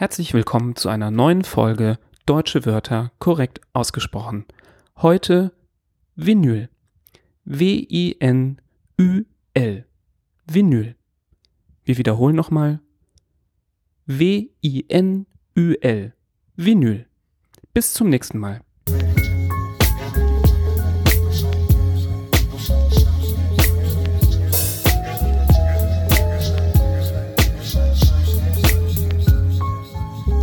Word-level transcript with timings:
Herzlich 0.00 0.32
willkommen 0.32 0.76
zu 0.76 0.88
einer 0.88 1.10
neuen 1.10 1.44
Folge 1.44 1.98
Deutsche 2.24 2.64
Wörter 2.64 3.12
korrekt 3.18 3.60
ausgesprochen. 3.74 4.46
Heute 4.96 5.52
Vinyl. 6.16 6.70
W-I-N-Ü-L. 7.44 8.56
Vinyl. 10.46 10.96
Wir 11.84 11.98
wiederholen 11.98 12.34
nochmal. 12.34 12.80
W-I-N-Ü-L. 14.06 14.54
Vinyl. 16.56 17.06
Bis 17.74 17.92
zum 17.92 18.08
nächsten 18.08 18.38
Mal. 18.38 18.62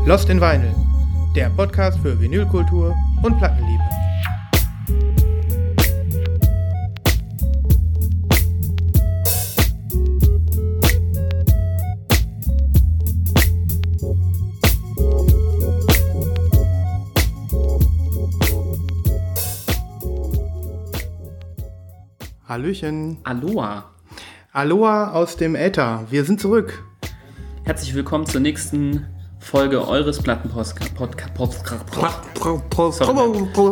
Lost 0.08 0.30
in 0.30 0.40
Vinyl, 0.40 0.74
der 1.36 1.50
Podcast 1.50 2.00
für 2.00 2.18
Vinylkultur 2.18 2.96
und 3.24 3.38
Plattenliebe. 3.40 3.84
Hallöchen. 22.48 23.18
Aloha. 23.26 23.92
Aloha 24.54 25.12
aus 25.12 25.36
dem 25.36 25.56
Äther. 25.56 26.08
Wir 26.10 26.24
sind 26.24 26.40
zurück. 26.40 26.86
Herzlich 27.66 27.94
willkommen 27.94 28.26
zur 28.26 28.40
nächsten 28.40 29.06
Folge 29.48 29.88
eures 29.88 30.22
Plattenpost. 30.22 30.76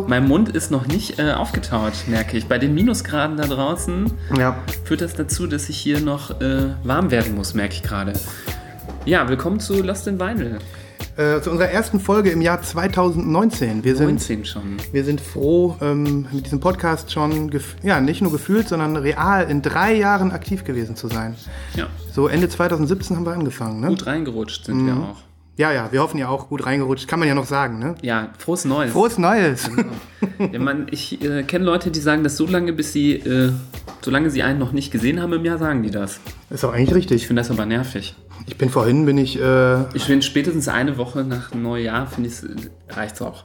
Mein 0.08 0.26
Mund 0.26 0.48
ist 0.48 0.70
noch 0.70 0.86
nicht 0.86 1.18
äh, 1.18 1.32
aufgetaut, 1.32 1.92
merke 2.06 2.38
ich. 2.38 2.46
Bei 2.46 2.56
den 2.56 2.74
Minusgraden 2.74 3.36
da 3.36 3.46
draußen 3.46 4.10
Ja. 4.38 4.56
führt 4.84 5.02
das 5.02 5.12
dazu, 5.14 5.46
dass 5.46 5.68
ich 5.68 5.76
hier 5.76 6.00
noch 6.00 6.40
äh, 6.40 6.70
warm 6.82 7.10
werden 7.10 7.34
muss, 7.34 7.52
merke 7.52 7.74
ich 7.74 7.82
gerade. 7.82 8.14
Ja, 9.04 9.28
willkommen 9.28 9.60
zu 9.60 9.82
Lost 9.82 10.06
in 10.06 10.18
Vinyl. 10.18 10.60
Äh, 11.18 11.42
zu 11.42 11.50
unserer 11.50 11.68
ersten 11.68 12.00
Folge 12.00 12.30
im 12.30 12.40
Jahr 12.40 12.62
2019. 12.62 13.84
Wir 13.84 13.96
sind 13.96 14.06
19 14.06 14.44
schon. 14.46 14.76
Wir 14.92 15.04
sind 15.04 15.20
froh, 15.20 15.76
ähm, 15.82 16.26
mit 16.32 16.46
diesem 16.46 16.60
Podcast 16.60 17.12
schon, 17.12 17.50
ja, 17.82 18.00
nicht 18.00 18.22
nur 18.22 18.32
gefühlt, 18.32 18.66
sondern 18.68 18.96
real 18.96 19.48
in 19.50 19.60
drei 19.60 19.94
Jahren 19.94 20.32
aktiv 20.32 20.64
gewesen 20.64 20.96
zu 20.96 21.08
sein. 21.08 21.36
Ja, 21.74 21.86
So 22.14 22.28
Ende 22.28 22.48
2017 22.48 23.14
haben 23.16 23.26
wir 23.26 23.32
angefangen, 23.32 23.80
ne? 23.80 23.88
gut 23.88 24.06
reingerutscht 24.06 24.64
sind 24.64 24.86
wir 24.86 24.94
auch. 24.94 25.25
Ja, 25.56 25.72
ja, 25.72 25.90
wir 25.90 26.02
hoffen 26.02 26.18
ja 26.18 26.28
auch 26.28 26.48
gut 26.48 26.66
reingerutscht, 26.66 27.08
kann 27.08 27.18
man 27.18 27.28
ja 27.28 27.34
noch 27.34 27.46
sagen, 27.46 27.78
ne? 27.78 27.94
Ja, 28.02 28.28
frohes 28.38 28.66
Neues. 28.66 28.92
Frohes 28.92 29.16
Neues! 29.16 29.70
Ja, 30.52 30.58
man, 30.58 30.86
ich 30.90 31.24
äh, 31.24 31.44
kenne 31.44 31.64
Leute, 31.64 31.90
die 31.90 32.00
sagen 32.00 32.22
das 32.24 32.36
so 32.36 32.46
lange, 32.46 32.74
bis 32.74 32.92
sie, 32.92 33.12
äh, 33.14 33.52
solange 34.02 34.28
sie 34.28 34.42
einen 34.42 34.58
noch 34.58 34.72
nicht 34.72 34.92
gesehen 34.92 35.22
haben 35.22 35.32
im 35.32 35.44
Jahr, 35.46 35.56
sagen 35.56 35.82
die 35.82 35.90
das. 35.90 36.20
Ist 36.50 36.62
doch 36.62 36.74
eigentlich 36.74 36.90
Ich 36.90 36.94
richtig. 36.96 37.26
finde 37.26 37.40
das 37.40 37.50
aber 37.50 37.64
nervig. 37.64 38.14
Ich 38.46 38.58
bin 38.58 38.68
vorhin, 38.68 39.06
bin 39.06 39.16
ich, 39.16 39.40
äh, 39.40 39.84
Ich 39.94 40.04
finde 40.04 40.26
spätestens 40.26 40.68
eine 40.68 40.98
Woche 40.98 41.24
nach 41.24 41.54
Neujahr, 41.54 42.06
finde 42.06 42.28
ich, 42.28 42.94
reicht's 42.94 43.22
auch. 43.22 43.44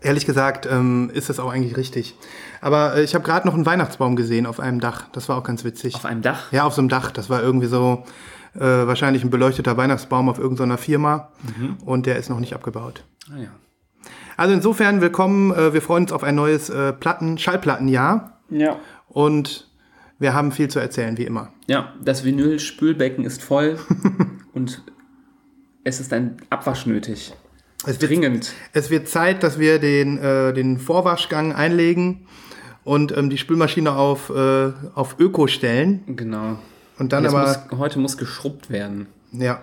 ehrlich 0.00 0.24
gesagt, 0.24 0.68
ähm, 0.70 1.10
ist 1.12 1.28
das 1.30 1.40
auch 1.40 1.50
eigentlich 1.52 1.76
richtig. 1.76 2.14
Aber 2.60 2.94
äh, 2.96 3.02
ich 3.02 3.16
habe 3.16 3.24
gerade 3.24 3.44
noch 3.46 3.54
einen 3.54 3.66
Weihnachtsbaum 3.66 4.14
gesehen 4.14 4.46
auf 4.46 4.60
einem 4.60 4.78
Dach. 4.80 5.06
Das 5.12 5.28
war 5.28 5.36
auch 5.36 5.42
ganz 5.44 5.64
witzig. 5.64 5.96
Auf 5.96 6.04
einem 6.04 6.22
Dach? 6.22 6.52
Ja, 6.52 6.62
auf 6.64 6.74
so 6.74 6.80
einem 6.80 6.88
Dach. 6.88 7.10
Das 7.10 7.28
war 7.28 7.42
irgendwie 7.42 7.66
so 7.66 8.04
äh, 8.54 8.60
wahrscheinlich 8.60 9.24
ein 9.24 9.30
beleuchteter 9.30 9.76
Weihnachtsbaum 9.76 10.28
auf 10.28 10.38
irgendeiner 10.38 10.78
Firma. 10.78 11.30
Und 11.84 12.06
der 12.06 12.16
ist 12.16 12.28
noch 12.30 12.40
nicht 12.40 12.54
abgebaut. 12.54 13.04
Ah 13.32 13.38
ja. 13.38 13.48
Also 14.36 14.54
insofern 14.54 15.00
willkommen. 15.00 15.52
Äh, 15.52 15.74
wir 15.74 15.82
freuen 15.82 16.04
uns 16.04 16.12
auf 16.12 16.22
ein 16.22 16.36
neues 16.36 16.70
äh, 16.70 16.92
Platten, 16.92 17.38
Schallplattenjahr. 17.38 18.38
Ja. 18.50 18.76
Und 19.08 19.68
wir 20.18 20.34
haben 20.34 20.52
viel 20.52 20.68
zu 20.68 20.78
erzählen, 20.78 21.18
wie 21.18 21.24
immer. 21.24 21.52
Ja, 21.66 21.92
das 22.02 22.24
Vinyl-Spülbecken 22.24 23.24
ist 23.24 23.42
voll 23.42 23.78
und 24.52 24.82
es 25.84 26.00
ist 26.00 26.12
ein 26.12 26.36
Abwasch 26.50 26.86
nötig. 26.86 27.34
Es 27.86 28.00
wird, 28.00 28.10
Dringend. 28.10 28.52
es 28.72 28.90
wird 28.90 29.08
Zeit, 29.08 29.42
dass 29.42 29.58
wir 29.58 29.78
den, 29.78 30.18
äh, 30.18 30.52
den 30.52 30.78
Vorwaschgang 30.78 31.52
einlegen 31.52 32.26
und 32.84 33.16
ähm, 33.16 33.30
die 33.30 33.38
Spülmaschine 33.38 33.92
auf, 33.92 34.30
äh, 34.30 34.72
auf 34.94 35.16
Öko 35.18 35.46
stellen. 35.46 36.02
Genau. 36.06 36.58
Und 36.98 37.12
dann 37.12 37.24
Jetzt 37.24 37.34
aber, 37.34 37.46
muss, 37.70 37.78
heute 37.78 37.98
muss 37.98 38.16
geschrubbt 38.16 38.70
werden. 38.70 39.06
ja. 39.32 39.62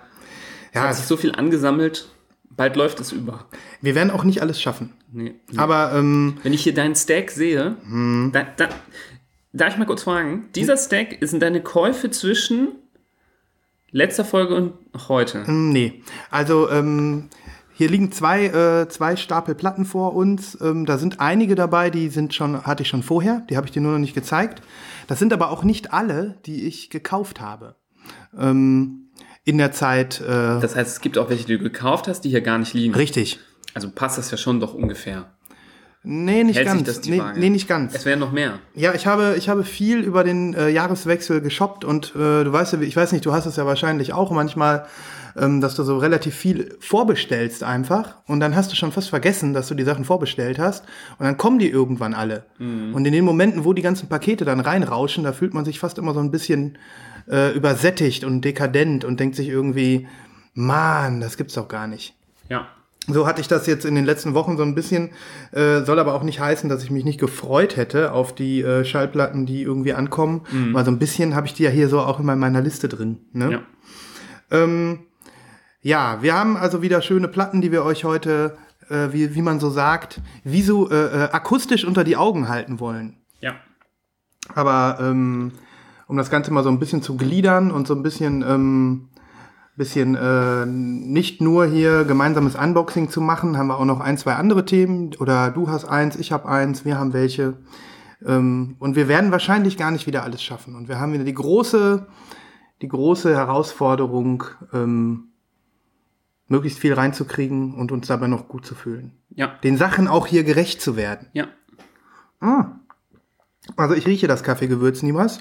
Es 0.72 0.82
Ja, 0.82 0.88
hat 0.90 0.96
sich 0.96 1.06
so 1.06 1.16
viel 1.16 1.32
angesammelt, 1.34 2.10
bald 2.50 2.76
läuft 2.76 3.00
es 3.00 3.12
über. 3.14 3.46
wir 3.82 3.96
werden 3.96 4.12
auch 4.12 4.24
nicht 4.26 4.42
alles 4.42 4.62
schaffen. 4.62 4.92
Nee. 5.12 5.36
Aber 5.56 5.94
ähm, 5.94 6.38
Wenn 6.44 6.52
ich 6.54 6.64
hier 6.64 6.74
deinen 6.74 6.96
Stack 6.96 7.32
sehe, 7.32 7.78
Hm. 7.88 8.32
da, 8.34 8.44
da, 8.58 8.68
darf 9.54 9.70
ich 9.74 9.78
mal 9.78 9.86
kurz 9.86 10.04
fragen? 10.04 10.50
Dieser 10.56 10.76
Stack 10.76 11.18
sind 11.22 11.42
deine 11.42 11.62
Käufe 11.62 12.10
zwischen 12.12 12.70
letzter 13.92 14.26
Folge 14.26 14.56
und 14.56 14.74
heute. 15.08 15.46
ähm, 15.48 15.70
nee. 15.72 16.04
Also 16.30 16.70
ähm, 16.70 17.30
hier 17.78 17.90
liegen 17.90 18.12
zwei, 18.12 18.46
äh, 18.46 18.88
zwei 18.90 19.16
Stapel 19.18 19.54
Platten 19.54 19.86
vor 19.86 20.14
uns. 20.16 20.58
Ähm, 20.62 20.86
da 20.86 20.98
sind 20.98 21.20
einige 21.20 21.56
dabei, 21.56 21.90
die 21.90 22.08
sind 22.10 22.34
schon, 22.34 22.64
hatte 22.64 22.84
ich 22.84 22.90
schon 22.90 23.04
vorher. 23.04 23.44
Die 23.50 23.58
habe 23.58 23.68
ich 23.68 23.72
dir 23.74 23.82
nur 23.82 23.92
noch 23.92 24.00
nicht 24.00 24.16
gezeigt. 24.16 24.62
Das 25.08 25.20
sind 25.20 25.34
aber 25.34 25.52
auch 25.52 25.64
nicht 25.64 25.94
alle, 25.94 26.36
die 26.46 26.66
ich 26.66 26.90
gekauft 26.90 27.42
habe. 27.42 27.76
Ähm, 28.38 29.10
in 29.44 29.58
der 29.58 29.72
Zeit. 29.72 30.22
Äh, 30.22 30.26
Das 30.62 30.76
heißt, 30.76 30.90
es 30.96 31.02
gibt 31.02 31.18
auch 31.18 31.30
welche, 31.30 31.46
die 31.46 31.58
du 31.58 31.64
gekauft 31.64 32.08
hast, 32.08 32.22
die 32.22 32.30
hier 32.30 32.42
gar 32.42 32.58
nicht 32.58 32.74
liegen. 32.74 32.96
richtig. 32.96 33.40
Also 33.74 33.90
passt 33.92 34.18
das 34.18 34.32
ja 34.32 34.38
schon 34.38 34.60
doch 34.62 34.74
ungefähr. 34.74 35.32
Nee, 36.08 36.44
nicht 36.44 36.56
Hält 36.58 36.68
ganz. 36.68 37.06
nee, 37.08 37.22
nee, 37.36 37.50
nicht 37.50 37.68
ganz. 37.68 37.96
Es 37.96 38.06
wären 38.06 38.20
noch 38.20 38.32
mehr. 38.32 38.60
Ja, 38.76 38.94
ich 38.94 39.08
habe, 39.08 39.36
ich 39.38 39.50
habe 39.50 39.64
viel 39.64 40.00
über 40.02 40.24
den 40.24 40.54
äh, 40.54 40.70
Jahreswechsel 40.70 41.42
geshoppt 41.42 41.84
und 41.84 42.14
äh, 42.16 42.44
du 42.44 42.54
weißt 42.54 42.74
ja, 42.74 42.82
ich 42.82 42.96
weiß 42.96 43.12
nicht, 43.12 43.26
du 43.26 43.34
hast 43.34 43.48
es 43.48 43.56
ja 43.56 43.66
wahrscheinlich 43.66 44.14
auch 44.14 44.32
manchmal, 44.32 44.86
ähm, 45.38 45.62
dass 45.62 45.76
du 45.76 45.84
so 45.84 45.98
relativ 45.98 46.36
viel 46.36 46.76
vorbestellst 46.80 47.64
einfach 47.64 48.16
und 48.28 48.40
dann 48.40 48.56
hast 48.56 48.72
du 48.72 48.76
schon 48.76 48.92
fast 48.92 49.10
vergessen, 49.10 49.54
dass 49.54 49.68
du 49.68 49.76
die 49.76 49.84
Sachen 49.84 50.06
vorbestellt 50.06 50.60
hast 50.60 50.86
und 51.18 51.26
dann 51.26 51.38
kommen 51.38 51.60
die 51.60 51.70
irgendwann 51.70 52.14
alle. 52.14 52.46
Und 52.94 53.06
in 53.06 53.14
den 53.14 53.26
Momenten, 53.26 53.66
wo 53.66 53.74
die 53.74 53.82
ganzen 53.82 54.10
Pakete 54.10 54.46
dann 54.46 54.60
reinrauschen, 54.60 55.24
da 55.24 55.34
fühlt 55.34 55.54
man 55.54 55.66
sich 55.66 55.80
fast 55.80 55.98
immer 55.98 56.14
so 56.14 56.20
ein 56.20 56.32
bisschen 56.32 56.78
äh, 57.30 57.56
übersättigt 57.56 58.24
und 58.24 58.42
dekadent 58.42 59.04
und 59.04 59.20
denkt 59.20 59.36
sich 59.36 59.50
irgendwie, 59.50 60.08
Mann, 60.54 61.20
das 61.22 61.38
gibt's 61.38 61.56
doch 61.56 61.68
gar 61.68 61.88
nicht. 61.88 62.16
Ja. 62.50 62.68
So 63.08 63.28
hatte 63.28 63.40
ich 63.40 63.48
das 63.48 63.68
jetzt 63.68 63.86
in 63.86 63.94
den 63.94 64.06
letzten 64.06 64.34
Wochen 64.34 64.58
so 64.58 64.64
ein 64.64 64.74
bisschen, 64.74 65.12
äh, 65.52 65.82
soll 65.82 66.00
aber 66.00 66.16
auch 66.16 66.24
nicht 66.24 66.40
heißen, 66.40 66.70
dass 66.70 66.84
ich 66.84 66.90
mich 66.90 67.06
nicht 67.06 67.20
gefreut 67.20 67.78
hätte 67.78 68.14
auf 68.14 68.34
die 68.34 68.62
äh, 68.62 68.84
Schallplatten, 68.84 69.46
die 69.46 69.62
irgendwie 69.62 69.94
ankommen, 69.94 70.42
weil 70.74 70.86
so 70.86 70.92
ein 70.92 70.98
bisschen 70.98 71.36
habe 71.36 71.46
ich 71.46 71.54
die 71.54 71.64
ja 71.64 71.70
hier 71.70 71.88
so 71.88 72.00
auch 72.00 72.20
immer 72.20 72.34
in 72.34 72.40
meiner 72.40 72.62
Liste 72.62 72.88
drin. 72.88 73.20
Ne? 73.32 73.52
Ja. 73.52 73.62
Ähm, 74.50 75.02
ja, 75.86 76.24
wir 76.24 76.34
haben 76.34 76.58
also 76.58 76.82
wieder 76.82 77.04
schöne 77.04 77.28
Platten, 77.28 77.62
die 77.62 77.72
wir 77.72 77.86
euch 77.86 78.06
heute, 78.06 78.58
äh, 78.90 79.10
wie, 79.12 79.36
wie 79.36 79.44
man 79.44 79.60
so 79.60 79.70
sagt, 79.70 80.20
wie 80.44 80.64
so 80.64 80.90
äh, 80.90 80.96
äh, 80.96 81.30
akustisch 81.32 81.86
unter 81.86 82.04
die 82.04 82.18
Augen 82.18 82.50
halten 82.50 82.80
wollen. 82.80 83.18
Ja. 83.40 83.54
Aber 84.56 84.98
ähm, 85.00 85.52
um 86.08 86.18
das 86.18 86.32
Ganze 86.32 86.52
mal 86.52 86.64
so 86.64 86.70
ein 86.70 86.80
bisschen 86.80 87.04
zu 87.04 87.18
gliedern 87.18 87.70
und 87.70 87.86
so 87.86 87.94
ein 87.94 88.02
bisschen, 88.02 88.42
ähm, 88.42 89.10
bisschen 89.76 90.16
äh, 90.16 90.66
nicht 90.66 91.40
nur 91.40 91.68
hier 91.68 92.04
gemeinsames 92.04 92.56
Unboxing 92.56 93.10
zu 93.10 93.22
machen, 93.22 93.56
haben 93.56 93.68
wir 93.68 93.78
auch 93.78 93.86
noch 93.86 94.00
ein, 94.00 94.18
zwei 94.18 94.34
andere 94.34 94.66
Themen. 94.66 95.12
Oder 95.20 95.52
du 95.52 95.70
hast 95.70 95.86
eins, 95.86 96.16
ich 96.16 96.32
habe 96.32 96.50
eins, 96.50 96.84
wir 96.84 96.98
haben 96.98 97.14
welche. 97.14 97.58
Ähm, 98.26 98.76
und 98.80 98.96
wir 98.96 99.08
werden 99.08 99.30
wahrscheinlich 99.30 99.78
gar 99.78 99.92
nicht 99.92 100.08
wieder 100.08 100.24
alles 100.24 100.42
schaffen. 100.42 100.76
Und 100.76 100.88
wir 100.88 101.00
haben 101.00 101.14
wieder 101.14 101.26
die 101.26 101.36
große, 101.36 102.08
die 102.82 102.88
große 102.88 103.36
Herausforderung, 103.36 104.46
ähm, 104.74 105.30
möglichst 106.48 106.80
viel 106.80 106.94
reinzukriegen 106.94 107.74
und 107.74 107.92
uns 107.92 108.08
dabei 108.08 108.28
noch 108.28 108.48
gut 108.48 108.66
zu 108.66 108.76
fühlen. 108.76 109.12
Ja. 109.30 109.48
Den 109.64 109.78
Sachen 109.78 110.08
auch 110.08 110.28
hier 110.28 110.44
gerecht 110.44 110.82
zu 110.82 110.96
werden. 110.96 111.28
Ja. 111.34 111.48
Also 113.76 113.96
ich 113.96 114.06
rieche 114.06 114.28
das 114.28 114.44
Kaffeegewürz 114.44 115.02
niemals. 115.02 115.40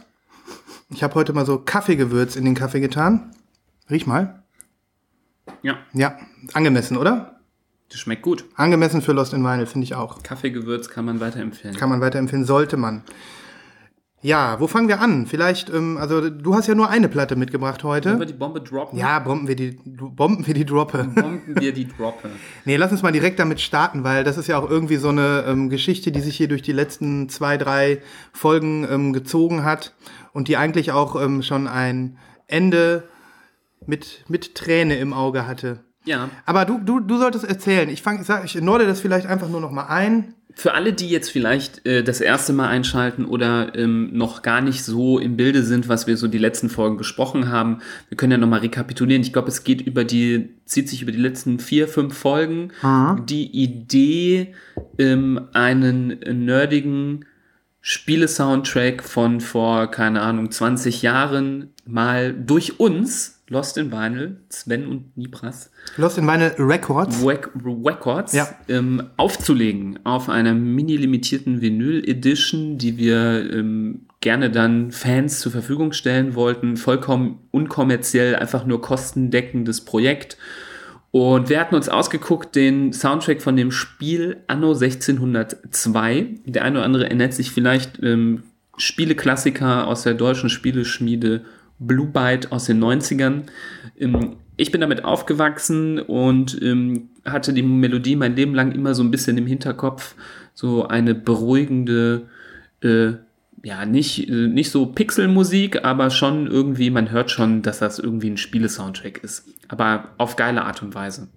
Ich 0.91 1.03
habe 1.03 1.15
heute 1.15 1.33
mal 1.33 1.45
so 1.45 1.59
Kaffeegewürz 1.59 2.37
in 2.37 2.45
den 2.45 2.55
Kaffee 2.55 2.81
getan. 2.81 3.35
Riech 3.91 4.07
mal. 4.07 4.43
Ja. 5.63 5.79
Ja, 5.93 6.19
angemessen, 6.55 6.97
oder? 6.97 7.41
Das 7.91 8.01
schmeckt 8.01 8.23
gut. 8.23 8.47
Angemessen 8.55 9.03
für 9.03 9.13
Lost 9.13 9.35
in 9.35 9.43
Vinyl, 9.45 9.67
finde 9.67 9.85
ich 9.85 9.95
auch. 9.95 10.23
Kaffeegewürz 10.23 10.89
kann 10.89 11.05
man 11.05 11.21
weiterempfehlen. 11.21 11.77
Kann 11.77 11.91
man 11.91 12.01
weiterempfehlen, 12.01 12.45
sollte 12.47 12.77
man. 12.77 13.03
Ja, 14.25 14.59
wo 14.59 14.67
fangen 14.69 14.89
wir 14.89 15.03
an? 15.03 15.27
Vielleicht, 15.27 15.69
ähm, 15.69 15.99
also 15.99 16.31
du 16.31 16.55
hast 16.55 16.67
ja 16.67 16.75
nur 16.75 16.89
eine 16.89 17.11
Platte 17.11 17.37
mitgebracht 17.37 17.85
Wollen 17.85 18.03
wir 18.03 18.13
heute. 18.13 18.27
die 18.27 18.33
Bombe 18.33 18.63
droppen? 18.63 18.99
Ja, 18.99 19.19
bomben 19.19 19.49
wir 19.49 19.55
die, 19.55 19.73
bomben 19.85 20.47
wir 20.47 20.55
die 20.55 20.65
Droppe. 20.65 21.05
Bomben 21.15 21.61
wir 21.61 21.75
die 21.75 21.87
Droppe. 21.87 22.31
Nee, 22.65 22.77
lass 22.77 22.91
uns 22.91 23.03
mal 23.03 23.13
direkt 23.13 23.39
damit 23.39 23.61
starten, 23.61 24.03
weil 24.03 24.25
das 24.25 24.39
ist 24.39 24.47
ja 24.47 24.59
auch 24.59 24.71
irgendwie 24.71 24.97
so 24.97 25.11
eine 25.11 25.45
ähm, 25.47 25.69
Geschichte, 25.69 26.11
die 26.11 26.21
sich 26.21 26.39
hier 26.39 26.49
durch 26.49 26.63
die 26.63 26.73
letzten 26.73 27.29
zwei, 27.29 27.59
drei 27.59 28.01
Folgen 28.33 28.87
ähm, 28.91 29.13
gezogen 29.13 29.63
hat 29.63 29.93
und 30.33 30.49
die 30.49 30.57
eigentlich 30.57 30.91
auch 30.91 31.21
ähm, 31.21 31.43
schon 31.43 31.69
ein 31.69 32.17
Ende 32.47 33.03
mit, 33.85 34.25
mit 34.29 34.55
Träne 34.55 34.97
im 34.97 35.13
Auge 35.13 35.47
hatte. 35.47 35.81
Ja. 36.07 36.31
Aber 36.47 36.65
du, 36.65 36.79
du, 36.79 37.01
du 37.01 37.19
solltest 37.19 37.45
erzählen. 37.45 37.91
Ich, 37.91 38.01
fang, 38.01 38.23
ich, 38.23 38.27
sag, 38.27 38.47
ich 38.47 38.55
norde 38.55 38.87
das 38.87 39.01
vielleicht 39.01 39.27
einfach 39.27 39.51
nur 39.51 39.61
noch 39.61 39.71
mal 39.71 39.89
ein. 39.89 40.35
Für 40.57 40.75
alle, 40.75 40.93
die 40.93 41.09
jetzt 41.09 41.31
vielleicht 41.31 41.85
äh, 41.87 42.05
das 42.05 42.21
erste 42.21 42.53
Mal 42.53 42.69
einschalten 42.69 43.25
oder 43.25 43.75
ähm, 43.75 44.11
noch 44.13 44.43
gar 44.43 44.61
nicht 44.61 44.85
so 44.85 45.19
im 45.19 45.37
Bilde 45.37 45.63
sind, 45.63 45.89
was 45.89 46.07
wir 46.07 46.17
so 46.17 46.29
die 46.29 46.39
letzten 46.39 46.69
Folgen 46.69 46.97
besprochen 46.97 47.49
haben, 47.49 47.81
wir 48.09 48.17
können 48.17 48.33
ja 48.33 48.39
nochmal 48.39 48.61
rekapitulieren. 48.61 49.23
Ich 49.23 49.33
glaube, 49.33 49.49
es 49.49 49.65
geht 49.65 49.83
über 49.83 50.05
die, 50.05 50.51
zieht 50.65 50.89
sich 50.89 51.03
über 51.03 51.13
die 51.13 51.19
letzten 51.19 51.59
vier, 51.59 51.89
fünf 51.89 52.17
Folgen. 52.17 52.71
Die 53.29 53.47
Idee, 53.51 54.55
ähm, 54.99 55.49
einen 55.53 56.19
nerdigen 56.47 57.25
Spiele-Soundtrack 57.81 59.03
von 59.03 59.41
vor, 59.41 59.91
keine 59.91 60.23
Ahnung, 60.23 60.51
20 60.51 61.03
Jahren 61.03 61.69
mal 61.85 62.33
durch 62.33 62.81
uns, 62.81 63.34
Lost 63.49 63.77
in 63.77 63.93
Vinyl, 63.93 64.37
Sven 64.49 64.87
und 64.87 65.17
Nibras, 65.19 65.71
Lost 65.99 66.17
in 66.17 66.27
Vinyl 66.27 66.53
Records. 66.59 67.23
Wack- 67.23 67.51
Records 67.65 68.33
Ja. 68.33 68.49
ähm, 68.69 69.03
aufzulegen 69.19 69.99
auf 70.05 70.31
einer 70.31 70.55
mini-limitierten 70.55 71.61
Vinyl-Edition, 71.61 72.79
die 72.79 72.97
wir 72.97 73.51
ähm, 73.53 74.07
gerne 74.21 74.51
dann 74.51 74.91
Fans 74.93 75.41
zur 75.41 75.53
Verfügung 75.53 75.93
stellen 75.93 76.35
wollten. 76.35 76.79
Vollkommen 76.79 77.41
unkommerziell, 77.51 78.37
einfach 78.37 78.65
nur 78.65 78.81
kostendeckendes 78.81 79.83
Projekt. 79.83 80.39
Und 81.11 81.49
wir 81.51 81.61
hatten 81.61 81.75
uns 81.75 81.89
ausgeguckt, 81.91 82.57
den 82.57 82.93
Soundtrack 82.93 83.43
von 83.43 83.55
dem 83.57 83.71
Spiel 83.71 84.39
Anno 84.49 84.73
1602. 84.73 86.41
Der 86.47 86.65
eine 86.65 86.79
oder 86.79 86.85
andere 86.87 87.05
erinnert 87.05 87.35
sich 87.35 87.51
vielleicht 87.51 88.03
ähm, 88.03 88.43
Spieleklassiker 88.77 89.87
aus 89.87 90.03
der 90.03 90.15
deutschen 90.15 90.49
Spieleschmiede 90.51 91.45
Blue 91.79 92.07
Byte 92.07 92.53
aus 92.53 92.67
den 92.67 92.83
90ern. 92.83 93.43
Ähm, 93.99 94.37
ich 94.57 94.71
bin 94.71 94.81
damit 94.81 95.05
aufgewachsen 95.05 95.99
und 95.99 96.61
ähm, 96.63 97.09
hatte 97.25 97.53
die 97.53 97.63
Melodie 97.63 98.17
mein 98.17 98.37
Leben 98.37 98.55
lang 98.55 98.73
immer 98.73 98.95
so 98.95 99.03
ein 99.03 99.11
bisschen 99.11 99.37
im 99.37 99.47
Hinterkopf. 99.47 100.15
So 100.55 100.87
eine 100.87 101.15
beruhigende, 101.15 102.29
äh, 102.81 103.15
ja, 103.65 103.85
nicht, 103.87 104.29
äh, 104.29 104.47
nicht 104.47 104.71
so 104.71 104.87
Pixelmusik, 104.87 105.85
aber 105.85 106.11
schon 106.11 106.47
irgendwie, 106.47 106.91
man 106.91 107.11
hört 107.11 107.31
schon, 107.31 107.63
dass 107.63 107.81
das 107.81 107.99
irgendwie 107.99 108.31
ein 108.31 108.37
Spielesoundtrack 108.37 109.19
ist. 109.25 109.49
Aber 109.69 110.11
auf 110.19 110.37
geile 110.37 110.65
Art 110.65 110.83
und 110.83 110.95
Weise. 110.95 111.29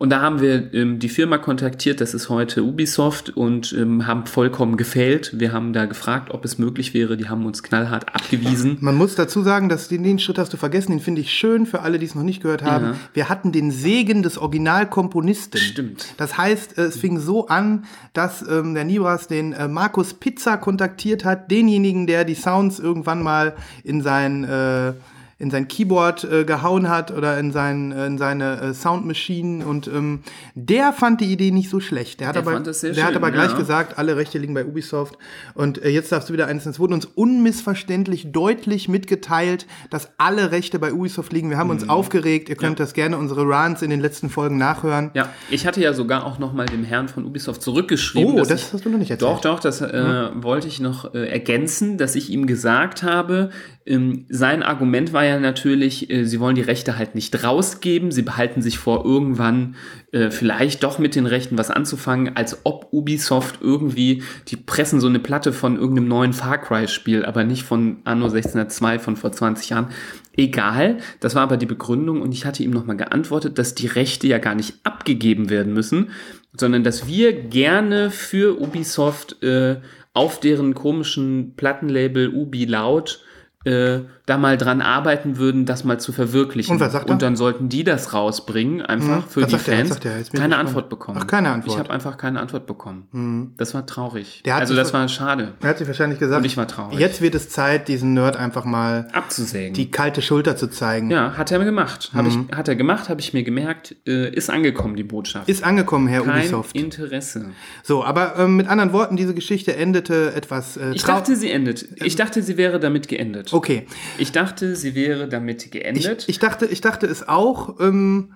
Und 0.00 0.08
da 0.08 0.22
haben 0.22 0.40
wir 0.40 0.72
ähm, 0.72 0.98
die 0.98 1.10
Firma 1.10 1.36
kontaktiert, 1.36 2.00
das 2.00 2.14
ist 2.14 2.30
heute 2.30 2.64
Ubisoft, 2.64 3.36
und 3.36 3.74
ähm, 3.74 4.06
haben 4.06 4.24
vollkommen 4.24 4.78
gefailt. 4.78 5.38
Wir 5.38 5.52
haben 5.52 5.74
da 5.74 5.84
gefragt, 5.84 6.30
ob 6.30 6.42
es 6.46 6.56
möglich 6.56 6.94
wäre. 6.94 7.18
Die 7.18 7.28
haben 7.28 7.44
uns 7.44 7.62
knallhart 7.62 8.08
abgewiesen. 8.14 8.78
Man 8.80 8.94
muss 8.94 9.14
dazu 9.14 9.42
sagen, 9.42 9.68
dass 9.68 9.88
den, 9.88 10.02
den 10.02 10.18
Schritt 10.18 10.38
hast 10.38 10.54
du 10.54 10.56
vergessen, 10.56 10.92
den 10.92 11.00
finde 11.00 11.20
ich 11.20 11.30
schön 11.30 11.66
für 11.66 11.82
alle, 11.82 11.98
die 11.98 12.06
es 12.06 12.14
noch 12.14 12.22
nicht 12.22 12.42
gehört 12.42 12.62
haben. 12.62 12.84
Ja. 12.86 12.96
Wir 13.12 13.28
hatten 13.28 13.52
den 13.52 13.70
Segen 13.70 14.22
des 14.22 14.38
Originalkomponisten. 14.38 15.60
Stimmt. 15.60 16.14
Das 16.16 16.38
heißt, 16.38 16.78
es 16.78 16.96
fing 16.96 17.18
so 17.18 17.48
an, 17.48 17.84
dass 18.14 18.40
ähm, 18.48 18.72
der 18.72 18.84
Nibras 18.84 19.28
den 19.28 19.52
äh, 19.52 19.68
Markus 19.68 20.14
Pizza 20.14 20.56
kontaktiert 20.56 21.26
hat, 21.26 21.50
denjenigen, 21.50 22.06
der 22.06 22.24
die 22.24 22.36
Sounds 22.36 22.78
irgendwann 22.78 23.22
mal 23.22 23.54
in 23.84 24.00
sein 24.00 24.44
äh, 24.44 24.94
in 25.40 25.50
sein 25.50 25.66
Keyboard 25.66 26.22
äh, 26.24 26.44
gehauen 26.44 26.88
hat 26.88 27.10
oder 27.10 27.38
in, 27.38 27.50
sein, 27.50 27.90
äh, 27.90 28.06
in 28.06 28.18
seine 28.18 28.60
äh, 28.60 28.74
Soundmaschinen 28.74 29.62
und 29.62 29.88
ähm, 29.88 30.20
der 30.54 30.92
fand 30.92 31.20
die 31.20 31.32
Idee 31.32 31.50
nicht 31.50 31.70
so 31.70 31.80
schlecht. 31.80 32.20
Der 32.20 32.28
hat 32.28 32.36
Der 32.36 32.42
aber, 32.42 32.52
fand 32.52 32.66
das 32.66 32.80
sehr 32.80 32.92
der 32.92 33.04
hat 33.04 33.14
schön, 33.14 33.16
aber 33.22 33.30
gleich 33.32 33.50
ja. 33.52 33.56
gesagt, 33.56 33.98
alle 33.98 34.16
Rechte 34.16 34.38
liegen 34.38 34.54
bei 34.54 34.64
Ubisoft 34.64 35.16
und 35.54 35.82
äh, 35.82 35.88
jetzt 35.88 36.12
darfst 36.12 36.28
du 36.28 36.34
wieder 36.34 36.46
eins. 36.46 36.66
Es 36.66 36.78
wurde 36.78 36.94
uns 36.94 37.06
unmissverständlich 37.50 38.32
deutlich 38.32 38.88
mitgeteilt, 38.88 39.66
dass 39.90 40.10
alle 40.18 40.52
Rechte 40.52 40.78
bei 40.78 40.92
Ubisoft 40.92 41.32
liegen. 41.32 41.50
Wir 41.50 41.56
haben 41.58 41.66
Mhm. 41.68 41.72
uns 41.72 41.88
aufgeregt. 41.88 42.48
Ihr 42.48 42.56
könnt 42.56 42.78
das 42.78 42.92
gerne 42.94 43.16
unsere 43.16 43.42
Runs 43.42 43.80
in 43.82 43.90
den 43.90 44.00
letzten 44.00 44.28
Folgen 44.28 44.58
nachhören. 44.58 45.10
Ja, 45.14 45.30
ich 45.50 45.66
hatte 45.66 45.80
ja 45.80 45.92
sogar 45.94 46.26
auch 46.26 46.38
noch 46.38 46.52
mal 46.52 46.66
dem 46.66 46.84
Herrn 46.84 47.08
von 47.08 47.24
Ubisoft 47.24 47.62
zurückgeschrieben. 47.62 48.34
Oh, 48.34 48.38
das 48.44 48.50
ich, 48.50 48.72
hast 48.72 48.84
du 48.84 48.90
noch 48.90 48.98
nicht 48.98 49.10
erzählt. 49.10 49.30
Doch, 49.30 49.40
doch, 49.40 49.60
das 49.60 49.80
äh, 49.80 50.28
wollte 50.34 50.68
ich 50.68 50.80
noch 50.80 51.14
äh, 51.14 51.28
ergänzen, 51.28 51.96
dass 51.96 52.14
ich 52.14 52.28
ihm 52.30 52.46
gesagt 52.46 53.02
habe, 53.02 53.50
ähm, 53.86 54.26
sein 54.28 54.62
Argument 54.62 55.12
war 55.12 55.24
ja 55.24 55.40
natürlich, 55.40 56.10
äh, 56.10 56.24
sie 56.24 56.38
wollen 56.38 56.54
die 56.54 56.60
Rechte 56.60 56.98
halt 56.98 57.14
nicht 57.14 57.42
rausgeben, 57.42 58.12
sie 58.12 58.22
behalten 58.22 58.60
sich 58.60 58.78
vor, 58.78 59.04
irgendwann 59.06 59.76
äh, 60.12 60.30
vielleicht 60.30 60.82
doch 60.82 60.98
mit 60.98 61.14
den 61.14 61.26
Rechten 61.26 61.56
was 61.56 61.70
anzufangen, 61.70 62.36
als 62.36 62.60
ob 62.64 62.88
Ubisoft 62.92 63.60
irgendwie, 63.62 64.22
die 64.48 64.56
pressen 64.56 65.00
so 65.00 65.08
eine 65.08 65.18
Platte 65.18 65.52
von 65.52 65.76
irgendeinem 65.76 66.08
neuen 66.08 66.32
Far 66.34 66.58
Cry-Spiel, 66.58 67.24
aber 67.24 67.44
nicht 67.44 67.62
von 67.62 67.98
Anno 68.04 68.26
1602 68.26 68.98
von 68.98 69.16
vor 69.16 69.32
20 69.32 69.70
Jahren. 69.70 69.88
Egal, 70.36 70.98
das 71.20 71.34
war 71.34 71.42
aber 71.42 71.56
die 71.56 71.66
Begründung 71.66 72.20
und 72.20 72.32
ich 72.32 72.44
hatte 72.44 72.62
ihm 72.62 72.70
nochmal 72.70 72.96
geantwortet, 72.96 73.58
dass 73.58 73.74
die 73.74 73.86
Rechte 73.86 74.26
ja 74.26 74.38
gar 74.38 74.54
nicht 74.54 74.74
abgegeben 74.84 75.48
werden 75.48 75.72
müssen, 75.72 76.10
sondern 76.56 76.84
dass 76.84 77.06
wir 77.06 77.32
gerne 77.32 78.10
für 78.10 78.60
Ubisoft 78.60 79.42
äh, 79.42 79.80
auf 80.12 80.38
deren 80.38 80.74
komischen 80.74 81.54
Plattenlabel 81.56 82.28
Ubi 82.28 82.64
Loud 82.66 83.20
äh, 83.64 84.00
da 84.30 84.38
mal 84.38 84.56
dran 84.56 84.80
arbeiten 84.80 85.36
würden, 85.36 85.66
das 85.66 85.84
mal 85.84 85.98
zu 86.00 86.12
verwirklichen. 86.12 86.72
Und 86.74 86.80
was 86.80 86.92
sagt 86.92 87.08
er? 87.08 87.12
Und 87.12 87.20
dann 87.22 87.36
sollten 87.36 87.68
die 87.68 87.84
das 87.84 88.14
rausbringen, 88.14 88.80
einfach 88.82 89.26
Mhm. 89.26 89.28
für 89.28 89.42
Was 89.42 89.50
die 89.50 89.58
Fans. 89.58 89.88
sagt 89.90 90.04
er? 90.04 90.18
Jetzt 90.18 90.32
bin 90.32 90.38
ich 90.38 90.42
keine. 90.42 90.56
Antwort 90.56 90.88
bekommen. 90.88 91.18
Ach, 91.20 91.26
keine 91.26 91.50
Antwort. 91.50 91.74
Ich 91.74 91.78
habe 91.78 91.90
einfach 91.90 92.16
keine 92.16 92.40
Antwort 92.40 92.66
bekommen. 92.66 93.54
Das 93.56 93.74
war 93.74 93.84
traurig. 93.86 94.42
Der 94.44 94.56
also 94.56 94.74
das 94.74 94.92
war 94.94 95.06
schade. 95.08 95.54
Er 95.60 95.68
hat 95.70 95.78
sich 95.78 95.86
wahrscheinlich 95.86 96.18
gesagt, 96.18 96.38
Und 96.40 96.44
ich 96.46 96.56
war 96.56 96.68
traurig. 96.68 96.98
jetzt 96.98 97.20
wird 97.20 97.34
es 97.34 97.48
Zeit, 97.50 97.88
diesen 97.88 98.14
Nerd 98.14 98.36
einfach 98.36 98.64
mal 98.64 99.08
Abzusägen. 99.12 99.74
die 99.74 99.90
kalte 99.90 100.22
Schulter 100.22 100.56
zu 100.56 100.68
zeigen. 100.68 101.10
ja, 101.10 101.36
hat 101.36 101.50
er 101.50 101.58
gemacht. 101.64 102.10
Hab 102.14 102.24
Mhm. 102.24 102.46
ich, 102.50 102.56
hat 102.56 102.68
er 102.68 102.76
gemacht, 102.76 103.08
habe 103.08 103.20
ich 103.20 103.32
mir 103.34 103.42
gemerkt. 103.42 103.96
Äh, 104.06 104.30
ist 104.34 104.48
angekommen, 104.50 104.96
die 104.96 105.02
Botschaft. 105.04 105.48
Ist 105.48 105.64
angekommen, 105.64 106.06
Herr 106.08 106.22
Kein 106.22 106.40
Ubisoft. 106.40 106.76
Interesse. 106.76 107.46
So, 107.82 108.04
aber 108.04 108.34
ähm, 108.38 108.56
mit 108.56 108.68
anderen 108.68 108.92
Worten, 108.92 109.16
diese 109.16 109.34
Geschichte 109.34 109.74
endete 109.76 110.32
etwas 110.34 110.76
äh, 110.76 110.92
Ich 110.94 111.02
dachte, 111.04 111.34
sie 111.36 111.50
endet. 111.50 111.86
Ich 112.04 112.16
dachte, 112.16 112.42
sie 112.42 112.56
wäre 112.56 112.78
damit 112.78 113.08
geendet. 113.08 113.52
Okay. 113.52 113.86
Ich 114.20 114.32
dachte, 114.32 114.76
sie 114.76 114.94
wäre 114.94 115.28
damit 115.28 115.72
geendet. 115.72 116.28
Ich 116.28 116.38
dachte, 116.38 116.66
ich 116.66 116.82
dachte 116.82 117.06
es 117.06 117.26
auch. 117.26 117.80
Ähm, 117.80 118.34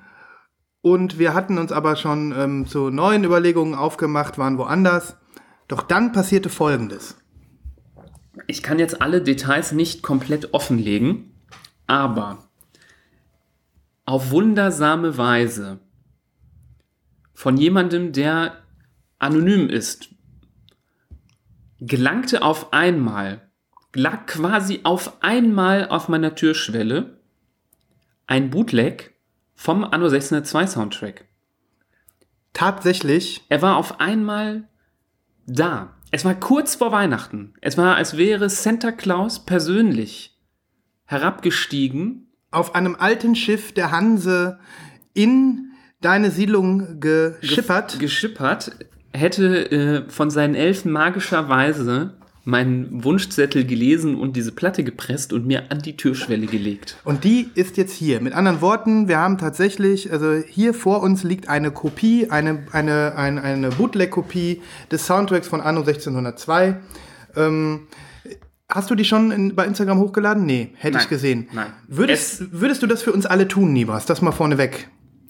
und 0.81 1.19
wir 1.19 1.35
hatten 1.35 1.59
uns 1.59 1.73
aber 1.73 1.97
schon 1.97 2.33
ähm, 2.35 2.67
zu 2.67 2.89
neuen 2.89 3.23
Überlegungen 3.23 3.75
aufgemacht, 3.75 4.39
waren 4.39 4.57
woanders. 4.57 5.19
Doch 5.69 5.83
dann 5.83 6.13
passierte 6.13 6.49
Folgendes. 6.49 7.17
Ich 8.47 8.63
kann 8.63 8.79
jetzt 8.79 9.03
alle 9.03 9.21
Details 9.21 9.73
nicht 9.73 10.03
komplett 10.03 10.55
offenlegen, 10.55 11.35
aber 11.87 12.49
auf 14.07 14.31
wundersame 14.31 15.19
Weise 15.19 15.81
von 17.35 17.59
jemandem, 17.59 18.13
der 18.13 18.63
anonym 19.19 19.69
ist, 19.69 20.09
gelangte 21.79 22.41
auf 22.41 22.73
einmal, 22.73 23.44
lag 23.95 24.27
quasi 24.27 24.81
auf 24.83 25.23
einmal 25.23 25.89
auf 25.89 26.09
meiner 26.09 26.35
Türschwelle 26.35 27.19
ein 28.27 28.51
Bootleg 28.51 29.15
vom 29.55 29.85
Anno 29.85 30.07
1602 30.07 30.67
Soundtrack. 30.67 31.25
Tatsächlich, 32.53 33.45
Er 33.49 33.63
war 33.63 33.77
auf 33.77 34.01
einmal 34.01 34.69
da. 35.47 35.97
Es 36.11 36.25
war 36.25 36.35
kurz 36.35 36.77
vor 36.77 36.93
Weihnachten. 36.93 37.55
Es 37.61 37.77
war, 37.77 37.97
als 37.97 38.17
wäre 38.17 38.49
Santa 38.49 38.93
Claus 38.93 39.45
persönlich 39.45 40.39
herabgestiegen. 41.07 42.21
auf 42.51 42.77
einem 42.77 42.95
alten 42.95 43.35
Schiff 43.35 43.73
der 43.73 43.91
Hanse 43.91 44.61
in 45.13 45.73
deine 46.01 46.31
Siedlung 46.31 47.01
geschippert. 47.01 47.99
Geschippert, 47.99 48.77
hätte 49.13 49.71
äh, 49.71 50.09
von 50.09 50.31
seinen 50.31 50.55
Elfen 50.55 50.93
magischerweise 50.93 52.17
meinen 52.45 53.03
Wunschzettel 53.05 53.65
gelesen 53.65 54.17
und 54.17 54.37
diese 54.37 54.53
Platte 54.53 54.85
gepresst 54.85 55.33
und 55.33 55.47
mir 55.47 55.71
an 55.71 55.79
die 55.81 55.97
Türschwelle 55.97 56.47
gelegt. 56.47 56.97
Und 57.05 57.25
die 57.25 57.49
ist 57.55 57.77
jetzt 57.79 57.95
hier. 57.95 58.21
Mit 58.21 58.35
anderen 58.35 58.61
Worten, 58.61 59.09
wir 59.09 59.19
haben 59.19 59.39
tatsächlich, 59.39 60.13
also 60.13 60.35
hier 60.47 60.75
vor 60.75 61.03
uns 61.03 61.25
liegt 61.25 61.49
eine 61.49 61.71
Kopie, 61.71 62.29
eine, 62.31 62.67
eine, 62.73 63.15
eine, 63.17 63.43
eine 63.43 63.71
Bootleg-Kopie 63.71 64.61
des 64.91 65.07
Soundtracks 65.07 65.49
von 65.49 65.63
Anno 65.63 65.81
1602. 65.81 66.77
Ähm, 67.37 67.87
hast 68.69 68.91
du 68.91 68.95
die 68.95 69.05
schon 69.07 69.31
in, 69.31 69.55
bei 69.55 69.65
Instagram 69.65 69.99
hochgeladen? 69.99 70.45
Nee, 70.45 70.71
hätte 70.75 70.99
ich 70.99 71.05
Nein, 71.05 71.09
gesehen. 71.09 71.49
nein. 71.53 71.73
Würdest, 71.89 72.53
würdest 72.53 72.83
du 72.83 72.87
das 72.87 73.03
für 73.03 73.13
uns 73.13 73.25
alle 73.25 73.49
tun, 73.49 73.73
Nibras? 73.73 74.05
Das 74.05 74.21
mal 74.21 74.33
vorneweg. 74.33 74.89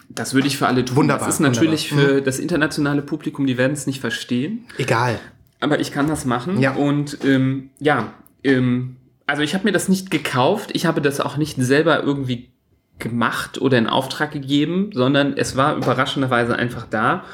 Das 0.08 0.34
würde 0.34 0.48
ich 0.48 0.56
für 0.58 0.66
alle 0.66 0.84
tun. 0.84 0.96
Wunderbar, 0.96 1.26
Das 1.26 1.36
ist 1.36 1.40
natürlich 1.40 1.92
wunderbar. 1.92 2.14
für 2.16 2.22
das 2.22 2.38
internationale 2.38 3.02
Publikum, 3.02 3.46
die 3.46 3.56
werden 3.56 3.72
es 3.72 3.86
nicht 3.86 4.00
verstehen. 4.00 4.64
Egal. 4.78 5.18
Aber 5.60 5.80
ich 5.80 5.92
kann 5.92 6.08
das 6.08 6.24
machen. 6.24 6.60
Ja. 6.60 6.74
Und 6.74 7.18
ähm, 7.24 7.70
ja, 7.78 8.12
ähm, 8.42 8.96
also 9.26 9.42
ich 9.42 9.54
habe 9.54 9.64
mir 9.64 9.72
das 9.72 9.88
nicht 9.88 10.10
gekauft. 10.10 10.70
Ich 10.72 10.86
habe 10.86 11.00
das 11.00 11.20
auch 11.20 11.36
nicht 11.36 11.56
selber 11.58 12.02
irgendwie 12.02 12.50
gemacht 12.98 13.60
oder 13.60 13.78
in 13.78 13.86
Auftrag 13.86 14.32
gegeben, 14.32 14.90
sondern 14.92 15.36
es 15.36 15.56
war 15.56 15.76
überraschenderweise 15.76 16.56
einfach 16.56 16.86
da. 16.88 17.24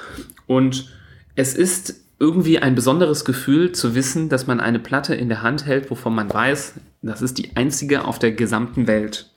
Und 0.46 0.90
es 1.34 1.54
ist 1.54 2.04
irgendwie 2.18 2.58
ein 2.58 2.74
besonderes 2.74 3.24
Gefühl 3.24 3.72
zu 3.72 3.94
wissen, 3.94 4.28
dass 4.28 4.46
man 4.46 4.60
eine 4.60 4.78
Platte 4.78 5.14
in 5.14 5.28
der 5.28 5.42
Hand 5.42 5.66
hält, 5.66 5.90
wovon 5.90 6.14
man 6.14 6.32
weiß, 6.32 6.74
das 7.02 7.22
ist 7.22 7.38
die 7.38 7.56
einzige 7.56 8.04
auf 8.04 8.18
der 8.18 8.32
gesamten 8.32 8.86
Welt. 8.86 9.30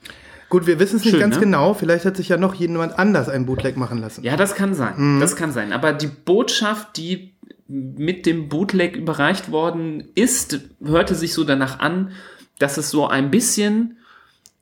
Gut, 0.50 0.68
wir 0.68 0.80
wissen 0.80 0.98
es 0.98 1.04
nicht 1.04 1.12
Schön, 1.12 1.22
ganz 1.22 1.36
ne? 1.36 1.42
genau. 1.42 1.74
Vielleicht 1.74 2.06
hat 2.06 2.18
sich 2.18 2.30
ja 2.30 2.38
noch 2.38 2.54
jemand 2.54 3.00
anders 3.00 3.30
ein 3.30 3.46
Bootleg 3.46 3.78
machen 3.78 3.98
lassen. 4.00 4.24
Ja, 4.24 4.36
das 4.36 4.54
kann 4.54 4.76
sein. 4.76 5.16
Mhm. 5.16 5.20
Das 5.20 5.36
kann 5.36 5.52
sein. 5.52 5.74
Aber 5.74 5.94
die 5.94 6.08
Botschaft, 6.08 6.98
die 6.98 7.33
mit 7.74 8.26
dem 8.26 8.50
Bootleg 8.50 8.96
überreicht 8.96 9.52
worden 9.52 10.04
ist, 10.14 10.60
hörte 10.84 11.16
sich 11.16 11.34
so 11.34 11.44
danach 11.44 11.80
an, 11.80 12.12
dass 12.60 12.78
es 12.78 12.92
so 12.92 13.08
ein 13.08 13.32
bisschen, 13.32 13.98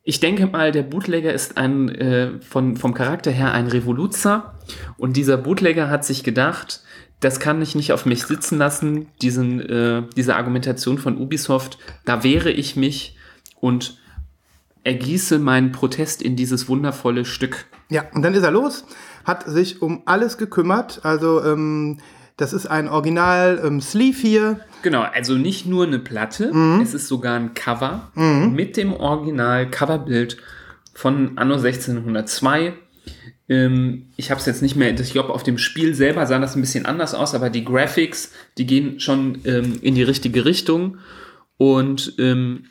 ich 0.04 0.22
denke 0.22 0.48
mal, 0.48 0.72
der 0.72 0.84
Bootlegger 0.84 1.34
ist 1.34 1.58
ein, 1.58 1.90
äh, 1.90 2.40
von, 2.42 2.78
vom 2.78 2.94
Charakter 2.94 3.32
her 3.32 3.52
ein 3.52 3.68
Revoluzer 3.68 4.58
und 4.98 5.18
dieser 5.18 5.38
Bootlegger 5.38 5.90
hat 5.90 6.06
sich 6.06 6.24
gedacht, 6.24 6.84
das 7.20 7.40
kann 7.40 7.62
ich 7.62 7.76
nicht 7.76 7.92
auf 7.92 8.06
mich 8.06 8.24
sitzen 8.24 8.58
lassen, 8.58 9.08
diesen, 9.22 9.60
äh, 9.60 10.04
diese 10.16 10.36
Argumentation 10.38 10.98
von 10.98 11.18
Ubisoft, 11.18 11.78
da 12.06 12.24
wehre 12.24 12.50
ich 12.50 12.78
mich 12.78 13.18
und 13.60 14.00
ergieße 14.84 15.38
meinen 15.38 15.72
Protest 15.74 16.22
in 16.22 16.36
dieses 16.36 16.68
wundervolle 16.70 17.26
Stück. 17.26 17.66
Ja, 17.90 18.06
und 18.14 18.22
dann 18.24 18.34
ist 18.34 18.44
er 18.44 18.52
los, 18.52 18.86
hat 19.26 19.44
sich 19.44 19.82
um 19.82 20.02
alles 20.06 20.38
gekümmert. 20.38 21.02
Also, 21.04 21.44
ähm, 21.44 22.00
das 22.42 22.54
ist 22.54 22.66
ein 22.66 22.88
Original 22.90 23.62
ähm, 23.64 23.82
Sleeve 23.82 24.18
hier. 24.18 24.60
Genau, 24.82 25.02
also 25.02 25.36
nicht 25.36 25.68
nur 25.68 25.86
eine 25.86 26.00
Platte, 26.00 26.52
es 26.82 26.96
ist 26.96 27.08
sogar 27.08 27.36
ein 27.36 27.54
Cover 27.54 28.12
mit 28.16 28.78
dem 28.78 28.94
Original-Coverbild 28.94 30.38
von 30.92 31.38
Anno 31.38 31.54
1602. 31.54 32.74
Ähm, 33.48 34.08
ich 34.18 34.32
habe 34.32 34.40
es 34.40 34.48
jetzt 34.48 34.64
nicht 34.64 34.76
mehr, 34.76 35.00
ich 35.00 35.12
glaube, 35.12 35.34
auf 35.34 35.44
dem 35.44 35.60
Spiel 35.60 35.94
selber 35.94 36.26
sah 36.26 36.40
das 36.40 36.56
ein 36.56 36.62
bisschen 36.62 36.88
anders 36.88 37.14
aus, 37.14 37.36
aber 37.36 37.52
die 37.52 37.64
Graphics, 37.64 38.32
die 38.58 38.66
gehen 38.66 39.00
schon 39.00 39.40
ähm, 39.46 39.78
in 39.84 39.94
die 39.94 40.04
richtige 40.04 40.44
Richtung 40.46 40.98
und 41.58 42.16
ähm, 42.18 42.66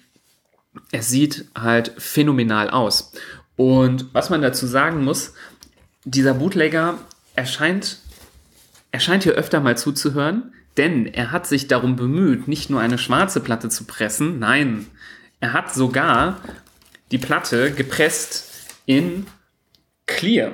es 0.90 1.10
sieht 1.10 1.44
halt 1.56 1.92
phänomenal 1.96 2.70
aus. 2.70 3.12
Und 3.54 4.06
was 4.14 4.30
man 4.30 4.42
dazu 4.42 4.66
sagen 4.66 5.04
muss, 5.04 5.34
dieser 6.04 6.34
Bootlegger 6.34 6.98
erscheint 7.36 7.98
er 8.92 9.00
scheint 9.00 9.22
hier 9.24 9.34
öfter 9.34 9.60
mal 9.60 9.76
zuzuhören, 9.76 10.52
denn 10.76 11.06
er 11.06 11.32
hat 11.32 11.46
sich 11.46 11.68
darum 11.68 11.96
bemüht, 11.96 12.48
nicht 12.48 12.70
nur 12.70 12.80
eine 12.80 12.98
schwarze 12.98 13.40
Platte 13.40 13.68
zu 13.68 13.84
pressen, 13.84 14.38
nein, 14.38 14.86
er 15.40 15.52
hat 15.52 15.72
sogar 15.74 16.40
die 17.10 17.18
Platte 17.18 17.72
gepresst 17.72 18.74
in 18.86 19.26
Clear. 20.06 20.52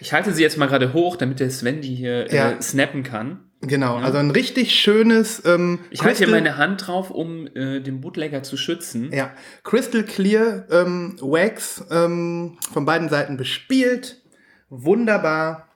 Ich 0.00 0.12
halte 0.12 0.32
sie 0.32 0.42
jetzt 0.42 0.56
mal 0.58 0.66
gerade 0.66 0.92
hoch, 0.92 1.16
damit 1.16 1.40
der 1.40 1.50
Sven 1.50 1.80
die 1.80 1.94
hier 1.94 2.32
Ja. 2.32 2.52
äh, 2.52 2.62
snappen 2.62 3.02
kann. 3.02 3.40
Genau, 3.60 3.96
also 3.96 4.18
ein 4.18 4.30
richtig 4.30 4.72
schönes 4.80 5.44
ähm, 5.44 5.80
Ich 5.90 6.04
halte 6.04 6.18
hier 6.18 6.28
meine 6.28 6.56
Hand 6.58 6.86
drauf, 6.86 7.10
um 7.10 7.48
äh, 7.48 7.80
den 7.80 8.00
Bootlegger 8.00 8.44
zu 8.44 8.56
schützen. 8.56 9.10
Ja, 9.12 9.32
Crystal 9.64 10.04
Clear 10.04 10.66
ähm, 10.70 11.16
Wax 11.20 11.84
ähm, 11.90 12.56
von 12.72 12.84
beiden 12.84 13.08
Seiten 13.08 13.36
bespielt. 13.36 14.22
Wunderbar. 14.68 15.67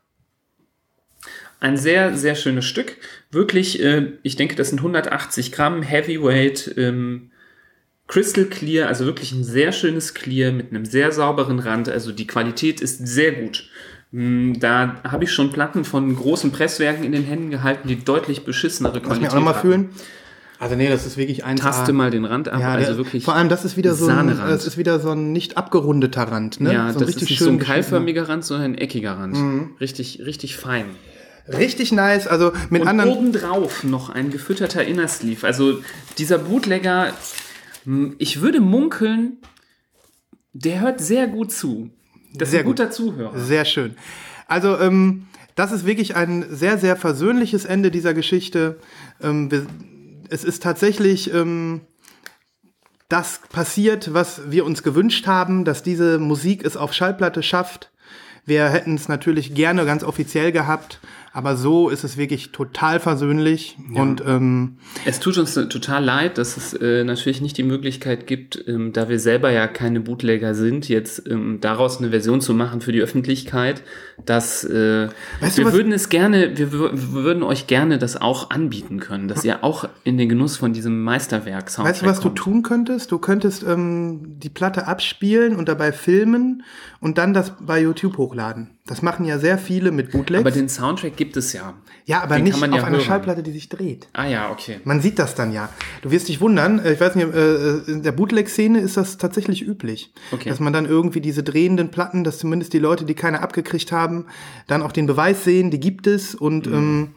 Ein 1.62 1.76
sehr, 1.76 2.16
sehr 2.16 2.34
schönes 2.34 2.64
Stück. 2.64 2.96
Wirklich, 3.30 3.80
äh, 3.80 4.14
ich 4.24 4.34
denke, 4.34 4.56
das 4.56 4.70
sind 4.70 4.80
180 4.80 5.52
Gramm 5.52 5.82
Heavyweight 5.82 6.74
ähm, 6.76 7.30
Crystal 8.08 8.46
Clear, 8.46 8.88
also 8.88 9.06
wirklich 9.06 9.30
ein 9.30 9.44
sehr 9.44 9.70
schönes 9.70 10.12
Clear 10.12 10.50
mit 10.50 10.70
einem 10.70 10.84
sehr 10.84 11.12
sauberen 11.12 11.60
Rand. 11.60 11.88
Also 11.88 12.10
die 12.10 12.26
Qualität 12.26 12.80
ist 12.80 13.06
sehr 13.06 13.30
gut. 13.30 13.70
Mm, 14.10 14.54
Da 14.58 14.96
habe 15.04 15.22
ich 15.22 15.30
schon 15.30 15.52
Platten 15.52 15.84
von 15.84 16.16
großen 16.16 16.50
Presswerken 16.50 17.04
in 17.04 17.12
den 17.12 17.22
Händen 17.22 17.50
gehalten, 17.50 17.86
die 17.86 18.04
deutlich 18.04 18.44
beschissenere 18.44 18.94
Lass 18.94 19.02
Qualität 19.04 19.22
mich 19.22 19.30
auch 19.30 19.36
nochmal 19.36 19.54
fühlen. 19.54 19.90
Also 20.58 20.74
nee, 20.74 20.88
das 20.88 21.06
ist 21.06 21.16
wirklich 21.16 21.44
ein 21.44 21.54
Taste 21.56 21.92
mal 21.92 22.10
den 22.10 22.24
Rand 22.24 22.48
ab, 22.48 22.60
Ja, 22.60 22.72
also 22.72 22.96
wirklich. 22.96 23.24
vor 23.24 23.36
allem 23.36 23.48
das 23.48 23.64
ist 23.64 23.76
wieder 23.76 23.94
so 23.94 24.08
ein, 24.08 24.36
das 24.36 24.66
ist 24.66 24.78
wieder 24.78 24.98
so 24.98 25.10
ein 25.10 25.30
nicht 25.32 25.56
abgerundeter 25.56 26.22
Rand, 26.22 26.60
ne? 26.60 26.72
ja, 26.72 26.92
so 26.92 26.98
ein 26.98 27.06
das 27.06 27.16
ist 27.16 27.30
nicht 27.30 27.38
so 27.38 27.50
ein 27.50 27.60
keilförmiger 27.60 28.28
Rand, 28.28 28.44
sondern 28.44 28.72
ein 28.72 28.78
eckiger 28.78 29.12
Rand. 29.12 29.36
Mhm. 29.36 29.70
Richtig, 29.80 30.20
richtig 30.24 30.56
fein. 30.56 30.86
Richtig 31.48 31.92
nice, 31.92 32.26
also 32.26 32.52
mit 32.70 32.82
Und 32.82 32.88
anderen 32.88 33.10
obendrauf 33.10 33.84
noch 33.84 34.10
ein 34.10 34.30
gefütterter 34.30 34.84
Innersleeve. 34.84 35.46
Also 35.46 35.80
dieser 36.18 36.38
Bootlegger, 36.38 37.12
hm, 37.84 38.14
ich 38.18 38.40
würde 38.40 38.60
munkeln, 38.60 39.38
der 40.52 40.80
hört 40.80 41.00
sehr 41.00 41.26
gut 41.26 41.50
zu. 41.50 41.90
Das 42.34 42.48
ist 42.48 42.52
Sehr 42.52 42.60
ein 42.60 42.66
guter 42.66 42.90
Zuhörer. 42.90 43.38
Sehr 43.38 43.64
schön. 43.64 43.96
Also, 44.46 44.78
ähm, 44.78 45.26
das 45.54 45.72
ist 45.72 45.84
wirklich 45.84 46.16
ein 46.16 46.46
sehr, 46.50 46.78
sehr 46.78 46.96
versöhnliches 46.96 47.64
Ende 47.64 47.90
dieser 47.90 48.14
Geschichte. 48.14 48.78
Ähm, 49.20 49.50
es 50.30 50.44
ist 50.44 50.62
tatsächlich 50.62 51.32
ähm, 51.34 51.82
das 53.08 53.40
passiert, 53.50 54.14
was 54.14 54.50
wir 54.50 54.64
uns 54.64 54.82
gewünscht 54.82 55.26
haben, 55.26 55.66
dass 55.66 55.82
diese 55.82 56.18
Musik 56.18 56.64
es 56.64 56.78
auf 56.78 56.94
Schallplatte 56.94 57.42
schafft. 57.42 57.92
Wir 58.46 58.68
hätten 58.70 58.94
es 58.94 59.08
natürlich 59.08 59.54
gerne 59.54 59.84
ganz 59.84 60.02
offiziell 60.02 60.50
gehabt, 60.50 61.00
aber 61.32 61.56
so 61.56 61.88
ist 61.88 62.04
es 62.04 62.18
wirklich 62.18 62.52
total 62.52 63.00
versöhnlich. 63.00 63.76
Und 63.94 64.22
ähm, 64.26 64.76
Es 65.06 65.18
tut 65.18 65.38
uns 65.38 65.54
total 65.54 66.04
leid, 66.04 66.36
dass 66.36 66.58
es 66.58 66.74
äh, 66.74 67.04
natürlich 67.04 67.40
nicht 67.40 67.56
die 67.56 67.62
Möglichkeit 67.62 68.26
gibt, 68.26 68.62
ähm, 68.68 68.92
da 68.92 69.08
wir 69.08 69.18
selber 69.18 69.50
ja 69.50 69.66
keine 69.66 70.00
Bootlegger 70.00 70.54
sind, 70.54 70.88
jetzt 70.88 71.26
ähm, 71.26 71.58
daraus 71.60 71.98
eine 71.98 72.10
Version 72.10 72.42
zu 72.42 72.52
machen 72.52 72.82
für 72.82 72.92
die 72.92 73.00
Öffentlichkeit. 73.00 73.82
Dass 74.26 74.64
äh, 74.64 75.08
Weißt 75.40 75.58
du, 75.58 75.64
wir 75.64 75.72
würden 75.72 75.92
es 75.92 76.08
gerne, 76.08 76.56
wir, 76.56 76.72
wir 76.72 77.12
würden 77.12 77.42
euch 77.42 77.66
gerne 77.66 77.98
das 77.98 78.20
auch 78.20 78.50
anbieten 78.50 79.00
können, 79.00 79.28
dass 79.28 79.44
ihr 79.44 79.64
auch 79.64 79.88
in 80.04 80.18
den 80.18 80.28
Genuss 80.28 80.56
von 80.56 80.72
diesem 80.72 81.02
Meisterwerk 81.02 81.70
Soundtrack 81.70 81.94
Weißt 81.94 82.02
du, 82.02 82.06
was 82.06 82.20
du 82.20 82.28
kommt. 82.28 82.38
tun 82.38 82.62
könntest? 82.62 83.12
Du 83.12 83.18
könntest 83.18 83.64
ähm, 83.64 84.38
die 84.38 84.50
Platte 84.50 84.86
abspielen 84.86 85.56
und 85.56 85.68
dabei 85.68 85.92
filmen 85.92 86.62
und 87.00 87.18
dann 87.18 87.34
das 87.34 87.52
bei 87.60 87.80
YouTube 87.80 88.16
hochladen. 88.16 88.70
Das 88.86 89.00
machen 89.00 89.24
ja 89.24 89.38
sehr 89.38 89.58
viele 89.58 89.92
mit 89.92 90.10
Bootlegs. 90.10 90.40
Aber 90.40 90.50
den 90.50 90.68
Soundtrack 90.68 91.16
gibt 91.16 91.36
es 91.36 91.52
ja. 91.52 91.74
ja, 92.04 92.20
aber 92.22 92.34
den 92.34 92.44
nicht 92.44 92.56
auf 92.56 92.60
ja 92.68 92.84
einer. 92.84 92.98
Schallplatte, 92.98 93.44
die 93.44 93.52
sich 93.52 93.68
dreht. 93.68 94.08
Ah 94.12 94.26
ja, 94.26 94.50
okay. 94.50 94.80
Man 94.82 95.00
sieht 95.00 95.20
das 95.20 95.36
dann 95.36 95.52
ja. 95.52 95.68
Du 96.02 96.10
wirst 96.10 96.28
dich 96.28 96.40
wundern, 96.40 96.80
äh, 96.80 96.94
ich 96.94 97.00
weiß 97.00 97.14
nicht, 97.14 97.32
äh, 97.32 97.76
in 97.90 98.02
der 98.02 98.10
Bootleg-Szene 98.10 98.80
ist 98.80 98.96
das 98.96 99.18
tatsächlich 99.18 99.62
üblich. 99.62 100.12
Okay. 100.32 100.48
Dass 100.48 100.58
man 100.58 100.72
dann 100.72 100.86
irgendwie 100.86 101.20
diese 101.20 101.44
drehenden 101.44 101.92
Platten, 101.92 102.24
dass 102.24 102.38
zumindest 102.38 102.72
die 102.72 102.80
Leute, 102.80 103.04
die 103.04 103.14
keine 103.14 103.40
abgekriegt 103.40 103.92
haben, 103.92 104.11
dann 104.66 104.82
auch 104.82 104.92
den 104.92 105.06
Beweis 105.06 105.44
sehen, 105.44 105.70
die 105.70 105.80
gibt 105.80 106.06
es 106.06 106.34
und 106.34 106.66
Mhm. 106.66 106.74
ähm, 106.74 107.08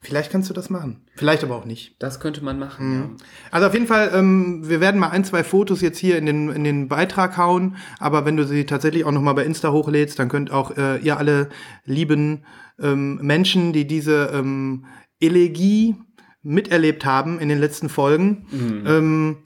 vielleicht 0.00 0.32
kannst 0.32 0.48
du 0.48 0.54
das 0.54 0.70
machen. 0.70 1.02
Vielleicht 1.16 1.44
aber 1.44 1.56
auch 1.56 1.66
nicht. 1.66 1.96
Das 1.98 2.20
könnte 2.20 2.42
man 2.42 2.58
machen, 2.58 3.16
Also 3.50 3.66
auf 3.66 3.74
jeden 3.74 3.86
Fall, 3.86 4.10
ähm, 4.14 4.62
wir 4.68 4.80
werden 4.80 4.98
mal 4.98 5.10
ein, 5.10 5.24
zwei 5.24 5.44
Fotos 5.44 5.80
jetzt 5.82 5.98
hier 5.98 6.16
in 6.16 6.24
den, 6.26 6.48
in 6.48 6.64
den 6.64 6.88
Beitrag 6.88 7.36
hauen, 7.36 7.76
aber 7.98 8.24
wenn 8.24 8.36
du 8.36 8.46
sie 8.46 8.64
tatsächlich 8.64 9.04
auch 9.04 9.12
noch 9.12 9.20
mal 9.20 9.34
bei 9.34 9.44
Insta 9.44 9.70
hochlädst, 9.72 10.18
dann 10.18 10.28
könnt 10.30 10.50
auch 10.50 10.76
äh, 10.76 10.96
ihr 10.98 11.18
alle 11.18 11.48
lieben 11.84 12.44
ähm, 12.80 13.16
Menschen, 13.22 13.72
die 13.74 13.86
diese 13.86 14.30
ähm, 14.32 14.86
Elegie 15.20 15.96
miterlebt 16.42 17.04
haben 17.04 17.38
in 17.38 17.50
den 17.50 17.58
letzten 17.60 17.90
Folgen, 17.90 18.46
ähm, 18.86 19.36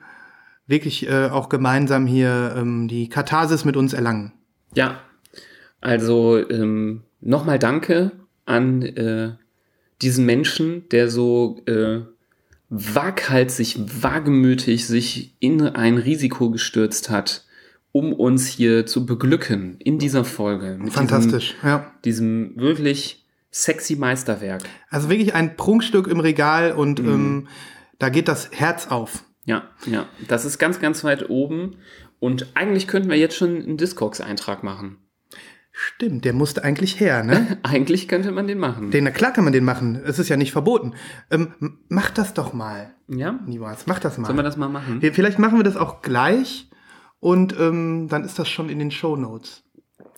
wirklich 0.68 1.08
äh, 1.08 1.26
auch 1.28 1.48
gemeinsam 1.48 2.06
hier 2.06 2.54
ähm, 2.56 2.86
die 2.86 3.08
Katharsis 3.08 3.64
mit 3.64 3.76
uns 3.76 3.92
erlangen. 3.92 4.32
ja. 4.74 5.00
Also 5.84 6.38
ähm, 6.48 7.02
nochmal 7.20 7.58
danke 7.58 8.12
an 8.46 8.80
äh, 8.80 9.32
diesen 10.00 10.24
Menschen, 10.24 10.88
der 10.88 11.10
so 11.10 11.62
äh, 11.66 12.00
waghalsig, 12.70 13.76
wagemütig 14.00 14.86
sich 14.86 15.36
in 15.40 15.60
ein 15.60 15.98
Risiko 15.98 16.50
gestürzt 16.50 17.10
hat, 17.10 17.44
um 17.92 18.14
uns 18.14 18.46
hier 18.46 18.86
zu 18.86 19.04
beglücken 19.04 19.76
in 19.78 19.98
dieser 19.98 20.24
Folge. 20.24 20.78
Fantastisch, 20.88 21.54
ja. 21.62 21.92
Diesem, 22.02 22.54
diesem 22.54 22.60
wirklich 22.64 23.26
sexy 23.50 23.96
Meisterwerk. 23.96 24.62
Also 24.88 25.10
wirklich 25.10 25.34
ein 25.34 25.54
Prunkstück 25.54 26.06
im 26.06 26.18
Regal 26.18 26.72
und 26.72 26.98
ähm, 26.98 27.46
da 27.98 28.08
geht 28.08 28.28
das 28.28 28.50
Herz 28.52 28.86
auf. 28.86 29.22
Ja, 29.44 29.68
ja. 29.84 30.08
Das 30.28 30.46
ist 30.46 30.58
ganz, 30.58 30.80
ganz 30.80 31.04
weit 31.04 31.28
oben. 31.28 31.76
Und 32.20 32.46
eigentlich 32.54 32.86
könnten 32.86 33.10
wir 33.10 33.18
jetzt 33.18 33.36
schon 33.36 33.62
einen 33.62 33.76
Discogs-Eintrag 33.76 34.62
machen. 34.62 34.96
Stimmt, 35.76 36.24
der 36.24 36.32
musste 36.32 36.62
eigentlich 36.62 37.00
her, 37.00 37.24
ne? 37.24 37.58
Eigentlich 37.64 38.06
könnte 38.06 38.30
man 38.30 38.46
den 38.46 38.58
machen. 38.58 38.92
Den, 38.92 39.02
na 39.02 39.10
klar 39.10 39.32
kann 39.32 39.42
man 39.42 39.52
den 39.52 39.64
machen. 39.64 40.00
Es 40.04 40.20
ist 40.20 40.28
ja 40.28 40.36
nicht 40.36 40.52
verboten. 40.52 40.94
Ähm, 41.32 41.52
mach 41.88 42.10
das 42.10 42.32
doch 42.32 42.52
mal, 42.52 42.94
ja? 43.08 43.40
Nibas. 43.44 43.88
Mach 43.88 43.98
das 43.98 44.16
mal. 44.16 44.26
Sollen 44.26 44.38
wir 44.38 44.44
das 44.44 44.56
mal 44.56 44.68
machen? 44.68 45.00
Vielleicht 45.00 45.40
machen 45.40 45.58
wir 45.58 45.64
das 45.64 45.76
auch 45.76 46.00
gleich 46.00 46.70
und 47.18 47.58
ähm, 47.58 48.06
dann 48.08 48.22
ist 48.22 48.38
das 48.38 48.48
schon 48.48 48.68
in 48.68 48.78
den 48.78 48.92
Show 48.92 49.16
Notes. 49.16 49.64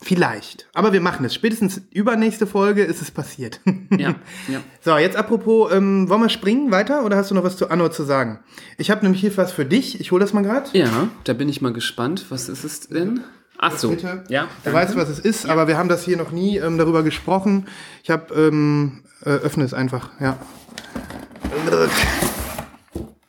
Vielleicht. 0.03 0.69
Aber 0.75 0.93
wir 0.93 1.01
machen 1.01 1.25
es. 1.25 1.35
Spätestens 1.35 1.81
übernächste 1.91 2.47
Folge 2.47 2.85
ist 2.85 3.01
es 3.01 3.11
passiert. 3.11 3.61
Ja, 3.97 4.15
ja. 4.49 4.61
So, 4.83 4.99
jetzt 4.99 5.17
apropos, 5.17 5.73
ähm, 5.73 6.07
wollen 6.11 6.21
wir 6.21 6.29
springen 6.29 6.71
weiter 6.71 7.03
oder 7.05 7.17
hast 7.17 7.31
du 7.31 7.35
noch 7.35 7.45
was 7.45 7.57
zu 7.57 7.71
Anno 7.71 7.89
zu 7.89 8.05
sagen? 8.05 8.41
Ich 8.77 8.91
habe 8.91 9.03
nämlich 9.05 9.23
hier 9.23 9.35
was 9.39 9.53
für 9.53 9.65
dich. 9.65 10.01
Ich 10.01 10.13
hole 10.13 10.21
das 10.21 10.35
mal 10.35 10.43
gerade. 10.43 10.69
Ja, 10.77 11.09
da 11.25 11.33
bin 11.33 11.49
ich 11.49 11.63
mal 11.63 11.73
gespannt. 11.73 12.27
Was 12.29 12.51
ist 12.51 12.63
es 12.63 12.89
denn? 12.89 13.25
Ach 13.59 13.77
so. 13.79 13.91
Bitte. 13.91 14.25
Ja, 14.29 14.43
Du 14.43 14.49
danke. 14.65 14.79
weißt, 14.81 14.97
was 14.97 15.09
es 15.09 15.19
ist, 15.19 15.49
aber 15.49 15.67
wir 15.69 15.79
haben 15.79 15.89
das 15.89 16.05
hier 16.05 16.17
noch 16.17 16.31
nie 16.31 16.59
ähm, 16.59 16.77
darüber 16.79 17.03
gesprochen. 17.03 17.67
Ich 18.03 18.11
habe, 18.11 18.35
ähm, 18.35 19.03
äh, 19.25 19.31
öffne 19.31 19.65
es 19.65 19.73
einfach, 19.75 20.11
ja. 20.21 20.37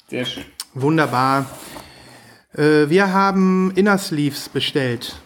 Sehr 0.09 0.25
schön. 0.25 0.43
Wunderbar. 0.73 1.45
Äh, 2.53 2.89
wir 2.89 3.11
haben 3.13 3.71
Inner 3.75 3.97
Sleeves 3.97 4.49
bestellt. 4.49 5.19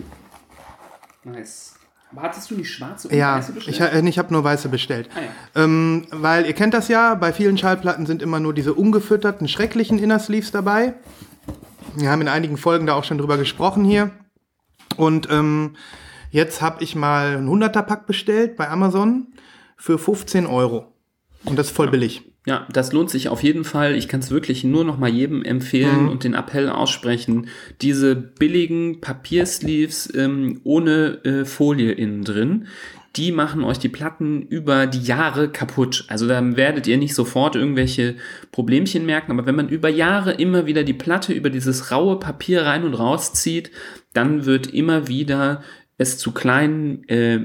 Nice. 1.24 1.76
Aber 2.12 2.24
hattest 2.24 2.52
du 2.52 2.56
nicht 2.56 2.70
schwarze 2.72 3.08
und 3.08 3.14
Ja, 3.16 3.38
weiße 3.38 3.54
bestellt? 3.54 3.76
ich, 3.76 3.82
ha- 3.82 3.88
äh, 3.88 4.08
ich 4.08 4.20
habe 4.20 4.34
nur 4.34 4.44
weiße 4.44 4.70
bestellt. 4.70 5.10
Ah, 5.16 5.20
ja. 5.56 5.64
Ähm, 5.64 6.08
weil 6.12 6.46
ihr 6.46 6.54
kennt 6.54 6.74
das 6.74 6.88
ja, 6.90 7.16
bei 7.16 7.32
vielen 7.32 7.58
Schallplatten 7.58 8.06
sind 8.06 8.22
immer 8.22 8.40
nur 8.40 8.54
diese 8.54 8.74
ungefütterten, 8.74 9.48
schrecklichen 9.48 9.98
Inner 10.00 10.20
Sleeves 10.20 10.52
dabei. 10.52 10.94
Wir 11.96 12.10
haben 12.10 12.22
in 12.22 12.28
einigen 12.28 12.58
Folgen 12.58 12.86
da 12.86 12.94
auch 12.96 13.04
schon 13.04 13.18
drüber 13.18 13.38
gesprochen 13.38 13.84
hier. 13.86 14.12
Und 14.98 15.28
ähm, 15.32 15.76
jetzt 16.32 16.62
habe 16.62 16.84
ich 16.84 16.96
mal 16.96 17.38
einen 17.38 17.50
100er-Pack 17.50 18.08
bestellt 18.08 18.56
bei 18.56 18.70
Amazon 18.70 19.28
für 19.78 19.98
15 19.98 20.46
Euro. 20.46 20.94
Und 21.44 21.58
das 21.58 21.68
ist 21.68 21.76
voll 21.76 21.90
billig. 21.90 22.24
Ja, 22.48 22.68
das 22.72 22.92
lohnt 22.92 23.12
sich 23.12 23.30
auf 23.30 23.44
jeden 23.44 23.64
Fall. 23.64 23.96
Ich 23.96 24.08
kann 24.08 24.20
es 24.20 24.32
wirklich 24.32 24.64
nur 24.64 24.84
noch 24.84 24.98
mal 24.98 25.10
jedem 25.10 25.44
empfehlen 25.44 26.10
und 26.10 26.24
den 26.24 26.34
Appell 26.34 26.70
aussprechen. 26.70 27.50
Diese 27.82 28.16
billigen 28.16 29.00
Papiersleeves 29.00 30.12
ähm, 30.16 30.60
ohne 30.64 31.24
äh, 31.24 31.46
Folie 31.46 31.92
innen 31.92 32.24
drin, 32.24 32.68
die 33.16 33.32
machen 33.32 33.64
euch 33.64 33.78
die 33.78 33.90
Platten 33.90 34.44
über 34.44 34.88
die 34.88 35.02
Jahre 35.02 35.50
kaputt. 35.50 36.06
Also 36.08 36.28
da 36.28 36.56
werdet 36.56 36.88
ihr 36.88 36.98
nicht 36.98 37.14
sofort 37.14 37.56
irgendwelche 37.56 38.16
Problemchen 38.52 39.06
merken, 39.06 39.32
aber 39.32 39.46
wenn 39.46 39.56
man 39.56 39.68
über 39.68 39.90
Jahre 39.90 40.32
immer 40.34 40.66
wieder 40.66 40.84
die 40.84 40.94
Platte 40.94 41.34
über 41.34 41.50
dieses 41.50 41.92
raue 41.92 42.20
Papier 42.20 42.66
rein 42.66 42.86
und 42.86 42.94
raus 42.94 43.34
zieht, 43.34 43.72
dann 44.14 44.46
wird 44.46 44.68
immer 44.68 45.08
wieder 45.08 45.62
es 46.02 46.18
zu 46.18 46.32
kleinen 46.32 47.04
äh, 47.08 47.38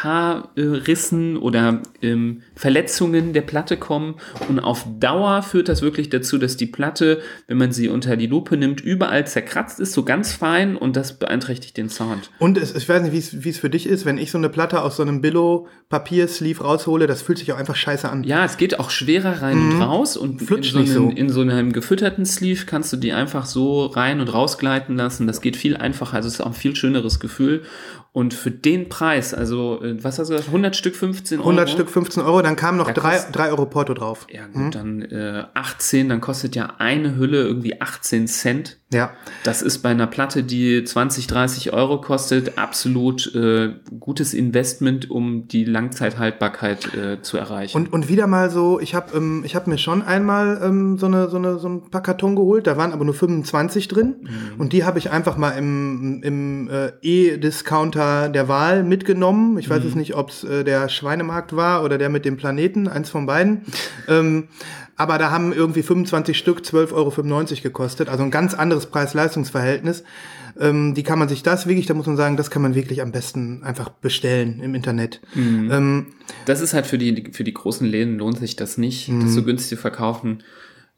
Mikro-Haarrissen 0.00 1.36
oder 1.36 1.80
ähm, 2.02 2.42
Verletzungen 2.54 3.32
der 3.32 3.42
Platte 3.42 3.76
kommen. 3.76 4.14
Und 4.48 4.60
auf 4.60 4.86
Dauer 4.98 5.42
führt 5.42 5.68
das 5.68 5.82
wirklich 5.82 6.08
dazu, 6.10 6.38
dass 6.38 6.56
die 6.56 6.66
Platte, 6.66 7.20
wenn 7.48 7.58
man 7.58 7.72
sie 7.72 7.88
unter 7.88 8.16
die 8.16 8.26
Lupe 8.26 8.56
nimmt, 8.56 8.80
überall 8.80 9.26
zerkratzt 9.26 9.80
ist, 9.80 9.92
so 9.92 10.04
ganz 10.04 10.32
fein 10.32 10.76
und 10.76 10.96
das 10.96 11.18
beeinträchtigt 11.18 11.76
den 11.76 11.88
Sound. 11.88 12.30
Und 12.38 12.58
es, 12.58 12.74
ich 12.74 12.88
weiß 12.88 13.02
nicht, 13.02 13.12
wie 13.44 13.48
es- 13.50 13.58
für 13.60 13.70
dich 13.70 13.86
ist, 13.86 14.06
wenn 14.06 14.16
ich 14.18 14.30
so 14.30 14.38
eine 14.38 14.48
Platte 14.48 14.80
aus 14.82 14.96
so 14.96 15.02
einem 15.02 15.20
Billo-Papier-Sleeve 15.20 16.62
raushole, 16.64 17.06
das 17.06 17.20
fühlt 17.22 17.38
sich 17.38 17.52
auch 17.52 17.58
einfach 17.58 17.76
scheiße 17.76 18.08
an. 18.08 18.24
Ja, 18.24 18.44
es 18.44 18.56
geht 18.56 18.78
auch 18.80 18.90
schwerer 18.90 19.42
rein 19.42 19.58
und 19.58 19.82
raus 19.82 20.16
und 20.16 20.40
in 20.40 20.46
Flutscht 20.46 20.72
so, 20.72 20.78
nicht 20.80 20.90
einem, 20.96 21.10
so. 21.10 21.16
in 21.16 21.28
so 21.28 21.40
einem 21.42 21.72
gefütterten 21.72 22.24
Sleeve 22.24 22.64
kannst 22.66 22.92
du 22.92 22.96
die 22.96 23.12
einfach 23.12 23.44
so 23.46 23.86
rein 23.86 24.20
und 24.20 24.28
rausgleiten 24.32 24.96
lassen. 24.96 25.26
Das 25.26 25.40
geht 25.42 25.56
viel 25.56 25.76
einfacher, 25.76 26.16
also 26.16 26.28
es 26.28 26.34
ist 26.34 26.40
auch 26.40 26.54
viel 26.54 26.74
schöneres 26.90 27.20
Gefühl. 27.20 27.62
Und 28.12 28.34
für 28.34 28.50
den 28.50 28.88
Preis, 28.88 29.32
also 29.34 29.80
äh, 29.82 30.02
was 30.02 30.18
hast 30.18 30.28
du 30.28 30.32
gesagt, 30.34 30.48
100 30.48 30.74
Stück 30.74 30.96
15 30.96 31.38
Euro? 31.38 31.48
100 31.50 31.70
Stück 31.70 31.88
15 31.88 32.22
Euro, 32.24 32.42
dann 32.42 32.56
kam 32.56 32.76
noch 32.76 32.88
Da 32.88 32.92
3 32.94 33.10
kostet- 33.16 33.36
Euro 33.38 33.66
Porto 33.66 33.94
drauf. 33.94 34.26
Ja 34.32 34.46
gut, 34.48 34.74
dann 34.74 35.02
äh, 35.02 35.44
18, 35.54 36.08
dann 36.08 36.20
kostet 36.20 36.56
ja 36.56 36.74
eine 36.78 37.16
Hülle 37.16 37.42
irgendwie 37.42 37.80
18 37.80 38.26
Cent. 38.26 38.78
Ja. 38.92 39.12
Das 39.44 39.62
ist 39.62 39.78
bei 39.78 39.90
einer 39.90 40.08
Platte, 40.08 40.42
die 40.42 40.82
20, 40.82 41.28
30 41.28 41.72
Euro 41.72 42.00
kostet, 42.00 42.58
absolut 42.58 43.32
äh, 43.36 43.74
gutes 44.00 44.34
Investment, 44.34 45.08
um 45.10 45.46
die 45.46 45.64
Langzeithaltbarkeit 45.64 46.94
äh, 46.94 47.22
zu 47.22 47.36
erreichen. 47.38 47.76
Und, 47.76 47.92
und 47.92 48.08
wieder 48.08 48.26
mal 48.26 48.50
so, 48.50 48.80
ich 48.80 48.96
habe 48.96 49.16
ähm, 49.16 49.42
ich 49.46 49.54
hab 49.54 49.68
mir 49.68 49.78
schon 49.78 50.02
einmal 50.02 50.60
ähm, 50.62 50.98
so, 50.98 51.06
eine, 51.06 51.28
so, 51.28 51.36
eine, 51.36 51.58
so 51.60 51.68
ein 51.68 51.90
paar 51.90 52.02
Karton 52.02 52.34
geholt, 52.34 52.66
da 52.66 52.76
waren 52.76 52.92
aber 52.92 53.04
nur 53.04 53.14
25 53.14 53.86
drin. 53.86 54.16
Mhm. 54.22 54.60
Und 54.60 54.72
die 54.72 54.84
habe 54.84 54.98
ich 54.98 55.10
einfach 55.10 55.36
mal 55.36 55.50
im, 55.50 56.22
im 56.24 56.68
äh, 56.68 56.90
E-Discounter 57.00 58.28
der 58.28 58.48
Wahl 58.48 58.82
mitgenommen. 58.82 59.56
Ich 59.58 59.68
Mhm. 59.68 59.72
weiß 59.72 59.84
jetzt 59.84 59.96
nicht, 59.96 60.16
ob 60.16 60.30
es 60.30 60.42
äh, 60.42 60.64
der 60.64 60.88
Schweinemarkt 60.88 61.54
war 61.54 61.84
oder 61.84 61.96
der 61.96 62.08
mit 62.08 62.24
dem 62.24 62.36
Planeten, 62.36 62.88
eins 62.88 63.08
von 63.08 63.26
beiden. 63.26 63.62
ähm, 64.08 64.48
aber 65.00 65.16
da 65.16 65.30
haben 65.30 65.54
irgendwie 65.54 65.82
25 65.82 66.36
Stück 66.36 66.58
12,95 66.60 66.92
Euro 66.92 67.62
gekostet. 67.62 68.10
Also 68.10 68.22
ein 68.22 68.30
ganz 68.30 68.52
anderes 68.52 68.84
Preis-Leistungs-Verhältnis. 68.84 70.04
Ähm, 70.60 70.94
die 70.94 71.02
kann 71.02 71.18
man 71.18 71.26
sich 71.26 71.42
das 71.42 71.66
wirklich, 71.66 71.86
da 71.86 71.94
muss 71.94 72.06
man 72.06 72.18
sagen, 72.18 72.36
das 72.36 72.50
kann 72.50 72.60
man 72.60 72.74
wirklich 72.74 73.00
am 73.00 73.10
besten 73.10 73.62
einfach 73.62 73.88
bestellen 73.88 74.60
im 74.60 74.74
Internet. 74.74 75.22
Mhm. 75.34 75.70
Ähm, 75.72 76.06
Das 76.44 76.60
ist 76.60 76.74
halt 76.74 76.84
für 76.86 76.98
die, 76.98 77.30
für 77.32 77.44
die 77.44 77.54
großen 77.54 77.86
Läden 77.86 78.18
lohnt 78.18 78.38
sich 78.40 78.56
das 78.56 78.76
nicht, 78.76 79.08
Mhm. 79.08 79.22
das 79.22 79.32
so 79.32 79.42
günstig 79.42 79.78
zu 79.78 79.80
verkaufen. 79.80 80.42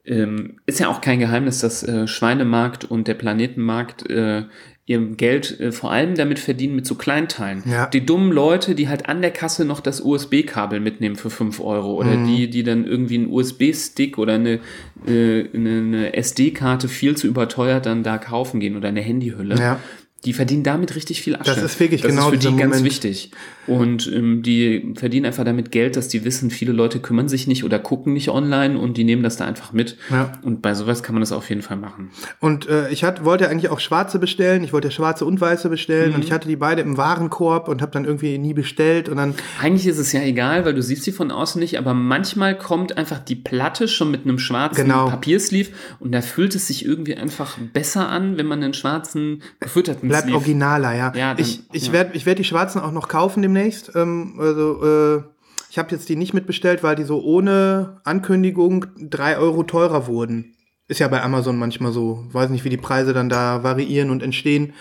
Ähm, 0.04 0.58
ist 0.66 0.80
ja 0.80 0.88
auch 0.88 1.00
kein 1.00 1.20
Geheimnis, 1.20 1.60
dass 1.60 1.84
äh, 1.84 2.08
Schweinemarkt 2.08 2.84
und 2.84 3.06
der 3.06 3.14
Planetenmarkt 3.14 4.10
äh, 4.10 4.46
ihr 4.84 4.98
Geld 5.00 5.60
äh, 5.60 5.70
vor 5.70 5.92
allem 5.92 6.16
damit 6.16 6.38
verdienen 6.40 6.74
mit 6.74 6.86
so 6.86 6.96
Kleinteilen. 6.96 7.62
Ja. 7.70 7.86
Die 7.86 8.04
dummen 8.04 8.32
Leute, 8.32 8.74
die 8.74 8.88
halt 8.88 9.08
an 9.08 9.22
der 9.22 9.30
Kasse 9.30 9.64
noch 9.64 9.78
das 9.80 10.00
USB-Kabel 10.00 10.80
mitnehmen 10.80 11.14
für 11.16 11.30
5 11.30 11.60
Euro 11.60 11.94
oder 11.94 12.16
Mhm. 12.16 12.26
die, 12.26 12.50
die 12.50 12.62
dann 12.64 12.84
irgendwie 12.84 13.14
einen 13.14 13.30
USB-Stick 13.30 14.18
oder 14.18 14.34
eine, 14.34 14.58
äh, 15.06 15.44
eine, 15.54 16.14
SD-Karte 16.14 16.88
viel 16.88 17.16
zu 17.16 17.28
überteuert 17.28 17.86
dann 17.86 18.02
da 18.02 18.18
kaufen 18.18 18.58
gehen 18.58 18.76
oder 18.76 18.88
eine 18.88 19.00
Handyhülle. 19.02 19.54
Ja. 19.56 19.78
Die 20.24 20.32
verdienen 20.32 20.62
damit 20.62 20.94
richtig 20.94 21.20
viel 21.20 21.34
Asche. 21.34 21.52
Das 21.54 21.62
ist 21.62 21.80
wirklich 21.80 22.02
das 22.02 22.10
genau 22.10 22.30
ist 22.30 22.34
für 22.34 22.38
die 22.38 22.56
ganz 22.56 22.76
Moment. 22.76 22.84
wichtig. 22.84 23.30
Und 23.66 24.10
ähm, 24.12 24.42
die 24.42 24.92
verdienen 24.96 25.26
einfach 25.26 25.44
damit 25.44 25.70
Geld, 25.70 25.96
dass 25.96 26.08
die 26.08 26.24
wissen, 26.24 26.50
viele 26.50 26.72
Leute 26.72 26.98
kümmern 26.98 27.28
sich 27.28 27.46
nicht 27.46 27.62
oder 27.64 27.78
gucken 27.78 28.12
nicht 28.12 28.28
online 28.28 28.78
und 28.78 28.96
die 28.96 29.04
nehmen 29.04 29.22
das 29.22 29.36
da 29.36 29.44
einfach 29.44 29.72
mit. 29.72 29.96
Ja. 30.10 30.32
Und 30.42 30.62
bei 30.62 30.74
sowas 30.74 31.02
kann 31.02 31.14
man 31.14 31.20
das 31.20 31.30
auf 31.32 31.48
jeden 31.48 31.62
Fall 31.62 31.76
machen. 31.76 32.10
Und 32.40 32.68
äh, 32.68 32.88
ich 32.90 33.04
hat, 33.04 33.24
wollte 33.24 33.48
eigentlich 33.48 33.70
auch 33.70 33.80
schwarze 33.80 34.18
bestellen. 34.18 34.64
Ich 34.64 34.72
wollte 34.72 34.90
schwarze 34.90 35.24
und 35.24 35.40
weiße 35.40 35.68
bestellen. 35.68 36.10
Mhm. 36.10 36.14
Und 36.16 36.24
ich 36.24 36.32
hatte 36.32 36.48
die 36.48 36.56
beide 36.56 36.82
im 36.82 36.96
Warenkorb 36.96 37.68
und 37.68 37.82
habe 37.82 37.92
dann 37.92 38.04
irgendwie 38.04 38.36
nie 38.38 38.54
bestellt. 38.54 39.08
Und 39.08 39.16
dann, 39.18 39.34
Eigentlich 39.60 39.86
ist 39.86 39.98
es 39.98 40.12
ja 40.12 40.22
egal, 40.22 40.64
weil 40.64 40.74
du 40.74 40.82
siehst 40.82 41.04
sie 41.04 41.12
von 41.12 41.30
außen 41.30 41.60
nicht, 41.60 41.78
aber 41.78 41.94
manchmal 41.94 42.56
kommt 42.58 42.96
einfach 42.98 43.18
die 43.20 43.36
Platte 43.36 43.86
schon 43.88 44.10
mit 44.10 44.24
einem 44.24 44.38
schwarzen 44.38 44.82
Genau. 44.84 45.08
Papiersleeve 45.08 45.70
und 46.00 46.12
da 46.12 46.20
fühlt 46.20 46.54
es 46.54 46.66
sich 46.66 46.84
irgendwie 46.84 47.14
einfach 47.14 47.58
besser 47.72 48.08
an, 48.08 48.36
wenn 48.38 48.46
man 48.46 48.62
einen 48.62 48.74
schwarzen 48.74 49.42
gefütterten 49.60 50.08
bleibt 50.08 50.24
Sleeve 50.24 50.36
originaler, 50.38 50.94
ja. 50.94 51.12
Ja, 51.14 51.34
dann- 51.34 51.38
ich 51.44 51.60
ich 51.72 51.86
ja. 51.88 51.92
werde 51.92 52.10
ich 52.14 52.26
werd 52.26 52.38
die 52.38 52.44
schwarzen 52.44 52.80
auch 52.80 52.92
noch 52.92 53.08
kaufen 53.08 53.42
demnächst. 53.52 53.94
Ähm, 53.94 54.34
also, 54.38 54.82
äh, 54.84 55.22
ich 55.70 55.78
habe 55.78 55.90
jetzt 55.90 56.08
die 56.08 56.16
nicht 56.16 56.34
mitbestellt, 56.34 56.82
weil 56.82 56.96
die 56.96 57.04
so 57.04 57.22
ohne 57.22 58.00
Ankündigung 58.04 58.86
drei 58.98 59.38
Euro 59.38 59.62
teurer 59.62 60.06
wurden. 60.06 60.54
Ist 60.88 61.00
ja 61.00 61.08
bei 61.08 61.22
Amazon 61.22 61.58
manchmal 61.58 61.92
so. 61.92 62.24
Weiß 62.32 62.50
nicht, 62.50 62.64
wie 62.64 62.70
die 62.70 62.76
Preise 62.76 63.14
dann 63.14 63.28
da 63.28 63.62
variieren 63.62 64.10
und 64.10 64.22
entstehen. 64.22 64.74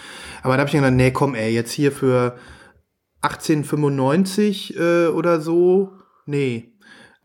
Aber 0.44 0.56
da 0.56 0.62
habe 0.62 0.68
ich 0.68 0.76
gedacht, 0.76 0.94
nee, 0.94 1.12
komm, 1.12 1.36
ey, 1.36 1.54
jetzt 1.54 1.72
hier 1.72 1.92
für 1.92 2.38
18,95 3.22 4.78
äh, 4.78 5.08
oder 5.08 5.40
so. 5.40 5.94
Nee. 6.26 6.71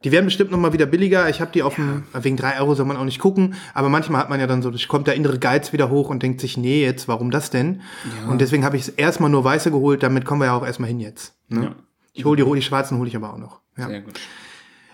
Die 0.07 0.12
werden 0.12 0.27
bestimmt 0.27 0.53
noch 0.53 0.59
mal 0.59 0.73
wieder 0.73 0.87
billiger. 0.87 1.29
Ich 1.29 1.40
habe 1.40 1.51
die 1.51 1.64
auf 1.64 1.75
dem, 1.75 2.05
wegen 2.12 2.37
drei 2.37 2.61
Euro 2.61 2.77
soll 2.77 2.87
man 2.87 2.97
auch 2.97 3.05
nicht 3.05 3.19
gucken. 3.19 3.57
Aber 3.75 3.88
manchmal 3.88 4.21
hat 4.21 4.31
man 4.31 4.38
ja 4.38 4.47
dann 4.47 4.62
so, 4.62 4.71
kommt 4.87 5.09
der 5.09 5.16
innere 5.16 5.40
Geiz 5.40 5.73
wieder 5.73 5.90
hoch 5.90 6.11
und 6.11 6.23
denkt 6.23 6.40
sich, 6.40 6.57
nee, 6.57 6.81
jetzt, 6.81 7.09
warum 7.09 7.33
das 7.33 7.51
denn? 7.51 7.81
Und 8.29 8.40
deswegen 8.40 8.64
habe 8.64 8.77
ich 8.77 9.01
erstmal 9.01 9.31
nur 9.31 9.42
weiße 9.42 9.73
geholt. 9.73 10.05
Damit 10.05 10.25
kommen 10.25 10.40
wir 10.40 10.45
ja 10.47 10.57
auch 10.57 10.64
erstmal 10.64 10.87
hin 10.87 11.01
jetzt. 11.01 11.35
Ne? 11.49 11.64
Ja. 11.64 11.75
Ich 12.12 12.25
hole 12.25 12.37
die, 12.40 12.49
die 12.49 12.62
schwarzen 12.62 12.99
hole 12.99 13.09
ich 13.09 13.16
aber 13.16 13.35
auch 13.35 13.38
noch. 13.38 13.62
Ja, 13.77 13.88
Sehr 13.88 14.03
gut. 14.03 14.21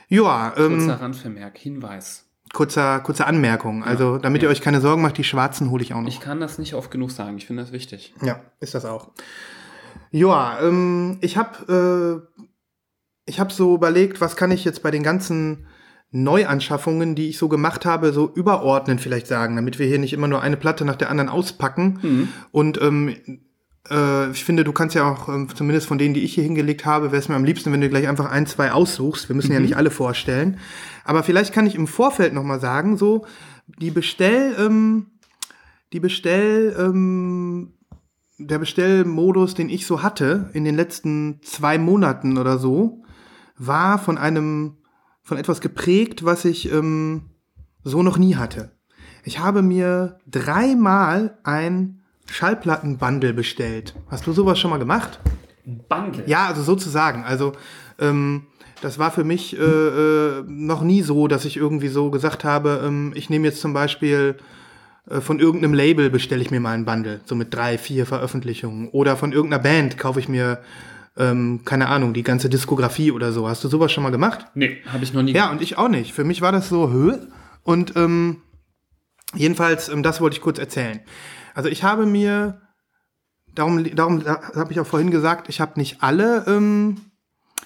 ja 0.08 0.54
ähm, 0.56 0.78
Kurzer 0.78 1.02
Randvermerk, 1.02 1.58
Hinweis. 1.58 2.24
kurzer, 2.54 3.00
kurze 3.00 3.26
Anmerkung. 3.26 3.84
Also, 3.84 4.16
damit 4.16 4.42
ihr 4.42 4.48
euch 4.48 4.62
keine 4.62 4.80
Sorgen 4.80 5.02
macht, 5.02 5.18
die 5.18 5.24
schwarzen 5.24 5.70
hole 5.70 5.82
ich 5.82 5.92
auch 5.92 6.00
noch. 6.00 6.08
Ich 6.08 6.20
kann 6.20 6.40
das 6.40 6.56
nicht 6.56 6.72
oft 6.72 6.90
genug 6.90 7.10
sagen, 7.10 7.36
ich 7.36 7.46
finde 7.46 7.64
das 7.64 7.72
wichtig. 7.72 8.14
Ja, 8.22 8.40
ist 8.60 8.74
das 8.74 8.86
auch. 8.86 9.10
Ja, 10.10 10.58
ähm, 10.62 11.18
ich 11.20 11.36
habe 11.36 12.24
äh, 12.34 12.42
ich 13.24 13.40
habe 13.40 13.52
so 13.52 13.74
überlegt, 13.74 14.20
was 14.20 14.36
kann 14.36 14.50
ich 14.50 14.64
jetzt 14.64 14.82
bei 14.82 14.90
den 14.90 15.02
ganzen 15.02 15.66
Neuanschaffungen, 16.10 17.14
die 17.14 17.28
ich 17.28 17.38
so 17.38 17.48
gemacht 17.48 17.86
habe, 17.86 18.12
so 18.12 18.30
überordnen 18.34 18.98
vielleicht 18.98 19.26
sagen, 19.26 19.56
damit 19.56 19.78
wir 19.78 19.86
hier 19.86 19.98
nicht 19.98 20.12
immer 20.12 20.28
nur 20.28 20.42
eine 20.42 20.56
Platte 20.56 20.84
nach 20.84 20.96
der 20.96 21.10
anderen 21.10 21.30
auspacken. 21.30 22.00
Und 22.50 22.80
ähm, 22.82 23.14
äh, 23.90 24.30
ich 24.30 24.44
finde, 24.44 24.64
du 24.64 24.72
kannst 24.72 24.94
ja 24.94 25.10
auch, 25.10 25.28
ähm, 25.28 25.48
zumindest 25.54 25.86
von 25.86 25.98
denen, 25.98 26.14
die 26.14 26.22
ich 26.22 26.34
hier 26.34 26.44
hingelegt 26.44 26.84
habe, 26.84 27.12
wäre 27.12 27.20
es 27.20 27.28
mir 27.28 27.34
am 27.34 27.44
liebsten, 27.44 27.72
wenn 27.72 27.80
du 27.80 27.88
gleich 27.88 28.08
einfach 28.08 28.30
ein, 28.30 28.46
zwei 28.46 28.72
aussuchst. 28.72 29.28
Wir 29.28 29.36
müssen 29.36 29.52
ja 29.52 29.60
nicht 29.60 29.76
alle 29.76 29.90
vorstellen. 29.90 30.58
Aber 31.04 31.22
vielleicht 31.22 31.52
kann 31.52 31.66
ich 31.66 31.74
im 31.74 31.86
Vorfeld 31.86 32.34
noch 32.34 32.44
mal 32.44 32.60
sagen, 32.60 32.96
so 32.96 33.26
die 33.80 33.90
Bestell, 33.90 34.54
ähm, 34.58 35.06
die 35.92 36.00
Bestell, 36.00 36.76
ähm, 36.78 37.74
der 38.38 38.58
Bestellmodus, 38.58 39.54
den 39.54 39.68
ich 39.68 39.86
so 39.86 40.02
hatte 40.02 40.50
in 40.52 40.64
den 40.64 40.74
letzten 40.74 41.40
zwei 41.42 41.78
Monaten 41.78 42.38
oder 42.38 42.58
so, 42.58 43.01
war 43.56 43.98
von 43.98 44.18
einem, 44.18 44.76
von 45.22 45.36
etwas 45.36 45.60
geprägt, 45.60 46.24
was 46.24 46.44
ich 46.44 46.72
ähm, 46.72 47.30
so 47.84 48.02
noch 48.02 48.18
nie 48.18 48.36
hatte. 48.36 48.72
Ich 49.24 49.38
habe 49.38 49.62
mir 49.62 50.18
dreimal 50.26 51.38
ein 51.44 52.02
Schallplattenbundle 52.26 53.32
bestellt. 53.34 53.94
Hast 54.08 54.26
du 54.26 54.32
sowas 54.32 54.58
schon 54.58 54.70
mal 54.70 54.78
gemacht? 54.78 55.20
Bundle. 55.64 56.24
Ja, 56.26 56.46
also 56.46 56.62
sozusagen. 56.62 57.24
Also 57.24 57.52
ähm, 57.98 58.46
das 58.80 58.98
war 58.98 59.12
für 59.12 59.24
mich 59.24 59.56
äh, 59.56 59.62
äh, 59.62 60.44
noch 60.46 60.82
nie 60.82 61.02
so, 61.02 61.28
dass 61.28 61.44
ich 61.44 61.56
irgendwie 61.56 61.88
so 61.88 62.10
gesagt 62.10 62.42
habe, 62.44 62.82
ähm, 62.84 63.12
ich 63.14 63.30
nehme 63.30 63.46
jetzt 63.46 63.60
zum 63.60 63.72
Beispiel 63.72 64.36
äh, 65.08 65.20
von 65.20 65.38
irgendeinem 65.38 65.74
Label 65.74 66.10
bestelle 66.10 66.42
ich 66.42 66.50
mir 66.50 66.60
mal 66.60 66.72
ein 66.72 66.84
Bundle, 66.84 67.20
so 67.24 67.34
mit 67.34 67.54
drei, 67.54 67.78
vier 67.78 68.06
Veröffentlichungen. 68.06 68.88
Oder 68.88 69.16
von 69.16 69.32
irgendeiner 69.32 69.62
Band 69.62 69.98
kaufe 69.98 70.18
ich 70.18 70.28
mir, 70.28 70.58
ähm, 71.16 71.60
keine 71.64 71.88
Ahnung, 71.88 72.14
die 72.14 72.22
ganze 72.22 72.48
Diskografie 72.48 73.10
oder 73.12 73.32
so. 73.32 73.48
Hast 73.48 73.62
du 73.64 73.68
sowas 73.68 73.92
schon 73.92 74.02
mal 74.02 74.10
gemacht? 74.10 74.46
Nee, 74.54 74.78
habe 74.86 75.04
ich 75.04 75.12
noch 75.12 75.22
nie 75.22 75.32
Ja, 75.32 75.50
und 75.50 75.62
ich 75.62 75.78
auch 75.78 75.88
nicht. 75.88 76.12
Für 76.12 76.24
mich 76.24 76.40
war 76.40 76.52
das 76.52 76.68
so, 76.68 76.90
hö. 76.90 77.18
Und 77.62 77.96
ähm, 77.96 78.42
Jedenfalls, 79.34 79.88
ähm, 79.88 80.02
das 80.02 80.20
wollte 80.20 80.36
ich 80.36 80.42
kurz 80.42 80.58
erzählen. 80.58 81.00
Also 81.54 81.68
ich 81.68 81.82
habe 81.82 82.06
mir, 82.06 82.60
darum, 83.54 83.84
darum 83.94 84.24
habe 84.24 84.72
ich 84.72 84.80
auch 84.80 84.86
vorhin 84.86 85.10
gesagt, 85.10 85.48
ich 85.48 85.60
habe 85.60 85.78
nicht 85.78 86.02
alle 86.02 86.44
ähm, 86.46 86.96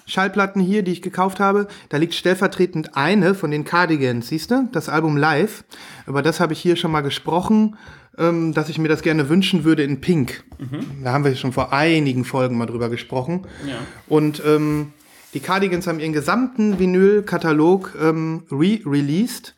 Schallplatten 0.05 0.61
hier, 0.61 0.83
die 0.83 0.91
ich 0.93 1.01
gekauft 1.01 1.39
habe. 1.39 1.67
Da 1.89 1.97
liegt 1.97 2.13
stellvertretend 2.13 2.95
eine 2.95 3.35
von 3.35 3.51
den 3.51 3.65
Cardigans, 3.65 4.29
siehst 4.29 4.51
du? 4.51 4.69
Das 4.71 4.87
Album 4.87 5.17
Live. 5.17 5.65
Über 6.05 6.21
das 6.21 6.39
habe 6.39 6.53
ich 6.53 6.59
hier 6.59 6.77
schon 6.77 6.91
mal 6.91 7.01
gesprochen, 7.01 7.77
ähm, 8.17 8.53
dass 8.53 8.69
ich 8.69 8.77
mir 8.77 8.87
das 8.87 9.01
gerne 9.01 9.29
wünschen 9.29 9.63
würde 9.63 9.83
in 9.83 10.01
Pink. 10.01 10.43
Mhm. 10.57 11.03
Da 11.03 11.13
haben 11.13 11.23
wir 11.23 11.35
schon 11.35 11.53
vor 11.53 11.73
einigen 11.73 12.25
Folgen 12.25 12.57
mal 12.57 12.65
drüber 12.65 12.89
gesprochen. 12.89 13.45
Ja. 13.67 13.75
Und 14.07 14.41
ähm, 14.45 14.93
die 15.33 15.39
Cardigans 15.39 15.87
haben 15.87 15.99
ihren 15.99 16.13
gesamten 16.13 16.79
Vinyl-Katalog 16.79 17.95
ähm, 18.01 18.43
re-released. 18.51 19.55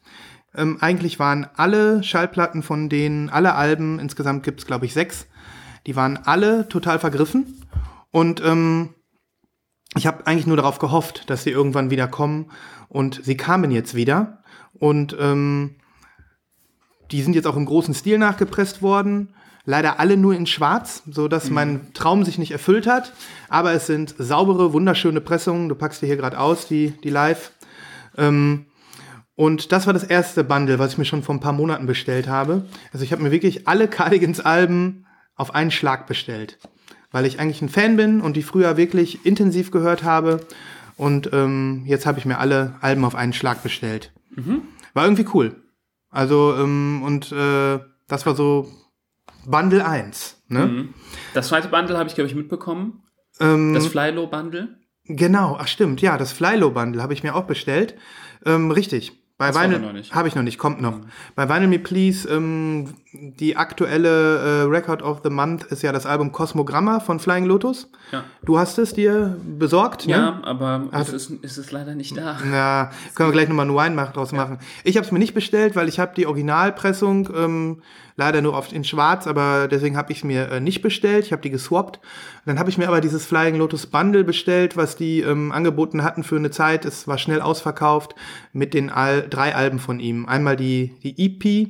Ähm, 0.56 0.78
eigentlich 0.82 1.20
waren 1.20 1.48
alle 1.56 2.04
Schallplatten 2.04 2.64
von 2.64 2.90
denen, 2.90 3.30
alle 3.30 3.56
Alben, 3.56 4.00
insgesamt 4.00 4.44
gibt's 4.44 4.66
glaube 4.66 4.86
ich 4.86 4.94
sechs, 4.94 5.28
die 5.86 5.96
waren 5.96 6.18
alle 6.18 6.68
total 6.68 7.00
vergriffen. 7.00 7.62
Und 8.12 8.42
ähm, 8.44 8.96
ich 9.96 10.08
habe 10.08 10.26
eigentlich 10.28 10.48
nur 10.48 10.58
darauf 10.58 10.80
gehofft, 10.80 11.30
dass 11.30 11.44
sie 11.44 11.52
irgendwann 11.52 11.92
wieder 11.92 12.08
kommen. 12.08 12.52
Und 12.90 13.22
sie 13.24 13.38
kamen 13.38 13.72
jetzt 13.72 13.96
wieder. 13.96 14.44
Und 14.74 15.16
ähm, 15.20 15.76
die 17.12 17.22
sind 17.22 17.34
jetzt 17.34 17.48
auch 17.48 17.56
im 17.56 17.66
großen 17.66 17.94
Stil 17.94 18.18
nachgepresst 18.18 18.82
worden. 18.82 19.30
Leider 19.66 20.00
alle 20.00 20.18
nur 20.18 20.34
in 20.34 20.48
Schwarz, 20.48 21.04
so 21.10 21.28
dass 21.28 21.50
mhm. 21.50 21.54
mein 21.54 21.94
Traum 21.94 22.24
sich 22.24 22.38
nicht 22.38 22.52
erfüllt 22.52 22.88
hat. 22.88 23.14
Aber 23.50 23.74
es 23.74 23.88
sind 23.88 24.16
saubere, 24.18 24.74
wunderschöne 24.74 25.22
Pressungen. 25.22 25.70
Du 25.70 25.76
packst 25.76 26.02
die 26.02 26.08
hier 26.08 26.18
gerade 26.18 26.40
aus, 26.40 26.68
die, 26.68 26.94
die 27.04 27.10
live. 27.10 27.52
Ähm, 28.18 28.66
und 29.36 29.72
das 29.72 29.86
war 29.86 29.94
das 29.94 30.04
erste 30.04 30.44
Bundle, 30.44 30.80
was 30.80 30.94
ich 30.94 30.98
mir 30.98 31.06
schon 31.06 31.24
vor 31.24 31.36
ein 31.36 31.40
paar 31.40 31.54
Monaten 31.54 31.86
bestellt 31.86 32.28
habe. 32.28 32.66
Also 32.92 33.06
ich 33.06 33.12
habe 33.12 33.24
mir 33.24 33.32
wirklich 33.32 33.68
alle 33.68 33.88
Cardigans-Alben 33.88 35.06
auf 35.36 35.56
einen 35.56 35.72
Schlag 35.72 36.08
bestellt 36.08 36.58
weil 37.12 37.26
ich 37.26 37.40
eigentlich 37.40 37.62
ein 37.62 37.70
Fan 37.70 37.96
bin 37.96 38.22
und 38.22 38.36
die 38.36 38.44
früher 38.44 38.78
wirklich 38.78 39.26
intensiv 39.26 39.72
gehört 39.72 40.04
habe. 40.04 40.42
Und 40.98 41.30
ähm, 41.34 41.84
jetzt 41.86 42.06
habe 42.06 42.20
ich 42.20 42.26
mir 42.26 42.40
alle 42.40 42.76
Alben 42.82 43.06
auf 43.06 43.16
einen 43.16 43.34
Schlag 43.34 43.64
bestellt. 43.64 44.12
Mhm. 44.36 44.62
War 44.94 45.06
irgendwie 45.06 45.26
cool. 45.34 45.56
Also, 46.10 46.56
ähm, 46.56 47.02
und 47.04 47.32
äh, 47.32 47.80
das 48.08 48.26
war 48.26 48.36
so 48.36 48.72
Bundle 49.46 49.86
1. 49.86 50.44
Ne? 50.48 50.66
Mhm. 50.66 50.94
Das 51.34 51.50
zweite 51.50 51.68
Bundle 51.70 51.98
habe 51.98 52.10
ich, 52.10 52.16
glaube 52.16 52.28
ich, 52.28 52.36
mitbekommen. 52.36 53.04
Ähm, 53.40 53.74
das 53.74 53.88
Flylow-Bundle. 53.88 54.80
Genau, 55.06 55.58
ach 55.60 55.68
stimmt, 55.68 56.02
ja, 56.02 56.18
das 56.18 56.32
Flylow-Bundle 56.34 57.02
habe 57.02 57.14
ich 57.14 57.24
mir 57.24 57.36
auch 57.36 57.46
bestellt. 57.46 57.96
Ähm, 58.46 58.72
richtig. 58.72 59.14
Bei 59.40 59.56
Vinyl 59.56 60.04
habe 60.12 60.28
ich 60.28 60.36
noch 60.36 60.44
nicht, 60.44 60.58
kommt 60.58 60.82
noch. 60.82 60.98
Mhm. 60.98 61.06
Bei 61.34 61.48
Vinyl 61.48 61.70
Me 61.70 61.80
Please, 61.80 62.28
ähm, 62.28 62.94
die 63.14 63.56
aktuelle 63.56 64.38
äh, 64.38 64.62
Record 64.64 65.02
of 65.02 65.22
the 65.24 65.30
Month 65.30 65.64
ist 65.64 65.82
ja 65.82 65.94
das 65.94 66.06
Album 66.06 66.34
Cosmogramma 66.34 67.00
von 67.00 67.22
Flying 67.22 67.46
Lotus. 67.46 67.90
Ja. 68.12 68.26
Du 68.44 68.60
hast 68.60 68.78
es 68.80 68.94
dir 68.94 69.38
besorgt, 69.58 70.08
ne? 70.08 70.12
Ja, 70.12 70.42
aber 70.44 70.90
es 70.92 71.14
ist, 71.14 71.30
ist 71.30 71.58
es 71.58 71.72
leider 71.72 71.96
nicht 71.96 72.18
da. 72.18 72.38
Ja, 72.52 72.92
können 73.16 73.30
wir 73.30 73.32
gleich 73.34 73.48
nochmal 73.48 73.66
einen 73.66 73.96
Wine 73.96 74.12
draus 74.14 74.34
machen. 74.34 74.60
Ich 74.84 74.98
habe 74.98 75.06
es 75.06 75.12
mir 75.14 75.20
nicht 75.20 75.34
bestellt, 75.34 75.78
weil 75.78 75.88
ich 75.88 76.02
habe 76.02 76.14
die 76.18 76.28
Originalpressung 76.28 77.30
ähm, 77.34 77.82
leider 78.20 78.42
nur 78.42 78.54
oft 78.54 78.74
in 78.74 78.84
schwarz, 78.84 79.26
aber 79.28 79.68
deswegen 79.70 79.98
habe 79.98 80.12
ich 80.12 80.20
es 80.20 80.24
mir 80.26 80.52
äh, 80.52 80.60
nicht 80.60 80.82
bestellt. 80.82 81.26
Ich 81.26 81.32
habe 81.32 81.42
die 81.42 81.50
geswappt. 81.50 82.00
Dann 82.46 82.60
habe 82.60 82.70
ich 82.70 82.78
mir 82.78 82.90
aber 82.90 83.00
dieses 83.00 83.26
Flying 83.26 83.56
Lotus 83.56 83.88
Bundle 83.88 84.26
bestellt, 84.26 84.76
was 84.76 84.98
die 84.98 85.22
ähm, 85.22 85.54
angeboten 85.54 86.04
hatten 86.04 86.24
für 86.24 86.36
eine 86.36 86.52
Zeit. 86.52 86.84
Es 86.84 87.08
war 87.08 87.18
schnell 87.18 87.40
ausverkauft 87.42 88.16
mit 88.52 88.74
den 88.74 88.90
Al 88.90 89.26
drei 89.30 89.56
Alben 89.56 89.80
von 89.80 90.02
ihm. 90.02 90.26
Einmal 90.28 90.58
die, 90.58 90.92
die 91.02 91.16
EP, 91.18 91.70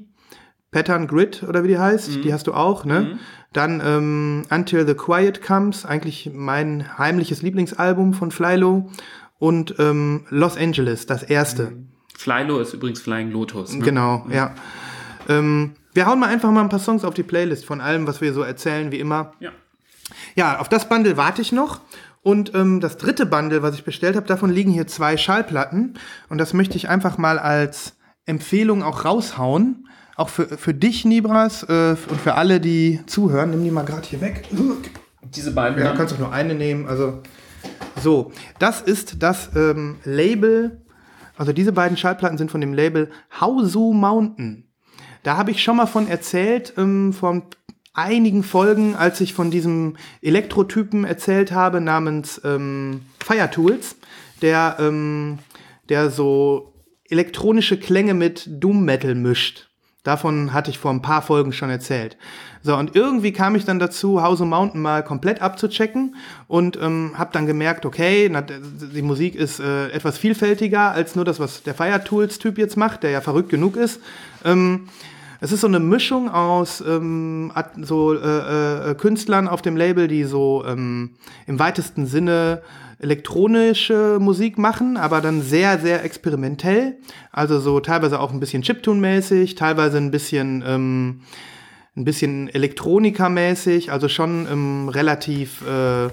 Pattern 0.71 1.07
Grid 1.07 1.43
oder 1.47 1.63
wie 1.63 1.69
die 1.69 1.77
heißt, 1.77 2.17
mhm. 2.17 2.21
die 2.23 2.33
hast 2.33 2.47
du 2.47 2.53
auch, 2.53 2.83
ne? 2.83 3.01
Mhm. 3.01 3.19
Dann 3.53 3.81
ähm, 3.83 4.43
Until 4.49 4.85
the 4.85 4.93
Quiet 4.95 5.41
Comes, 5.41 5.85
eigentlich 5.85 6.31
mein 6.33 6.97
heimliches 6.97 7.41
Lieblingsalbum 7.41 8.13
von 8.13 8.31
Flylo. 8.31 8.89
Und 9.37 9.75
ähm, 9.79 10.25
Los 10.29 10.57
Angeles, 10.57 11.05
das 11.05 11.23
erste. 11.23 11.71
Mhm. 11.71 11.87
Flylo 12.17 12.59
ist 12.59 12.73
übrigens 12.73 13.01
Flying 13.01 13.31
Lotus. 13.31 13.73
Ne? 13.73 13.85
Genau, 13.85 14.23
mhm. 14.25 14.33
ja. 14.33 14.55
Ähm, 15.27 15.75
wir 15.93 16.05
hauen 16.05 16.19
mal 16.19 16.29
einfach 16.29 16.51
mal 16.51 16.61
ein 16.61 16.69
paar 16.69 16.79
Songs 16.79 17.03
auf 17.03 17.13
die 17.13 17.23
Playlist 17.23 17.65
von 17.65 17.81
allem, 17.81 18.07
was 18.07 18.21
wir 18.21 18.33
so 18.33 18.41
erzählen, 18.41 18.91
wie 18.91 18.99
immer. 18.99 19.33
Ja. 19.39 19.51
Ja, 20.35 20.59
auf 20.59 20.69
das 20.69 20.89
Bundle 20.89 21.17
warte 21.17 21.41
ich 21.41 21.51
noch. 21.51 21.81
Und 22.21 22.53
ähm, 22.53 22.79
das 22.79 22.97
dritte 22.97 23.25
Bundle, 23.25 23.61
was 23.61 23.75
ich 23.75 23.83
bestellt 23.83 24.15
habe, 24.15 24.27
davon 24.27 24.49
liegen 24.49 24.71
hier 24.71 24.87
zwei 24.87 25.17
Schallplatten. 25.17 25.97
Und 26.27 26.37
das 26.37 26.53
möchte 26.53 26.75
ich 26.75 26.89
einfach 26.89 27.17
mal 27.17 27.39
als 27.39 27.95
Empfehlung 28.25 28.83
auch 28.83 29.05
raushauen. 29.05 29.87
Auch 30.15 30.29
für, 30.29 30.57
für 30.57 30.73
dich, 30.73 31.05
Nibras, 31.05 31.63
äh, 31.63 31.95
und 32.09 32.19
für 32.21 32.35
alle, 32.35 32.59
die 32.59 32.99
zuhören. 33.05 33.51
Nimm 33.51 33.63
die 33.63 33.71
mal 33.71 33.85
gerade 33.85 34.05
hier 34.05 34.19
weg. 34.19 34.49
Diese 35.23 35.51
beiden. 35.51 35.81
Ja, 35.81 35.93
kannst 35.95 36.15
du 36.15 36.19
nur 36.19 36.33
eine 36.33 36.55
nehmen. 36.55 36.87
Also, 36.87 37.21
so. 38.01 38.33
Das 38.59 38.81
ist 38.81 39.23
das 39.23 39.51
ähm, 39.55 39.99
Label. 40.03 40.81
Also, 41.37 41.53
diese 41.53 41.71
beiden 41.71 41.95
Schallplatten 41.95 42.37
sind 42.37 42.51
von 42.51 42.59
dem 42.59 42.73
Label 42.73 43.09
Hausu 43.39 43.93
Mountain. 43.93 44.68
Da 45.23 45.37
habe 45.37 45.51
ich 45.51 45.63
schon 45.63 45.77
mal 45.77 45.85
von 45.85 46.07
erzählt, 46.07 46.73
ähm, 46.77 47.13
von 47.13 47.43
einigen 47.93 48.43
Folgen, 48.43 48.95
als 48.95 49.19
ich 49.21 49.33
von 49.33 49.51
diesem 49.51 49.97
Elektrotypen 50.21 51.03
erzählt 51.03 51.51
habe, 51.51 51.81
namens 51.81 52.41
ähm, 52.43 53.01
Fire 53.23 53.49
Tools, 53.51 53.95
der, 54.41 54.77
ähm, 54.79 55.39
der 55.89 56.09
so 56.09 56.73
elektronische 57.09 57.77
Klänge 57.77 58.13
mit 58.13 58.47
Doom 58.47 58.85
Metal 58.85 59.15
mischt. 59.15 59.68
Davon 60.03 60.53
hatte 60.53 60.71
ich 60.71 60.79
vor 60.79 60.91
ein 60.91 61.01
paar 61.01 61.21
Folgen 61.21 61.51
schon 61.51 61.69
erzählt. 61.69 62.17
So, 62.61 62.75
und 62.75 62.95
irgendwie 62.95 63.33
kam 63.33 63.55
ich 63.55 63.65
dann 63.65 63.79
dazu, 63.79 64.21
House 64.21 64.39
of 64.39 64.47
Mountain 64.47 64.81
mal 64.81 65.03
komplett 65.03 65.41
abzuchecken 65.41 66.15
und 66.47 66.77
ähm, 66.81 67.13
habe 67.17 67.31
dann 67.33 67.45
gemerkt, 67.45 67.85
okay, 67.85 68.29
na, 68.31 68.41
die 68.41 69.01
Musik 69.01 69.35
ist 69.35 69.59
äh, 69.59 69.89
etwas 69.89 70.17
vielfältiger 70.17 70.91
als 70.91 71.15
nur 71.15 71.25
das, 71.25 71.39
was 71.39 71.63
der 71.63 71.73
Fire 71.73 72.01
Tools-Typ 72.03 72.57
jetzt 72.57 72.77
macht, 72.77 73.03
der 73.03 73.11
ja 73.11 73.21
verrückt 73.21 73.49
genug 73.49 73.75
ist. 73.75 73.99
Ähm, 74.45 74.87
es 75.41 75.51
ist 75.53 75.61
so 75.61 75.67
eine 75.67 75.79
Mischung 75.79 76.29
aus 76.29 76.81
ähm, 76.81 77.51
so 77.81 78.13
äh, 78.13 78.91
äh, 78.91 78.95
Künstlern 78.95 79.47
auf 79.47 79.61
dem 79.61 79.77
Label, 79.77 80.07
die 80.07 80.25
so 80.25 80.65
ähm, 80.65 81.11
im 81.47 81.59
weitesten 81.59 82.07
Sinne 82.07 82.61
elektronische 82.99 84.17
Musik 84.19 84.57
machen, 84.57 84.97
aber 84.97 85.21
dann 85.21 85.41
sehr, 85.41 85.79
sehr 85.79 86.03
experimentell. 86.03 86.97
Also 87.31 87.59
so 87.59 87.79
teilweise 87.79 88.19
auch 88.19 88.31
ein 88.31 88.39
bisschen 88.39 88.61
Chiptune-mäßig, 88.61 89.55
teilweise 89.55 89.97
ein 89.97 90.11
bisschen, 90.11 90.63
ähm, 90.67 91.21
ein 91.95 92.03
bisschen 92.03 92.49
Elektronika-mäßig, 92.49 93.91
also 93.91 94.09
schon 94.09 94.47
ähm, 94.51 94.89
relativ 94.89 95.65
äh, 95.65 96.09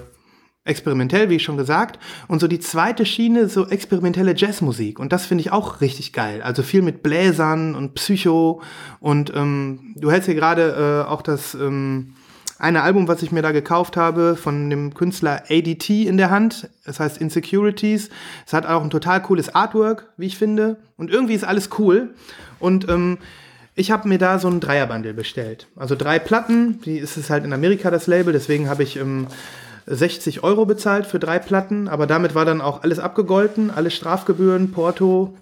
experimentell, 0.63 1.29
wie 1.29 1.35
ich 1.35 1.43
schon 1.43 1.57
gesagt. 1.57 1.99
Und 2.27 2.39
so 2.39 2.47
die 2.47 2.59
zweite 2.59 3.05
Schiene, 3.05 3.49
so 3.49 3.67
experimentelle 3.67 4.35
Jazzmusik. 4.35 4.99
Und 4.99 5.11
das 5.11 5.25
finde 5.25 5.41
ich 5.41 5.51
auch 5.51 5.81
richtig 5.81 6.13
geil. 6.13 6.41
Also 6.41 6.63
viel 6.63 6.81
mit 6.81 7.03
Bläsern 7.03 7.75
und 7.75 7.95
Psycho. 7.95 8.61
Und 8.99 9.31
ähm, 9.35 9.93
du 9.95 10.11
hältst 10.11 10.27
hier 10.27 10.35
gerade 10.35 11.03
äh, 11.05 11.09
auch 11.09 11.21
das 11.21 11.53
ähm, 11.53 12.13
eine 12.59 12.81
Album, 12.81 13.07
was 13.07 13.21
ich 13.21 13.31
mir 13.31 13.41
da 13.41 13.51
gekauft 13.51 13.97
habe, 13.97 14.35
von 14.35 14.69
dem 14.69 14.93
Künstler 14.93 15.43
ADT 15.49 15.89
in 15.89 16.17
der 16.17 16.29
Hand. 16.29 16.69
Es 16.85 16.99
heißt 16.99 17.19
Insecurities. 17.19 18.09
Es 18.45 18.53
hat 18.53 18.65
auch 18.65 18.83
ein 18.83 18.89
total 18.89 19.21
cooles 19.21 19.53
Artwork, 19.53 20.09
wie 20.17 20.27
ich 20.27 20.37
finde. 20.37 20.77
Und 20.97 21.11
irgendwie 21.11 21.35
ist 21.35 21.43
alles 21.43 21.69
cool. 21.77 22.15
Und 22.59 22.89
ähm, 22.89 23.19
ich 23.75 23.91
habe 23.91 24.07
mir 24.07 24.17
da 24.17 24.39
so 24.39 24.47
ein 24.47 24.59
Dreierbundle 24.59 25.13
bestellt. 25.13 25.67
Also 25.75 25.95
drei 25.95 26.17
Platten. 26.17 26.81
Die 26.81 26.97
ist 26.97 27.15
es 27.15 27.29
halt 27.29 27.45
in 27.45 27.53
Amerika 27.53 27.91
das 27.91 28.07
Label. 28.07 28.33
Deswegen 28.33 28.69
habe 28.69 28.81
ich 28.81 28.97
ähm, 28.97 29.27
60 29.85 30.43
Euro 30.43 30.65
bezahlt 30.65 31.05
für 31.05 31.19
drei 31.19 31.37
Platten. 31.37 31.87
Aber 31.87 32.07
damit 32.07 32.33
war 32.33 32.45
dann 32.45 32.61
auch 32.61 32.81
alles 32.81 32.97
abgegolten. 32.97 33.69
Alle 33.69 33.91
Strafgebühren, 33.91 34.71
Porto, 34.71 35.37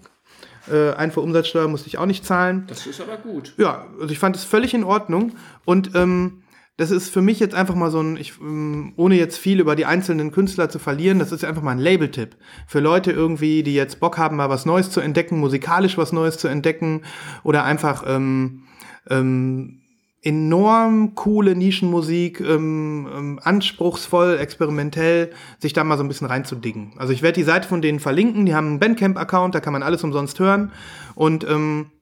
äh, 0.70 0.92
Einfuhrumsatzsteuer 0.92 1.68
musste 1.68 1.88
ich 1.88 1.96
auch 1.96 2.06
nicht 2.06 2.26
zahlen. 2.26 2.64
Das 2.66 2.86
ist 2.86 3.00
aber 3.00 3.16
gut. 3.16 3.54
Ja, 3.56 3.86
also 3.98 4.12
ich 4.12 4.18
fand 4.18 4.36
es 4.36 4.44
völlig 4.44 4.74
in 4.74 4.84
Ordnung. 4.84 5.32
Und 5.64 5.94
ähm, 5.94 6.42
das 6.76 6.90
ist 6.90 7.08
für 7.08 7.22
mich 7.22 7.40
jetzt 7.40 7.54
einfach 7.54 7.74
mal 7.74 7.90
so 7.90 8.00
ein, 8.00 8.16
ich, 8.16 8.38
ähm, 8.40 8.92
ohne 8.96 9.16
jetzt 9.16 9.38
viel 9.38 9.60
über 9.60 9.76
die 9.76 9.86
einzelnen 9.86 10.30
Künstler 10.30 10.68
zu 10.68 10.78
verlieren, 10.78 11.18
das 11.18 11.32
ist 11.32 11.44
einfach 11.44 11.62
mal 11.62 11.72
ein 11.72 11.78
Label-Tipp. 11.78 12.36
Für 12.66 12.80
Leute 12.80 13.12
irgendwie, 13.12 13.62
die 13.62 13.74
jetzt 13.74 13.98
Bock 13.98 14.18
haben, 14.18 14.36
mal 14.36 14.50
was 14.50 14.66
Neues 14.66 14.90
zu 14.90 15.00
entdecken, 15.00 15.38
musikalisch 15.38 15.96
was 15.96 16.12
Neues 16.12 16.36
zu 16.36 16.48
entdecken 16.48 17.02
oder 17.44 17.64
einfach 17.64 18.04
ähm, 18.06 18.64
ähm, 19.08 19.80
enorm 20.20 21.14
coole 21.14 21.54
Nischenmusik, 21.54 22.40
ähm, 22.40 23.08
ähm, 23.14 23.40
anspruchsvoll, 23.42 24.36
experimentell, 24.38 25.30
sich 25.58 25.72
da 25.72 25.82
mal 25.82 25.96
so 25.96 26.04
ein 26.04 26.08
bisschen 26.08 26.26
reinzudingen. 26.26 26.92
Also 26.98 27.12
ich 27.14 27.22
werde 27.22 27.40
die 27.40 27.44
Seite 27.44 27.68
von 27.68 27.80
denen 27.80 28.00
verlinken, 28.00 28.44
die 28.44 28.54
haben 28.54 28.66
einen 28.66 28.80
Bandcamp-Account, 28.80 29.54
da 29.54 29.60
kann 29.60 29.72
man 29.72 29.82
alles 29.82 30.04
umsonst 30.04 30.40
hören 30.40 30.72
und 31.14 31.48
ähm, 31.48 31.92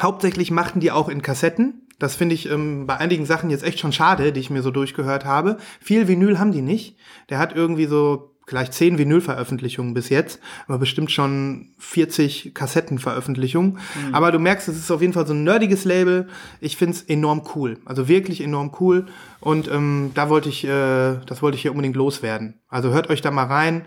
hauptsächlich 0.00 0.52
machten 0.52 0.78
die 0.78 0.92
auch 0.92 1.08
in 1.08 1.22
Kassetten 1.22 1.83
das 2.04 2.16
finde 2.16 2.34
ich 2.34 2.50
ähm, 2.50 2.86
bei 2.86 2.98
einigen 2.98 3.24
Sachen 3.24 3.48
jetzt 3.48 3.64
echt 3.64 3.80
schon 3.80 3.90
schade, 3.90 4.30
die 4.30 4.40
ich 4.40 4.50
mir 4.50 4.60
so 4.60 4.70
durchgehört 4.70 5.24
habe. 5.24 5.56
Viel 5.80 6.06
Vinyl 6.06 6.38
haben 6.38 6.52
die 6.52 6.60
nicht. 6.60 6.98
Der 7.30 7.38
hat 7.38 7.56
irgendwie 7.56 7.86
so 7.86 8.34
vielleicht 8.46 8.74
10 8.74 8.98
Vinyl-Veröffentlichungen 8.98 9.94
bis 9.94 10.10
jetzt, 10.10 10.38
aber 10.66 10.76
bestimmt 10.76 11.10
schon 11.10 11.70
40 11.78 12.52
Kassettenveröffentlichungen. 12.52 13.78
Mhm. 13.78 14.14
Aber 14.14 14.32
du 14.32 14.38
merkst, 14.38 14.68
es 14.68 14.76
ist 14.76 14.90
auf 14.90 15.00
jeden 15.00 15.14
Fall 15.14 15.26
so 15.26 15.32
ein 15.32 15.44
nerdiges 15.44 15.86
Label. 15.86 16.28
Ich 16.60 16.76
find's 16.76 17.00
enorm 17.00 17.44
cool. 17.54 17.78
Also 17.86 18.06
wirklich 18.06 18.42
enorm 18.42 18.72
cool. 18.80 19.06
Und 19.40 19.68
ähm, 19.68 20.10
da 20.12 20.28
wollte 20.28 20.50
ich, 20.50 20.64
äh, 20.64 21.16
das 21.24 21.40
wollte 21.40 21.56
ich 21.56 21.62
hier 21.62 21.70
unbedingt 21.70 21.96
loswerden. 21.96 22.60
Also 22.68 22.90
hört 22.90 23.08
euch 23.08 23.22
da 23.22 23.30
mal 23.30 23.46
rein. 23.46 23.86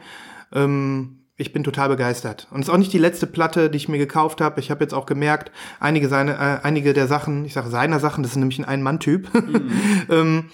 Ähm, 0.52 1.17
ich 1.38 1.54
bin 1.54 1.64
total 1.64 1.90
begeistert. 1.90 2.48
Und 2.50 2.62
es 2.62 2.68
ist 2.68 2.74
auch 2.74 2.80
nicht 2.80 2.92
die 2.92 2.98
letzte 2.98 3.28
Platte, 3.28 3.70
die 3.70 3.78
ich 3.78 3.88
mir 3.88 4.00
gekauft 4.00 4.42
habe. 4.42 4.60
Ich 4.60 4.72
habe 4.72 4.84
jetzt 4.84 4.94
auch 4.94 5.06
gemerkt, 5.06 5.52
einige, 5.80 6.10
seine, 6.10 6.34
äh, 6.34 6.66
einige 6.66 6.94
der 6.94 7.08
Sachen, 7.08 7.46
ich 7.46 7.54
sage 7.54 7.70
seiner 7.70 8.00
Sachen, 8.00 8.24
das 8.24 8.32
ist 8.32 8.38
nämlich 8.38 8.58
ein 8.58 8.66
Ein-Mann-Typ, 8.66 9.32
mhm. 9.34 9.72
ähm, 10.10 10.46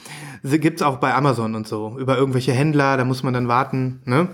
gibt's 0.44 0.82
auch 0.82 0.98
bei 0.98 1.14
Amazon 1.14 1.56
und 1.56 1.68
so. 1.68 1.98
Über 1.98 2.18
irgendwelche 2.18 2.52
Händler, 2.52 2.98
da 2.98 3.06
muss 3.06 3.24
man 3.24 3.34
dann 3.34 3.48
warten. 3.48 4.02
Ne? 4.04 4.28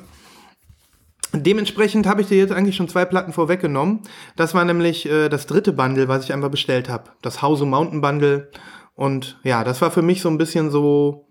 Dementsprechend 1.33 2.07
habe 2.07 2.21
ich 2.21 2.27
dir 2.27 2.39
jetzt 2.39 2.51
eigentlich 2.51 2.75
schon 2.75 2.89
zwei 2.89 3.05
Platten 3.05 3.31
vorweggenommen. 3.31 4.01
Das 4.35 4.55
war 4.55 4.65
nämlich 4.65 5.07
äh, 5.07 5.29
das 5.29 5.45
dritte 5.45 5.71
Bundle, 5.71 6.07
was 6.07 6.23
ich 6.23 6.33
einfach 6.33 6.49
bestellt 6.49 6.89
habe. 6.89 7.11
Das 7.21 7.43
House 7.43 7.61
Mountain 7.61 8.01
Bundle. 8.01 8.49
Und 8.95 9.39
ja, 9.43 9.63
das 9.63 9.81
war 9.83 9.91
für 9.91 10.01
mich 10.01 10.21
so 10.21 10.29
ein 10.29 10.39
bisschen 10.39 10.71
so 10.71 11.27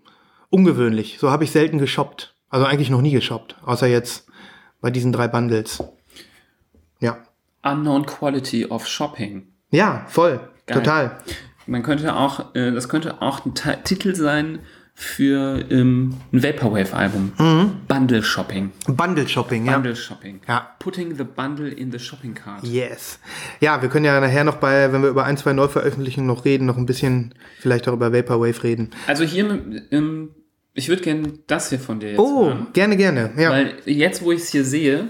ungewöhnlich. 0.49 1.17
So 1.19 1.29
habe 1.29 1.43
ich 1.43 1.51
selten 1.51 1.77
geshoppt. 1.77 2.35
Also 2.49 2.65
eigentlich 2.65 2.89
noch 2.89 3.01
nie 3.01 3.11
geshoppt. 3.11 3.57
Außer 3.65 3.87
jetzt 3.87 4.28
bei 4.81 4.91
diesen 4.91 5.11
drei 5.11 5.27
Bundles. 5.27 5.83
Ja. 6.99 7.17
Unknown 7.63 8.05
Quality 8.05 8.67
of 8.67 8.87
Shopping. 8.87 9.47
Ja, 9.71 10.05
voll. 10.07 10.39
Geil. 10.65 10.77
Total. 10.77 11.17
Man 11.65 11.83
könnte 11.83 12.15
auch, 12.15 12.55
äh, 12.55 12.71
das 12.71 12.89
könnte 12.89 13.21
auch 13.21 13.45
ein 13.45 13.53
T 13.53 13.75
Titel 13.83 14.15
sein 14.15 14.59
für 14.99 15.63
ähm, 15.71 16.15
ein 16.33 16.43
Vaporwave-Album. 16.43 17.31
Mhm. 17.37 17.71
Bundle 17.87 18.21
Shopping. 18.21 18.71
Bundle 18.85 19.27
Shopping, 19.29 19.65
ja. 19.65 19.73
Bundle 19.73 19.95
Shopping. 19.95 20.41
Ja. 20.45 20.75
Putting 20.79 21.15
the 21.15 21.23
bundle 21.23 21.69
in 21.69 21.89
the 21.89 21.99
shopping 21.99 22.33
cart. 22.33 22.63
Yes. 22.65 23.17
Ja, 23.61 23.81
wir 23.81 23.87
können 23.87 24.03
ja 24.03 24.19
nachher 24.19 24.43
noch 24.43 24.57
bei, 24.57 24.91
wenn 24.91 25.01
wir 25.01 25.09
über 25.09 25.23
ein, 25.23 25.37
zwei 25.37 25.53
Neuveröffentlichungen 25.53 26.27
noch 26.27 26.43
reden, 26.43 26.65
noch 26.65 26.75
ein 26.75 26.85
bisschen 26.85 27.33
vielleicht 27.59 27.87
auch 27.87 27.93
über 27.93 28.11
Vaporwave 28.11 28.61
reden. 28.61 28.89
Also 29.07 29.23
hier 29.23 29.61
ähm, 29.91 30.31
ich 30.79 30.87
würde 30.89 31.03
gerne 31.03 31.33
das 31.47 31.69
hier 31.69 31.79
von 31.79 31.99
dir 31.99 32.11
jetzt 32.11 32.19
Oh, 32.19 32.45
hören. 32.45 32.67
gerne, 32.73 32.97
gerne. 32.97 33.31
Ja. 33.37 33.51
Weil 33.51 33.73
jetzt, 33.85 34.23
wo 34.23 34.31
ich 34.31 34.41
es 34.41 34.49
hier 34.49 34.63
sehe, 34.63 35.09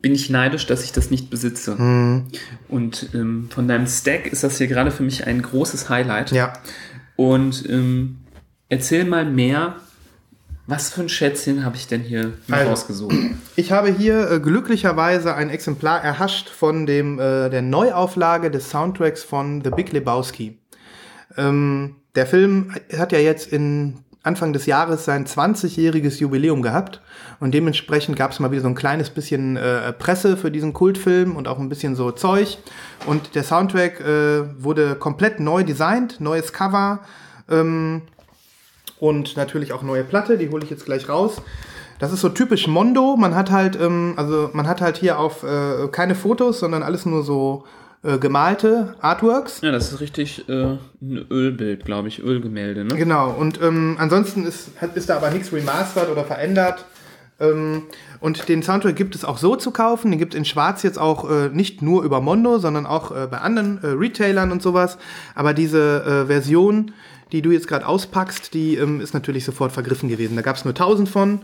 bin 0.00 0.14
ich 0.14 0.30
neidisch, 0.30 0.66
dass 0.66 0.82
ich 0.82 0.92
das 0.92 1.10
nicht 1.10 1.28
besitze. 1.30 1.76
Mhm. 1.76 2.26
Und 2.68 3.10
ähm, 3.14 3.48
von 3.50 3.68
deinem 3.68 3.86
Stack 3.86 4.26
ist 4.26 4.42
das 4.42 4.56
hier 4.58 4.66
gerade 4.66 4.90
für 4.90 5.02
mich 5.02 5.26
ein 5.26 5.42
großes 5.42 5.90
Highlight. 5.90 6.32
Ja. 6.32 6.54
Und 7.16 7.68
ähm, 7.68 8.18
erzähl 8.68 9.04
mal 9.04 9.24
mehr. 9.24 9.76
Was 10.66 10.92
für 10.92 11.00
ein 11.00 11.08
Schätzchen 11.08 11.64
habe 11.64 11.74
ich 11.74 11.88
denn 11.88 12.00
hier 12.02 12.32
also, 12.48 12.70
rausgesucht? 12.70 13.16
Ich 13.56 13.72
habe 13.72 13.90
hier 13.92 14.30
äh, 14.30 14.38
glücklicherweise 14.38 15.34
ein 15.34 15.50
Exemplar 15.50 16.02
erhascht 16.02 16.48
von 16.48 16.86
dem, 16.86 17.18
äh, 17.18 17.50
der 17.50 17.60
Neuauflage 17.60 18.52
des 18.52 18.70
Soundtracks 18.70 19.24
von 19.24 19.62
The 19.64 19.70
Big 19.70 19.90
Lebowski. 19.90 20.58
Ähm, 21.36 21.96
der 22.14 22.24
Film 22.24 22.72
hat 22.96 23.10
ja 23.10 23.18
jetzt 23.18 23.52
in 23.52 23.98
Anfang 24.22 24.52
des 24.52 24.66
Jahres 24.66 25.04
sein 25.06 25.26
20-jähriges 25.26 26.18
Jubiläum 26.18 26.60
gehabt 26.60 27.00
und 27.40 27.54
dementsprechend 27.54 28.16
gab 28.16 28.32
es 28.32 28.40
mal 28.40 28.50
wieder 28.50 28.62
so 28.62 28.68
ein 28.68 28.74
kleines 28.74 29.08
bisschen 29.08 29.56
äh, 29.56 29.92
Presse 29.94 30.36
für 30.36 30.50
diesen 30.50 30.74
Kultfilm 30.74 31.36
und 31.36 31.48
auch 31.48 31.58
ein 31.58 31.70
bisschen 31.70 31.96
so 31.96 32.10
Zeug 32.10 32.58
und 33.06 33.34
der 33.34 33.44
Soundtrack 33.44 34.00
äh, 34.00 34.62
wurde 34.62 34.94
komplett 34.96 35.40
neu 35.40 35.64
designt, 35.64 36.20
neues 36.20 36.52
Cover 36.52 37.00
ähm, 37.48 38.02
und 38.98 39.36
natürlich 39.38 39.72
auch 39.72 39.82
neue 39.82 40.04
Platte, 40.04 40.36
die 40.36 40.50
hole 40.50 40.64
ich 40.64 40.70
jetzt 40.70 40.84
gleich 40.84 41.08
raus. 41.08 41.40
Das 41.98 42.12
ist 42.12 42.22
so 42.22 42.30
typisch 42.30 42.66
Mondo. 42.66 43.16
Man 43.16 43.34
hat 43.34 43.50
halt, 43.50 43.78
ähm, 43.78 44.14
also 44.16 44.48
man 44.54 44.66
hat 44.66 44.80
halt 44.80 44.96
hier 44.96 45.18
auf 45.18 45.42
äh, 45.42 45.86
keine 45.92 46.14
Fotos, 46.14 46.60
sondern 46.60 46.82
alles 46.82 47.04
nur 47.04 47.22
so 47.22 47.64
äh, 48.02 48.18
gemalte 48.18 48.94
Artworks. 49.00 49.60
Ja, 49.60 49.72
das 49.72 49.92
ist 49.92 50.00
richtig 50.00 50.48
äh, 50.48 50.78
ein 51.02 51.26
Ölbild, 51.30 51.84
glaube 51.84 52.08
ich, 52.08 52.22
Ölgemälde. 52.22 52.84
Ne? 52.84 52.96
Genau, 52.96 53.30
und 53.30 53.60
ähm, 53.60 53.96
ansonsten 53.98 54.46
ist, 54.46 54.70
ist 54.94 55.10
da 55.10 55.16
aber 55.16 55.30
nichts 55.30 55.52
remastered 55.52 56.08
oder 56.08 56.24
verändert. 56.24 56.86
Ähm, 57.40 57.82
und 58.20 58.48
den 58.48 58.62
Soundtrack 58.62 58.96
gibt 58.96 59.14
es 59.14 59.24
auch 59.24 59.38
so 59.38 59.54
zu 59.56 59.70
kaufen. 59.70 60.10
Den 60.10 60.18
gibt 60.18 60.34
es 60.34 60.38
in 60.38 60.44
Schwarz 60.44 60.82
jetzt 60.82 60.98
auch 60.98 61.30
äh, 61.30 61.48
nicht 61.48 61.82
nur 61.82 62.02
über 62.02 62.20
Mondo, 62.20 62.58
sondern 62.58 62.86
auch 62.86 63.10
äh, 63.10 63.26
bei 63.30 63.38
anderen 63.38 63.82
äh, 63.82 63.88
Retailern 63.88 64.52
und 64.52 64.62
sowas. 64.62 64.98
Aber 65.34 65.54
diese 65.54 66.26
Version, 66.26 66.92
die 67.32 67.42
du 67.42 67.50
jetzt 67.50 67.68
gerade 67.68 67.86
auspackst, 67.86 68.54
die 68.54 68.76
ähm, 68.76 69.00
ist 69.00 69.14
natürlich 69.14 69.44
sofort 69.44 69.72
vergriffen 69.72 70.08
gewesen. 70.08 70.36
Da 70.36 70.42
gab 70.42 70.56
es 70.56 70.64
nur 70.64 70.72
1000 70.72 71.08
von. 71.08 71.40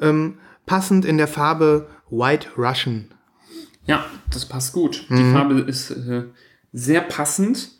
Ähm, 0.00 0.38
passend 0.66 1.04
in 1.04 1.16
der 1.16 1.28
Farbe 1.28 1.86
White 2.10 2.48
Russian. 2.56 3.06
Ja, 3.86 4.04
das 4.30 4.46
passt 4.46 4.72
gut. 4.72 5.04
Mhm. 5.08 5.16
Die 5.16 5.32
Farbe 5.32 5.60
ist 5.60 5.90
äh, 5.90 6.24
sehr 6.72 7.00
passend. 7.00 7.70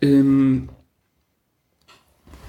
Ähm, 0.00 0.68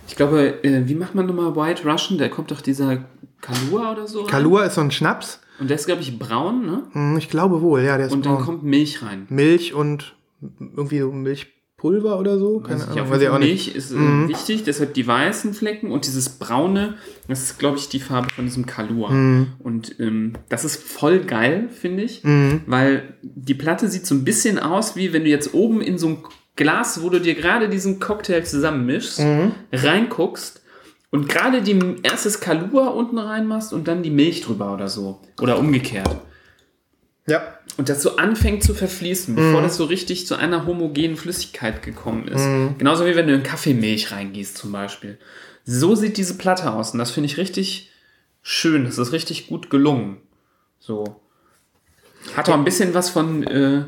ich 0.08 0.16
glaube, 0.16 0.64
äh, 0.64 0.88
wie 0.88 0.96
macht 0.96 1.16
man 1.16 1.26
nochmal 1.26 1.56
White 1.56 1.90
Russian? 1.90 2.18
Da 2.18 2.30
kommt 2.30 2.52
doch 2.52 2.62
dieser 2.62 3.06
Kalua 3.42 3.92
oder 3.92 4.08
so. 4.08 4.24
Kalua 4.24 4.64
ist 4.64 4.76
so 4.76 4.82
ein 4.82 4.92
Schnaps. 4.92 5.42
Und 5.60 5.70
der 5.70 5.76
ist, 5.76 5.86
glaube 5.86 6.02
ich, 6.02 6.18
braun, 6.18 6.66
ne? 6.66 6.84
Mhm, 6.94 7.18
ich 7.18 7.30
glaube 7.30 7.62
wohl, 7.62 7.82
ja, 7.82 7.98
der 7.98 8.08
ist 8.08 8.14
und 8.14 8.22
braun. 8.22 8.34
Und 8.34 8.40
dann 8.40 8.46
kommt 8.46 8.64
Milch 8.64 9.02
rein. 9.04 9.26
Milch 9.30 9.74
und 9.74 10.16
irgendwie 10.60 11.02
Milch 11.02 11.57
Pulver 11.78 12.20
oder 12.20 12.40
so. 12.40 12.60
Keine 12.60 12.80
weiß 12.80 12.88
Ahnung. 12.90 13.10
Weiß 13.12 13.22
ich 13.22 13.30
auch 13.30 13.38
Milch 13.38 13.68
nicht. 13.68 13.76
ist 13.76 13.92
äh, 13.92 13.96
mhm. 13.96 14.28
wichtig, 14.28 14.64
deshalb 14.64 14.96
die 14.96 15.06
weißen 15.06 15.54
Flecken 15.54 15.92
und 15.92 16.08
dieses 16.08 16.30
braune, 16.30 16.96
das 17.28 17.44
ist, 17.44 17.60
glaube 17.60 17.78
ich, 17.78 17.88
die 17.88 18.00
Farbe 18.00 18.30
von 18.34 18.46
diesem 18.46 18.66
Kalua. 18.66 19.12
Mhm. 19.12 19.48
Und 19.60 20.00
ähm, 20.00 20.34
das 20.50 20.66
ist 20.66 20.82
voll 20.82 21.20
geil, 21.20 21.70
finde 21.70 22.02
ich, 22.02 22.24
mhm. 22.24 22.62
weil 22.66 23.14
die 23.22 23.54
Platte 23.54 23.90
sieht 23.90 24.08
so 24.08 24.16
ein 24.16 24.24
bisschen 24.24 24.58
aus, 24.58 24.96
wie 24.96 25.14
wenn 25.14 25.24
du 25.24 25.30
jetzt 25.30 25.54
oben 25.54 25.82
in 25.82 26.00
so 26.00 26.08
ein 26.08 26.18
Glas, 26.56 27.04
wo 27.04 27.10
du 27.12 27.22
dir 27.22 27.36
gerade 27.36 27.70
diesen 27.70 28.00
Cocktail 28.00 28.42
zusammenmischst, 28.42 29.20
mhm. 29.20 29.52
reinguckst 29.72 30.64
und 31.12 31.30
gerade 31.30 31.62
die 31.62 31.80
erstes 32.02 32.40
Kalua 32.40 32.88
unten 32.88 33.20
reinmachst 33.20 33.72
und 33.72 33.88
dann 33.88 34.02
die 34.02 34.10
Milch 34.10 34.42
drüber 34.42 34.74
oder 34.74 34.88
so. 34.88 35.22
Oder 35.40 35.60
umgekehrt. 35.60 36.10
Ja. 37.28 37.42
Und 37.76 37.90
das 37.90 38.02
so 38.02 38.16
anfängt 38.16 38.64
zu 38.64 38.74
verfließen, 38.74 39.36
bevor 39.36 39.60
mhm. 39.60 39.64
das 39.64 39.78
so 39.78 39.86
richtig 39.86 40.26
zu 40.26 40.36
einer 40.36 40.66
homogenen 40.66 41.18
Flüssigkeit 41.18 41.84
gekommen 41.84 42.28
ist. 42.28 42.42
Mhm. 42.42 42.76
Genauso 42.78 43.06
wie 43.06 43.16
wenn 43.16 43.28
du 43.28 43.34
in 43.34 43.44
Kaffeemilch 43.44 44.12
reingießt 44.12 44.58
zum 44.58 44.72
Beispiel. 44.72 45.20
So 45.66 45.94
sieht 45.96 46.18
diese 46.18 46.38
Platte 46.38 46.72
aus 46.72 46.92
und 46.92 47.00
das 47.00 47.12
finde 47.12 47.28
ich 47.28 47.38
richtig 47.38 47.92
schön. 48.42 48.86
Das 48.86 48.98
ist 48.98 49.12
richtig 49.12 49.48
gut 49.48 49.70
gelungen. 49.70 50.18
So. 50.80 51.20
Hat 52.36 52.50
auch 52.50 52.54
ein 52.54 52.64
bisschen 52.64 52.94
was 52.94 53.10
von, 53.10 53.44
äh, 53.44 53.84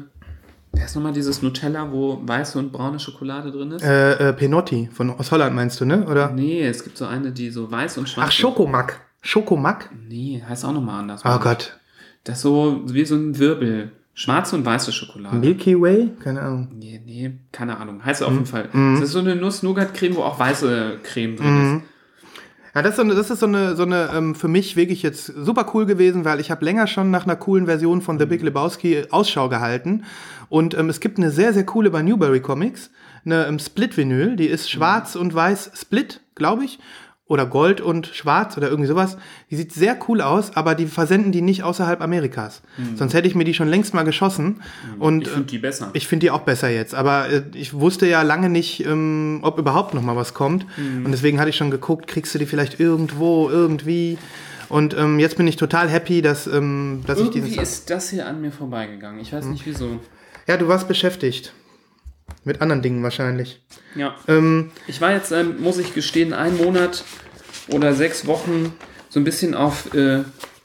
wer 0.73 0.85
ist 0.85 0.95
nochmal 0.95 1.13
dieses 1.13 1.41
Nutella, 1.41 1.91
wo 1.91 2.21
weiße 2.21 2.59
und 2.59 2.73
braune 2.73 2.99
Schokolade 2.99 3.51
drin 3.51 3.71
ist? 3.71 3.83
Äh, 3.83 4.29
äh, 4.29 4.33
Penotti, 4.33 4.89
von, 4.93 5.09
aus 5.11 5.31
Holland 5.31 5.55
meinst 5.55 5.79
du, 5.79 5.85
ne? 5.85 6.05
Oder? 6.05 6.31
Nee, 6.31 6.61
es 6.67 6.83
gibt 6.83 6.97
so 6.97 7.05
eine, 7.05 7.31
die 7.31 7.49
so 7.49 7.71
weiß 7.71 7.97
und 7.97 8.09
schwarz 8.09 8.27
Ach, 8.29 8.31
Schokomack. 8.33 9.01
Schokomack? 9.21 9.89
Nee, 10.07 10.43
heißt 10.47 10.65
auch 10.65 10.73
nochmal 10.73 10.99
anders. 10.99 11.21
Oh 11.25 11.39
Gott. 11.39 11.78
Das 12.23 12.37
ist 12.37 12.41
so 12.43 12.81
wie 12.85 13.05
so 13.05 13.15
ein 13.15 13.37
Wirbel. 13.37 13.91
Schwarze 14.13 14.57
und 14.57 14.65
weiße 14.65 14.91
Schokolade. 14.91 15.37
Milky 15.37 15.79
Way? 15.79 16.11
Keine 16.21 16.41
Ahnung. 16.41 16.67
Nee, 16.77 17.01
nee, 17.05 17.31
keine 17.53 17.77
Ahnung. 17.77 18.03
Heißt 18.03 18.21
auf 18.21 18.33
jeden 18.33 18.45
Fall. 18.45 18.67
Mm. 18.73 18.95
Das 18.95 19.05
ist 19.05 19.11
so 19.13 19.19
eine 19.19 19.37
Nuss-Nougat-Creme, 19.37 20.15
wo 20.17 20.23
auch 20.23 20.37
weiße 20.37 20.97
Creme 21.03 21.37
drin 21.37 21.47
mm. 21.53 21.77
ist. 21.77 21.83
Ja, 22.75 22.81
das 22.81 22.91
ist 22.91 22.95
so 22.97 23.01
eine, 23.03 23.15
das 23.15 23.29
ist 23.29 23.39
so 23.39 23.45
eine, 23.45 23.77
so 23.77 23.83
eine 23.83 24.09
ähm, 24.13 24.35
für 24.35 24.49
mich 24.49 24.75
wirklich 24.75 25.03
jetzt 25.03 25.27
super 25.27 25.71
cool 25.73 25.85
gewesen, 25.85 26.25
weil 26.25 26.41
ich 26.41 26.51
habe 26.51 26.65
länger 26.65 26.85
schon 26.87 27.11
nach 27.11 27.23
einer 27.23 27.37
coolen 27.37 27.65
Version 27.65 28.01
von 28.01 28.19
The 28.19 28.25
Big 28.25 28.41
Lebowski 28.41 29.05
Ausschau 29.09 29.47
gehalten. 29.47 30.03
Und 30.49 30.77
ähm, 30.77 30.89
es 30.89 30.99
gibt 30.99 31.17
eine 31.17 31.31
sehr, 31.31 31.53
sehr 31.53 31.65
coole 31.65 31.89
bei 31.89 32.01
Newberry 32.01 32.41
Comics, 32.41 32.91
eine 33.23 33.47
ähm, 33.47 33.57
Split-Vinyl, 33.57 34.35
die 34.35 34.47
ist 34.47 34.69
schwarz 34.69 35.15
und 35.15 35.33
weiß 35.33 35.71
Split, 35.75 36.19
glaube 36.35 36.65
ich 36.65 36.79
oder 37.29 37.45
Gold 37.45 37.79
und 37.79 38.07
Schwarz 38.07 38.57
oder 38.57 38.69
irgendwie 38.69 38.87
sowas. 38.87 39.15
Die 39.51 39.55
sieht 39.55 39.71
sehr 39.71 39.97
cool 40.07 40.19
aus, 40.19 40.57
aber 40.57 40.73
die 40.73 40.87
versenden 40.87 41.31
die 41.31 41.41
nicht 41.41 41.63
außerhalb 41.63 42.01
Amerikas. 42.01 42.61
Mhm. 42.77 42.97
Sonst 42.97 43.13
hätte 43.13 43.27
ich 43.27 43.35
mir 43.35 43.45
die 43.45 43.53
schon 43.53 43.69
längst 43.69 43.93
mal 43.93 44.03
geschossen. 44.03 44.61
Mhm. 44.95 45.01
Und, 45.01 45.21
ich 45.27 45.29
finde 45.29 45.47
die 45.47 45.57
besser. 45.59 45.89
Ich 45.93 46.07
finde 46.07 46.25
die 46.25 46.31
auch 46.31 46.41
besser 46.41 46.69
jetzt. 46.69 46.95
Aber 46.95 47.29
äh, 47.29 47.43
ich 47.53 47.73
wusste 47.73 48.07
ja 48.07 48.23
lange 48.23 48.49
nicht, 48.49 48.83
ähm, 48.83 49.39
ob 49.43 49.59
überhaupt 49.59 49.93
noch 49.93 50.01
mal 50.01 50.15
was 50.15 50.33
kommt. 50.33 50.65
Mhm. 50.75 51.05
Und 51.05 51.11
deswegen 51.11 51.39
hatte 51.39 51.51
ich 51.51 51.55
schon 51.55 51.69
geguckt, 51.69 52.07
kriegst 52.07 52.33
du 52.33 52.39
die 52.39 52.47
vielleicht 52.47 52.79
irgendwo, 52.79 53.47
irgendwie. 53.47 54.17
Und 54.67 54.97
ähm, 54.97 55.19
jetzt 55.19 55.37
bin 55.37 55.47
ich 55.47 55.55
total 55.55 55.87
happy, 55.87 56.23
dass, 56.23 56.47
ähm, 56.47 57.03
dass 57.05 57.19
irgendwie 57.19 57.37
ich 57.37 57.43
diesen... 57.45 57.53
Irgendwie 57.57 57.61
ist 57.61 57.89
das 57.91 58.09
hier 58.09 58.25
an 58.25 58.41
mir 58.41 58.51
vorbeigegangen. 58.51 59.19
Ich 59.19 59.31
weiß 59.31 59.45
nicht 59.45 59.67
wieso. 59.67 59.99
Ja, 60.47 60.57
du 60.57 60.67
warst 60.67 60.87
beschäftigt. 60.87 61.53
Mit 62.43 62.61
anderen 62.61 62.81
Dingen 62.81 63.03
wahrscheinlich. 63.03 63.61
Ja. 63.95 64.15
Ähm, 64.27 64.71
ich 64.87 65.01
war 65.01 65.11
jetzt, 65.11 65.31
ähm, 65.31 65.61
muss 65.61 65.77
ich 65.77 65.93
gestehen, 65.93 66.33
einen 66.33 66.57
Monat 66.57 67.03
oder 67.69 67.93
sechs 67.93 68.25
Wochen 68.25 68.73
so 69.09 69.19
ein 69.19 69.23
bisschen 69.23 69.55
auf 69.55 69.93
äh, 69.93 70.23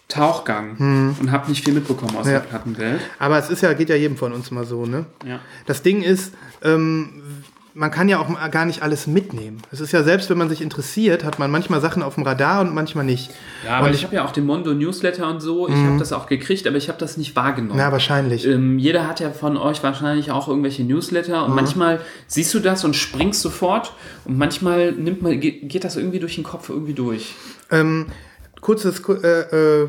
Tauchgang 0.08 0.78
hm. 0.78 1.16
und 1.20 1.32
habe 1.32 1.48
nicht 1.48 1.64
viel 1.64 1.74
mitbekommen 1.74 2.16
aus 2.16 2.26
ja. 2.26 2.34
der 2.34 2.40
Plattenwelt. 2.40 3.00
Aber 3.18 3.38
es 3.38 3.50
ist 3.50 3.62
ja, 3.62 3.72
geht 3.72 3.88
ja 3.88 3.96
jedem 3.96 4.16
von 4.16 4.32
uns 4.32 4.50
mal 4.50 4.64
so, 4.64 4.86
ne? 4.86 5.06
Ja. 5.26 5.40
Das 5.66 5.82
Ding 5.82 6.02
ist, 6.02 6.34
ähm, 6.62 7.42
man 7.76 7.90
kann 7.90 8.08
ja 8.08 8.20
auch 8.20 8.28
gar 8.52 8.64
nicht 8.64 8.82
alles 8.82 9.08
mitnehmen. 9.08 9.60
Es 9.72 9.80
ist 9.80 9.92
ja 9.92 10.04
selbst, 10.04 10.30
wenn 10.30 10.38
man 10.38 10.48
sich 10.48 10.62
interessiert, 10.62 11.24
hat 11.24 11.40
man 11.40 11.50
manchmal 11.50 11.80
Sachen 11.80 12.04
auf 12.04 12.14
dem 12.14 12.22
Radar 12.22 12.60
und 12.60 12.72
manchmal 12.72 13.04
nicht. 13.04 13.32
Ja, 13.64 13.78
aber 13.78 13.88
und 13.88 13.94
ich, 13.94 14.04
habe 14.04 14.14
ja 14.14 14.24
auch 14.24 14.30
den 14.30 14.46
Mondo 14.46 14.72
Newsletter 14.72 15.28
und 15.28 15.40
so. 15.40 15.68
Ich 15.68 15.74
habe 15.74 15.98
das 15.98 16.12
auch 16.12 16.26
gekriegt, 16.26 16.66
aber 16.68 16.76
ich 16.76 16.88
habe 16.88 16.98
das 16.98 17.16
nicht 17.16 17.34
wahrgenommen. 17.34 17.78
Ja, 17.78 17.90
wahrscheinlich. 17.90 18.46
Ähm, 18.46 18.78
jeder 18.78 19.08
hat 19.08 19.18
ja 19.18 19.30
von 19.30 19.56
euch 19.56 19.82
wahrscheinlich 19.82 20.30
auch 20.30 20.46
irgendwelche 20.46 20.84
Newsletter 20.84 21.44
und 21.44 21.54
manchmal 21.54 22.00
siehst 22.28 22.54
du 22.54 22.60
das 22.60 22.84
und 22.84 22.94
springst 22.94 23.40
sofort 23.40 23.92
und 24.24 24.38
manchmal 24.38 24.92
nimmt 24.92 25.22
man, 25.22 25.40
geht, 25.40 25.68
geht 25.68 25.82
das 25.82 25.96
irgendwie 25.96 26.20
durch 26.20 26.36
den 26.36 26.44
Kopf 26.44 26.68
irgendwie 26.68 26.94
durch. 26.94 27.34
Ähm, 27.72 28.06
kurzes, 28.60 29.02
ku- 29.02 29.14
äh, 29.14 29.82
äh, 29.82 29.88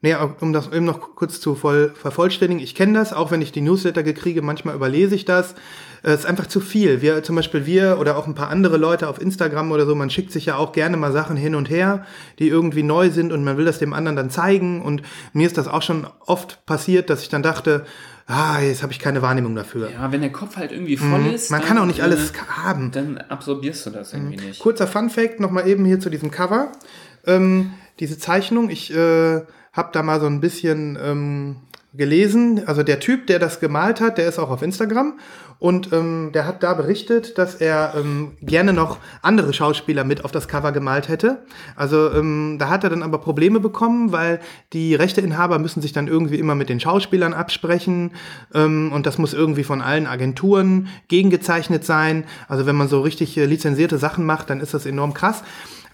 nee, 0.00 0.16
um 0.40 0.54
das 0.54 0.72
eben 0.72 0.86
noch 0.86 1.14
kurz 1.16 1.38
zu 1.40 1.54
voll 1.54 1.92
vervollständigen. 1.94 2.62
Ich 2.62 2.74
kenne 2.74 2.98
das, 2.98 3.12
auch 3.12 3.30
wenn 3.30 3.42
ich 3.42 3.52
die 3.52 3.60
Newsletter 3.60 4.02
gekriege, 4.02 4.40
manchmal 4.40 4.74
überlese 4.74 5.14
ich 5.14 5.26
das. 5.26 5.54
Äh, 6.04 6.10
Es 6.12 6.20
ist 6.20 6.26
einfach 6.26 6.46
zu 6.46 6.60
viel. 6.60 7.02
Wir, 7.02 7.22
zum 7.22 7.36
Beispiel 7.36 7.66
wir 7.66 7.98
oder 7.98 8.16
auch 8.16 8.26
ein 8.26 8.34
paar 8.34 8.50
andere 8.50 8.76
Leute 8.76 9.08
auf 9.08 9.20
Instagram 9.20 9.72
oder 9.72 9.86
so, 9.86 9.94
man 9.94 10.10
schickt 10.10 10.30
sich 10.32 10.46
ja 10.46 10.56
auch 10.56 10.72
gerne 10.72 10.96
mal 10.96 11.12
Sachen 11.12 11.36
hin 11.36 11.54
und 11.54 11.70
her, 11.70 12.06
die 12.38 12.48
irgendwie 12.48 12.82
neu 12.82 13.10
sind 13.10 13.32
und 13.32 13.42
man 13.44 13.56
will 13.56 13.64
das 13.64 13.78
dem 13.78 13.92
anderen 13.92 14.16
dann 14.16 14.30
zeigen. 14.30 14.82
Und 14.82 15.02
mir 15.32 15.46
ist 15.46 15.58
das 15.58 15.66
auch 15.66 15.82
schon 15.82 16.06
oft 16.26 16.64
passiert, 16.66 17.10
dass 17.10 17.22
ich 17.22 17.28
dann 17.28 17.42
dachte, 17.42 17.84
ah, 18.26 18.60
jetzt 18.60 18.82
habe 18.82 18.92
ich 18.92 18.98
keine 18.98 19.22
Wahrnehmung 19.22 19.54
dafür. 19.54 19.90
Ja, 19.90 20.12
wenn 20.12 20.20
der 20.20 20.32
Kopf 20.32 20.56
halt 20.56 20.72
irgendwie 20.72 20.96
voll 20.96 21.26
ist. 21.26 21.50
Man 21.50 21.62
kann 21.62 21.78
auch 21.78 21.86
nicht 21.86 22.02
alles 22.02 22.30
äh, 22.30 22.34
haben. 22.48 22.90
Dann 22.90 23.18
absorbierst 23.18 23.86
du 23.86 23.90
das 23.90 24.12
irgendwie 24.12 24.36
nicht. 24.36 24.60
Kurzer 24.60 24.86
Fun 24.86 25.10
Fact 25.10 25.40
nochmal 25.40 25.66
eben 25.68 25.84
hier 25.84 26.00
zu 26.00 26.10
diesem 26.10 26.30
Cover. 26.30 26.72
Ähm, 27.26 27.72
diese 28.00 28.18
Zeichnung, 28.18 28.70
ich 28.70 28.94
äh, 28.94 29.42
habe 29.72 29.90
da 29.92 30.02
mal 30.02 30.20
so 30.20 30.26
ein 30.26 30.40
bisschen 30.40 30.98
ähm, 31.00 31.56
gelesen. 31.94 32.62
Also 32.66 32.82
der 32.82 33.00
Typ, 33.00 33.26
der 33.26 33.38
das 33.38 33.60
gemalt 33.60 34.00
hat, 34.00 34.18
der 34.18 34.28
ist 34.28 34.38
auch 34.38 34.50
auf 34.50 34.62
Instagram 34.62 35.18
und 35.58 35.92
ähm, 35.92 36.30
der 36.32 36.46
hat 36.46 36.62
da 36.62 36.74
berichtet, 36.74 37.38
dass 37.38 37.54
er 37.54 37.94
ähm, 37.96 38.32
gerne 38.40 38.72
noch 38.72 38.98
andere 39.22 39.52
Schauspieler 39.52 40.04
mit 40.04 40.24
auf 40.24 40.32
das 40.32 40.48
Cover 40.48 40.72
gemalt 40.72 41.08
hätte. 41.08 41.42
Also 41.76 42.12
ähm, 42.12 42.56
da 42.58 42.68
hat 42.68 42.84
er 42.84 42.90
dann 42.90 43.02
aber 43.02 43.18
Probleme 43.18 43.60
bekommen, 43.60 44.12
weil 44.12 44.40
die 44.72 44.94
Rechteinhaber 44.94 45.58
müssen 45.58 45.82
sich 45.82 45.92
dann 45.92 46.08
irgendwie 46.08 46.38
immer 46.38 46.54
mit 46.54 46.68
den 46.68 46.80
Schauspielern 46.80 47.34
absprechen 47.34 48.12
ähm, 48.52 48.92
und 48.92 49.06
das 49.06 49.18
muss 49.18 49.34
irgendwie 49.34 49.64
von 49.64 49.80
allen 49.80 50.06
Agenturen 50.06 50.88
gegengezeichnet 51.08 51.84
sein. 51.84 52.24
Also 52.48 52.66
wenn 52.66 52.76
man 52.76 52.88
so 52.88 53.00
richtig 53.00 53.36
äh, 53.36 53.44
lizenzierte 53.44 53.98
Sachen 53.98 54.26
macht, 54.26 54.50
dann 54.50 54.60
ist 54.60 54.74
das 54.74 54.86
enorm 54.86 55.14
krass. 55.14 55.42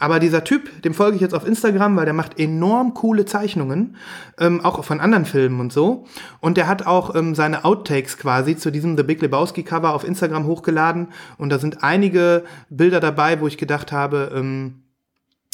Aber 0.00 0.18
dieser 0.18 0.42
Typ, 0.44 0.82
dem 0.82 0.94
folge 0.94 1.16
ich 1.16 1.20
jetzt 1.20 1.34
auf 1.34 1.46
Instagram, 1.46 1.94
weil 1.94 2.06
der 2.06 2.14
macht 2.14 2.40
enorm 2.40 2.94
coole 2.94 3.26
Zeichnungen, 3.26 3.96
ähm, 4.38 4.64
auch 4.64 4.82
von 4.82 4.98
anderen 4.98 5.26
Filmen 5.26 5.60
und 5.60 5.72
so. 5.72 6.06
Und 6.40 6.56
der 6.56 6.66
hat 6.66 6.86
auch 6.86 7.14
ähm, 7.14 7.34
seine 7.34 7.64
Outtakes 7.66 8.16
quasi 8.16 8.56
zu 8.56 8.72
diesem 8.72 8.96
The 8.96 9.02
Big 9.02 9.20
Lebowski 9.20 9.62
Cover 9.62 9.92
auf 9.92 10.04
Instagram 10.04 10.46
hochgeladen. 10.46 11.08
Und 11.36 11.50
da 11.50 11.58
sind 11.58 11.84
einige 11.84 12.44
Bilder 12.70 12.98
dabei, 12.98 13.40
wo 13.40 13.46
ich 13.46 13.58
gedacht 13.58 13.92
habe, 13.92 14.32
ähm, 14.34 14.82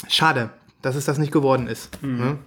schade, 0.09 0.51
dass 0.81 0.95
es 0.95 1.05
das 1.05 1.19
nicht 1.19 1.33
geworden 1.33 1.67
ist. 1.67 2.01
Ne? 2.03 2.39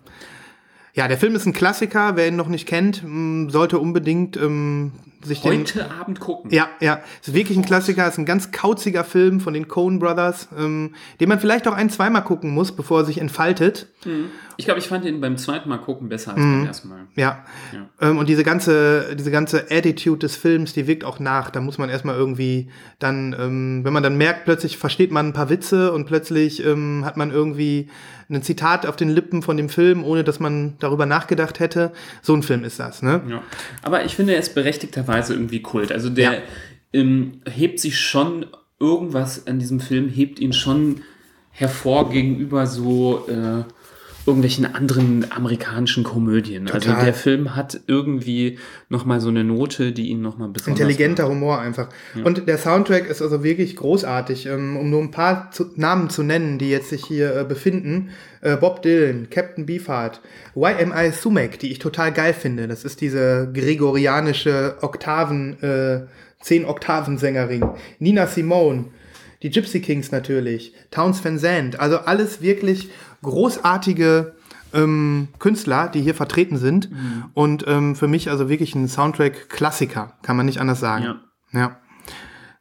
Ja, 0.94 1.08
der 1.08 1.18
Film 1.18 1.36
ist 1.36 1.46
ein 1.46 1.54
Klassiker. 1.54 2.16
Wer 2.16 2.30
ihn 2.30 2.36
noch 2.38 2.48
nicht 2.48 2.68
kennt, 2.68 3.04
sollte 3.52 3.78
unbedingt 3.78 4.38
ähm, 4.38 4.94
sich 5.22 5.42
den 5.42 5.62
Heute 5.62 5.92
Abend 5.92 6.20
gucken. 6.20 6.52
ja, 6.52 6.70
ja, 6.80 7.02
ist 7.22 7.34
wirklich 7.34 7.58
ein 7.58 7.66
Klassiker, 7.66 8.08
ist 8.08 8.18
ein 8.18 8.26
ganz 8.26 8.52
kauziger 8.52 9.04
Film 9.04 9.40
von 9.40 9.54
den 9.54 9.68
Coen 9.68 10.00
Brothers, 10.00 10.48
ähm, 10.58 10.96
den 11.20 11.30
man 11.30 11.40
vielleicht 11.40 11.68
auch 11.68 11.74
ein, 11.74 11.90
zweimal 11.90 12.24
gucken 12.24 12.52
muss, 12.52 12.72
bevor 12.72 13.02
er 13.02 13.06
sich 13.06 13.20
entfaltet. 13.20 13.88
Ich 14.58 14.66
glaube, 14.66 14.80
ich 14.80 14.88
fand 14.88 15.06
ihn 15.06 15.20
beim 15.20 15.38
zweiten 15.38 15.68
Mal 15.70 15.78
gucken 15.78 16.10
besser 16.10 16.32
als 16.32 16.40
beim 16.40 16.66
ersten 16.66 16.90
Mal. 16.90 17.08
Ja. 17.16 17.46
Ja. 17.74 18.10
Ähm, 18.10 18.18
und 18.18 18.30
diese 18.30 18.44
ganze, 18.44 19.16
diese 19.16 19.32
ganze 19.32 19.68
Attitude 19.70 20.20
des 20.20 20.36
Films, 20.36 20.74
die 20.74 20.88
wirkt 20.88 21.04
auch 21.04 21.20
nach. 21.20 21.50
Da 21.50 21.60
muss 21.60 21.78
man 21.78 21.90
erstmal 21.90 22.16
irgendwie 22.16 22.70
dann, 23.00 23.36
ähm, 23.38 23.82
wenn 23.84 23.94
man 23.94 24.04
dann 24.04 24.18
merkt, 24.18 24.46
plötzlich 24.46 24.78
versteht 24.78 25.12
man 25.12 25.28
ein 25.28 25.34
paar 25.34 25.50
Witze 25.50 25.92
und 25.92 26.06
plötzlich 26.06 26.66
ähm, 26.66 27.04
hat 27.06 27.18
man 27.18 27.32
irgendwie 27.32 27.90
ein 28.30 28.44
Zitat 28.44 28.86
auf 28.86 28.96
den 28.96 29.10
Lippen 29.10 29.42
von 29.42 29.58
dem 29.58 29.70
Film, 29.70 30.04
ohne 30.04 30.24
dass 30.24 30.40
man 30.40 30.76
darüber 30.80 31.06
nachgedacht 31.06 31.60
hätte. 31.60 31.92
So 32.22 32.36
ein 32.36 32.44
Film 32.44 32.64
ist 32.64 32.80
das, 32.80 33.02
ne? 33.02 33.22
Ja. 33.28 33.42
Aber 33.82 34.06
ich 34.06 34.16
finde, 34.16 34.34
er 34.34 34.40
ist 34.40 34.54
berechtigterweise 35.10 35.34
irgendwie 35.34 35.62
Kult. 35.62 35.91
Also 35.91 36.10
der 36.10 36.34
Ja. 36.34 36.39
ähm, 36.93 37.41
hebt 37.50 37.80
sich 37.80 38.00
schon, 38.00 38.45
irgendwas 38.80 39.45
an 39.48 39.60
diesem 39.60 39.80
Film 39.80 40.10
hebt 40.10 40.39
ihn 40.39 40.54
schon 40.54 41.02
hervor 41.52 42.10
gegenüber 42.10 42.65
so 42.65 43.28
äh, 43.28 43.63
irgendwelchen 44.30 44.65
anderen 44.74 45.32
amerikanischen 45.32 46.04
Komödien. 46.04 46.70
Also 46.70 46.89
Total. 46.89 47.06
der 47.06 47.13
Film 47.13 47.56
hat 47.56 47.82
irgendwie 47.88 48.58
nochmal 48.88 49.20
so 49.20 49.30
eine 49.30 49.44
Note, 49.44 49.92
die 49.92 50.10
ihn 50.10 50.22
nochmal 50.22 50.50
besonders 50.50 50.80
Intelligenter 50.80 51.28
Humor 51.28 51.60
einfach. 51.60 51.89
Und 52.24 52.48
der 52.48 52.58
Soundtrack 52.58 53.10
ist 53.10 53.22
also 53.22 53.44
wirklich 53.44 53.76
großartig. 53.76 54.46
Ähm, 54.46 54.78
Um 54.78 54.89
nur 54.89 55.02
ein 55.02 55.12
paar 55.12 55.50
Namen 55.76 56.10
zu 56.10 56.24
nennen, 56.24 56.60
die 56.60 56.70
jetzt 56.70 56.89
sich 56.89 57.04
hier 57.06 57.36
äh, 57.36 57.44
befinden. 57.44 58.12
Äh, 58.42 58.56
Bob 58.56 58.82
Dylan, 58.82 59.30
Captain 59.30 59.65
Beefheart, 59.65 60.22
YMI 60.56 61.12
Sumek, 61.12 61.60
die 61.60 61.72
ich 61.72 61.80
total 61.80 62.13
geil 62.13 62.34
finde. 62.34 62.68
Das 62.68 62.86
ist 62.86 63.02
diese 63.02 63.50
gregorianische 63.54 64.78
Oktaven, 64.82 65.62
äh, 65.62 66.02
zehn 66.39 66.65
Oktaven 66.65 67.18
Sängerin. 67.18 67.65
Nina 68.00 68.28
Simone, 68.28 68.86
die 69.42 69.50
Gypsy 69.50 69.82
Kings 69.82 70.12
natürlich, 70.12 70.74
Towns 70.92 71.24
Van 71.24 71.39
Zandt. 71.39 71.80
Also 71.80 71.98
alles 71.98 72.42
wirklich 72.42 72.89
großartige 73.22 74.36
ähm, 74.74 75.30
Künstler, 75.40 75.90
die 75.90 76.02
hier 76.02 76.16
vertreten 76.16 76.58
sind. 76.58 76.90
Und 77.34 77.66
ähm, 77.68 77.96
für 77.96 78.08
mich 78.08 78.30
also 78.30 78.50
wirklich 78.50 78.76
ein 78.76 78.88
Soundtrack-Klassiker, 78.88 80.14
kann 80.22 80.38
man 80.38 80.46
nicht 80.46 80.60
anders 80.60 80.80
sagen. 80.80 81.04
Ja. 81.04 81.22
Ja. 81.52 81.80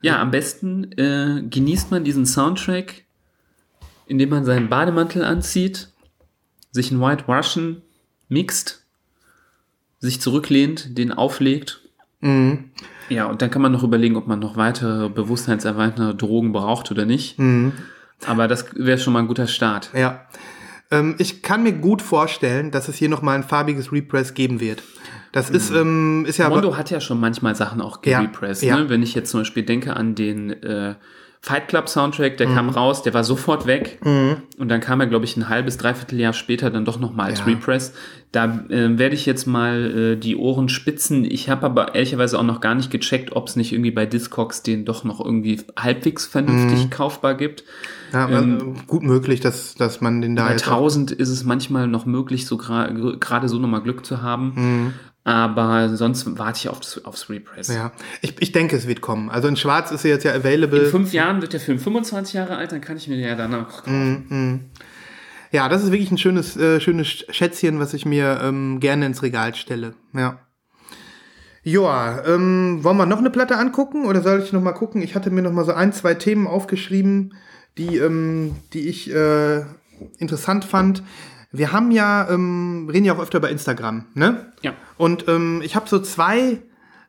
Ja, 0.01 0.21
am 0.21 0.31
besten 0.31 0.93
äh, 0.93 1.43
genießt 1.43 1.91
man 1.91 2.05
diesen 2.05 2.25
Soundtrack, 2.25 3.05
indem 4.07 4.31
man 4.31 4.45
seinen 4.45 4.69
Bademantel 4.69 5.25
anzieht, 5.25 5.89
sich 6.71 6.93
einen 6.93 7.01
White 7.01 7.25
Russian 7.27 7.83
mixt, 8.29 8.87
sich 9.99 10.21
zurücklehnt, 10.21 10.97
den 10.97 11.13
auflegt. 11.13 11.81
Mhm. 12.21 12.71
Ja, 13.09 13.27
und 13.27 13.43
dann 13.43 13.51
kann 13.51 13.63
man 13.63 13.73
noch 13.73 13.83
überlegen, 13.83 14.17
ob 14.17 14.27
man 14.27 14.39
noch 14.39 14.57
weitere 14.57 15.09
bewusstseinserweiternde 15.09 16.15
Drogen 16.15 16.53
braucht 16.53 16.91
oder 16.91 17.05
nicht. 17.05 17.39
Mhm. 17.39 17.73
Aber 18.27 18.49
das 18.49 18.67
wäre 18.75 18.99
schon 18.99 19.13
mal 19.13 19.21
ein 19.21 19.29
guter 19.29 19.47
Start. 19.47 19.91
Ja. 19.95 20.23
Ähm, 20.91 21.15
ich 21.19 21.43
kann 21.43 21.63
mir 21.63 21.73
gut 21.73 22.03
vorstellen, 22.03 22.71
dass 22.71 22.89
es 22.89 22.97
hier 22.97 23.09
nochmal 23.09 23.37
ein 23.37 23.45
farbiges 23.45 23.93
Repress 23.93 24.35
geben 24.35 24.61
wird. 24.61 24.83
Das 25.33 25.51
ist, 25.51 25.71
ähm, 25.71 26.25
ist 26.27 26.39
ja 26.39 26.49
Mondo 26.49 26.77
hat 26.77 26.91
ja 26.91 27.01
schon 27.01 27.21
manchmal 27.21 27.55
Sachen 27.55 27.81
auch 27.83 28.01
Ja, 28.05 28.21
gerepressed. 28.21 28.63
ja. 28.63 28.77
Ne? 28.77 28.89
Wenn 28.89 29.03
ich 29.03 29.15
jetzt 29.15 29.31
zum 29.31 29.41
Beispiel 29.41 29.63
denke 29.63 29.95
an 29.95 30.15
den 30.15 30.51
äh, 30.63 30.95
Fight 31.41 31.69
Club 31.69 31.89
Soundtrack, 31.89 32.39
der 32.39 32.49
Mhm. 32.49 32.55
kam 32.55 32.69
raus, 32.71 33.03
der 33.03 33.15
war 33.15 33.23
sofort 33.23 33.67
weg. 33.67 33.99
Und 34.03 34.69
dann 34.69 34.81
kam 34.81 34.99
er, 35.01 35.07
glaube 35.07 35.25
ich, 35.25 35.37
ein 35.37 35.49
halbes, 35.49 35.77
dreiviertel 35.77 36.19
Jahr 36.19 36.33
später 36.33 36.71
dann 36.71 36.85
doch 36.85 36.99
nochmal 36.99 37.27
als 37.31 37.41
Ja. 37.41 37.45
Repress. 37.45 37.93
Da 38.33 38.47
äh, 38.71 38.99
werde 38.99 39.15
ich 39.15 39.25
jetzt 39.27 39.47
mal 39.47 40.15
äh, 40.15 40.17
die 40.17 40.35
Ohren 40.35 40.69
spitzen. 40.69 41.25
Ich 41.25 41.49
habe 41.49 41.67
aber 41.67 41.95
ehrlicherweise 41.95 42.39
auch 42.39 42.43
noch 42.43 42.61
gar 42.61 42.75
nicht 42.75 42.91
gecheckt, 42.91 43.37
ob 43.37 43.47
es 43.49 43.55
nicht 43.55 43.73
irgendwie 43.73 43.93
bei 43.93 44.05
Discogs 44.07 44.63
den 44.63 44.85
doch 44.85 45.05
noch 45.05 45.25
irgendwie 45.25 45.61
halbwegs 45.79 46.27
vernünftig 46.27 46.87
Mhm. 46.87 46.91
kaufbar 46.91 47.35
gibt. 47.35 47.63
Ja, 48.13 48.29
ähm, 48.29 48.75
äh, 48.77 48.87
gut 48.87 49.03
möglich, 49.03 49.41
dass, 49.41 49.75
dass 49.75 50.01
man 50.01 50.21
den 50.21 50.37
da 50.37 50.45
Bei 50.47 50.53
jetzt 50.53 50.67
auch, 50.69 50.73
1000 50.79 51.13
ist 51.13 51.29
es 51.29 51.45
manchmal 51.45 51.87
noch 51.89 52.07
möglich, 52.07 52.47
so 52.47 52.57
gra- 52.57 53.19
gerade 53.19 53.49
so 53.49 53.59
nochmal 53.59 53.83
Glück 53.83 54.05
zu 54.07 54.23
haben. 54.23 54.53
Mhm. 54.55 54.93
Aber 55.25 55.95
sonst 55.95 56.39
warte 56.39 56.59
ich 56.59 56.69
aufs, 56.71 57.05
aufs 57.05 57.29
Repress. 57.29 57.69
ja. 57.69 57.93
Ich, 58.23 58.41
ich 58.41 58.53
denke, 58.53 58.77
es 58.77 58.87
wird 58.89 59.03
kommen. 59.03 59.29
Also 59.29 59.47
in 59.49 59.57
Schwarz 59.57 59.91
ist 59.91 60.05
er 60.05 60.13
jetzt 60.13 60.25
ja 60.25 60.33
available. 60.33 60.85
In 60.85 60.91
fünf 60.91 61.13
Jahren 61.13 61.43
wird 61.43 61.53
der 61.53 61.61
Film 61.61 61.79
25 61.79 62.33
Jahre 62.35 62.57
alt, 62.57 62.73
dann 62.73 62.81
kann 62.81 62.97
ich 62.97 63.09
mir 63.09 63.17
den 63.17 63.27
ja 63.27 63.35
danach 63.35 63.69
kaufen. 63.85 64.71
Ja, 65.51 65.69
das 65.69 65.83
ist 65.85 65.91
wirklich 65.93 66.11
ein 66.11 66.19
schönes, 66.19 66.57
äh, 66.57 66.81
schönes 66.81 67.09
Schätzchen, 67.31 67.79
was 67.79 67.93
ich 67.95 68.07
mir 68.07 68.41
ähm, 68.43 68.81
gerne 68.81 69.05
ins 69.07 69.23
Regal 69.23 69.55
stelle. 69.55 69.95
Ja. 70.15 70.39
Joa, 71.63 72.25
ähm, 72.27 72.79
wollen 72.83 72.97
wir 72.97 73.07
noch 73.07 73.19
eine 73.19 73.31
Platte 73.31 73.57
angucken 73.59 74.07
oder 74.07 74.23
soll 74.23 74.41
ich 74.43 74.53
noch 74.53 74.63
mal 74.63 74.73
gucken? 74.73 75.03
Ich 75.03 75.15
hatte 75.15 75.31
mir 75.31 75.43
noch 75.43 75.53
mal 75.53 75.65
so 75.65 75.73
ein, 75.73 75.93
zwei 75.93 76.15
Themen 76.15 76.47
aufgeschrieben, 76.47 77.35
die, 77.79 77.97
ähm, 77.97 78.57
die 78.73 78.89
ich 78.89 79.13
äh, 79.13 79.63
interessant 80.19 80.65
fand. 80.65 81.03
Wir 81.51 81.73
haben 81.73 81.91
ja, 81.91 82.29
ähm, 82.29 82.89
reden 82.93 83.07
ja 83.07 83.15
auch 83.15 83.21
öfter 83.21 83.39
über 83.39 83.51
Instagram, 83.51 84.05
ne? 84.15 84.53
Ja. 84.63 84.75
Und 84.99 85.27
ähm, 85.29 85.63
ich 85.65 85.77
habe 85.77 85.89
so 85.89 85.99
zwei, 86.01 86.59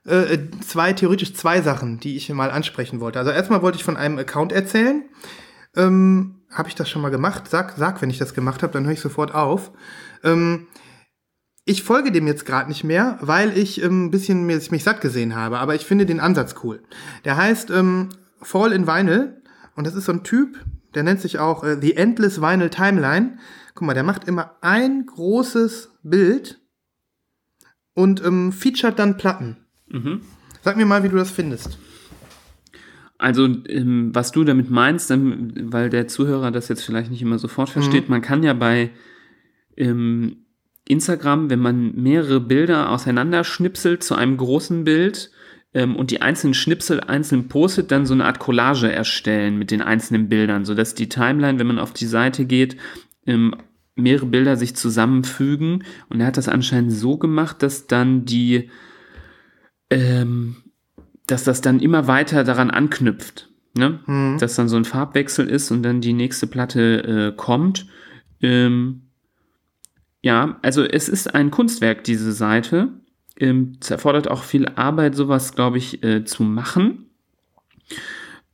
äh, 0.06 0.38
zwei, 0.66 0.94
theoretisch 0.94 1.34
zwei 1.34 1.60
Sachen, 1.60 2.00
die 2.00 2.16
ich 2.16 2.30
mal 2.30 2.50
ansprechen 2.50 3.00
wollte. 3.00 3.18
Also 3.18 3.30
erstmal 3.30 3.60
wollte 3.60 3.76
ich 3.76 3.84
von 3.84 3.98
einem 3.98 4.18
Account 4.18 4.52
erzählen. 4.52 5.04
Ähm, 5.76 6.36
habe 6.50 6.68
ich 6.68 6.74
das 6.74 6.88
schon 6.88 7.02
mal 7.02 7.10
gemacht? 7.10 7.48
Sag, 7.48 7.74
sag, 7.76 8.00
wenn 8.00 8.10
ich 8.10 8.18
das 8.18 8.34
gemacht 8.34 8.62
habe, 8.62 8.72
dann 8.72 8.84
höre 8.84 8.92
ich 8.92 9.00
sofort 9.00 9.34
auf. 9.34 9.72
Ähm, 10.24 10.66
ich 11.64 11.82
folge 11.82 12.10
dem 12.10 12.26
jetzt 12.26 12.46
gerade 12.46 12.68
nicht 12.68 12.84
mehr, 12.84 13.18
weil 13.20 13.56
ich 13.56 13.82
ähm, 13.82 14.06
ein 14.06 14.10
bisschen 14.10 14.46
mir, 14.46 14.60
mich 14.70 14.82
satt 14.84 15.00
gesehen 15.00 15.36
habe, 15.36 15.58
aber 15.58 15.74
ich 15.74 15.84
finde 15.84 16.06
den 16.06 16.18
Ansatz 16.18 16.54
cool. 16.64 16.82
Der 17.24 17.36
heißt 17.36 17.70
ähm, 17.70 18.08
Fall 18.42 18.72
in 18.72 18.86
Vinyl 18.86 19.39
und 19.76 19.86
das 19.86 19.94
ist 19.94 20.06
so 20.06 20.12
ein 20.12 20.24
Typ, 20.24 20.58
der 20.94 21.02
nennt 21.02 21.20
sich 21.20 21.38
auch 21.38 21.64
äh, 21.64 21.78
The 21.80 21.96
Endless 21.96 22.40
Vinyl 22.40 22.70
Timeline. 22.70 23.38
Guck 23.74 23.86
mal, 23.86 23.94
der 23.94 24.02
macht 24.02 24.26
immer 24.26 24.56
ein 24.60 25.06
großes 25.06 25.98
Bild 26.02 26.60
und 27.94 28.24
ähm, 28.24 28.52
featuret 28.52 28.98
dann 28.98 29.16
Platten. 29.16 29.56
Mhm. 29.88 30.22
Sag 30.62 30.76
mir 30.76 30.86
mal, 30.86 31.02
wie 31.02 31.08
du 31.08 31.16
das 31.16 31.30
findest. 31.30 31.78
also 33.18 33.46
ähm, 33.68 34.10
was 34.14 34.32
du 34.32 34.44
damit 34.44 34.70
meinst, 34.70 35.10
dann, 35.10 35.72
weil 35.72 35.90
der 35.90 36.08
Zuhörer 36.08 36.50
das 36.50 36.68
jetzt 36.68 36.84
vielleicht 36.84 37.10
nicht 37.10 37.22
immer 37.22 37.38
sofort 37.38 37.68
versteht, 37.70 38.08
man 38.08 38.22
kann 38.22 38.42
ja 38.42 38.52
bei 38.52 38.90
ähm, 39.76 40.44
Instagram, 40.88 41.50
wenn 41.50 41.60
man 41.60 41.94
mehrere 41.94 42.40
Bilder 42.40 42.90
auseinanderschnipselt 42.90 44.02
zu 44.02 44.14
einem 44.14 44.36
großen 44.36 44.84
Bild 44.84 45.30
ähm, 45.74 45.96
und 45.96 46.10
die 46.10 46.22
einzelnen 46.22 46.54
Schnipsel 46.54 47.00
einzeln 47.00 47.48
postet, 47.48 47.90
dann 47.90 48.06
so 48.06 48.14
eine 48.14 48.24
Art 48.24 48.38
Collage 48.38 48.90
erstellen 48.90 49.56
mit 49.56 49.70
den 49.70 49.82
einzelnen 49.82 50.28
Bildern, 50.28 50.64
sodass 50.64 50.94
die 50.94 51.08
Timeline, 51.08 51.58
wenn 51.58 51.66
man 51.66 51.78
auf 51.78 51.92
die 51.92 52.06
Seite 52.06 52.44
geht, 52.44 52.76
ähm, 53.26 53.54
mehrere 53.94 54.26
Bilder 54.26 54.56
sich 54.56 54.74
zusammenfügen. 54.74 55.84
Und 56.08 56.20
er 56.20 56.26
hat 56.26 56.36
das 56.36 56.48
anscheinend 56.48 56.92
so 56.92 57.18
gemacht, 57.18 57.62
dass 57.62 57.86
dann 57.86 58.24
die, 58.24 58.70
ähm, 59.90 60.56
dass 61.26 61.44
das 61.44 61.60
dann 61.60 61.80
immer 61.80 62.06
weiter 62.06 62.44
daran 62.44 62.70
anknüpft. 62.70 63.48
Ne? 63.74 64.00
Mhm. 64.06 64.38
Dass 64.38 64.56
dann 64.56 64.68
so 64.68 64.76
ein 64.76 64.84
Farbwechsel 64.84 65.48
ist 65.48 65.70
und 65.70 65.82
dann 65.82 66.00
die 66.00 66.12
nächste 66.12 66.46
Platte 66.46 67.32
äh, 67.32 67.36
kommt. 67.36 67.86
Ähm, 68.40 69.02
ja, 70.22 70.58
also 70.62 70.84
es 70.84 71.08
ist 71.08 71.34
ein 71.34 71.50
Kunstwerk, 71.50 72.04
diese 72.04 72.32
Seite. 72.32 72.88
Ähm, 73.40 73.72
es 73.80 73.90
erfordert 73.90 74.30
auch 74.30 74.44
viel 74.44 74.68
Arbeit, 74.68 75.16
sowas, 75.16 75.54
glaube 75.54 75.78
ich, 75.78 76.04
äh, 76.04 76.24
zu 76.24 76.42
machen. 76.42 77.06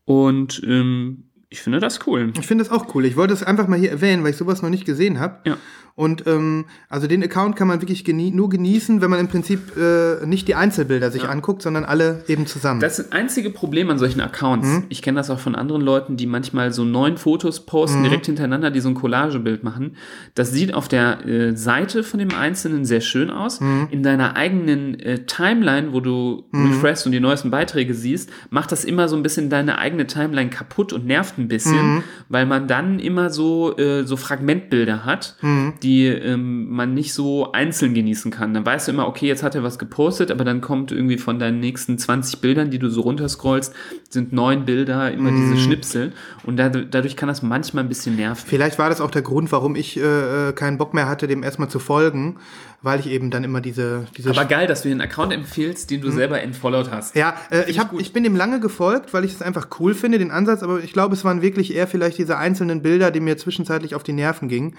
Und 0.05 0.63
ähm, 0.65 1.25
ich 1.49 1.61
finde 1.61 1.81
das 1.81 2.07
cool. 2.07 2.33
Ich 2.39 2.47
finde 2.47 2.65
das 2.65 2.73
auch 2.73 2.95
cool. 2.95 3.05
Ich 3.05 3.17
wollte 3.17 3.35
es 3.35 3.43
einfach 3.43 3.69
mal 3.69 3.79
hier 3.79 3.91
erwähnen, 3.91 4.23
weil 4.23 4.31
ich 4.31 4.37
sowas 4.37 4.63
noch 4.63 4.71
nicht 4.71 4.85
gesehen 4.85 5.19
habe. 5.21 5.41
Ja. 5.45 5.57
Und 5.97 6.27
ähm, 6.27 6.67
also 6.91 7.07
den 7.07 7.23
Account 7.25 7.57
kann 7.57 7.69
man 7.69 7.81
wirklich 7.81 8.05
genie 8.05 8.31
nur 8.31 8.51
genießen, 8.51 9.01
wenn 9.01 9.09
man 9.09 9.19
im 9.19 9.29
Prinzip 9.29 9.79
äh, 9.79 10.27
nicht 10.27 10.47
die 10.47 10.55
Einzelbilder 10.55 11.11
sich 11.11 11.25
anguckt, 11.25 11.63
sondern 11.63 11.87
alle 11.87 12.23
eben 12.29 12.47
zusammen. 12.47 12.81
Das 12.81 12.99
ist 12.99 13.07
das 13.07 13.13
einzige 13.13 13.49
Problem 13.49 13.89
an 13.89 13.99
solchen 13.99 14.21
Accounts. 14.21 14.69
Ich 14.91 15.01
kenne 15.01 15.17
das 15.17 15.31
auch 15.31 15.39
von 15.39 15.55
anderen 15.55 15.81
Leuten, 15.81 16.19
die 16.19 16.27
manchmal 16.27 16.71
so 16.71 16.85
neun 16.85 17.17
Fotos 17.17 17.65
posten, 17.65 18.03
direkt 18.03 18.27
hintereinander, 18.27 18.71
die 18.71 18.81
so 18.81 18.91
ein 18.91 18.95
Collagebild 18.95 19.65
machen. 19.65 19.97
Das 20.35 20.53
sieht 20.53 20.75
auf 20.75 20.87
der 20.87 21.25
äh, 21.25 21.57
Seite 21.57 22.05
von 22.05 22.19
dem 22.19 22.35
Einzelnen 22.35 22.85
sehr 22.85 23.01
schön 23.01 23.31
aus. 23.31 23.61
In 23.91 24.03
deiner 24.03 24.37
eigenen 24.37 25.01
äh, 25.01 25.25
Timeline, 25.25 25.95
wo 25.95 26.01
du 26.01 26.45
refreshst 26.53 27.07
und 27.07 27.13
die 27.13 27.21
neuesten 27.21 27.51
Beiträge 27.51 27.95
siehst, 27.95 28.29
macht 28.51 28.71
das 28.71 28.85
immer 28.85 29.09
so 29.09 29.17
ein 29.17 29.23
bisschen 29.23 29.49
deine 29.49 29.79
eigene 29.79 30.07
Timeline 30.07 30.51
kaputt 30.51 30.93
und 30.93 31.07
nervt 31.07 31.39
ein 31.39 31.49
bisschen, 31.49 32.05
weil 32.29 32.45
man 32.45 32.69
dann 32.69 32.99
immer 32.99 33.31
so, 33.31 33.75
äh, 33.79 34.05
so 34.05 34.19
Fragmentbilder 34.19 35.07
hat, 35.07 35.39
die 35.83 35.86
ähm, 35.87 36.71
man 36.71 36.95
nicht 36.95 37.13
so 37.13 37.53
einzeln 37.53 37.95
genießen 37.95 38.31
kann. 38.31 38.55
Dann 38.55 38.65
weißt 38.65 38.89
du 38.89 38.93
immer, 38.93 39.07
okay, 39.07 39.27
jetzt 39.27 39.43
hat 39.43 39.55
er 39.55 39.63
was 39.63 39.79
gepostet, 39.79 40.31
aber 40.31 40.45
dann 40.45 40.61
kommt 40.61 40.93
irgendwie 40.93 41.19
von 41.19 41.39
deinen 41.39 41.61
nächsten 41.61 41.99
20 41.99 42.41
Bildern, 42.41 42.71
die 42.71 42.79
du 42.79 42.89
so 42.89 43.03
runterscrollst, 43.03 43.75
sind 44.09 44.33
neun 44.33 44.65
Bilder, 44.65 45.13
immer 45.13 45.31
diese 45.31 45.57
Schnipsel. 45.57 46.13
Und 46.45 46.57
da, 46.57 46.69
dadurch 46.69 47.17
kann 47.17 47.29
das 47.29 47.43
manchmal 47.43 47.85
ein 47.85 47.89
bisschen 47.89 48.17
nerven. 48.17 48.45
Vielleicht 48.47 48.79
war 48.79 48.89
das 48.89 49.01
auch 49.01 49.11
der 49.11 49.23
Grund, 49.23 49.53
warum 49.53 49.77
ich 49.77 49.97
äh, 49.99 50.49
äh, 50.49 50.53
keinen 50.53 50.79
Bock 50.79 50.95
mehr 50.95 51.09
hatte, 51.09 51.27
dem 51.27 51.43
erstmal 51.43 51.69
zu 51.69 51.79
folgen, 51.79 52.37
weil 52.83 53.01
ich 53.01 53.09
eben 53.09 53.31
dann 53.31 53.45
immer 53.45 53.61
diese 53.61 54.07
diese 54.17 54.31
Aber 54.31 54.45
geil, 54.45 54.67
dass 54.67 54.83
du 54.83 54.89
den 54.89 55.01
Account 55.01 55.33
empfiehlst, 55.33 55.91
den 55.91 56.01
du 56.01 56.11
selber 56.11 56.41
entfollowed 56.41 56.91
hast. 56.91 57.17
Ja, 57.17 57.37
äh, 57.51 57.63
ich, 57.63 57.71
ich 57.71 57.79
hab, 57.79 57.91
gut. 57.91 58.01
ich 58.01 58.13
bin 58.13 58.23
dem 58.23 58.37
lange 58.37 58.61
gefolgt, 58.61 59.13
weil 59.13 59.25
ich 59.25 59.33
es 59.33 59.43
einfach 59.43 59.69
cool 59.81 59.95
finde, 59.95 60.19
den 60.19 60.31
Ansatz, 60.31 60.63
aber 60.63 60.83
ich 60.83 60.93
glaube, 60.93 61.15
es 61.15 61.25
waren 61.25 61.43
wirklich 61.43 61.75
eher 61.75 61.87
vielleicht 61.87 62.19
diese 62.19 62.39
einzelnen 62.39 62.83
Bilder, 62.83 63.11
die 63.11 63.21
mir 63.21 63.37
zwischenzeitlich 63.37 63.95
auf 63.95 64.03
die 64.03 64.13
Nerven 64.13 64.49
gingen. 64.49 64.77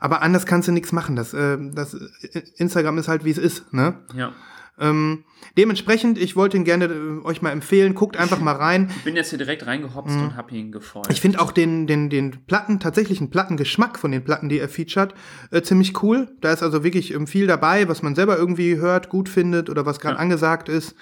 Aber 0.00 0.22
anders 0.22 0.46
kannst 0.46 0.68
du 0.68 0.72
nichts 0.72 0.92
machen. 0.92 1.16
Das, 1.16 1.34
äh, 1.34 1.58
das 1.72 1.94
äh, 1.94 2.42
Instagram 2.56 2.98
ist 2.98 3.08
halt, 3.08 3.24
wie 3.24 3.30
es 3.30 3.38
ist. 3.38 3.72
Ne? 3.72 3.94
Ja. 4.14 4.32
Ähm, 4.80 5.24
dementsprechend, 5.56 6.18
ich 6.18 6.36
wollte 6.36 6.56
ihn 6.56 6.62
gerne 6.64 6.84
äh, 6.84 7.24
euch 7.26 7.42
mal 7.42 7.50
empfehlen. 7.50 7.94
Guckt 7.96 8.16
einfach 8.16 8.38
mal 8.38 8.54
rein. 8.54 8.90
Ich 8.98 9.02
bin 9.04 9.16
jetzt 9.16 9.30
hier 9.30 9.38
direkt 9.38 9.66
reingehopst 9.66 10.16
und 10.16 10.36
hab 10.36 10.52
ihn 10.52 10.70
gefolgt. 10.70 11.10
Ich 11.10 11.20
finde 11.20 11.40
auch 11.40 11.50
den, 11.50 11.88
den, 11.88 12.10
den 12.10 12.44
Platten, 12.46 12.78
tatsächlichen 12.78 13.28
Plattengeschmack 13.30 13.98
von 13.98 14.12
den 14.12 14.22
Platten, 14.22 14.48
die 14.48 14.60
er 14.60 14.68
featured, 14.68 15.14
äh, 15.50 15.62
ziemlich 15.62 16.00
cool. 16.02 16.28
Da 16.40 16.52
ist 16.52 16.62
also 16.62 16.84
wirklich 16.84 17.12
ähm, 17.12 17.26
viel 17.26 17.48
dabei, 17.48 17.88
was 17.88 18.02
man 18.02 18.14
selber 18.14 18.38
irgendwie 18.38 18.76
hört, 18.76 19.08
gut 19.08 19.28
findet 19.28 19.68
oder 19.68 19.84
was 19.84 19.98
gerade 19.98 20.14
Ja. 20.14 20.20
angesagt 20.20 20.68
ist. 20.68 20.94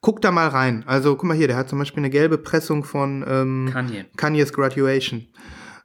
Guckt 0.00 0.24
da 0.24 0.30
mal 0.30 0.48
rein. 0.48 0.84
Also, 0.86 1.16
guck 1.16 1.24
mal 1.24 1.36
hier, 1.36 1.48
der 1.48 1.56
hat 1.56 1.68
zum 1.68 1.78
Beispiel 1.78 2.00
eine 2.00 2.10
gelbe 2.10 2.38
Pressung 2.38 2.84
von 2.84 3.24
ähm, 3.28 3.68
Kanye. 3.72 4.04
Kanye's 4.16 4.52
Graduation. 4.52 5.26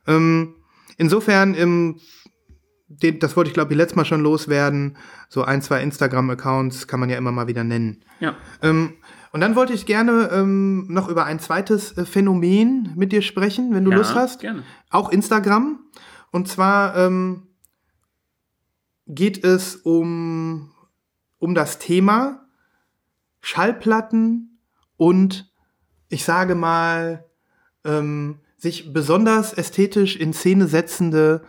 Ähm, 0.08 0.56
insofern, 0.98 1.56
ähm, 1.56 2.00
den, 2.88 3.20
das 3.20 3.36
wollte 3.36 3.50
ich 3.50 3.54
glaube 3.54 3.72
ich 3.74 3.78
letztes 3.78 3.96
Mal 3.96 4.06
schon 4.06 4.22
loswerden. 4.22 4.98
So 5.30 5.44
ein, 5.44 5.62
zwei 5.62 5.82
Instagram-Accounts 5.82 6.88
kann 6.88 7.00
man 7.00 7.10
ja 7.10 7.18
immer 7.18 7.32
mal 7.32 7.48
wieder 7.48 7.64
nennen. 7.64 8.04
Ja. 8.20 8.36
Ähm, 8.62 8.94
und 9.32 9.42
dann 9.42 9.56
wollte 9.56 9.74
ich 9.74 9.86
gerne 9.88 10.30
ähm, 10.32 10.86
noch 10.90 11.10
über 11.10 11.26
ein 11.26 11.40
zweites 11.40 11.98
äh, 11.98 12.06
Phänomen 12.06 12.92
mit 12.96 13.12
dir 13.12 13.22
sprechen, 13.24 13.74
wenn 13.74 13.84
du 13.84 13.92
Ja, 13.92 13.98
Lust 13.98 14.14
hast. 14.14 14.42
gerne. 14.42 14.64
Auch 14.92 15.10
Instagram. 15.12 15.80
Und 16.32 16.48
zwar 16.48 16.96
ähm, 16.96 17.48
geht 19.08 19.44
es 19.44 19.76
um, 19.76 20.72
um 21.40 21.56
das 21.56 21.80
Thema 21.80 22.46
Schallplatten 23.42 24.60
und 24.98 25.52
ich 26.10 26.24
sage 26.26 26.56
mal, 26.56 27.26
ähm, 27.84 28.40
sich 28.58 28.94
besonders 28.94 29.52
ästhetisch 29.54 30.16
in 30.16 30.32
Szene 30.32 30.68
setzende 30.68 31.44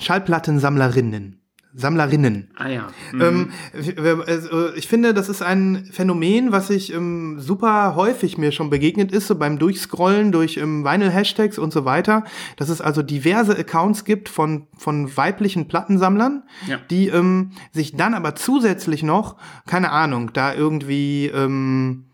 Schallplattensammlerinnen. 0.00 1.38
Sammlerinnen. 1.74 2.50
Ah 2.56 2.68
ja. 2.68 2.88
Ähm, 3.18 3.50
w- 3.72 4.22
also 4.26 4.74
ich 4.74 4.86
finde, 4.88 5.14
das 5.14 5.30
ist 5.30 5.40
ein 5.40 5.88
Phänomen, 5.90 6.52
was 6.52 6.68
ich 6.68 6.92
ähm, 6.92 7.40
super 7.40 7.94
häufig 7.96 8.36
mir 8.36 8.52
schon 8.52 8.68
begegnet 8.68 9.10
ist, 9.10 9.26
so 9.26 9.36
beim 9.36 9.58
Durchscrollen 9.58 10.32
durch 10.32 10.58
ähm, 10.58 10.84
Vinyl-Hashtags 10.84 11.58
und 11.58 11.72
so 11.72 11.86
weiter, 11.86 12.24
dass 12.56 12.68
es 12.68 12.82
also 12.82 13.00
diverse 13.02 13.56
Accounts 13.56 14.04
gibt 14.04 14.28
von, 14.28 14.66
von 14.76 15.16
weiblichen 15.16 15.66
Plattensammlern, 15.66 16.42
Ja. 16.66 16.78
die 16.90 17.08
ähm, 17.08 17.52
sich 17.72 17.96
dann 17.96 18.12
aber 18.12 18.34
zusätzlich 18.34 19.02
noch, 19.02 19.36
keine 19.66 19.92
Ahnung, 19.92 20.30
da 20.34 20.52
irgendwie 20.52 21.28
ähm, 21.28 22.04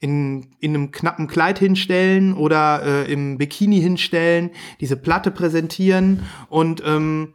in, 0.00 0.46
in 0.60 0.74
einem 0.74 0.90
knappen 0.90 1.26
Kleid 1.28 1.58
hinstellen 1.58 2.34
oder 2.34 2.82
äh, 2.82 3.12
im 3.12 3.38
Bikini 3.38 3.80
hinstellen, 3.80 4.50
diese 4.80 4.96
Platte 4.96 5.30
präsentieren 5.30 6.22
und 6.48 6.82
ähm, 6.84 7.34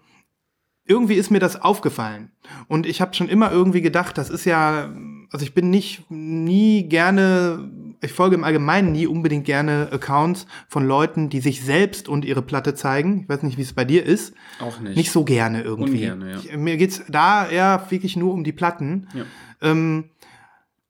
irgendwie 0.87 1.15
ist 1.15 1.31
mir 1.31 1.39
das 1.39 1.61
aufgefallen. 1.61 2.31
Und 2.67 2.85
ich 2.85 3.01
habe 3.01 3.13
schon 3.15 3.27
immer 3.27 3.51
irgendwie 3.51 3.81
gedacht, 3.81 4.17
das 4.17 4.29
ist 4.29 4.45
ja, 4.45 4.93
also 5.31 5.43
ich 5.43 5.53
bin 5.53 5.71
nicht 5.71 6.09
nie 6.09 6.83
gerne, 6.83 7.71
ich 8.01 8.11
folge 8.11 8.35
im 8.35 8.43
Allgemeinen 8.43 8.91
nie 8.91 9.07
unbedingt 9.07 9.45
gerne 9.45 9.89
Accounts 9.91 10.45
von 10.67 10.85
Leuten, 10.87 11.29
die 11.29 11.39
sich 11.39 11.63
selbst 11.63 12.07
und 12.07 12.23
ihre 12.23 12.43
Platte 12.43 12.75
zeigen. 12.75 13.21
Ich 13.21 13.29
weiß 13.29 13.41
nicht, 13.41 13.57
wie 13.57 13.63
es 13.63 13.73
bei 13.73 13.85
dir 13.85 14.05
ist. 14.05 14.35
Auch 14.59 14.79
nicht. 14.79 14.95
Nicht 14.95 15.11
so 15.11 15.23
gerne 15.23 15.63
irgendwie. 15.63 16.09
Ungerne, 16.09 16.31
ja. 16.31 16.37
ich, 16.37 16.55
mir 16.55 16.77
geht's 16.77 17.03
da 17.09 17.47
eher 17.47 17.83
wirklich 17.89 18.15
nur 18.15 18.33
um 18.33 18.43
die 18.43 18.53
Platten. 18.53 19.07
Ja. 19.15 19.23
Ähm, 19.61 20.05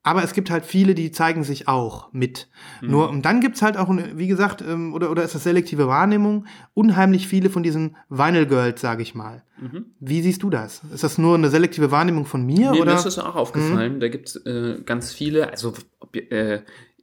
aber 0.06 0.22
es 0.22 0.34
gibt 0.34 0.50
halt 0.50 0.64
viele, 0.64 0.94
die 0.94 1.10
zeigen 1.10 1.42
sich 1.42 1.66
auch 1.66 2.12
mit. 2.12 2.46
Mhm. 2.80 2.90
Nur, 2.90 3.10
und 3.10 3.22
dann 3.22 3.40
gibt's 3.40 3.60
halt 3.60 3.76
auch, 3.76 3.92
wie 4.14 4.28
gesagt, 4.28 4.62
ähm, 4.62 4.94
oder, 4.94 5.10
oder 5.10 5.24
ist 5.24 5.34
das 5.34 5.42
selektive 5.42 5.88
Wahrnehmung, 5.88 6.46
unheimlich 6.74 7.26
viele 7.26 7.50
von 7.50 7.64
diesen 7.64 7.96
Vinyl 8.08 8.46
Girls, 8.46 8.80
sage 8.80 9.02
ich 9.02 9.16
mal. 9.16 9.42
Mhm. 9.60 9.86
Wie 9.98 10.22
siehst 10.22 10.44
du 10.44 10.48
das? 10.48 10.82
Ist 10.94 11.02
das 11.02 11.18
nur 11.18 11.34
eine 11.34 11.50
selektive 11.50 11.90
Wahrnehmung 11.90 12.24
von 12.24 12.46
mir? 12.46 12.70
Nee, 12.70 12.80
oder? 12.80 12.92
mir 12.92 12.98
ist 12.98 13.06
das 13.06 13.18
auch 13.18 13.34
aufgefallen. 13.34 13.98
Da 13.98 14.06
gibt 14.06 14.28
es 14.28 14.36
äh, 14.46 14.78
ganz 14.86 15.12
viele, 15.12 15.50
also 15.50 15.74
äh, 16.12 16.60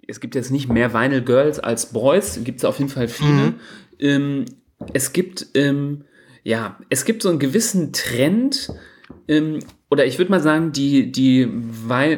es 0.08 0.22
gibt 0.22 0.34
jetzt 0.34 0.52
nicht 0.52 0.70
mehr 0.70 0.94
Vinyl 0.94 1.24
Girls 1.24 1.60
als 1.60 1.88
Boys, 1.88 2.40
gibt 2.42 2.60
es 2.60 2.66
auf 2.66 2.80
jeden 2.80 2.90
Fall 2.90 3.10
viele. 3.10 3.56
Ähm, 4.00 4.46
es 4.94 5.12
gibt, 5.12 5.48
ähm, 5.56 6.06
ja, 6.44 6.80
es 6.90 7.04
gibt 7.04 7.22
so 7.22 7.28
einen 7.28 7.40
gewissen 7.40 7.92
Trend, 7.92 8.70
ähm, 9.28 9.60
oder 9.94 10.08
ich 10.08 10.18
würde 10.18 10.32
mal 10.32 10.40
sagen, 10.40 10.72
die, 10.72 11.12
die, 11.12 11.48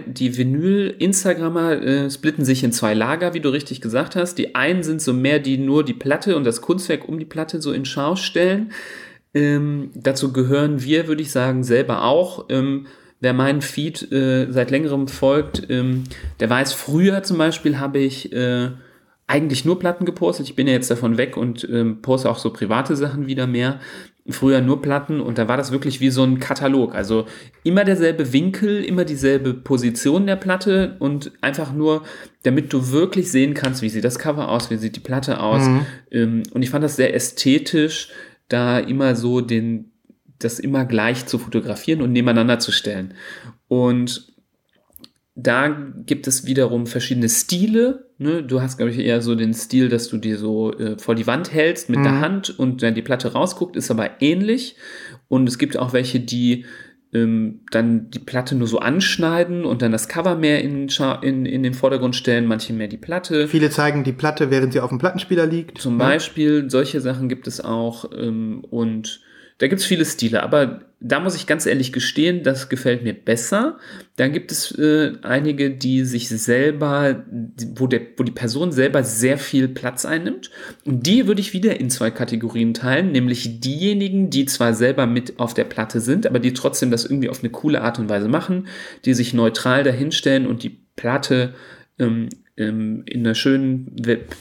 die 0.08 0.38
Vinyl-Instagrammer 0.38 1.82
äh, 1.82 2.10
splitten 2.10 2.46
sich 2.46 2.64
in 2.64 2.72
zwei 2.72 2.94
Lager, 2.94 3.34
wie 3.34 3.42
du 3.42 3.50
richtig 3.50 3.82
gesagt 3.82 4.16
hast. 4.16 4.36
Die 4.36 4.56
einen 4.56 4.82
sind 4.82 5.02
so 5.02 5.12
mehr, 5.12 5.40
die 5.40 5.58
nur 5.58 5.84
die 5.84 5.94
Platte 5.94 6.38
und 6.38 6.46
das 6.46 6.62
Kunstwerk 6.62 7.10
um 7.10 7.20
die 7.20 7.26
Platte 7.26 7.62
so 7.62 7.74
in 7.74 7.84
Schau 7.84 8.16
stellen. 8.16 8.72
Ähm, 9.34 9.90
dazu 9.94 10.32
gehören 10.32 10.84
wir, 10.84 11.10
würde 11.10 11.22
ich 11.22 11.34
sagen, 11.34 11.66
selber 11.66 12.06
auch. 12.06 12.46
Ähm, 12.48 12.86
wer 13.20 13.34
meinen 13.34 13.62
Feed 13.62 14.10
äh, 14.10 14.50
seit 14.52 14.72
längerem 14.72 15.10
folgt, 15.10 15.70
ähm, 15.70 16.06
der 16.40 16.50
weiß, 16.50 16.72
früher 16.72 17.24
zum 17.24 17.38
Beispiel 17.38 17.78
habe 17.78 18.00
ich 18.00 18.32
äh, 18.32 18.70
eigentlich 19.28 19.66
nur 19.66 19.80
Platten 19.80 20.06
gepostet. 20.06 20.48
Ich 20.48 20.56
bin 20.56 20.68
ja 20.68 20.74
jetzt 20.74 20.92
davon 20.92 21.18
weg 21.18 21.36
und 21.36 21.68
ähm, 21.70 22.02
poste 22.02 22.30
auch 22.30 22.40
so 22.40 22.54
private 22.54 22.96
Sachen 22.96 23.28
wieder 23.28 23.48
mehr. 23.48 23.82
Früher 24.28 24.62
nur 24.62 24.82
Platten 24.82 25.22
und 25.22 25.38
da 25.38 25.48
war 25.48 25.56
das 25.56 25.72
wirklich 25.72 26.02
wie 26.02 26.10
so 26.10 26.24
ein 26.24 26.40
Katalog. 26.40 26.96
Also 26.96 27.26
immer 27.64 27.84
derselbe 27.84 28.34
Winkel, 28.34 28.84
immer 28.84 29.06
dieselbe 29.06 29.54
Position 29.54 30.26
der 30.26 30.36
Platte 30.36 30.96
und 31.00 31.32
einfach 31.42 31.74
nur, 31.74 32.04
damit 32.42 32.74
du 32.74 32.92
wirklich 32.92 33.32
sehen 33.32 33.54
kannst, 33.54 33.84
wie 33.84 33.90
sieht 33.90 34.04
das 34.04 34.18
Cover 34.18 34.50
aus, 34.50 34.72
wie 34.72 34.78
sieht 34.78 34.96
die 34.96 35.02
Platte 35.02 35.40
aus. 35.40 35.70
Ähm, 36.12 36.42
und 36.52 36.64
ich 36.64 36.72
fand 36.72 36.84
das 36.84 36.96
sehr 36.96 37.14
ästhetisch, 37.14 38.10
da 38.48 38.80
immer 38.80 39.16
so 39.16 39.42
den, 39.42 39.92
das 40.40 40.60
immer 40.60 40.86
gleich 40.86 41.28
zu 41.28 41.38
fotografieren 41.38 42.02
und 42.02 42.12
nebeneinander 42.12 42.58
zu 42.58 42.72
stellen. 42.72 43.14
Und 43.68 44.35
da 45.36 45.68
gibt 46.06 46.28
es 46.28 46.46
wiederum 46.46 46.88
verschiedene 46.88 47.28
Stile. 47.28 48.06
Ne? 48.18 48.42
Du 48.42 48.62
hast, 48.62 48.78
glaube 48.78 48.92
ich, 48.92 49.00
eher 49.00 49.22
so 49.22 49.36
den 49.36 49.54
Stil, 49.54 49.90
dass 49.90 50.08
du 50.08 50.18
dir 50.18 50.38
so 50.38 50.74
äh, 50.74 50.98
vor 50.98 51.14
die 51.14 51.28
Wand 51.28 51.54
hältst 51.54 51.90
mit 51.90 52.00
mhm. 52.00 52.04
der 52.04 52.22
Hand 52.22 52.58
und 52.58 52.82
dann 52.82 52.96
die 52.96 53.02
Platte 53.02 53.34
rausguckt, 53.34 53.76
ist 53.76 53.92
aber 53.92 54.22
ähnlich. 54.22 54.78
Und 55.28 55.50
es 55.50 55.58
gibt 55.58 55.76
auch 55.76 55.92
welche, 55.92 56.22
die 56.22 56.66
ähm, 57.14 57.62
dann 57.72 58.10
die 58.12 58.20
Platte 58.20 58.56
nur 58.56 58.68
so 58.68 58.80
anschneiden 58.80 59.66
und 59.66 59.82
dann 59.82 59.92
das 59.92 60.08
Cover 60.08 60.36
mehr 60.36 60.64
in, 60.64 60.88
in, 61.22 61.46
in 61.46 61.64
den 61.64 61.74
Vordergrund 61.74 62.16
stellen, 62.16 62.46
manche 62.46 62.72
mehr 62.72 62.88
die 62.88 62.98
Platte. 62.98 63.50
Viele 63.50 63.70
zeigen 63.70 64.06
die 64.06 64.14
Platte, 64.14 64.52
während 64.52 64.72
sie 64.72 64.80
auf 64.80 64.90
dem 64.90 65.00
Plattenspieler 65.00 65.46
liegt. 65.46 65.80
Zum 65.82 66.00
ja. 66.00 66.06
Beispiel, 66.08 66.70
solche 66.70 67.02
Sachen 67.02 67.28
gibt 67.28 67.48
es 67.48 67.60
auch. 67.60 68.10
Ähm, 68.18 68.64
und 68.70 69.20
da 69.58 69.68
gibt 69.68 69.80
es 69.80 69.88
viele 69.88 70.04
Stile, 70.04 70.44
aber 70.44 70.82
da 71.00 71.20
muss 71.20 71.36
ich 71.36 71.48
ganz 71.48 71.66
ehrlich 71.66 71.94
gestehen, 71.94 72.44
das 72.44 72.68
gefällt 72.68 73.04
mir 73.04 73.14
besser. 73.14 73.78
Dann 74.18 74.34
gibt 74.34 74.52
es 74.52 74.72
äh, 74.78 75.14
einige, 75.22 75.70
die 75.70 76.04
sich 76.04 76.28
selber, 76.28 77.24
wo, 77.76 77.88
der, 77.88 78.02
wo 78.18 78.24
die 78.24 78.32
Person 78.32 78.72
selber 78.72 79.04
sehr 79.04 79.38
viel 79.38 79.68
Platz 79.68 80.04
einnimmt. 80.04 80.50
Und 80.84 81.06
die 81.06 81.28
würde 81.28 81.42
ich 81.42 81.54
wieder 81.54 81.80
in 81.80 81.90
zwei 81.90 82.12
Kategorien 82.12 82.74
teilen, 82.74 83.12
nämlich 83.12 83.62
diejenigen, 83.62 84.30
die 84.30 84.46
zwar 84.46 84.74
selber 84.74 85.06
mit 85.06 85.40
auf 85.40 85.54
der 85.54 85.66
Platte 85.66 86.02
sind, 86.02 86.26
aber 86.26 86.40
die 86.40 86.54
trotzdem 86.54 86.92
das 86.92 87.06
irgendwie 87.06 87.30
auf 87.30 87.42
eine 87.42 87.52
coole 87.52 87.82
Art 87.82 88.00
und 88.00 88.10
Weise 88.10 88.28
machen, 88.28 88.68
die 89.06 89.14
sich 89.14 89.34
neutral 89.34 89.84
dahinstellen 89.84 90.48
und 90.48 90.64
die 90.64 90.78
Platte 90.96 91.54
ähm, 92.00 92.30
ähm, 92.58 93.04
in 93.06 93.26
einer 93.26 93.36
schönen 93.36 93.94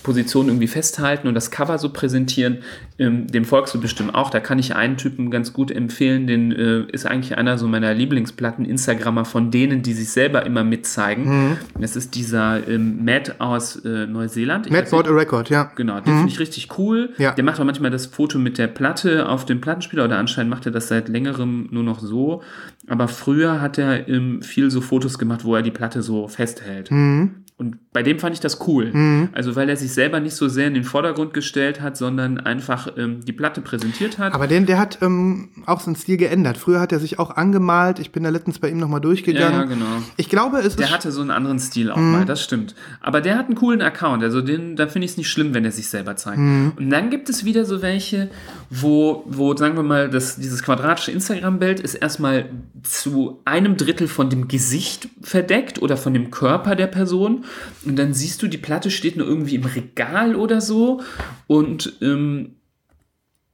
Position 0.04 0.46
irgendwie 0.46 0.68
festhalten 0.68 1.26
und 1.26 1.34
das 1.34 1.50
Cover 1.50 1.78
so 1.78 1.88
präsentieren. 1.92 2.58
Ähm, 2.96 3.26
dem 3.26 3.44
folgst 3.44 3.74
du 3.74 3.80
bestimmt 3.80 4.14
auch. 4.14 4.30
Da 4.30 4.38
kann 4.38 4.60
ich 4.60 4.76
einen 4.76 4.96
Typen 4.96 5.32
ganz 5.32 5.52
gut 5.52 5.72
empfehlen. 5.72 6.28
Den 6.28 6.52
äh, 6.52 6.84
ist 6.92 7.06
eigentlich 7.06 7.36
einer 7.36 7.58
so 7.58 7.66
meiner 7.66 7.92
Lieblingsplatten, 7.92 8.64
Instagrammer 8.64 9.24
von 9.24 9.50
denen, 9.50 9.82
die 9.82 9.94
sich 9.94 10.10
selber 10.10 10.46
immer 10.46 10.62
mitzeigen. 10.62 11.24
Mhm. 11.24 11.56
Das 11.80 11.96
ist 11.96 12.14
dieser 12.14 12.68
ähm, 12.68 13.04
Matt 13.04 13.40
aus 13.40 13.84
äh, 13.84 14.06
Neuseeland. 14.06 14.70
Matt 14.70 14.90
bought 14.90 15.08
a 15.08 15.12
record, 15.12 15.50
ja. 15.50 15.72
Genau, 15.74 15.98
den 15.98 16.12
mhm. 16.12 16.18
finde 16.18 16.32
ich 16.32 16.38
richtig 16.38 16.78
cool. 16.78 17.10
Ja. 17.18 17.32
Der 17.32 17.42
macht 17.42 17.58
auch 17.58 17.64
manchmal 17.64 17.90
das 17.90 18.06
Foto 18.06 18.38
mit 18.38 18.58
der 18.58 18.68
Platte 18.68 19.28
auf 19.28 19.44
dem 19.44 19.60
Plattenspieler 19.60 20.04
oder 20.04 20.18
anscheinend 20.18 20.50
macht 20.50 20.66
er 20.66 20.72
das 20.72 20.86
seit 20.86 21.08
längerem 21.08 21.68
nur 21.72 21.82
noch 21.82 21.98
so. 21.98 22.42
Aber 22.86 23.08
früher 23.08 23.60
hat 23.60 23.76
er 23.78 24.08
ähm, 24.08 24.40
viel 24.42 24.70
so 24.70 24.80
Fotos 24.80 25.18
gemacht, 25.18 25.44
wo 25.44 25.56
er 25.56 25.62
die 25.62 25.72
Platte 25.72 26.00
so 26.00 26.28
festhält. 26.28 26.92
Mhm. 26.92 27.43
Und 27.56 27.92
bei 27.92 28.02
dem 28.02 28.18
fand 28.18 28.34
ich 28.34 28.40
das 28.40 28.66
cool. 28.66 28.90
Mhm. 28.92 29.28
Also, 29.32 29.54
weil 29.54 29.68
er 29.68 29.76
sich 29.76 29.92
selber 29.92 30.18
nicht 30.18 30.34
so 30.34 30.48
sehr 30.48 30.66
in 30.66 30.74
den 30.74 30.82
Vordergrund 30.82 31.34
gestellt 31.34 31.80
hat, 31.80 31.96
sondern 31.96 32.40
einfach 32.40 32.88
ähm, 32.96 33.24
die 33.24 33.32
Platte 33.32 33.60
präsentiert 33.60 34.18
hat. 34.18 34.34
Aber 34.34 34.48
den, 34.48 34.66
der 34.66 34.76
hat 34.76 34.98
ähm, 35.02 35.50
auch 35.64 35.78
seinen 35.78 35.94
Stil 35.94 36.16
geändert. 36.16 36.56
Früher 36.56 36.80
hat 36.80 36.90
er 36.90 36.98
sich 36.98 37.20
auch 37.20 37.30
angemalt. 37.30 38.00
Ich 38.00 38.10
bin 38.10 38.24
da 38.24 38.30
letztens 38.30 38.58
bei 38.58 38.70
ihm 38.70 38.78
nochmal 38.78 39.00
durchgegangen. 39.00 39.52
Ja, 39.52 39.60
ja, 39.60 39.64
genau. 39.66 40.02
Ich 40.16 40.28
glaube, 40.28 40.58
es 40.58 40.74
Der 40.74 40.90
hatte 40.90 41.12
so 41.12 41.20
einen 41.20 41.30
anderen 41.30 41.60
Stil 41.60 41.92
auch 41.92 41.96
mhm. 41.96 42.10
mal, 42.10 42.24
das 42.24 42.42
stimmt. 42.42 42.74
Aber 43.00 43.20
der 43.20 43.38
hat 43.38 43.46
einen 43.46 43.54
coolen 43.54 43.82
Account. 43.82 44.24
Also, 44.24 44.40
den, 44.40 44.74
da 44.74 44.88
finde 44.88 45.04
ich 45.04 45.12
es 45.12 45.16
nicht 45.16 45.30
schlimm, 45.30 45.54
wenn 45.54 45.64
er 45.64 45.70
sich 45.70 45.88
selber 45.88 46.16
zeigt. 46.16 46.38
Mhm. 46.38 46.72
Und 46.76 46.90
dann 46.90 47.08
gibt 47.08 47.28
es 47.28 47.44
wieder 47.44 47.64
so 47.64 47.82
welche, 47.82 48.30
wo, 48.68 49.22
wo 49.28 49.56
sagen 49.56 49.76
wir 49.76 49.84
mal, 49.84 50.10
das, 50.10 50.34
dieses 50.34 50.64
quadratische 50.64 51.12
Instagram-Bild 51.12 51.78
ist 51.78 51.94
erstmal 51.94 52.46
zu 52.82 53.40
einem 53.44 53.76
Drittel 53.76 54.08
von 54.08 54.28
dem 54.28 54.48
Gesicht 54.48 55.08
verdeckt 55.22 55.80
oder 55.80 55.96
von 55.96 56.12
dem 56.14 56.32
Körper 56.32 56.74
der 56.74 56.88
Person 56.88 57.43
und 57.84 57.96
dann 57.96 58.14
siehst 58.14 58.42
du, 58.42 58.48
die 58.48 58.58
Platte 58.58 58.90
steht 58.90 59.16
nur 59.16 59.26
irgendwie 59.26 59.56
im 59.56 59.64
Regal 59.64 60.36
oder 60.36 60.60
so. 60.60 61.02
Und 61.46 61.94
ähm, 62.00 62.56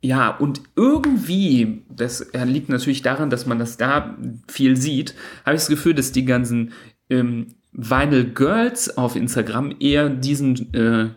ja, 0.02 0.30
und 0.30 0.62
irgendwie, 0.76 1.82
das 1.90 2.26
liegt 2.32 2.68
natürlich 2.70 3.02
daran, 3.02 3.30
dass 3.30 3.46
man 3.46 3.58
das 3.58 3.76
da 3.76 4.16
viel 4.48 4.76
sieht, 4.76 5.14
habe 5.44 5.56
ich 5.56 5.62
das 5.62 5.68
Gefühl, 5.68 5.94
dass 5.94 6.12
die 6.12 6.24
ganzen 6.24 6.72
ähm, 7.10 7.48
Vinyl 7.72 8.24
Girls 8.24 8.96
auf 8.96 9.14
Instagram 9.14 9.74
eher 9.78 10.08
diesen 10.08 10.74
äh, 10.74 11.10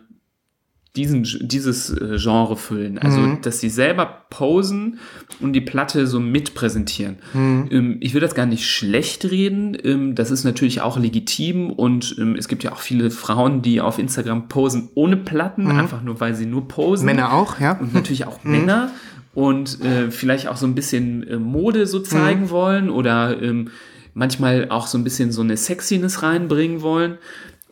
diesen, 0.96 1.26
dieses 1.40 1.90
äh, 1.90 2.18
Genre 2.18 2.56
füllen. 2.56 2.98
Also, 2.98 3.18
mhm. 3.18 3.40
dass 3.42 3.60
sie 3.60 3.68
selber 3.68 4.26
posen 4.30 4.98
und 5.40 5.52
die 5.52 5.60
Platte 5.60 6.06
so 6.06 6.20
mit 6.20 6.54
präsentieren. 6.54 7.16
Mhm. 7.32 7.68
Ähm, 7.70 7.96
ich 8.00 8.14
will 8.14 8.20
das 8.20 8.34
gar 8.34 8.46
nicht 8.46 8.66
schlecht 8.66 9.24
reden. 9.24 9.76
Ähm, 9.82 10.14
das 10.14 10.30
ist 10.30 10.44
natürlich 10.44 10.82
auch 10.82 10.96
legitim 10.96 11.70
und 11.70 12.14
ähm, 12.18 12.36
es 12.36 12.46
gibt 12.46 12.62
ja 12.62 12.72
auch 12.72 12.78
viele 12.78 13.10
Frauen, 13.10 13.60
die 13.62 13.80
auf 13.80 13.98
Instagram 13.98 14.48
posen 14.48 14.88
ohne 14.94 15.16
Platten, 15.16 15.64
mhm. 15.64 15.78
einfach 15.78 16.02
nur, 16.02 16.20
weil 16.20 16.34
sie 16.34 16.46
nur 16.46 16.68
posen. 16.68 17.06
Männer 17.06 17.32
auch, 17.32 17.58
ja. 17.58 17.72
Und 17.72 17.92
natürlich 17.92 18.26
auch 18.26 18.44
mhm. 18.44 18.52
Männer 18.52 18.90
und 19.34 19.84
äh, 19.84 20.12
vielleicht 20.12 20.46
auch 20.46 20.56
so 20.56 20.66
ein 20.66 20.76
bisschen 20.76 21.26
äh, 21.26 21.36
Mode 21.38 21.86
so 21.86 21.98
zeigen 21.98 22.42
mhm. 22.42 22.50
wollen 22.50 22.90
oder 22.90 23.42
ähm, 23.42 23.70
manchmal 24.14 24.68
auch 24.70 24.86
so 24.86 24.96
ein 24.96 25.04
bisschen 25.04 25.32
so 25.32 25.42
eine 25.42 25.56
Sexiness 25.56 26.22
reinbringen 26.22 26.82
wollen. 26.82 27.18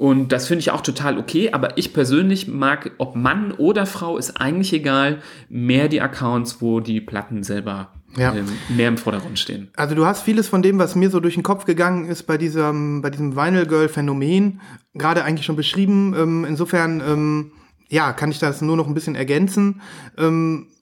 Und 0.02 0.32
das 0.32 0.48
finde 0.48 0.58
ich 0.58 0.72
auch 0.72 0.80
total 0.80 1.16
okay, 1.16 1.52
aber 1.52 1.78
ich 1.78 1.94
persönlich 1.94 2.48
mag, 2.48 2.90
ob 2.98 3.14
Mann 3.14 3.52
oder 3.52 3.86
Frau, 3.86 4.18
ist 4.18 4.32
eigentlich 4.32 4.72
egal, 4.72 5.22
mehr 5.48 5.86
die 5.86 6.00
Accounts, 6.00 6.60
wo 6.60 6.80
die 6.80 7.00
Platten 7.00 7.44
selber 7.44 7.92
ja. 8.16 8.34
ähm, 8.34 8.46
mehr 8.68 8.88
im 8.88 8.96
Vordergrund 8.96 9.38
stehen. 9.38 9.70
Also 9.76 9.94
du 9.94 10.04
hast 10.04 10.22
vieles 10.22 10.48
von 10.48 10.60
dem, 10.60 10.80
was 10.80 10.96
mir 10.96 11.08
so 11.08 11.20
durch 11.20 11.34
den 11.34 11.44
Kopf 11.44 11.66
gegangen 11.66 12.06
ist 12.06 12.24
bei 12.24 12.36
diesem, 12.36 13.00
bei 13.00 13.10
diesem 13.10 13.36
Vinyl 13.36 13.64
Girl 13.64 13.88
Phänomen, 13.88 14.60
gerade 14.94 15.22
eigentlich 15.22 15.46
schon 15.46 15.54
beschrieben. 15.54 16.16
Ähm, 16.18 16.44
insofern, 16.48 17.00
ähm, 17.00 17.52
ja, 17.88 18.12
kann 18.12 18.32
ich 18.32 18.40
das 18.40 18.60
nur 18.60 18.76
noch 18.76 18.88
ein 18.88 18.94
bisschen 18.94 19.14
ergänzen. 19.14 19.82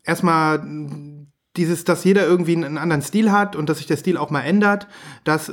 Erstmal 0.02 0.66
dieses, 1.58 1.84
dass 1.84 2.04
jeder 2.04 2.26
irgendwie 2.26 2.56
einen 2.56 2.78
anderen 2.78 3.02
Stil 3.02 3.30
hat 3.30 3.54
und 3.54 3.68
dass 3.68 3.78
sich 3.78 3.86
der 3.86 3.98
Stil 3.98 4.16
auch 4.16 4.30
mal 4.30 4.42
ändert, 4.42 4.86
das, 5.24 5.52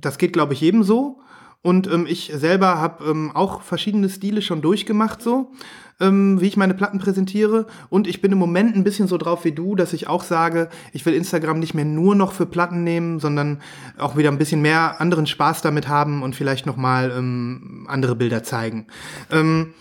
das 0.00 0.18
geht, 0.18 0.32
glaube 0.32 0.54
ich, 0.54 0.62
jedem 0.62 0.82
so. 0.82 1.20
Und 1.66 1.88
ähm, 1.88 2.06
ich 2.08 2.30
selber 2.32 2.78
habe 2.78 3.10
ähm, 3.10 3.32
auch 3.34 3.60
verschiedene 3.60 4.08
Stile 4.08 4.40
schon 4.40 4.62
durchgemacht, 4.62 5.20
so 5.20 5.50
ähm, 5.98 6.40
wie 6.40 6.46
ich 6.46 6.56
meine 6.56 6.74
Platten 6.74 7.00
präsentiere. 7.00 7.66
Und 7.88 8.06
ich 8.06 8.22
bin 8.22 8.30
im 8.30 8.38
Moment 8.38 8.76
ein 8.76 8.84
bisschen 8.84 9.08
so 9.08 9.18
drauf 9.18 9.44
wie 9.44 9.50
du, 9.50 9.74
dass 9.74 9.92
ich 9.92 10.06
auch 10.06 10.22
sage, 10.22 10.68
ich 10.92 11.04
will 11.04 11.12
Instagram 11.12 11.58
nicht 11.58 11.74
mehr 11.74 11.84
nur 11.84 12.14
noch 12.14 12.30
für 12.30 12.46
Platten 12.46 12.84
nehmen, 12.84 13.18
sondern 13.18 13.60
auch 13.98 14.16
wieder 14.16 14.30
ein 14.30 14.38
bisschen 14.38 14.62
mehr 14.62 15.00
anderen 15.00 15.26
Spaß 15.26 15.60
damit 15.62 15.88
haben 15.88 16.22
und 16.22 16.36
vielleicht 16.36 16.66
noch 16.66 16.76
mal 16.76 17.10
ähm, 17.10 17.84
andere 17.88 18.14
Bilder 18.14 18.44
zeigen. 18.44 18.86
Ähm, 19.32 19.74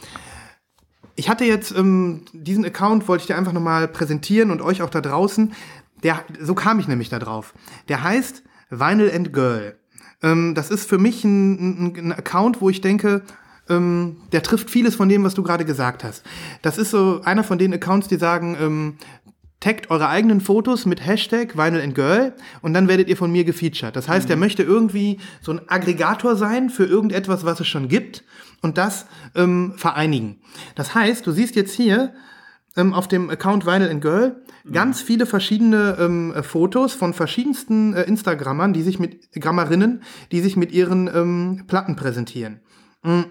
ich 1.16 1.30
hatte 1.30 1.46
jetzt 1.46 1.72
ähm, 1.78 2.22
diesen 2.34 2.66
Account, 2.66 3.08
wollte 3.08 3.22
ich 3.22 3.28
dir 3.28 3.38
einfach 3.38 3.54
noch 3.54 3.62
mal 3.62 3.88
präsentieren 3.88 4.50
und 4.50 4.64
euch 4.64 4.82
auch 4.82 4.90
da 4.90 5.02
draußen. 5.02 5.54
Der, 6.02 6.24
so 6.42 6.56
kam 6.56 6.80
ich 6.80 6.88
nämlich 6.88 7.10
da 7.10 7.20
drauf. 7.20 7.54
Der 7.90 8.02
heißt 8.02 8.42
Vinyl 8.72 9.12
and 9.14 9.34
Girl. 9.34 9.76
Ähm, 10.22 10.56
das 10.56 10.72
ist 10.72 10.88
für 10.88 10.98
mich 10.98 11.24
ein, 11.24 11.88
ein, 11.88 11.96
ein 11.98 12.12
Account, 12.12 12.62
wo 12.62 12.70
ich 12.70 12.82
denke, 12.82 13.24
ähm, 13.70 14.18
der 14.32 14.44
trifft 14.44 14.70
vieles 14.70 14.96
von 14.96 15.10
dem, 15.10 15.24
was 15.24 15.34
du 15.34 15.44
gerade 15.44 15.66
gesagt 15.66 16.04
hast. 16.04 16.24
Das 16.62 16.78
ist 16.78 16.92
so 16.92 17.22
einer 17.24 17.44
von 17.44 17.58
den 17.58 17.74
Accounts, 17.74 18.08
die 18.08 18.18
sagen, 18.18 18.58
ähm, 18.60 18.98
taggt 19.60 19.90
eure 19.90 20.10
eigenen 20.10 20.42
Fotos 20.42 20.86
mit 20.86 21.04
Hashtag 21.04 21.58
Vinyl 21.58 21.82
and 21.82 21.96
Girl 21.96 22.34
und 22.62 22.74
dann 22.74 22.88
werdet 22.88 23.10
ihr 23.10 23.18
von 23.18 23.32
mir 23.32 23.44
gefeatured. 23.44 23.96
Das 23.96 24.08
heißt, 24.08 24.28
mhm. 24.28 24.32
er 24.32 24.38
möchte 24.38 24.64
irgendwie 24.64 25.20
so 25.42 25.52
ein 25.54 25.62
Aggregator 25.68 26.36
sein 26.36 26.70
für 26.70 26.86
irgendetwas, 26.86 27.46
was 27.46 27.60
es 27.60 27.68
schon 27.68 27.88
gibt 27.88 28.24
und 28.62 28.78
das 28.78 29.08
ähm, 29.34 29.74
vereinigen. 29.76 30.38
Das 30.76 30.94
heißt, 30.94 31.26
du 31.26 31.32
siehst 31.32 31.56
jetzt 31.56 31.74
hier 31.74 32.14
ähm, 32.76 32.94
auf 32.94 33.08
dem 33.08 33.30
Account 33.30 33.66
Vinyl 33.66 33.90
and 33.90 34.02
Girl 34.02 34.44
ganz 34.72 35.02
viele 35.02 35.26
verschiedene 35.26 35.98
ähm, 36.00 36.34
äh, 36.34 36.44
Fotos 36.44 36.94
von 36.94 37.14
verschiedensten 37.14 37.94
äh, 37.94 38.04
Instagrammern, 38.04 38.74
die 38.74 38.82
sich 38.82 39.00
mit 39.00 39.32
Grammerinnen, 39.34 40.04
die 40.32 40.42
sich 40.42 40.58
mit 40.58 40.72
ihren 40.72 41.08
ähm, 41.08 41.64
Platten 41.68 41.96
präsentieren. 41.96 42.62
Mhm. 43.04 43.26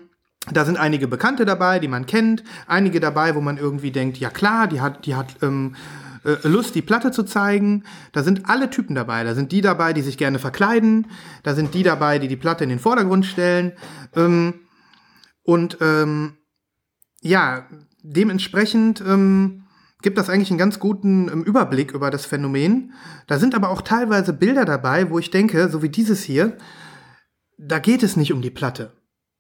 Da 0.53 0.67
sind 0.67 0.77
einige 0.77 1.09
Bekannte 1.09 1.47
dabei, 1.47 1.79
die 1.79 1.89
man 1.89 2.05
kennt, 2.05 2.45
einige 2.67 3.01
dabei, 3.01 3.35
wo 3.35 3.41
man 3.41 3.57
irgendwie 3.57 3.91
denkt, 3.91 4.19
ja 4.19 4.29
klar, 4.29 4.67
die 4.67 4.83
hat, 4.83 5.07
die 5.07 5.15
hat 5.15 5.37
ähm, 5.41 5.75
äh, 6.25 6.47
Lust, 6.47 6.75
die 6.75 6.83
Platte 6.83 7.13
zu 7.13 7.23
zeigen. 7.23 7.85
Da 8.13 8.23
sind 8.23 8.49
alle 8.49 8.69
Typen 8.69 8.95
dabei. 8.95 9.25
Da 9.25 9.35
sind 9.35 9.53
die 9.53 9.63
dabei, 9.63 9.93
die 9.93 10.03
sich 10.03 10.19
gerne 10.19 10.39
verkleiden. 10.39 11.07
Da 11.43 11.55
sind 11.55 11.73
die 11.75 11.83
dabei, 11.83 12.19
die 12.19 12.29
die 12.29 12.37
Platte 12.37 12.65
in 12.65 12.71
den 12.71 12.79
Vordergrund 12.79 13.25
stellen. 13.25 13.73
Ähm, 14.15 14.61
und 15.43 15.79
ähm, 15.81 16.37
ja, 17.23 17.67
dementsprechend 18.03 19.01
ähm, 19.01 19.64
gibt 20.05 20.19
das 20.19 20.31
eigentlich 20.31 20.51
einen 20.51 20.59
ganz 20.59 20.79
guten 20.79 21.29
ähm, 21.29 21.43
Überblick 21.43 21.91
über 21.93 22.11
das 22.11 22.25
Phänomen. 22.25 22.93
Da 23.27 23.39
sind 23.39 23.57
aber 23.57 23.71
auch 23.71 23.83
teilweise 23.83 24.33
Bilder 24.33 24.65
dabei, 24.65 25.11
wo 25.11 25.19
ich 25.19 25.33
denke, 25.33 25.69
so 25.69 25.83
wie 25.83 25.89
dieses 25.89 26.23
hier, 26.23 26.57
da 27.59 27.81
geht 27.81 28.05
es 28.05 28.17
nicht 28.17 28.33
um 28.33 28.41
die 28.41 28.51
Platte. 28.51 28.93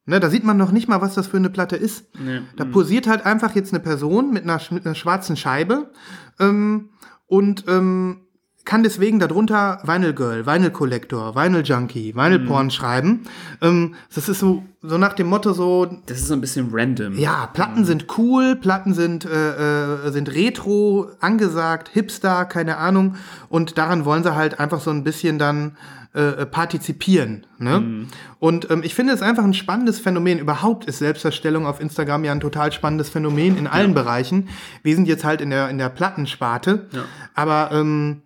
Ne, 0.07 0.21
da 0.21 0.29
sieht 0.29 0.45
man 0.45 0.57
noch 0.57 0.73
nicht 0.73 0.89
mal, 0.89 1.01
was 1.01 1.15
das 1.15 1.29
für 1.29 1.39
eine 1.39 1.49
Platte 1.49 1.77
ist. 1.77 2.07
Nee. 2.19 2.43
Da 2.57 2.65
posiert 2.65 3.07
halt 3.07 3.25
einfach 3.25 3.55
jetzt 3.55 3.73
eine 3.73 3.83
Person 3.83 4.33
mit 4.33 4.43
einer, 4.43 4.61
mit 4.71 4.85
einer 4.85 4.95
schwarzen 4.95 5.37
Scheibe 5.37 5.93
ähm, 6.41 6.91
und 7.27 7.65
ähm, 7.69 8.24
kann 8.65 8.83
deswegen 8.83 9.19
darunter 9.19 9.81
Vinyl 9.85 10.15
Girl, 10.15 10.47
Vinyl 10.47 10.71
Collector, 10.71 11.35
Vinyl 11.35 11.62
Junkie, 11.62 12.15
Vinyl 12.15 12.41
Porn 12.41 12.71
schreiben. 12.71 13.25
Ähm, 13.61 13.95
das 14.15 14.29
ist 14.29 14.39
so, 14.39 14.62
so 14.81 14.97
nach 14.97 15.12
dem 15.12 15.27
Motto 15.27 15.53
so, 15.53 15.87
Das 16.07 16.19
ist 16.19 16.29
so 16.29 16.35
ein 16.35 16.41
bisschen 16.41 16.71
random. 16.73 17.19
ja, 17.19 17.47
Platten 17.47 17.85
sind 17.85 18.07
cool, 18.17 18.57
Platten 18.57 18.95
sind, 18.95 19.27
äh, 19.27 20.07
äh, 20.07 20.11
sind 20.12 20.33
retro, 20.33 21.11
angesagt, 21.21 21.91
hipster, 21.93 22.47
keine 22.47 22.79
Ahnung. 22.79 23.17
Und 23.49 23.77
daran 23.77 24.05
wollen 24.05 24.23
sie 24.23 24.35
halt 24.35 24.59
einfach 24.59 24.81
so 24.81 24.91
ein 24.91 25.05
bisschen 25.05 25.39
dann 25.39 25.77
äh, 26.15 26.47
partizipieren. 26.47 27.45
Ne? 27.59 28.07
Und 28.39 28.71
ähm, 28.71 28.83
ich 28.85 28.95
finde 28.95 29.12
es 29.12 29.21
einfach 29.21 29.43
ein 29.43 29.53
spannendes 29.53 29.99
Phänomen. 29.99 30.39
Überhaupt 30.39 30.85
ist 30.85 31.01
Selbstdarstellung 31.01 31.67
auf 31.67 31.81
Instagram 31.81 32.25
ja 32.25 32.33
ein 32.33 32.41
total 32.41 32.73
spannendes 32.73 33.09
Phänomen 33.09 33.57
in 33.59 33.67
allen 33.67 33.95
Bereichen. 33.95 34.49
Wir 34.83 34.95
sind 34.95 35.09
jetzt 35.09 35.25
halt 35.25 35.41
in 35.41 35.51
der, 35.51 35.71
in 35.71 35.79
der 35.79 35.89
Plattensparte. 35.89 36.87
Ja. 36.93 37.03
Aber 37.35 37.71
ähm, 37.73 38.23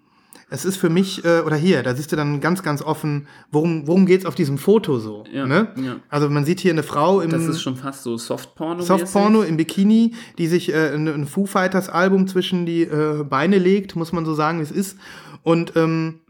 es 0.50 0.64
ist 0.64 0.76
für 0.78 0.88
mich, 0.88 1.24
äh, 1.24 1.40
oder 1.40 1.56
hier, 1.56 1.82
da 1.82 1.94
siehst 1.94 2.10
du 2.10 2.16
dann 2.16 2.40
ganz, 2.40 2.62
ganz 2.62 2.80
offen, 2.82 3.26
worum, 3.50 3.86
worum 3.86 4.06
geht's 4.06 4.24
auf 4.24 4.34
diesem 4.34 4.56
Foto 4.56 4.98
so. 4.98 5.24
Ja, 5.30 5.46
ne? 5.46 5.68
ja. 5.76 5.96
Also 6.08 6.30
man 6.30 6.44
sieht 6.44 6.60
hier 6.60 6.72
eine 6.72 6.82
Frau 6.82 7.20
im 7.20 7.30
Das 7.30 7.44
ist 7.44 7.60
schon 7.60 7.76
fast 7.76 8.02
so 8.02 8.16
Softporno. 8.16 8.82
Softporno 8.82 9.42
im 9.42 9.56
Bikini, 9.58 10.14
die 10.38 10.46
sich 10.46 10.72
äh, 10.72 10.94
ein, 10.94 11.06
ein 11.06 11.26
Foo 11.26 11.44
Fighters 11.46 11.88
Album 11.90 12.26
zwischen 12.28 12.64
die 12.64 12.82
äh, 12.82 13.24
Beine 13.24 13.58
legt, 13.58 13.94
muss 13.94 14.12
man 14.12 14.24
so 14.24 14.34
sagen, 14.34 14.58
wie 14.58 14.62
es 14.62 14.70
ist. 14.70 14.98
Und 15.42 15.76
ähm, 15.76 16.20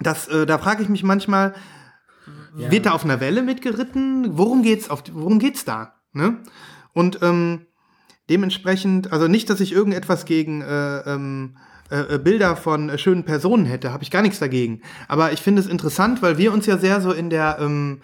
das, 0.00 0.28
äh, 0.28 0.46
da 0.46 0.58
frage 0.58 0.82
ich 0.82 0.88
mich 0.88 1.02
manchmal, 1.02 1.54
Ja. 2.56 2.70
wird 2.70 2.86
da 2.86 2.92
auf 2.92 3.04
einer 3.04 3.20
Welle 3.20 3.42
mitgeritten? 3.42 4.38
Worum 4.38 4.62
geht's 4.62 4.90
auf, 4.90 5.02
worum 5.12 5.38
geht's 5.40 5.64
da? 5.64 5.94
Ne? 6.12 6.38
Und 6.92 7.18
ähm, 7.22 7.66
dementsprechend, 8.30 9.12
also 9.12 9.26
nicht, 9.28 9.50
dass 9.50 9.60
ich 9.60 9.72
irgendetwas 9.72 10.24
gegen 10.24 10.60
äh, 10.62 10.98
ähm, 11.00 11.56
äh, 11.90 12.14
äh, 12.14 12.18
Bilder 12.18 12.56
von 12.56 12.90
äh, 12.90 12.98
schönen 12.98 13.24
Personen 13.24 13.64
hätte, 13.64 13.92
habe 13.92 14.02
ich 14.02 14.10
gar 14.10 14.22
nichts 14.22 14.38
dagegen. 14.38 14.82
Aber 15.08 15.32
ich 15.32 15.40
finde 15.40 15.62
es 15.62 15.68
interessant, 15.68 16.20
weil 16.20 16.36
wir 16.36 16.52
uns 16.52 16.66
ja 16.66 16.76
sehr 16.76 17.00
so 17.00 17.12
in 17.12 17.30
der, 17.30 17.58
ähm, 17.60 18.00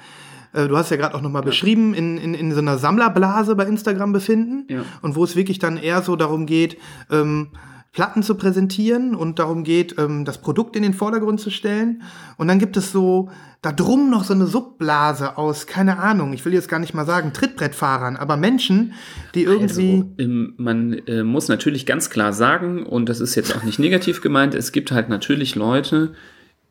äh, 0.55 0.69
du 0.69 0.77
hast 0.77 0.91
ja 0.91 0.97
gerade 0.97 1.15
auch 1.15 1.21
nochmal 1.21 1.43
beschrieben, 1.43 1.93
in, 1.93 2.17
in, 2.17 2.35
in 2.35 2.53
so 2.53 2.61
einer 2.61 2.79
Sammlerblase 2.79 3.55
bei 3.57 3.67
Instagram 3.67 4.13
befinden. 4.13 4.65
Ja. 4.69 4.85
Und 5.03 5.17
wo 5.17 5.25
es 5.25 5.37
wirklich 5.37 5.59
dann 5.59 5.77
eher 5.77 6.01
so 6.03 6.17
darum 6.17 6.47
geht, 6.47 6.79
ähm, 7.11 7.49
Platten 7.95 8.25
zu 8.25 8.35
präsentieren 8.35 9.15
und 9.15 9.39
darum 9.39 9.63
geht, 9.63 9.97
ähm, 9.99 10.25
das 10.25 10.39
Produkt 10.39 10.75
in 10.77 10.83
den 10.83 10.93
Vordergrund 10.93 11.41
zu 11.41 11.51
stellen. 11.51 12.03
Und 12.37 12.49
dann 12.49 12.59
gibt 12.59 12.77
es 12.77 12.91
so 12.91 13.31
da 13.63 13.73
drum 13.73 14.11
noch 14.11 14.25
so 14.25 14.35
eine 14.35 14.47
Subblase 14.47 15.39
aus, 15.39 15.67
keine 15.67 15.99
Ahnung, 15.99 16.35
ich 16.35 16.45
will 16.45 16.53
jetzt 16.53 16.69
gar 16.69 16.81
nicht 16.81 16.93
mal 16.93 17.07
sagen 17.07 17.33
Trittbrettfahrern, 17.33 18.17
aber 18.17 18.37
Menschen, 18.37 18.93
die 19.35 19.45
irgendwie. 19.45 20.05
Also, 20.19 20.53
man 20.59 20.93
äh, 21.07 21.23
muss 21.23 21.49
natürlich 21.49 21.87
ganz 21.87 22.11
klar 22.11 22.35
sagen, 22.35 22.85
und 22.85 23.09
das 23.09 23.21
ist 23.21 23.37
jetzt 23.37 23.57
auch 23.57 23.63
nicht 23.63 23.79
negativ 23.79 24.21
gemeint, 24.21 24.55
es 24.55 24.73
gibt 24.73 24.93
halt 24.93 25.09
natürlich 25.09 25.55
Leute, 25.55 26.15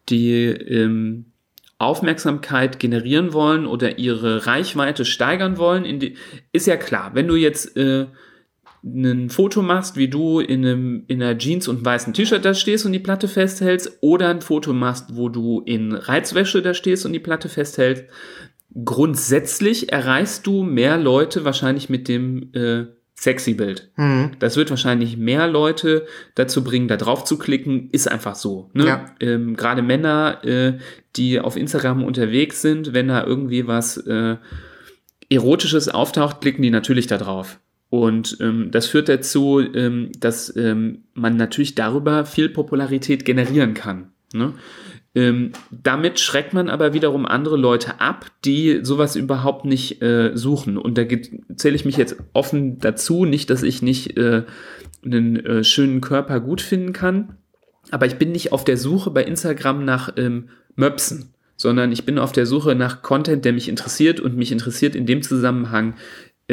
die 0.10 0.36
ähm, 0.36 1.26
Aufmerksamkeit 1.80 2.80
generieren 2.80 3.34
wollen 3.34 3.66
oder 3.66 3.98
ihre 3.98 4.46
Reichweite 4.46 5.06
steigern 5.06 5.58
wollen. 5.58 6.00
Die, 6.00 6.16
ist 6.52 6.68
ja 6.68 6.78
klar, 6.78 7.12
wenn 7.14 7.28
du 7.28 7.36
jetzt 7.36 7.76
äh, 7.76 8.08
ein 8.84 9.30
Foto 9.30 9.62
machst, 9.62 9.96
wie 9.96 10.10
du 10.10 10.40
in, 10.40 10.66
einem, 10.66 11.04
in 11.08 11.22
einer 11.22 11.38
Jeans 11.38 11.68
und 11.68 11.86
weißen 11.86 12.14
T-Shirt 12.14 12.44
da 12.44 12.54
stehst 12.54 12.86
und 12.86 12.92
die 12.92 13.00
Platte 13.00 13.28
festhältst, 13.28 14.00
oder 14.02 14.30
ein 14.30 14.42
Foto 14.42 14.74
machst, 14.74 15.16
wo 15.16 15.30
du 15.30 15.62
in 15.62 15.94
Reizwäsche 15.94 16.62
da 16.62 16.74
stehst 16.74 17.06
und 17.06 17.14
die 17.14 17.20
Platte 17.20 17.48
festhältst, 17.48 18.06
grundsätzlich 18.84 19.92
erreichst 19.92 20.46
du 20.48 20.64
mehr 20.64 20.98
Leute 20.98 21.46
wahrscheinlich 21.46 21.90
mit 21.90 22.08
dem 22.08 22.52
äh, 22.54 22.86
sexy 23.16 23.54
Bild. 23.54 23.92
Hm, 23.96 24.32
Das 24.40 24.58
wird 24.58 24.70
wahrscheinlich 24.70 25.16
mehr 25.16 25.48
Leute 25.48 26.06
dazu 26.36 26.64
bringen, 26.64 26.88
da 26.88 26.98
drauf 26.98 27.24
zu 27.24 27.38
klicken, 27.38 27.90
ist 27.92 28.12
einfach 28.12 28.36
so. 28.36 28.70
Ne? 28.74 28.86
Ja. 28.86 29.06
Ähm, 29.20 29.56
Gerade 29.56 29.82
Männer, 29.82 30.44
äh, 30.44 30.78
die 31.16 31.40
auf 31.40 31.56
Instagram 31.56 32.04
unterwegs 32.04 32.62
sind, 32.62 32.94
wenn 32.94 33.08
da 33.08 33.24
irgendwie 33.24 33.68
was 33.68 33.98
äh, 33.98 34.38
Erotisches 35.30 35.88
auftaucht, 35.90 36.42
klicken 36.42 36.64
die 36.64 36.70
natürlich 36.70 37.08
da 37.08 37.18
drauf. 37.18 37.60
Und 37.94 38.38
ähm, 38.41 38.72
das 38.72 38.88
führt 38.88 39.08
dazu, 39.08 39.60
ähm, 39.60 40.10
dass 40.20 40.52
ähm, 40.58 41.04
man 41.14 41.38
natürlich 41.38 41.76
darüber 41.76 42.26
viel 42.26 42.50
Popularität 42.50 43.24
generieren 43.24 43.76
kann. 43.76 44.08
Ne? 44.34 44.54
Ähm, 45.14 45.52
damit 45.70 46.20
schreckt 46.20 46.56
man 46.56 46.70
aber 46.70 46.96
wiederum 46.96 47.28
andere 47.28 47.56
Leute 47.56 48.02
ab, 48.02 48.26
die 48.46 48.80
sowas 48.82 49.16
überhaupt 49.16 49.66
nicht 49.66 50.02
äh, 50.02 50.32
suchen. 50.34 50.80
Und 50.80 50.98
da 50.98 51.04
zähle 51.56 51.76
ich 51.76 51.86
mich 51.86 51.98
jetzt 51.98 52.16
offen 52.34 52.80
dazu, 52.80 53.26
nicht, 53.26 53.52
dass 53.52 53.62
ich 53.62 53.84
nicht 53.84 54.18
äh, 54.18 54.41
einen 55.06 55.46
äh, 55.46 55.64
schönen 55.64 56.02
Körper 56.02 56.39
gut 56.39 56.62
finden 56.62 56.94
kann, 56.94 57.38
aber 57.91 58.08
ich 58.08 58.16
bin 58.16 58.32
nicht 58.32 58.54
auf 58.54 58.64
der 58.64 58.78
Suche 58.78 59.12
bei 59.12 59.24
Instagram 59.24 59.86
nach 59.86 60.12
ähm, 60.18 60.50
Möpsen, 60.76 61.36
sondern 61.58 61.91
ich 61.91 62.06
bin 62.06 62.18
auf 62.18 62.32
der 62.32 62.48
Suche 62.48 62.74
nach 62.74 63.04
Content, 63.04 63.46
der 63.46 63.54
mich 63.54 63.70
interessiert 63.70 64.20
und 64.20 64.36
mich 64.36 64.52
interessiert 64.52 64.96
in 64.96 65.06
dem 65.06 65.22
Zusammenhang 65.22 65.94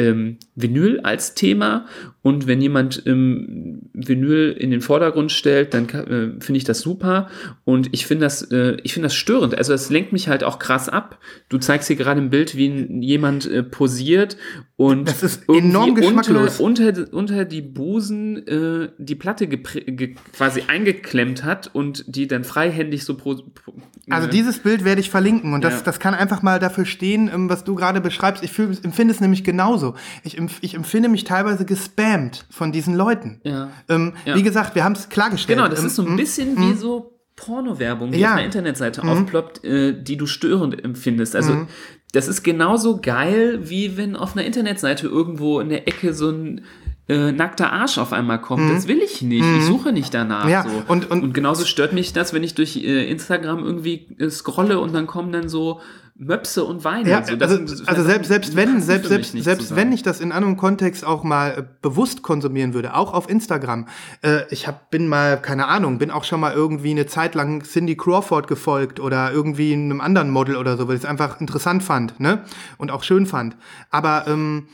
ähm, 0.01 0.37
Vinyl 0.55 0.99
als 1.01 1.35
Thema 1.35 1.85
und 2.23 2.45
wenn 2.45 2.61
jemand 2.61 3.01
ähm, 3.07 3.89
Vinyl 3.93 4.51
in 4.51 4.69
den 4.69 4.81
Vordergrund 4.81 5.31
stellt, 5.31 5.73
dann 5.73 5.89
äh, 5.89 6.39
finde 6.39 6.57
ich 6.57 6.63
das 6.63 6.81
super 6.81 7.29
und 7.63 7.89
ich 7.93 8.05
finde 8.05 8.25
das, 8.25 8.43
äh, 8.51 8.77
ich 8.83 8.93
finde 8.93 9.07
das 9.07 9.15
störend. 9.15 9.57
Also 9.57 9.73
es 9.73 9.89
lenkt 9.89 10.13
mich 10.13 10.27
halt 10.27 10.43
auch 10.43 10.59
krass 10.59 10.87
ab. 10.87 11.17
Du 11.49 11.57
zeigst 11.57 11.87
hier 11.87 11.95
gerade 11.95 12.21
ein 12.21 12.29
Bild, 12.29 12.55
wie 12.55 12.67
jemand 13.01 13.49
äh, 13.49 13.63
posiert 13.63 14.37
und 14.75 15.07
Das 15.07 15.23
ist 15.23 15.49
enorm 15.49 15.95
geschmacklos. 15.95 16.59
Unter, 16.59 16.89
unter, 16.89 17.13
unter 17.13 17.45
die 17.45 17.61
Busen 17.63 18.45
äh, 18.47 18.89
die 18.99 19.15
Platte 19.15 19.47
ge 19.47 20.15
quasi 20.33 20.63
eingeklemmt 20.67 21.43
hat 21.43 21.71
und 21.73 22.03
die 22.07 22.27
dann 22.27 22.43
freihändig 22.43 23.03
so 23.03 23.15
pro, 23.17 23.35
pro 23.35 23.73
Also 24.11 24.27
äh, 24.27 24.31
dieses 24.31 24.59
Bild 24.59 24.85
werde 24.85 25.01
ich 25.01 25.09
verlinken 25.09 25.53
und 25.53 25.63
das, 25.63 25.73
Ja. 25.73 25.81
das 25.85 25.99
kann 25.99 26.13
einfach 26.13 26.43
mal 26.43 26.59
dafür 26.59 26.85
stehen, 26.85 27.31
ähm, 27.33 27.49
was 27.49 27.63
du 27.63 27.73
gerade 27.73 27.99
beschreibst. 27.99 28.43
Ich 28.43 28.51
fühl, 28.51 28.77
empfinde 28.83 29.11
es 29.11 29.21
nämlich 29.21 29.43
genauso. 29.43 29.95
Ich, 30.23 30.39
ich 30.61 30.75
empfinde 30.75 31.09
mich 31.09 31.23
teilweise 31.23 31.65
gespammt 31.65 32.10
von 32.49 32.71
diesen 32.71 32.95
Leuten. 32.95 33.41
Ja. 33.43 33.69
Ähm, 33.89 34.13
Ja. 34.25 34.35
Wie 34.35 34.43
gesagt, 34.43 34.75
wir 34.75 34.83
haben 34.83 34.93
es 34.93 35.09
klargestellt. 35.09 35.57
Genau, 35.57 35.69
das 35.69 35.79
Ähm, 35.81 35.85
ist 35.87 35.95
so 35.95 36.03
ein 36.05 36.13
mm, 36.13 36.17
bisschen 36.17 36.57
wie 36.59 36.73
so 36.73 37.17
Porno-Werbung, 37.35 38.11
die 38.11 38.19
Ja. 38.19 38.27
Mhm. 38.29 38.33
auf 38.33 38.37
einer 38.37 38.45
Internetseite 38.45 39.03
aufploppt, 39.03 39.63
äh, 39.63 39.93
die 40.01 40.17
du 40.17 40.25
störend 40.27 40.83
empfindest. 40.83 41.35
Also 41.35 41.65
das 42.13 42.27
ist 42.27 42.43
genauso 42.43 42.99
geil, 43.01 43.59
wie 43.63 43.97
wenn 43.97 44.15
auf 44.15 44.35
einer 44.35 44.45
Internetseite 44.45 45.07
irgendwo 45.07 45.59
in 45.59 45.69
der 45.69 45.87
Ecke 45.87 46.13
so 46.13 46.29
ein 46.29 46.61
äh, 47.09 47.31
nackter 47.33 47.73
Arsch 47.73 47.97
auf 47.97 48.13
einmal 48.13 48.39
kommt. 48.39 48.71
Das 48.73 48.87
will 48.87 48.99
ich 48.99 49.21
nicht. 49.21 49.43
Ich 49.43 49.65
suche 49.65 49.91
nicht 49.91 50.13
danach. 50.13 50.45
Mhm. 50.45 50.49
Ja, 50.51 50.63
so. 50.63 50.83
und- 50.87 51.09
und- 51.11 51.33
genauso 51.33 51.65
stört 51.65 51.91
mich 51.91 52.13
das, 52.13 52.31
wenn 52.33 52.43
ich 52.43 52.53
durch 52.55 52.77
äh, 52.77 53.09
Instagram 53.09 53.65
irgendwie 53.65 54.07
äh, 54.17 54.29
scrolle 54.29 54.79
und 54.79 54.93
dann 54.93 55.07
kommen 55.07 55.31
dann 55.33 55.49
so 55.49 55.81
Möpse 56.15 56.63
und 56.63 56.83
Weine. 56.83 57.09
Ja, 57.09 57.19
also, 57.19 57.33
also 57.39 57.57
das 57.57 58.05
selbst, 58.05 58.27
selbst 58.27 58.55
wenn, 58.55 58.81
selbst, 58.81 59.09
selbst, 59.09 59.31
selbst 59.31 59.75
wenn 59.75 59.91
ich 59.91 60.03
das 60.03 60.21
in 60.21 60.31
einem 60.31 60.57
Kontext 60.57 61.05
auch 61.05 61.23
mal 61.23 61.51
äh, 61.57 61.63
bewusst 61.81 62.21
konsumieren 62.21 62.73
würde, 62.73 62.95
auch 62.95 63.13
auf 63.13 63.29
Instagram. 63.29 63.87
Äh, 64.21 64.41
ich 64.51 64.67
hab, 64.67 64.91
bin 64.91 65.07
mal, 65.07 65.41
keine 65.41 65.67
Ahnung, 65.67 65.97
bin 65.97 66.11
auch 66.11 66.23
schon 66.23 66.39
mal 66.39 66.53
irgendwie 66.53 66.91
eine 66.91 67.07
Zeit 67.07 67.35
lang 67.35 67.63
Cindy 67.63 67.95
Crawford 67.95 68.47
gefolgt 68.47 68.99
oder 68.99 69.31
irgendwie 69.31 69.73
einem 69.73 70.01
anderen 70.01 70.29
Model 70.29 70.57
oder 70.57 70.77
so, 70.77 70.87
weil 70.87 70.95
ich 70.95 71.03
es 71.03 71.09
einfach 71.09 71.41
interessant 71.41 71.83
fand, 71.83 72.19
ne? 72.19 72.43
Und 72.77 72.91
auch 72.91 73.03
schön 73.03 73.25
fand. 73.25 73.57
Aber 73.89 74.25
ähm, 74.27 74.67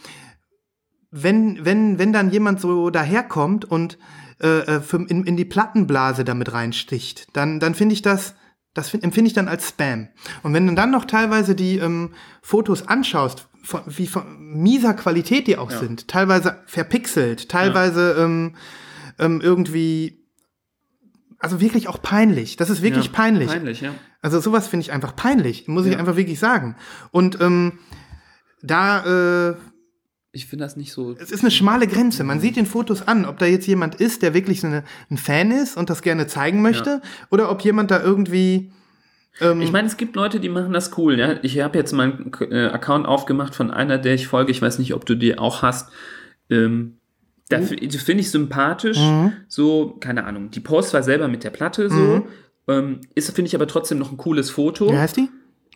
wenn, 1.11 1.63
wenn, 1.63 1.97
wenn 1.97 2.13
dann 2.13 2.29
jemand 2.29 2.59
so 2.59 2.89
daherkommt 2.89 3.65
und 3.65 3.97
äh, 4.39 4.59
äh, 4.59 4.81
in, 5.07 5.23
in 5.23 5.37
die 5.37 5.45
Plattenblase 5.45 6.23
damit 6.23 6.53
reinsticht, 6.53 7.27
dann, 7.33 7.59
dann 7.59 7.73
finde 7.73 7.93
ich 7.93 8.01
das, 8.01 8.35
das 8.77 8.89
find, 8.89 9.03
empfinde 9.03 9.27
ich 9.27 9.33
dann 9.33 9.47
als 9.47 9.69
Spam. 9.69 10.07
Und 10.43 10.53
wenn 10.53 10.67
du 10.67 10.73
dann 10.75 10.91
noch 10.91 11.05
teilweise 11.05 11.55
die 11.55 11.77
ähm, 11.77 12.11
Fotos 12.41 12.87
anschaust, 12.87 13.47
von, 13.63 13.81
wie 13.87 14.07
von 14.07 14.37
mieser 14.39 14.93
Qualität 14.93 15.47
die 15.47 15.57
auch 15.57 15.71
Ja. 15.71 15.79
sind, 15.79 16.07
teilweise 16.07 16.61
verpixelt, 16.67 17.49
teilweise 17.49 18.15
ähm, 18.19 18.55
ähm, 19.19 19.41
irgendwie, 19.41 20.23
also 21.39 21.59
wirklich 21.59 21.87
auch 21.89 22.01
peinlich. 22.01 22.55
Das 22.55 22.69
ist 22.69 22.81
wirklich 22.81 23.07
Ja, 23.07 23.11
peinlich. 23.11 23.47
Peinlich, 23.49 23.81
ja. 23.81 23.93
Also 24.21 24.39
sowas 24.39 24.67
finde 24.67 24.81
ich 24.85 24.91
einfach 24.91 25.15
peinlich, 25.15 25.67
muss 25.67 25.85
ich 25.85 25.93
Ja. 25.93 25.99
einfach 25.99 26.15
wirklich 26.15 26.39
sagen. 26.39 26.75
Und 27.11 27.41
ähm, 27.41 27.79
da 28.61 29.49
äh, 29.49 29.55
Ich 30.37 30.45
finde 30.45 30.65
das 30.65 30.75
nicht 30.77 30.93
so. 30.93 31.15
es 31.19 31.31
ist 31.31 31.41
eine 31.41 31.49
schmale 31.51 31.87
Grenze. 31.87 32.23
Man 32.23 32.39
sieht 32.39 32.55
den 32.55 32.67
Fotos 32.67 33.07
an, 33.07 33.25
ob 33.25 33.39
da 33.39 33.45
jetzt 33.47 33.65
jemand 33.65 33.95
ist, 33.95 34.21
der 34.21 34.33
wirklich 34.35 34.61
so 34.61 34.67
eine, 34.67 34.83
ein 35.09 35.17
Fan 35.17 35.49
ist 35.51 35.75
und 35.77 35.89
das 35.89 36.01
gerne 36.03 36.27
zeigen 36.27 36.61
möchte, 36.61 37.01
oder 37.31 37.49
ob 37.51 37.61
jemand 37.61 37.89
da 37.89 38.01
irgendwie. 38.01 38.71
Ähm, 39.41 39.61
Ich 39.61 39.71
meine, 39.71 39.87
es 39.87 39.97
gibt 39.97 40.15
Leute, 40.15 40.39
die 40.39 40.49
machen 40.49 40.73
das 40.73 40.95
cool. 40.97 41.17
Ja? 41.17 41.35
Ich 41.41 41.59
habe 41.59 41.77
jetzt 41.77 41.91
meinen 41.91 42.31
äh, 42.51 42.67
Account 42.67 43.07
aufgemacht 43.07 43.55
von 43.55 43.71
einer, 43.71 43.97
der 43.97 44.13
ich 44.13 44.27
folge. 44.27 44.51
Ich 44.51 44.61
weiß 44.61 44.77
nicht, 44.77 44.93
ob 44.93 45.05
du 45.05 45.15
die 45.15 45.37
auch 45.39 45.63
hast. 45.63 45.89
Ähm, 46.49 46.97
da 47.49 47.59
finde 47.61 48.21
ich 48.21 48.29
sympathisch. 48.29 48.99
So, 49.47 49.97
keine 49.99 50.25
Ahnung. 50.25 50.51
Die 50.51 50.59
Post 50.59 50.93
war 50.93 51.01
selber 51.01 51.27
mit 51.27 51.43
der 51.43 51.49
Platte 51.49 51.89
so. 51.89 52.27
Ähm, 52.67 53.01
ist, 53.15 53.31
finde 53.31 53.47
ich 53.47 53.55
aber 53.55 53.67
trotzdem 53.67 53.97
noch 53.97 54.11
ein 54.11 54.17
cooles 54.17 54.49
Foto. 54.49 54.91
wie 54.91 54.97
heißt 54.97 55.17
die? 55.17 55.29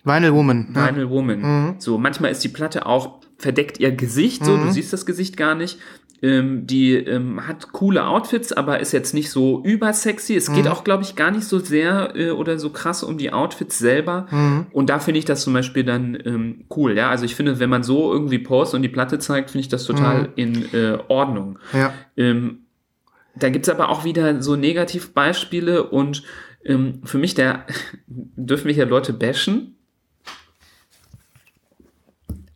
Vinyl 0.04 0.34
Woman. 0.34 0.74
Ja. 0.76 0.88
Vinyl 0.90 1.10
Woman. 1.10 1.76
So, 1.80 1.98
manchmal 1.98 2.32
ist 2.32 2.44
die 2.44 2.50
Platte 2.50 2.86
auch 2.86 3.22
verdeckt 3.42 3.80
ihr 3.80 3.92
Gesicht, 3.92 4.46
so, 4.46 4.58
du 4.58 4.72
siehst 4.72 4.94
das 4.94 5.06
Gesicht 5.06 5.38
gar 5.38 5.56
nicht. 5.56 5.80
Ähm, 6.24 6.68
die 6.68 6.94
ähm, 6.94 7.48
hat 7.48 7.72
coole 7.72 8.06
Outfits, 8.06 8.54
aber 8.54 8.80
ist 8.80 8.92
jetzt 8.92 9.16
nicht 9.16 9.32
so 9.32 9.64
übersexy. 9.64 10.36
Es 10.36 10.54
geht 10.54 10.68
auch, 10.68 10.84
glaube 10.84 11.02
ich, 11.02 11.16
gar 11.16 11.32
nicht 11.32 11.46
so 11.46 11.58
sehr 11.58 12.16
äh, 12.16 12.30
oder 12.30 12.60
so 12.60 12.70
krass 12.70 13.02
um 13.02 13.18
die 13.18 13.34
Outfits 13.34 13.80
selber. 13.80 14.28
Und 14.72 14.92
da 14.92 15.00
finde 15.00 15.18
ich 15.18 15.26
das 15.26 15.42
zum 15.42 15.54
Beispiel 15.54 15.84
dann 15.84 16.16
ähm, 16.24 16.66
cool. 16.76 16.96
Ja, 16.96 17.10
also 17.10 17.26
ich 17.26 17.34
finde, 17.34 17.60
wenn 17.60 17.72
man 17.72 17.82
so 17.82 18.14
irgendwie 18.14 18.38
postet 18.38 18.76
und 18.76 18.84
die 18.84 18.90
Platte 18.90 19.18
zeigt, 19.18 19.50
finde 19.50 19.62
ich 19.62 19.70
das 19.70 19.86
total 19.86 20.30
in 20.36 20.72
äh, 20.74 21.00
Ordnung. 21.08 21.58
Ja. 21.74 21.92
Ähm, 22.16 22.60
da 23.36 23.50
gibt's 23.50 23.70
aber 23.70 23.90
auch 23.90 24.04
wieder 24.04 24.44
so 24.44 24.56
Negativbeispiele 24.56 25.84
und 25.90 26.24
ähm, 26.64 27.02
für 27.04 27.18
mich, 27.18 27.34
der 27.34 27.66
dürfen 28.08 28.68
wir 28.68 28.74
hier 28.74 28.86
Leute 28.86 29.14
bashen. 29.14 29.76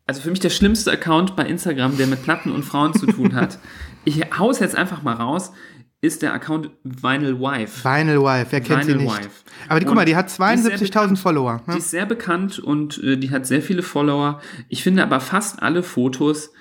Also 0.05 0.21
für 0.21 0.29
mich 0.29 0.39
der 0.39 0.49
schlimmste 0.51 0.91
Account 0.91 1.35
bei 1.35 1.45
Instagram, 1.45 1.97
der 1.97 2.07
mit 2.07 2.21
Platten 2.23 2.51
und 2.51 2.63
Frauen 2.63 2.93
zu 2.93 3.05
tun 3.07 3.35
hat. 3.35 3.59
Ich 4.07 4.21
hau's 4.37 4.59
jetzt 4.59 4.75
einfach 4.75 5.01
mal 5.01 5.13
raus, 5.15 5.51
ist 5.99 6.21
der 6.21 6.31
Account 6.35 6.69
Vinyl 6.83 7.39
Wife. 7.39 7.83
Vinyl 7.83 8.21
Wife, 8.21 8.45
wer 8.51 8.61
kennt 8.61 8.83
sie 8.83 8.89
Vinyl 8.93 9.03
nicht? 9.05 9.17
Wife. 9.17 9.29
Aber 9.67 9.79
die, 9.79 9.87
guck 9.87 9.95
mal, 9.95 10.05
die 10.05 10.15
hat 10.15 10.27
die 10.27 10.29
ist 10.53 10.63
sehr 10.63 10.77
72.000 10.77 10.89
bekannt. 10.91 11.19
Follower. 11.19 11.61
Die 11.65 11.71
Ne? 11.71 11.77
ist 11.79 11.89
sehr 11.89 12.05
bekannt 12.05 12.59
und 12.59 13.03
äh, 13.03 13.17
die 13.17 13.31
hat 13.31 13.47
sehr 13.47 13.63
viele 13.63 13.81
Follower. 13.81 14.41
Ich 14.69 14.83
finde 14.83 15.01
aber 15.01 15.19
fast 15.21 15.63
alle 15.63 15.81
Fotos 15.81 16.51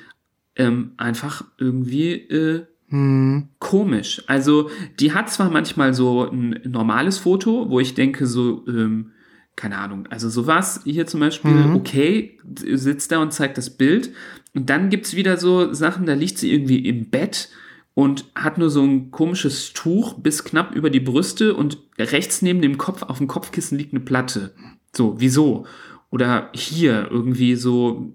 ähm, 0.56 0.92
einfach 0.96 1.44
irgendwie 1.58 2.12
äh, 2.14 2.64
Hm. 2.88 3.48
komisch. 3.58 4.22
Also 4.26 4.70
die 5.00 5.12
hat 5.12 5.28
zwar 5.28 5.50
manchmal 5.50 5.92
so 5.92 6.26
ein 6.30 6.60
normales 6.64 7.18
Foto, 7.18 7.68
wo 7.68 7.78
ich 7.80 7.92
denke 7.94 8.26
so, 8.26 8.64
ähm, 8.68 9.10
keine 9.56 9.78
Ahnung, 9.78 10.06
also 10.10 10.28
sowas 10.28 10.80
hier 10.84 11.06
zum 11.06 11.20
Beispiel, 11.20 11.50
Mhm. 11.52 11.76
okay, 11.76 12.38
sitzt 12.54 13.12
da 13.12 13.18
und 13.18 13.32
zeigt 13.32 13.56
das 13.58 13.70
Bild. 13.70 14.10
Und 14.54 14.70
dann 14.70 14.90
gibt's 14.90 15.14
wieder 15.16 15.36
so 15.36 15.72
Sachen, 15.72 16.06
da 16.06 16.14
liegt 16.14 16.38
sie 16.38 16.52
irgendwie 16.52 16.78
im 16.88 17.10
Bett 17.10 17.48
und 17.94 18.24
hat 18.34 18.58
nur 18.58 18.70
so 18.70 18.82
ein 18.82 19.10
komisches 19.12 19.72
Tuch 19.72 20.14
bis 20.14 20.42
knapp 20.44 20.74
über 20.74 20.90
die 20.90 21.00
Brüste 21.00 21.54
und 21.54 21.78
rechts 21.98 22.42
neben 22.42 22.60
dem 22.62 22.78
Kopf, 22.78 23.02
auf 23.02 23.18
dem 23.18 23.28
Kopfkissen 23.28 23.78
liegt 23.78 23.92
eine 23.92 24.04
Platte. 24.04 24.52
So, 24.92 25.14
wieso? 25.18 25.66
Oder 26.10 26.50
hier 26.54 27.08
irgendwie 27.10 27.54
so, 27.56 28.12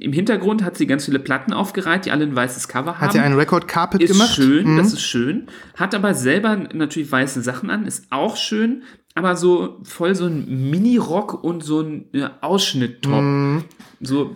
im 0.00 0.12
Hintergrund 0.12 0.62
hat 0.64 0.76
sie 0.76 0.86
ganz 0.86 1.04
viele 1.04 1.18
Platten 1.20 1.52
aufgereiht, 1.52 2.04
die 2.04 2.10
alle 2.10 2.24
ein 2.24 2.34
weißes 2.36 2.66
Cover 2.68 2.94
haben 2.94 3.00
Hat 3.00 3.12
sie 3.12 3.20
einen 3.20 3.36
Record 3.36 3.66
Carpet 3.68 4.02
ist 4.02 4.12
gemacht? 4.12 4.34
schön, 4.34 4.72
Mhm. 4.74 4.76
das 4.76 4.92
ist 4.92 5.02
schön. 5.02 5.46
Hat 5.76 5.94
aber 5.94 6.14
selber 6.14 6.56
natürlich 6.56 7.10
weiße 7.10 7.42
Sachen 7.42 7.70
an, 7.70 7.86
ist 7.86 8.06
auch 8.10 8.36
schön, 8.36 8.82
aber 9.18 9.36
so 9.36 9.78
voll 9.82 10.14
so 10.14 10.26
ein 10.26 10.70
Mini-Rock 10.70 11.42
und 11.42 11.62
so 11.62 11.80
ein 11.80 12.06
Ausschnitt-Top. 12.40 13.22
Mhm. 13.22 13.64
So, 14.00 14.34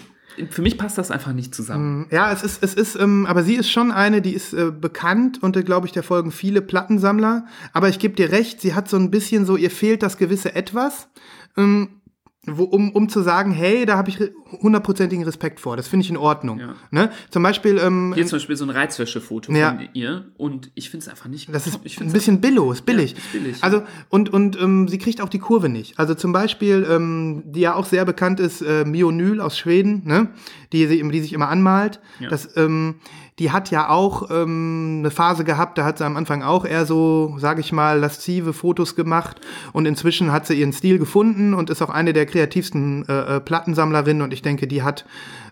für 0.50 0.62
mich 0.62 0.78
passt 0.78 0.98
das 0.98 1.10
einfach 1.10 1.32
nicht 1.32 1.54
zusammen. 1.54 2.06
Ja, 2.10 2.32
es 2.32 2.42
ist, 2.42 2.62
es 2.62 2.74
ist, 2.74 2.96
ähm, 2.96 3.26
aber 3.26 3.42
sie 3.42 3.54
ist 3.54 3.70
schon 3.70 3.92
eine, 3.92 4.22
die 4.22 4.32
ist 4.32 4.52
äh, 4.52 4.70
bekannt 4.70 5.42
und, 5.42 5.56
äh, 5.56 5.62
glaube 5.62 5.86
ich, 5.86 5.92
der 5.92 6.02
folgen 6.02 6.32
viele 6.32 6.62
Plattensammler. 6.62 7.46
Aber 7.72 7.88
ich 7.88 7.98
gebe 7.98 8.14
dir 8.14 8.32
recht, 8.32 8.60
sie 8.60 8.74
hat 8.74 8.88
so 8.88 8.96
ein 8.96 9.10
bisschen 9.10 9.46
so, 9.46 9.56
ihr 9.56 9.70
fehlt 9.70 10.02
das 10.02 10.16
gewisse 10.16 10.54
Etwas. 10.54 11.08
Ähm, 11.56 12.00
wo, 12.44 12.64
um, 12.64 12.90
um 12.90 13.08
zu 13.08 13.22
sagen, 13.22 13.52
hey, 13.52 13.86
da 13.86 13.96
habe 13.96 14.10
ich 14.10 14.18
hundertprozentigen 14.50 15.24
Respekt 15.24 15.60
vor. 15.60 15.76
Das 15.76 15.86
finde 15.86 16.02
ich 16.02 16.10
in 16.10 16.16
Ordnung. 16.16 16.58
Ja. 16.58 16.74
Ne? 16.90 17.10
Zum 17.30 17.40
Beispiel, 17.44 17.78
ähm, 17.78 18.12
Hier 18.16 18.26
zum 18.26 18.36
Beispiel 18.36 18.56
so 18.56 18.64
ein 18.64 18.70
Reizwäschefoto 18.70 19.52
Ja. 19.52 19.76
von 19.76 19.88
ihr 19.92 20.32
und 20.38 20.72
ich 20.74 20.90
finde 20.90 21.04
es 21.04 21.08
einfach 21.08 21.28
nicht. 21.28 21.54
Das 21.54 21.68
ist 21.68 21.78
ich 21.84 22.00
ein 22.00 22.12
bisschen 22.12 22.40
billo, 22.40 22.72
ist 22.72 22.84
billig. 22.84 23.12
Ja, 23.12 23.18
billig. 23.40 23.62
Also 23.62 23.82
und 24.08 24.32
und 24.32 24.60
ähm, 24.60 24.88
sie 24.88 24.98
kriegt 24.98 25.20
auch 25.20 25.28
die 25.28 25.38
Kurve 25.38 25.68
nicht. 25.68 26.00
Also 26.00 26.14
zum 26.14 26.32
Beispiel, 26.32 26.84
ähm, 26.90 27.44
die 27.46 27.60
ja 27.60 27.74
auch 27.74 27.86
sehr 27.86 28.04
bekannt 28.04 28.40
ist, 28.40 28.60
äh, 28.60 28.84
Mionyl 28.84 29.40
aus 29.40 29.56
Schweden, 29.56 30.02
ne? 30.04 30.30
die, 30.72 30.86
sie, 30.88 31.08
die 31.08 31.20
sich 31.20 31.32
immer 31.34 31.48
anmalt. 31.48 32.00
Ja. 32.18 32.28
Das, 32.28 32.56
ähm, 32.56 32.96
die 33.38 33.50
hat 33.50 33.70
ja 33.70 33.88
auch 33.88 34.30
ähm, 34.30 34.96
eine 35.00 35.10
Phase 35.10 35.42
gehabt, 35.44 35.78
da 35.78 35.84
hat 35.84 35.98
sie 35.98 36.04
am 36.04 36.16
Anfang 36.16 36.42
auch 36.42 36.64
eher 36.66 36.84
so, 36.84 37.34
sage 37.38 37.60
ich 37.60 37.72
mal, 37.72 37.98
laszive 37.98 38.52
Fotos 38.52 38.94
gemacht. 38.94 39.40
Und 39.72 39.86
inzwischen 39.86 40.30
hat 40.32 40.46
sie 40.46 40.54
ihren 40.54 40.72
Stil 40.72 40.98
gefunden 40.98 41.54
und 41.54 41.70
ist 41.70 41.80
auch 41.82 41.88
eine 41.90 42.12
der 42.12 42.26
kreativsten 42.26 43.08
äh, 43.08 43.36
äh, 43.36 43.40
Plattensammlerinnen. 43.40 44.22
Und 44.22 44.32
ich 44.34 44.42
denke, 44.42 44.66
die 44.66 44.82
hat 44.82 45.06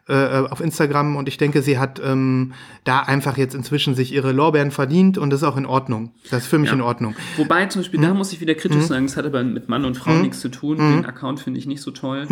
äh, 0.09 0.39
auf 0.41 0.61
Instagram 0.61 1.17
und 1.17 1.27
ich 1.29 1.39
denke, 1.39 1.63
sie 1.63 1.79
hat 1.79 2.01
ähm, 2.05 2.53
da 2.85 3.01
einfach 3.01 3.37
jetzt 3.39 3.55
inzwischen 3.55 3.95
sich 3.95 4.13
ihre 4.13 4.33
Lorbeeren 4.33 4.73
verdient 4.73 5.17
und 5.19 5.31
das 5.31 5.41
ist 5.43 5.49
auch 5.49 5.57
in 5.57 5.67
Ordnung. 5.67 6.11
Das 6.31 6.43
ist 6.43 6.49
für 6.49 6.59
mich 6.59 6.69
Ja. 6.71 6.75
in 6.75 6.81
Ordnung. 6.83 7.15
Wobei 7.37 7.67
zum 7.67 7.81
Beispiel, 7.83 8.01
Mhm. 8.01 8.05
da 8.05 8.15
muss 8.15 8.33
ich 8.33 8.41
wieder 8.41 8.55
kritisch 8.57 8.85
sagen, 8.85 9.05
es 9.07 9.17
hat 9.17 9.25
aber 9.25 9.43
mit 9.45 9.69
Mann 9.69 9.85
und 9.85 9.97
Frau 9.97 10.13
nichts 10.15 10.41
zu 10.41 10.49
tun. 10.51 10.79
Den 10.79 11.07
Account 11.07 11.41
finde 11.41 11.59
ich 11.61 11.67
nicht 11.67 11.81
so 11.81 11.93
toll, 11.93 12.27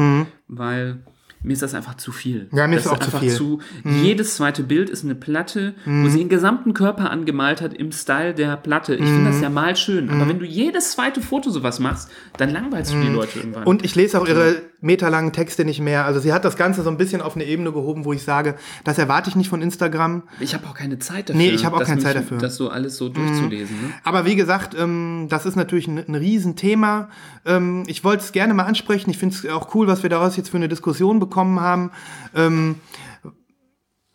weil 0.49 0.99
mir 1.43 1.53
ist 1.53 1.63
das 1.63 1.75
einfach 1.75 1.97
zu 1.97 2.11
viel. 2.13 2.49
Mhm. 2.51 2.59
Ja, 2.59 2.67
mir 2.67 2.77
das 2.77 2.87
ist 2.87 2.91
auch 2.91 2.99
zu 2.99 3.05
einfach 3.07 3.21
viel. 3.21 3.31
Mhm. 3.33 3.37
Zu, 3.37 3.61
Jedes 3.85 4.37
zweite 4.37 4.63
Bild 4.63 4.91
ist 4.91 5.05
eine 5.05 5.15
Platte, 5.15 5.75
wo 5.85 6.09
sie 6.09 6.19
den 6.19 6.29
gesamten 6.29 6.75
Körper 6.75 7.11
angemalt 7.11 7.61
hat 7.61 7.75
im 7.75 7.93
Style 7.93 8.35
der 8.35 8.57
Platte. 8.57 8.95
Ich 8.95 9.05
finde 9.05 9.21
Mhm. 9.21 9.25
das 9.27 9.41
ja 9.41 9.49
mal 9.51 9.77
schön, 9.77 10.11
aber 10.11 10.29
wenn 10.29 10.39
du 10.39 10.45
jedes 10.45 10.93
zweite 10.93 11.21
Foto 11.21 11.51
sowas 11.51 11.79
machst, 11.81 12.11
dann 12.37 12.51
langweilst 12.51 12.93
du 12.93 13.01
die 13.01 13.09
Leute 13.09 13.39
irgendwann. 13.39 13.63
Mhm. 13.63 13.69
Und 13.69 13.85
ich 13.85 13.95
lese 13.95 14.21
auch 14.21 14.27
ihre 14.27 14.63
meterlangen 14.81 15.33
Texte 15.33 15.65
nicht 15.65 15.81
mehr. 15.81 16.05
Also 16.05 16.21
sie 16.21 16.33
hat 16.33 16.45
das 16.45 16.57
Ganze 16.57 16.83
so 16.83 16.91
ein 16.91 16.97
bisschen 16.97 17.21
auf 17.21 17.35
eine 17.35 17.45
Ebene 17.45 17.73
gehoben, 17.73 18.05
wo 18.05 18.13
ich 18.13 18.23
sage, 18.23 18.55
das 18.85 18.99
erwarte 18.99 19.29
ich 19.29 19.37
nicht 19.37 19.49
von 19.49 19.61
Instagram. 19.61 20.23
ich 20.39 20.55
habe 20.55 20.67
auch 20.67 20.75
keine 20.75 20.99
Zeit 20.99 21.29
dafür. 21.29 21.41
Nee, 21.41 21.51
ich 21.51 21.65
habe 21.65 21.77
auch 21.77 21.85
keine 21.85 22.01
Zeit 22.01 22.17
dafür. 22.17 22.37
Mhm. 22.37 22.43
Das 22.43 22.57
so 22.57 22.69
alles 22.71 22.97
so 22.97 23.09
durchzulesen. 23.09 23.77
Ne? 23.77 23.93
Aber 24.05 24.25
wie 24.25 24.37
gesagt, 24.37 24.77
ähm, 24.79 25.27
das 25.29 25.47
ist 25.47 25.57
natürlich 25.57 25.89
ein, 25.89 25.99
ein 25.99 26.15
Riesenthema. 26.15 27.09
Ähm, 27.45 27.83
ich 27.87 28.05
wollte 28.05 28.23
es 28.23 28.33
gerne 28.33 28.55
mal 28.55 28.65
ansprechen. 28.65 29.11
Ich 29.11 29.19
finde 29.19 29.35
es 29.35 29.49
auch 29.51 29.75
cool, 29.75 29.89
was 29.89 30.03
wir 30.03 30.11
daraus 30.11 30.37
jetzt 30.37 30.51
für 30.51 30.57
eine 30.57 30.69
Diskussion 30.69 31.19
bekommen 31.19 31.61
haben. 31.61 31.91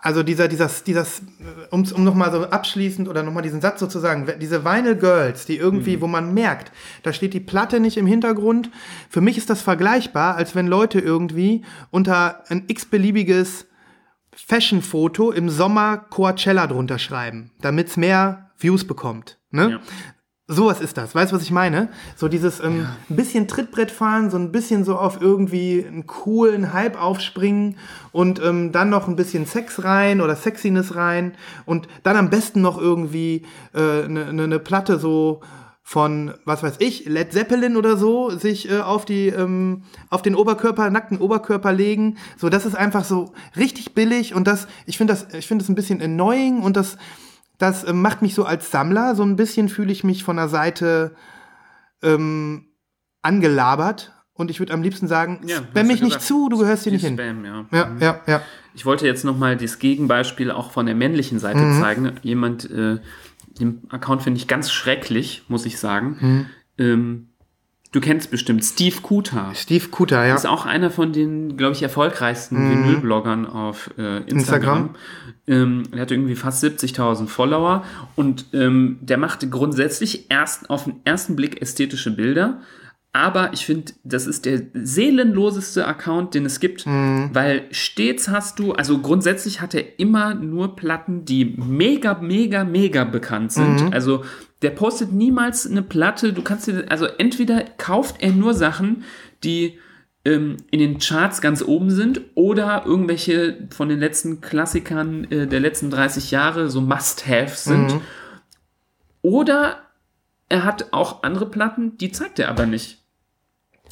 Also 0.03 0.21
dieser, 0.21 0.49
dieser, 0.49 0.69
dieser, 0.85 1.05
um, 1.71 1.85
um 1.95 2.03
nochmal 2.03 2.29
so 2.33 2.43
abschließend 2.43 3.07
oder 3.07 3.23
nochmal 3.23 3.41
diesen 3.41 3.61
Satz 3.61 3.79
sozusagen, 3.79 4.27
diese 4.41 4.65
Vinyl 4.65 4.97
Girls, 4.97 5.45
die 5.45 5.55
irgendwie, 5.55 6.01
wo 6.01 6.07
man 6.07 6.33
merkt, 6.33 6.73
da 7.03 7.13
steht 7.13 7.33
die 7.33 7.39
Platte 7.39 7.79
nicht 7.79 7.95
im 7.95 8.05
Hintergrund. 8.05 8.69
Für 9.09 9.21
mich 9.21 9.37
ist 9.37 9.49
das 9.49 9.61
vergleichbar, 9.61 10.35
als 10.35 10.55
wenn 10.55 10.67
Leute 10.67 10.99
irgendwie 10.99 11.63
unter 11.89 12.43
ein 12.49 12.65
x-beliebiges 12.67 13.65
Fashion-Foto 14.35 15.31
im 15.31 15.49
Sommer 15.49 15.99
Coachella 16.09 16.67
drunter 16.67 16.99
schreiben, 16.99 17.51
damit 17.61 17.87
es 17.87 17.95
mehr 17.95 18.51
Views 18.57 18.85
bekommt. 18.85 19.39
Ne? 19.51 19.71
Ja. 19.71 19.79
Sowas 20.47 20.81
ist 20.81 20.97
das. 20.97 21.15
Weißt 21.15 21.31
du, 21.31 21.37
was 21.37 21.43
ich 21.43 21.51
meine? 21.51 21.87
So 22.17 22.27
dieses 22.27 22.59
ähm, 22.59 22.85
ein 23.09 23.15
bisschen 23.15 23.47
Trittbrett 23.47 23.91
fahren, 23.91 24.29
so 24.29 24.37
ein 24.37 24.51
bisschen 24.51 24.83
so 24.83 24.97
auf 24.97 25.21
irgendwie 25.21 25.85
einen 25.87 26.05
coolen 26.05 26.73
Hype 26.73 27.01
aufspringen 27.01 27.77
und 28.11 28.43
ähm, 28.43 28.73
dann 28.73 28.89
noch 28.89 29.07
ein 29.07 29.15
bisschen 29.15 29.45
Sex 29.45 29.85
rein 29.85 30.19
oder 30.19 30.35
Sexiness 30.35 30.95
rein 30.95 31.33
und 31.65 31.87
dann 32.03 32.17
am 32.17 32.29
besten 32.29 32.61
noch 32.61 32.77
irgendwie 32.77 33.45
eine 33.73 34.03
äh, 34.03 34.07
ne, 34.09 34.33
ne, 34.33 34.47
ne 34.49 34.59
Platte 34.59 34.99
so 34.99 35.39
von, 35.81 36.33
was 36.43 36.61
weiß 36.61 36.75
ich, 36.79 37.05
Led 37.05 37.31
Zeppelin 37.31 37.77
oder 37.77 37.95
so, 37.95 38.29
sich 38.29 38.69
äh, 38.69 38.79
auf 38.79 39.05
die, 39.05 39.27
ähm, 39.27 39.83
auf 40.09 40.21
den 40.21 40.35
Oberkörper, 40.35 40.89
nackten 40.89 41.19
Oberkörper 41.19 41.71
legen. 41.71 42.17
So, 42.37 42.49
das 42.49 42.65
ist 42.65 42.75
einfach 42.75 43.05
so 43.05 43.33
richtig 43.55 43.93
billig 43.93 44.33
und 44.33 44.47
das, 44.47 44.67
ich 44.85 44.97
finde 44.97 45.13
das, 45.13 45.33
ich 45.33 45.47
finde 45.47 45.63
das 45.63 45.69
ein 45.69 45.75
bisschen 45.75 46.01
annoying 46.01 46.61
und 46.61 46.75
das, 46.77 46.97
das 47.57 47.83
äh, 47.83 47.93
macht 47.93 48.21
mich 48.21 48.33
so 48.35 48.45
als 48.45 48.71
Sammler, 48.71 49.15
so 49.15 49.23
ein 49.23 49.35
bisschen 49.35 49.69
fühle 49.69 49.91
ich 49.91 50.03
mich 50.03 50.23
von 50.23 50.35
der 50.37 50.49
Seite 50.49 51.15
ähm, 52.01 52.67
angelabert 53.21 54.11
und 54.33 54.49
ich 54.51 54.59
würde 54.59 54.73
am 54.73 54.81
liebsten 54.81 55.07
sagen, 55.07 55.41
Ja, 55.45 55.57
spam 55.57 55.87
mich 55.87 56.01
nicht 56.01 56.21
zu, 56.21 56.49
du 56.49 56.57
gehörst 56.57 56.83
hier 56.83 56.91
nicht 56.91 57.05
hin. 57.05 57.15
Spam, 57.17 57.45
ja. 57.45 57.65
Ja, 57.71 57.91
ja, 57.99 58.19
ja. 58.27 58.41
Ich 58.73 58.85
wollte 58.85 59.05
jetzt 59.05 59.23
nochmal 59.23 59.55
das 59.55 59.79
Gegenbeispiel 59.79 60.51
auch 60.51 60.71
von 60.71 60.85
der 60.87 60.95
männlichen 60.95 61.39
Seite 61.39 61.59
Mhm. 61.59 61.79
zeigen. 61.79 62.11
Jemand, 62.23 62.69
äh, 62.69 62.97
den 63.59 63.83
Account 63.89 64.23
finde 64.23 64.39
ich 64.39 64.47
ganz 64.47 64.71
schrecklich, 64.71 65.43
muss 65.47 65.65
ich 65.65 65.79
sagen. 65.79 66.17
Mhm. 66.19 66.45
Ähm, 66.79 67.29
du 67.93 68.01
kennst 68.01 68.29
bestimmt 68.31 68.65
Steve 68.65 68.97
Kuta. 69.01 69.53
Steve 69.55 69.87
Kuta, 69.87 70.25
ja. 70.25 70.35
Ist 70.35 70.45
auch 70.45 70.65
einer 70.65 70.91
von 70.91 71.13
den, 71.13 71.55
glaube 71.55 71.73
ich, 71.73 71.83
erfolgreichsten 71.83 72.57
Vinyl-Bloggern 72.57 73.45
auf 73.45 73.91
äh, 73.97 74.17
Instagram. 74.23 74.27
Mhm. 74.27 74.35
Instagram. 74.35 74.95
Ähm, 75.45 75.83
er 75.91 76.01
hat 76.01 76.11
irgendwie 76.11 76.35
fast 76.35 76.63
70.000 76.63 77.27
Follower 77.27 77.85
und 78.15 78.47
ähm, 78.53 78.97
der 79.01 79.17
macht 79.17 79.49
grundsätzlich 79.49 80.29
erst 80.29 80.69
auf 80.69 80.85
den 80.85 80.95
ersten 81.05 81.35
Blick 81.35 81.61
ästhetische 81.61 82.11
Bilder. 82.11 82.61
Aber 83.15 83.53
ich 83.53 83.63
finde, 83.63 83.93
das 84.03 84.25
ist 84.25 84.45
der 84.45 84.63
seelenloseste 84.73 85.87
Account, 85.87 86.33
den 86.33 86.47
es 86.47 86.59
gibt, 86.59 86.87
weil 86.87 87.65
stets 87.69 88.27
hast 88.27 88.57
du, 88.57 88.73
also 88.73 88.97
grundsätzlich 88.97 89.61
hat 89.61 89.75
er 89.75 89.99
immer 89.99 90.33
nur 90.33 90.75
Platten, 90.75 91.23
die 91.23 91.45
mega, 91.45 92.15
mega, 92.15 92.63
mega 92.63 93.03
bekannt 93.03 93.51
sind. 93.51 93.93
Also 93.93 94.23
der 94.63 94.71
postet 94.71 95.11
niemals 95.11 95.69
eine 95.69 95.83
Platte, 95.83 96.33
du 96.33 96.41
kannst 96.41 96.65
dir, 96.65 96.85
also 96.89 97.05
entweder 97.05 97.63
kauft 97.77 98.15
er 98.19 98.31
nur 98.31 98.55
Sachen, 98.55 99.03
die 99.43 99.77
ähm, 100.25 100.57
in 100.71 100.79
den 100.79 100.97
Charts 100.97 101.39
ganz 101.39 101.61
oben 101.61 101.91
sind 101.91 102.21
oder 102.33 102.83
irgendwelche 102.85 103.67
von 103.69 103.89
den 103.89 103.99
letzten 103.99 104.41
Klassikern 104.41 105.25
äh, 105.25 105.45
der 105.45 105.59
letzten 105.59 105.91
30 105.91 106.31
Jahre 106.31 106.69
so 106.69 106.81
Must-Haves 106.81 107.65
sind. 107.65 107.99
Oder 109.21 109.83
er 110.49 110.63
hat 110.63 110.93
auch 110.93 111.23
andere 111.23 111.45
Platten, 111.45 111.97
die 111.97 112.11
zeigt 112.11 112.39
er 112.39 112.49
aber 112.49 112.65
nicht. 112.65 113.02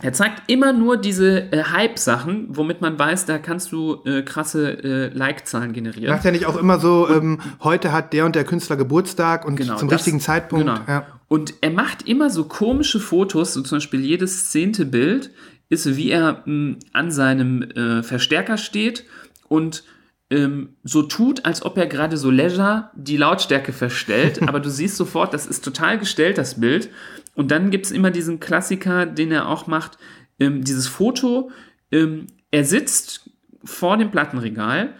Er 0.02 0.14
zeigt 0.14 0.50
immer 0.50 0.74
nur 0.74 0.98
diese 0.98 1.52
äh, 1.52 1.64
Hype-Sachen, 1.64 2.48
womit 2.50 2.82
man 2.82 2.98
weiß, 2.98 3.26
da 3.26 3.38
kannst 3.38 3.72
du 3.72 4.02
äh, 4.06 4.24
krasse 4.24 4.84
äh, 4.84 5.08
Like-Zahlen 5.14 5.74
generieren. 5.74 6.14
Macht 6.14 6.26
ja 6.26 6.32
nicht 6.32 6.46
auch 6.48 6.58
immer 6.58 6.80
so, 6.80 7.08
ähm, 7.10 7.40
heute 7.64 7.92
hat 7.92 8.14
der 8.14 8.26
und 8.26 8.36
der 8.36 8.44
Künstler 8.44 8.76
Geburtstag 8.78 9.46
und 9.46 9.56
Genau, 9.58 9.76
zum 9.76 9.90
das- 9.90 10.00
richtigen 10.00 10.20
Zeitpunkt. 10.20 10.66
Genau. 10.66 10.80
Ja. 10.88 11.06
Und 11.28 11.54
er 11.62 11.70
macht 11.72 12.08
immer 12.08 12.30
so 12.30 12.46
komische 12.46 13.00
Fotos, 13.00 13.54
so 13.54 13.62
zum 13.62 13.78
Beispiel 13.78 14.02
jedes 14.02 14.50
zehnte 14.50 14.86
Bild 14.86 15.30
ist, 15.70 15.96
wie 15.96 16.10
er 16.12 16.42
mh, 16.46 16.78
an 16.94 17.12
seinem 17.12 17.62
äh, 17.64 18.04
Verstärker 18.04 18.58
steht 18.58 19.06
und 19.48 19.84
ähm, 20.30 20.70
so 20.84 21.04
tut, 21.04 21.46
als 21.46 21.64
ob 21.64 21.78
er 21.78 21.88
gerade 21.88 22.18
so 22.18 22.32
leisure 22.32 22.90
die 22.96 23.18
Lautstärke 23.18 23.72
verstellt, 23.74 24.42
aber 24.48 24.60
du 24.60 24.70
siehst 24.70 24.98
sofort, 24.98 25.34
das 25.34 25.46
ist 25.46 25.64
total 25.64 25.98
gestellt, 26.00 26.38
das 26.38 26.60
Bild. 26.60 26.90
Und 27.36 27.52
dann 27.52 27.72
gibt 27.72 27.86
es 27.86 27.92
immer 27.92 28.12
diesen 28.12 28.40
Klassiker, 28.40 29.06
den 29.06 29.32
er 29.32 29.48
auch 29.48 29.68
macht, 29.68 29.98
ähm, 30.40 30.64
dieses 30.64 30.88
Foto, 30.88 31.52
ähm, 31.92 32.28
er 32.52 32.66
sitzt 32.66 33.30
vor 33.64 33.98
dem 33.98 34.12
Plattenregal, 34.12 34.94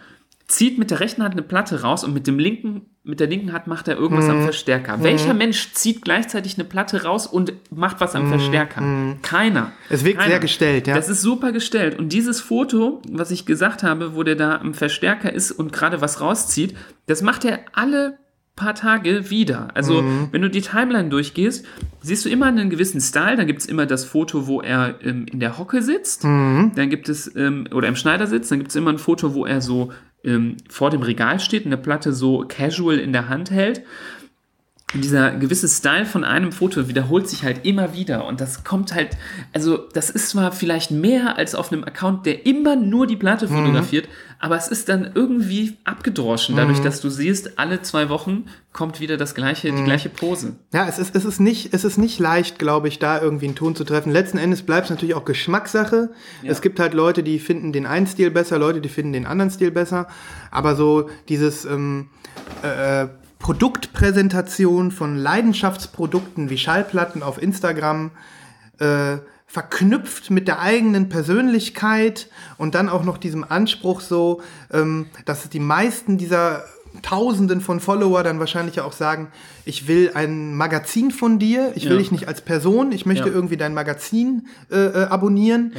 zieht 0.46 0.78
mit 0.78 0.90
der 0.90 1.00
rechten 1.00 1.22
Hand 1.22 1.32
eine 1.32 1.42
Platte 1.42 1.82
raus 1.82 2.04
und 2.04 2.12
mit 2.12 2.26
dem 2.26 2.38
linken, 2.38 2.82
mit 3.04 3.20
der 3.20 3.26
linken 3.26 3.52
Hand 3.52 3.66
macht 3.66 3.88
er 3.88 3.96
irgendwas 3.96 4.28
am 4.28 4.42
Verstärker. 4.42 5.02
Welcher 5.02 5.34
Mensch 5.34 5.72
zieht 5.72 6.02
gleichzeitig 6.02 6.54
eine 6.56 6.64
Platte 6.64 7.02
raus 7.02 7.26
und 7.26 7.52
macht 7.70 8.00
was 8.00 8.14
am 8.14 8.28
Verstärker? 8.28 9.16
Keiner. 9.22 9.72
Es 9.88 10.04
wirkt 10.04 10.18
Keiner. 10.18 10.30
sehr 10.30 10.40
gestellt, 10.40 10.86
ja. 10.86 10.94
Das 10.94 11.08
ist 11.08 11.22
super 11.22 11.52
gestellt. 11.52 11.98
Und 11.98 12.12
dieses 12.12 12.40
Foto, 12.40 13.02
was 13.10 13.30
ich 13.30 13.46
gesagt 13.46 13.82
habe, 13.82 14.14
wo 14.14 14.22
der 14.22 14.36
da 14.36 14.56
am 14.56 14.74
Verstärker 14.74 15.32
ist 15.32 15.50
und 15.50 15.72
gerade 15.72 16.00
was 16.00 16.20
rauszieht, 16.20 16.76
das 17.06 17.22
macht 17.22 17.44
er 17.44 17.60
alle 17.72 18.18
paar 18.56 18.74
Tage 18.74 19.30
wieder. 19.30 19.68
Also, 19.74 20.02
Mhm. 20.02 20.28
wenn 20.30 20.42
du 20.42 20.50
die 20.50 20.60
Timeline 20.60 21.08
durchgehst, 21.08 21.64
siehst 22.00 22.24
du 22.24 22.28
immer 22.28 22.46
einen 22.46 22.70
gewissen 22.70 23.00
Style. 23.00 23.36
Da 23.36 23.44
gibt 23.44 23.60
es 23.60 23.66
immer 23.66 23.86
das 23.86 24.04
Foto, 24.04 24.46
wo 24.46 24.60
er 24.60 24.96
ähm, 25.02 25.26
in 25.30 25.40
der 25.40 25.58
Hocke 25.58 25.82
sitzt. 25.82 26.24
Mhm. 26.24 26.72
Dann 26.76 26.90
gibt 26.90 27.08
es, 27.08 27.34
ähm, 27.34 27.66
oder 27.72 27.88
im 27.88 27.96
Schneidersitz, 27.96 28.48
dann 28.48 28.58
gibt 28.58 28.70
es 28.70 28.76
immer 28.76 28.90
ein 28.90 28.98
Foto, 28.98 29.34
wo 29.34 29.46
er 29.46 29.60
so 29.60 29.90
ähm, 30.24 30.56
vor 30.68 30.90
dem 30.90 31.02
Regal 31.02 31.40
steht 31.40 31.64
und 31.64 31.72
eine 31.72 31.82
Platte 31.82 32.12
so 32.12 32.44
casual 32.46 32.98
in 32.98 33.12
der 33.12 33.28
Hand 33.28 33.50
hält. 33.50 33.82
Dieser 34.94 35.30
gewisse 35.32 35.68
Style 35.68 36.04
von 36.04 36.24
einem 36.24 36.52
Foto 36.52 36.88
wiederholt 36.88 37.28
sich 37.28 37.44
halt 37.44 37.64
immer 37.64 37.94
wieder 37.94 38.26
und 38.26 38.40
das 38.40 38.62
kommt 38.64 38.94
halt, 38.94 39.16
also 39.52 39.76
das 39.76 40.10
ist 40.10 40.30
zwar 40.30 40.52
vielleicht 40.52 40.90
mehr 40.90 41.38
als 41.38 41.54
auf 41.54 41.72
einem 41.72 41.84
Account, 41.84 42.26
der 42.26 42.46
immer 42.46 42.76
nur 42.76 43.06
die 43.06 43.16
Platte 43.16 43.48
fotografiert, 43.48 44.08
aber 44.38 44.56
es 44.56 44.66
ist 44.68 44.88
dann 44.88 45.12
irgendwie 45.14 45.76
abgedroschen, 45.84 46.56
dadurch, 46.56 46.80
dass 46.80 47.00
du 47.00 47.08
siehst, 47.10 47.58
alle 47.60 47.80
zwei 47.82 48.08
Wochen 48.08 48.46
kommt 48.72 48.98
wieder 49.00 49.16
das 49.16 49.34
gleiche, 49.34 49.70
die 49.70 49.84
gleiche 49.84 50.08
Pose. 50.08 50.56
Ja, 50.72 50.88
es 50.88 50.98
ist, 50.98 51.14
es 51.14 51.24
ist 51.24 51.38
nicht, 51.38 51.72
es 51.72 51.84
ist 51.84 51.96
nicht 51.96 52.18
leicht, 52.18 52.58
glaube 52.58 52.88
ich, 52.88 52.98
da 52.98 53.20
irgendwie 53.20 53.46
einen 53.46 53.54
Ton 53.54 53.76
zu 53.76 53.84
treffen. 53.84 54.12
Letzten 54.12 54.38
Endes 54.38 54.62
bleibt 54.62 54.86
es 54.86 54.90
natürlich 54.90 55.14
auch 55.14 55.24
Geschmackssache. 55.24 56.10
Es 56.42 56.60
gibt 56.60 56.80
halt 56.80 56.92
Leute, 56.92 57.22
die 57.22 57.38
finden 57.38 57.72
den 57.72 57.86
einen 57.86 58.06
Stil 58.06 58.30
besser, 58.30 58.58
Leute, 58.58 58.80
die 58.80 58.88
finden 58.88 59.12
den 59.12 59.26
anderen 59.26 59.50
Stil 59.50 59.70
besser. 59.70 60.08
Aber 60.50 60.74
so 60.74 61.08
dieses 61.28 61.64
ähm, 61.64 62.08
äh, 62.62 63.06
Produktpräsentation 63.42 64.92
von 64.92 65.16
Leidenschaftsprodukten 65.16 66.48
wie 66.48 66.58
Schallplatten 66.58 67.24
auf 67.24 67.42
Instagram, 67.42 68.12
äh, 68.78 69.18
verknüpft 69.46 70.30
mit 70.30 70.48
der 70.48 70.60
eigenen 70.60 71.08
Persönlichkeit 71.08 72.28
und 72.56 72.74
dann 72.74 72.88
auch 72.88 73.02
noch 73.02 73.18
diesem 73.18 73.44
Anspruch 73.44 74.00
so, 74.00 74.40
ähm, 74.72 75.08
dass 75.24 75.50
die 75.50 75.60
meisten 75.60 76.16
dieser 76.16 76.64
Tausenden 77.00 77.60
von 77.60 77.80
Follower 77.80 78.22
dann 78.22 78.38
wahrscheinlich 78.38 78.76
ja 78.76 78.84
auch 78.84 78.92
sagen, 78.92 79.28
ich 79.64 79.88
will 79.88 80.10
ein 80.14 80.54
Magazin 80.54 81.10
von 81.10 81.38
dir, 81.38 81.72
ich 81.74 81.84
will 81.84 81.92
Ja. 81.92 81.98
dich 81.98 82.12
nicht 82.12 82.28
als 82.28 82.40
Person, 82.42 82.92
ich 82.92 83.06
möchte 83.06 83.28
Ja. 83.28 83.34
irgendwie 83.34 83.56
dein 83.56 83.72
Magazin 83.74 84.46
äh, 84.70 84.76
äh, 84.76 85.04
abonnieren. 85.04 85.72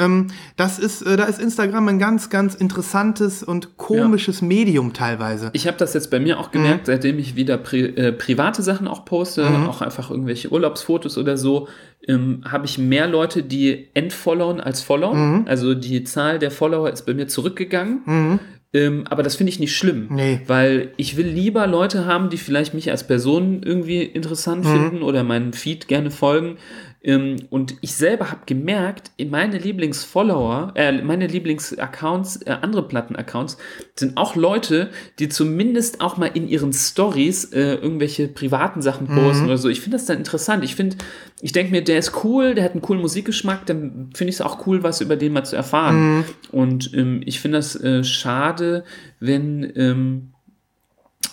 Ähm, 0.00 0.28
das 0.56 0.78
ist, 0.78 1.02
äh, 1.02 1.16
da 1.16 1.24
ist 1.24 1.40
Instagram 1.40 1.88
ein 1.88 1.98
ganz, 1.98 2.30
ganz 2.30 2.54
interessantes 2.54 3.42
und 3.42 3.76
komisches 3.78 4.42
Medium 4.42 4.92
teilweise. 4.92 5.50
Ich 5.54 5.66
habe 5.66 5.76
das 5.76 5.94
jetzt 5.94 6.10
bei 6.10 6.20
mir 6.20 6.38
auch 6.38 6.50
gemerkt, 6.52 6.86
seitdem 6.86 7.18
ich 7.18 7.34
wieder 7.34 7.56
pri 7.58 7.80
äh, 7.96 8.12
private 8.12 8.62
Sachen 8.62 8.86
auch 8.86 9.04
poste, 9.04 9.44
auch 9.68 9.80
einfach 9.80 10.10
irgendwelche 10.10 10.52
Urlaubsfotos 10.52 11.18
oder 11.18 11.36
so, 11.36 11.66
ähm, 12.06 12.42
habe 12.48 12.66
ich 12.66 12.78
mehr 12.78 13.08
Leute, 13.08 13.42
die 13.42 13.88
entfollowen 13.94 14.60
als 14.60 14.82
followen. 14.82 15.46
Also 15.48 15.74
die 15.74 16.04
Zahl 16.04 16.38
der 16.38 16.50
Follower 16.52 16.90
ist 16.90 17.04
bei 17.06 17.14
mir 17.14 17.26
zurückgegangen. 17.26 18.38
Ähm, 18.74 19.04
aber 19.08 19.22
das 19.22 19.36
finde 19.36 19.50
ich 19.50 19.58
nicht 19.60 19.74
schlimm, 19.74 20.08
Nee. 20.10 20.40
weil 20.46 20.92
ich 20.98 21.16
will 21.16 21.26
lieber 21.26 21.66
Leute 21.66 22.04
haben, 22.04 22.28
die 22.28 22.36
vielleicht 22.36 22.74
mich 22.74 22.90
als 22.90 23.06
Person 23.06 23.62
irgendwie 23.62 24.02
interessant 24.02 24.66
finden 24.66 25.02
oder 25.02 25.24
meinen 25.24 25.54
Feed 25.54 25.88
gerne 25.88 26.10
folgen. 26.10 26.58
Ähm, 27.02 27.36
und 27.50 27.76
ich 27.80 27.94
selber 27.94 28.30
habe 28.30 28.40
gemerkt, 28.46 29.12
meine 29.30 29.58
Lieblingsfollower, 29.58 30.72
äh, 30.74 30.92
meine 31.02 31.28
Lieblingsaccounts, 31.28 32.42
äh, 32.42 32.56
andere 32.60 32.88
Plattenaccounts, 32.88 33.56
sind 33.94 34.16
auch 34.16 34.34
Leute, 34.34 34.90
die 35.18 35.28
zumindest 35.28 36.00
auch 36.00 36.16
mal 36.16 36.26
in 36.26 36.48
ihren 36.48 36.72
Stories 36.72 37.44
äh, 37.52 37.74
irgendwelche 37.74 38.26
privaten 38.26 38.82
Sachen 38.82 39.06
posten 39.06 39.44
oder 39.44 39.58
so. 39.58 39.68
Ich 39.68 39.80
finde 39.80 39.96
das 39.96 40.06
dann 40.06 40.18
interessant. 40.18 40.64
Ich 40.64 40.74
finde, 40.74 40.96
ich 41.40 41.52
denke 41.52 41.70
mir, 41.70 41.82
der 41.82 41.98
ist 41.98 42.24
cool, 42.24 42.54
der 42.54 42.64
hat 42.64 42.72
einen 42.72 42.82
coolen 42.82 43.00
Musikgeschmack, 43.00 43.64
dann 43.66 44.10
finde 44.14 44.30
ich 44.30 44.36
es 44.36 44.40
auch 44.40 44.66
cool, 44.66 44.82
was 44.82 45.00
über 45.00 45.16
den 45.16 45.32
mal 45.32 45.44
zu 45.44 45.54
erfahren. 45.54 46.24
Und 46.50 46.92
ähm, 46.94 47.20
ich 47.24 47.40
finde 47.40 47.58
das 47.58 47.76
äh, 47.76 48.02
schade, 48.02 48.84
wenn 49.20 49.72
ähm, 49.76 50.32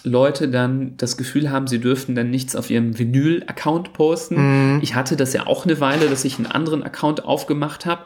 Leute 0.03 0.47
dann 0.47 0.97
das 0.97 1.17
Gefühl 1.17 1.49
haben, 1.49 1.67
sie 1.67 1.79
dürften 1.79 2.15
dann 2.15 2.29
nichts 2.29 2.55
auf 2.55 2.69
ihrem 2.69 2.97
Vinyl-Account 2.97 3.93
posten. 3.93 4.35
Ich 4.81 4.93
hatte 4.95 5.15
das 5.15 5.33
ja 5.33 5.47
auch 5.47 5.65
eine 5.65 5.79
Weile, 5.79 6.07
dass 6.09 6.25
ich 6.25 6.37
einen 6.37 6.45
anderen 6.47 6.83
Account 6.83 7.25
aufgemacht 7.25 7.85
habe, 7.85 8.05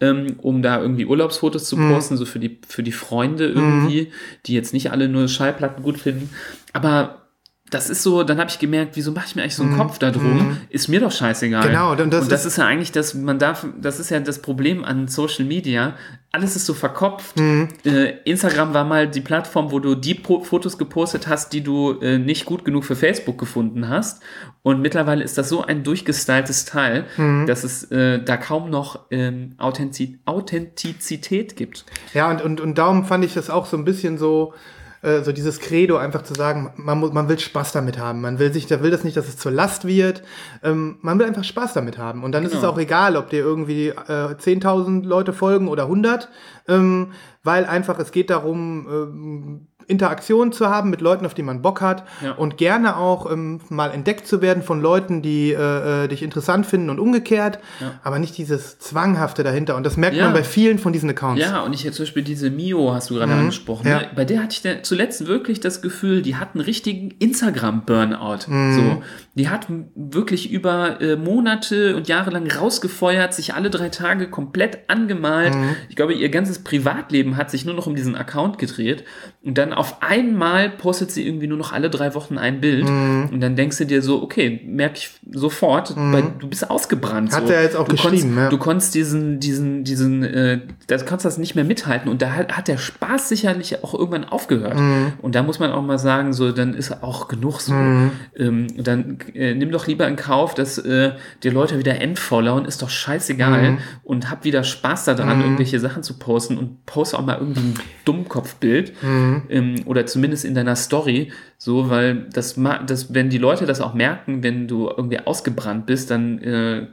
ähm, 0.00 0.36
um 0.38 0.62
da 0.62 0.80
irgendwie 0.80 1.06
Urlaubsfotos 1.06 1.64
zu 1.64 1.76
posten, 1.76 2.16
so 2.16 2.24
für 2.24 2.38
die, 2.38 2.60
für 2.68 2.82
die 2.82 2.92
Freunde 2.92 3.46
irgendwie, 3.46 4.12
die 4.46 4.54
jetzt 4.54 4.72
nicht 4.72 4.90
alle 4.92 5.08
nur 5.08 5.26
Schallplatten 5.28 5.82
gut 5.82 5.98
finden. 5.98 6.30
Aber 6.72 7.27
das 7.70 7.90
ist 7.90 8.02
so, 8.02 8.22
dann 8.22 8.38
habe 8.38 8.48
ich 8.50 8.58
gemerkt, 8.58 8.96
wieso 8.96 9.12
mache 9.12 9.26
ich 9.28 9.36
mir 9.36 9.42
eigentlich 9.42 9.54
so 9.56 9.62
einen 9.62 9.76
Kopf 9.76 9.98
da 9.98 10.10
drum? 10.10 10.56
Ist 10.70 10.88
mir 10.88 11.00
doch 11.00 11.12
scheißegal. 11.12 11.66
Genau, 11.68 11.92
und 11.92 11.98
das 12.12 12.22
und 12.24 12.32
das 12.32 12.40
ist- 12.46 12.52
ist 12.52 12.56
ja 12.58 12.66
eigentlich 12.66 12.92
das, 12.92 13.14
man 13.14 13.38
darf, 13.38 13.66
das 13.80 14.00
ist 14.00 14.10
ja 14.10 14.20
das 14.20 14.40
Problem 14.40 14.84
an 14.84 15.06
Social 15.08 15.44
Media. 15.44 15.94
Alles 16.30 16.56
ist 16.56 16.66
so 16.66 16.74
verkopft. 16.74 17.38
Äh, 17.40 18.16
Instagram 18.24 18.74
war 18.74 18.84
mal 18.84 19.08
die 19.08 19.22
Plattform, 19.22 19.70
wo 19.72 19.78
du 19.80 19.94
die 19.94 20.14
Pro 20.14 20.42
Fotos 20.44 20.76
gepostet 20.78 21.26
hast, 21.26 21.52
die 21.54 21.62
du 21.62 21.98
äh, 22.00 22.18
nicht 22.18 22.44
gut 22.44 22.64
genug 22.64 22.84
für 22.84 22.96
Facebook 22.96 23.38
gefunden 23.38 23.88
hast. 23.88 24.22
Und 24.62 24.80
mittlerweile 24.82 25.24
ist 25.24 25.38
das 25.38 25.48
so 25.48 25.62
ein 25.64 25.82
durchgestyltes 25.84 26.66
Teil, 26.66 27.04
dass 27.46 27.64
es 27.64 27.84
äh, 27.90 28.22
da 28.22 28.36
kaum 28.36 28.68
noch 28.70 29.00
ähm, 29.10 29.54
Authentiz 29.58 30.10
Authentizität 30.26 31.56
gibt. 31.56 31.84
Ja, 32.14 32.30
und, 32.30 32.42
und, 32.42 32.60
und 32.60 32.76
darum 32.78 33.04
fand 33.04 33.24
ich 33.24 33.34
das 33.34 33.50
auch 33.50 33.66
so 33.66 33.76
ein 33.76 33.84
bisschen 33.84 34.18
so, 34.18 34.54
äh, 35.02 35.22
so 35.22 35.32
dieses 35.32 35.60
Credo, 35.60 35.96
einfach 35.96 36.22
zu 36.22 36.34
sagen, 36.34 36.72
man, 36.76 36.98
muss, 36.98 37.12
man 37.12 37.28
will 37.28 37.38
Spaß 37.38 37.72
damit 37.72 37.98
haben. 37.98 38.20
Man 38.20 38.38
will 38.38 38.52
sich, 38.52 38.66
der 38.66 38.82
will 38.82 38.90
das 38.90 39.04
nicht, 39.04 39.16
dass 39.16 39.28
es 39.28 39.36
zur 39.36 39.52
Last 39.52 39.84
wird. 39.86 40.22
Ähm, 40.62 40.98
man 41.02 41.18
will 41.18 41.26
einfach 41.26 41.44
Spaß 41.44 41.72
damit 41.74 41.98
haben. 41.98 42.24
Und 42.24 42.32
dann 42.32 42.44
ist 42.44 42.52
es 42.54 42.60
Genau. 42.60 42.72
auch 42.72 42.78
egal, 42.78 43.16
ob 43.16 43.30
dir 43.30 43.40
irgendwie 43.40 43.88
äh, 43.88 44.34
10.000 44.34 45.04
Leute 45.04 45.32
folgen 45.32 45.68
oder 45.68 45.84
100, 45.84 46.28
ähm, 46.68 47.12
weil 47.44 47.64
einfach 47.64 47.98
es 47.98 48.10
geht 48.12 48.30
darum, 48.30 48.86
ähm, 48.90 49.66
Interaktion 49.88 50.52
zu 50.52 50.68
haben 50.68 50.90
mit 50.90 51.00
Leuten, 51.00 51.26
auf 51.26 51.34
die 51.34 51.42
man 51.42 51.62
Bock 51.62 51.80
hat 51.80 52.04
Ja. 52.22 52.32
und 52.32 52.56
gerne 52.58 52.96
auch 52.96 53.30
ähm, 53.30 53.60
mal 53.68 53.90
entdeckt 53.90 54.26
zu 54.26 54.40
werden 54.42 54.62
von 54.62 54.80
Leuten, 54.80 55.22
die 55.22 55.52
äh, 55.52 56.04
äh, 56.04 56.08
dich 56.08 56.22
interessant 56.22 56.66
finden 56.66 56.90
und 56.90 56.98
umgekehrt, 57.00 57.58
aber 58.04 58.18
nicht 58.18 58.36
dieses 58.38 58.78
Zwanghafte 58.78 59.42
dahinter. 59.42 59.76
Und 59.76 59.84
das 59.84 59.96
merkt 59.96 60.16
Ja. 60.16 60.24
man 60.24 60.34
bei 60.34 60.44
vielen 60.44 60.78
von 60.78 60.92
diesen 60.92 61.10
Accounts. 61.10 61.42
Ja, 61.42 61.62
und 61.62 61.72
ich 61.72 61.84
hätte 61.84 61.96
zum 61.96 62.04
Beispiel 62.04 62.22
diese 62.22 62.50
Mio, 62.50 62.92
hast 62.94 63.10
du 63.10 63.14
gerade 63.14 63.32
angesprochen. 63.32 63.86
Ja. 63.88 64.00
Ne? 64.00 64.08
Bei 64.14 64.24
der 64.24 64.42
hatte 64.42 64.54
ich 64.70 64.82
zuletzt 64.84 65.26
wirklich 65.26 65.60
das 65.60 65.82
Gefühl, 65.82 66.22
die 66.22 66.36
hat 66.36 66.50
einen 66.54 66.62
richtigen 66.64 67.10
Instagram-Burnout. 67.18 68.38
Mhm. 68.50 68.74
So, 68.74 69.02
die 69.34 69.48
hat 69.48 69.66
wirklich 69.94 70.50
über 70.50 71.00
äh, 71.00 71.16
Monate 71.16 71.96
und 71.96 72.08
Jahre 72.08 72.30
lang 72.30 72.50
rausgefeuert, 72.50 73.34
sich 73.34 73.54
alle 73.54 73.70
drei 73.70 73.88
Tage 73.88 74.28
komplett 74.28 74.78
angemalt. 74.88 75.54
Mhm. 75.54 75.76
Ich 75.88 75.96
glaube, 75.96 76.14
ihr 76.14 76.28
ganzes 76.28 76.58
Privatleben 76.64 77.36
hat 77.36 77.50
sich 77.50 77.64
nur 77.64 77.74
noch 77.74 77.86
um 77.86 77.94
diesen 77.94 78.14
Account 78.16 78.58
gedreht. 78.58 79.04
Und 79.42 79.58
dann 79.58 79.72
auf 79.78 80.02
einmal 80.02 80.70
postet 80.70 81.12
sie 81.12 81.24
irgendwie 81.24 81.46
nur 81.46 81.56
noch 81.56 81.72
alle 81.72 81.88
drei 81.88 82.14
Wochen 82.14 82.36
ein 82.36 82.60
Bild. 82.60 82.88
Mhm. 82.88 83.28
Und 83.32 83.40
dann 83.40 83.54
denkst 83.54 83.78
du 83.78 83.86
dir 83.86 84.02
so, 84.02 84.20
okay, 84.22 84.60
merke 84.66 84.96
ich 84.96 85.10
sofort, 85.30 85.94
weil 85.96 86.24
du 86.40 86.48
bist 86.48 86.68
ausgebrannt. 86.68 87.32
Hat 87.32 87.46
so. 87.46 87.52
er 87.52 87.62
jetzt 87.62 87.76
auch 87.76 87.86
du 87.86 87.92
geschrieben, 87.92 88.34
konntest, 88.34 88.36
ja. 88.36 88.48
Du 88.48 88.58
konntest 88.58 88.94
diesen, 88.96 89.38
diesen, 89.38 89.84
diesen, 89.84 90.24
äh, 90.24 90.60
das 90.88 91.06
konntest 91.06 91.26
das 91.26 91.38
nicht 91.38 91.54
mehr 91.54 91.64
mithalten 91.64 92.10
und 92.10 92.22
da 92.22 92.32
hat, 92.32 92.56
hat 92.56 92.66
der 92.66 92.76
Spaß 92.76 93.28
sicherlich 93.28 93.84
auch 93.84 93.94
irgendwann 93.94 94.24
aufgehört. 94.24 94.78
Mhm. 94.78 95.12
Und 95.22 95.36
da 95.36 95.44
muss 95.44 95.60
man 95.60 95.70
auch 95.70 95.82
mal 95.82 95.98
sagen, 95.98 96.32
so, 96.32 96.50
dann 96.50 96.74
ist 96.74 97.02
auch 97.04 97.28
genug 97.28 97.60
so. 97.60 97.72
Mhm. 97.72 98.10
Ähm, 98.36 98.66
dann 98.82 99.18
äh, 99.34 99.54
nimm 99.54 99.70
doch 99.70 99.86
lieber 99.86 100.08
in 100.08 100.16
Kauf, 100.16 100.54
dass 100.54 100.78
äh, 100.78 101.12
die 101.44 101.50
Leute 101.50 101.78
wieder 101.78 102.00
entfollowen, 102.00 102.64
ist 102.64 102.82
doch 102.82 102.90
scheißegal 102.90 103.48
Mhm. 103.72 103.78
und 104.02 104.28
hab 104.30 104.44
wieder 104.44 104.64
Spaß 104.64 105.04
daran, 105.04 105.40
irgendwelche 105.40 105.78
Sachen 105.78 106.02
zu 106.02 106.18
posten 106.18 106.58
und 106.58 106.84
poste 106.84 107.16
auch 107.16 107.24
mal 107.24 107.38
irgendwie 107.38 107.60
ein 107.60 107.74
Dummkopfbild 108.04 108.88
Mhm. 109.02 109.42
Ähm, 109.76 109.86
oder 109.86 110.06
zumindest 110.06 110.44
in 110.44 110.54
deiner 110.54 110.76
Story, 110.76 111.32
so, 111.56 111.90
weil 111.90 112.26
das, 112.32 112.58
das, 112.86 113.14
wenn 113.14 113.30
die 113.30 113.38
Leute 113.38 113.66
das 113.66 113.80
auch 113.80 113.94
merken, 113.94 114.42
wenn 114.42 114.68
du 114.68 114.88
irgendwie 114.88 115.20
ausgebrannt 115.20 115.86
bist, 115.86 116.10
dann 116.10 116.38
äh, 116.42 116.86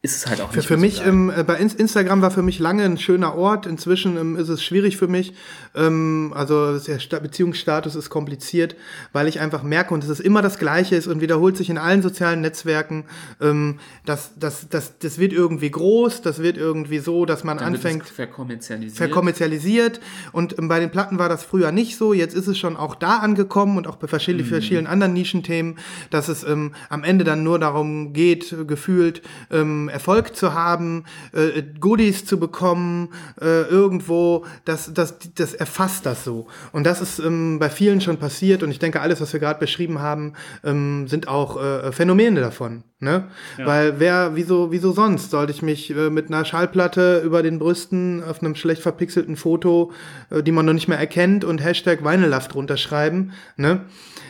ist 0.00 0.14
es 0.16 0.28
halt 0.28 0.40
auch 0.40 0.50
Für, 0.52 0.58
nicht 0.58 0.66
für 0.68 0.76
mich, 0.76 1.04
ähm, 1.04 1.32
äh, 1.36 1.42
bei 1.42 1.56
Ins- 1.56 1.74
Instagram 1.74 2.22
war 2.22 2.30
für 2.30 2.42
mich 2.42 2.60
lange 2.60 2.84
ein 2.84 2.98
schöner 2.98 3.34
Ort. 3.34 3.66
Inzwischen 3.66 4.16
ähm, 4.16 4.36
ist 4.36 4.48
es 4.48 4.62
schwierig 4.62 4.96
für 4.96 5.08
mich. 5.08 5.34
Ähm, 5.74 6.32
also 6.36 6.78
der 6.78 7.00
Sta- 7.00 7.18
Beziehungsstatus 7.18 7.96
ist 7.96 8.08
kompliziert, 8.08 8.76
weil 9.12 9.26
ich 9.26 9.40
einfach 9.40 9.64
merke, 9.64 9.92
und 9.92 10.04
es 10.04 10.08
ist 10.10 10.20
immer 10.20 10.40
das 10.40 10.58
Gleiche 10.60 10.94
ist 10.94 11.08
und 11.08 11.20
wiederholt 11.20 11.56
sich 11.56 11.68
in 11.68 11.78
allen 11.78 12.00
sozialen 12.02 12.40
Netzwerken, 12.42 13.06
ähm, 13.40 13.80
dass 14.06 14.30
das, 14.38 14.68
das, 14.68 14.98
das 15.00 15.18
wird 15.18 15.32
irgendwie 15.32 15.70
groß, 15.70 16.22
das 16.22 16.40
wird 16.40 16.58
irgendwie 16.58 17.00
so, 17.00 17.24
dass 17.24 17.42
man 17.42 17.58
Dann 17.58 17.74
anfängt, 17.74 18.08
verkommerzialisiert. 18.08 18.96
verkommerzialisiert 18.98 20.00
und 20.30 20.56
ähm, 20.60 20.68
bei 20.68 20.78
den 20.78 20.90
Platten 20.90 21.18
war 21.18 21.28
das 21.28 21.42
früher 21.42 21.72
nicht 21.72 21.96
so. 21.96 22.12
Jetzt 22.12 22.36
ist 22.36 22.46
es 22.46 22.56
schon 22.56 22.76
auch 22.76 22.94
da 22.94 23.16
angekommen 23.18 23.76
und 23.76 23.88
auch 23.88 23.96
bei 23.96 24.06
verschiedenen, 24.06 24.46
Mhm. 24.46 24.50
verschiedenen 24.50 24.86
anderen 24.86 25.12
Nischenthemen, 25.12 25.76
dass 26.10 26.28
es 26.28 26.44
ähm, 26.44 26.72
am 26.88 27.02
Ende 27.02 27.24
dann 27.24 27.42
nur 27.42 27.58
darum 27.58 28.12
geht, 28.12 28.54
gefühlt 28.68 29.22
Erfolg 29.88 30.36
zu 30.36 30.54
haben, 30.54 31.04
äh, 31.32 31.62
Goodies 31.78 32.24
zu 32.24 32.38
bekommen, 32.38 33.10
äh, 33.40 33.62
irgendwo, 33.62 34.44
das, 34.64 34.92
das, 34.92 35.16
das 35.34 35.54
erfasst 35.54 36.06
das 36.06 36.24
so. 36.24 36.46
Und 36.72 36.84
das 36.84 37.00
ist 37.00 37.18
ähm, 37.18 37.58
bei 37.58 37.70
vielen 37.70 38.00
schon 38.00 38.18
passiert 38.18 38.62
und 38.62 38.70
ich 38.70 38.78
denke, 38.78 39.00
alles, 39.00 39.20
was 39.20 39.32
wir 39.32 39.40
gerade 39.40 39.60
beschrieben 39.60 40.00
haben, 40.00 40.34
ähm, 40.64 41.08
sind 41.08 41.28
auch 41.28 41.62
äh, 41.62 41.92
Phänomene 41.92 42.40
davon. 42.40 42.84
Ne? 43.00 43.28
Weil 43.58 44.00
wer, 44.00 44.34
wieso, 44.34 44.72
wieso 44.72 44.90
sonst 44.90 45.30
sollte 45.30 45.52
ich 45.52 45.62
mich 45.62 45.94
äh, 45.94 46.10
mit 46.10 46.28
einer 46.28 46.44
Schallplatte 46.44 47.22
über 47.24 47.44
den 47.44 47.60
Brüsten 47.60 48.24
auf 48.24 48.42
einem 48.42 48.56
schlecht 48.56 48.82
verpixelten 48.82 49.36
Foto, 49.36 49.92
äh, 50.30 50.42
die 50.42 50.50
man 50.50 50.66
noch 50.66 50.72
nicht 50.72 50.88
mehr 50.88 50.98
erkennt 50.98 51.44
und 51.44 51.62
Hashtag 51.62 52.02
Weinelaft 52.02 52.56
runterschreiben, 52.56 53.32
ne? 53.56 53.82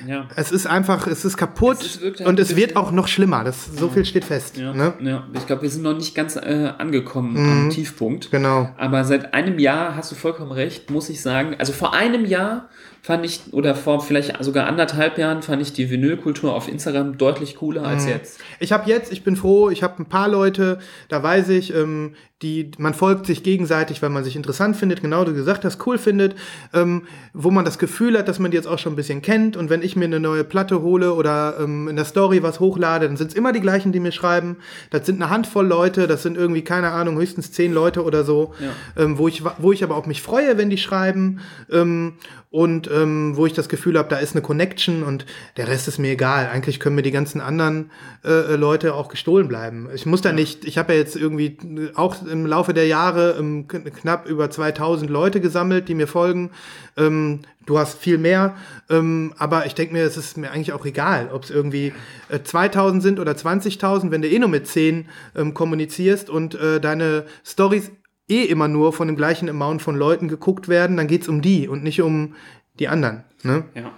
Ja. 0.06 0.26
Es 0.36 0.52
ist 0.52 0.66
einfach, 0.66 1.06
es 1.06 1.24
ist 1.24 1.36
kaputt 1.36 1.78
Es 1.80 1.96
ist 1.96 2.20
und 2.20 2.38
es 2.38 2.56
wird 2.56 2.76
auch 2.76 2.92
noch 2.92 3.08
schlimmer. 3.08 3.44
Das, 3.44 3.66
so 3.76 3.88
viel 3.88 4.04
steht 4.04 4.24
fest. 4.24 4.56
Ja, 4.56 4.72
Ne? 4.72 4.94
ja. 5.00 5.26
ich 5.34 5.46
glaube, 5.46 5.62
wir 5.62 5.70
sind 5.70 5.82
noch 5.82 5.94
nicht 5.96 6.14
ganz 6.14 6.36
äh, 6.36 6.72
angekommen 6.78 7.32
Mhm. 7.34 7.50
am 7.64 7.70
Tiefpunkt. 7.70 8.30
Genau. 8.30 8.68
Aber 8.76 9.04
seit 9.04 9.34
einem 9.34 9.58
Jahr 9.58 9.96
hast 9.96 10.10
du 10.12 10.16
vollkommen 10.16 10.52
recht, 10.52 10.90
muss 10.90 11.08
ich 11.08 11.20
sagen. 11.20 11.56
Also 11.58 11.72
vor 11.72 11.94
einem 11.94 12.24
Jahr 12.24 12.68
fand 13.00 13.24
ich, 13.24 13.40
oder 13.52 13.74
vor 13.74 14.02
vielleicht 14.02 14.42
sogar 14.42 14.66
anderthalb 14.66 15.16
Jahren, 15.18 15.40
fand 15.42 15.62
ich 15.62 15.72
die 15.72 15.88
Vinylkultur 15.90 16.52
auf 16.54 16.68
Instagram 16.68 17.16
deutlich 17.16 17.56
cooler 17.56 17.84
als 17.84 18.04
Mhm. 18.04 18.10
jetzt. 18.10 18.40
Ich 18.60 18.72
habe 18.72 18.88
jetzt, 18.90 19.12
ich 19.12 19.22
bin 19.24 19.36
froh, 19.36 19.70
ich 19.70 19.82
habe 19.82 20.02
ein 20.02 20.06
paar 20.06 20.28
Leute, 20.28 20.78
da 21.08 21.22
weiß 21.22 21.48
ich, 21.50 21.74
ähm, 21.74 22.14
die, 22.42 22.70
man 22.78 22.94
folgt 22.94 23.26
sich 23.26 23.42
gegenseitig, 23.42 24.00
weil 24.00 24.10
man 24.10 24.22
sich 24.22 24.36
interessant 24.36 24.76
findet, 24.76 25.02
genau 25.02 25.24
du 25.24 25.34
gesagt 25.34 25.64
hast, 25.64 25.84
cool 25.86 25.98
findet, 25.98 26.36
ähm, 26.72 27.02
wo 27.32 27.50
man 27.50 27.64
das 27.64 27.78
Gefühl 27.78 28.16
hat, 28.16 28.28
dass 28.28 28.38
man 28.38 28.52
die 28.52 28.56
jetzt 28.56 28.68
auch 28.68 28.78
schon 28.78 28.92
ein 28.92 28.96
bisschen 28.96 29.22
kennt. 29.22 29.56
Und 29.56 29.70
wenn 29.70 29.82
ich 29.82 29.96
mir 29.96 30.04
eine 30.04 30.20
neue 30.20 30.44
Platte 30.44 30.80
hole 30.82 31.14
oder 31.14 31.56
ähm, 31.58 31.88
in 31.88 31.96
der 31.96 32.04
Story 32.04 32.44
was 32.44 32.60
hochlade, 32.60 33.08
dann 33.08 33.16
sind 33.16 33.32
es 33.32 33.34
immer 33.34 33.52
die 33.52 33.60
gleichen, 33.60 33.90
die 33.90 33.98
mir 33.98 34.12
schreiben. 34.12 34.58
Das 34.90 35.04
sind 35.04 35.20
eine 35.20 35.30
Handvoll 35.30 35.66
Leute, 35.66 36.06
das 36.06 36.22
sind 36.22 36.36
irgendwie, 36.36 36.62
keine 36.62 36.92
Ahnung, 36.92 37.18
höchstens 37.18 37.50
zehn 37.50 37.72
Leute 37.72 38.04
oder 38.04 38.22
so, 38.22 38.54
ähm, 38.96 39.18
wo, 39.18 39.26
ich, 39.26 39.42
wo 39.58 39.72
ich 39.72 39.82
aber 39.82 39.96
auch 39.96 40.06
mich 40.06 40.22
freue, 40.22 40.56
wenn 40.58 40.70
die 40.70 40.78
schreiben. 40.78 41.40
Ähm, 41.72 42.14
und 42.50 42.90
ähm, 42.90 43.36
wo 43.36 43.44
ich 43.44 43.52
das 43.52 43.68
Gefühl 43.68 43.98
habe, 43.98 44.08
da 44.08 44.16
ist 44.16 44.32
eine 44.32 44.40
Connection 44.40 45.02
und 45.02 45.26
der 45.58 45.68
Rest 45.68 45.86
ist 45.86 45.98
mir 45.98 46.12
egal. 46.12 46.48
Eigentlich 46.50 46.80
können 46.80 46.96
mir 46.96 47.02
die 47.02 47.10
ganzen 47.10 47.42
anderen 47.42 47.90
äh, 48.24 48.54
Leute 48.56 48.94
auch 48.94 49.08
gestohlen 49.08 49.48
bleiben. 49.48 49.90
Ich 49.94 50.06
muss 50.06 50.22
da 50.22 50.32
nicht, 50.32 50.64
ich 50.64 50.78
habe 50.78 50.94
ja 50.94 50.98
jetzt 50.98 51.14
irgendwie 51.14 51.58
äh, 51.62 51.94
auch 51.94 52.16
im 52.28 52.46
Laufe 52.46 52.72
der 52.74 52.86
Jahre 52.86 53.36
ähm, 53.38 53.66
kn- 53.68 53.90
knapp 53.90 54.28
über 54.28 54.50
2000 54.50 55.10
Leute 55.10 55.40
gesammelt, 55.40 55.88
die 55.88 55.94
mir 55.94 56.06
folgen. 56.06 56.50
Ähm, 56.96 57.40
du 57.66 57.78
hast 57.78 57.98
viel 57.98 58.18
mehr, 58.18 58.54
ähm, 58.88 59.32
aber 59.38 59.66
ich 59.66 59.74
denke 59.74 59.92
mir, 59.94 60.04
es 60.04 60.16
ist 60.16 60.36
mir 60.36 60.50
eigentlich 60.50 60.72
auch 60.72 60.84
egal, 60.86 61.30
ob 61.32 61.44
es 61.44 61.50
irgendwie 61.50 61.92
äh, 62.28 62.40
2000 62.42 63.02
sind 63.02 63.20
oder 63.20 63.32
20.000, 63.32 64.10
wenn 64.10 64.22
du 64.22 64.28
eh 64.28 64.38
nur 64.38 64.48
mit 64.48 64.66
10 64.66 65.06
ähm, 65.36 65.54
kommunizierst 65.54 66.30
und 66.30 66.54
äh, 66.54 66.80
deine 66.80 67.24
Stories 67.44 67.90
eh 68.28 68.44
immer 68.44 68.68
nur 68.68 68.92
von 68.92 69.06
dem 69.08 69.16
gleichen 69.16 69.48
Amount 69.48 69.82
von 69.82 69.96
Leuten 69.96 70.28
geguckt 70.28 70.68
werden, 70.68 70.96
dann 70.96 71.06
geht's 71.08 71.28
um 71.28 71.40
die 71.42 71.66
und 71.68 71.82
nicht 71.82 72.00
um 72.02 72.34
die 72.78 72.88
anderen. 72.88 73.24
Ne? 73.42 73.64
Ja. 73.74 73.90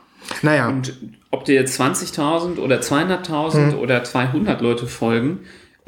Naja, 0.43 0.69
Und 0.69 0.95
ob 1.31 1.45
dir 1.47 1.55
jetzt 1.55 1.81
20.000 1.81 2.59
oder 2.59 2.81
200.000 2.81 3.73
Hm. 3.73 3.79
oder 3.79 4.05
200 4.05 4.61
Leute 4.61 4.87
folgen, 4.87 5.41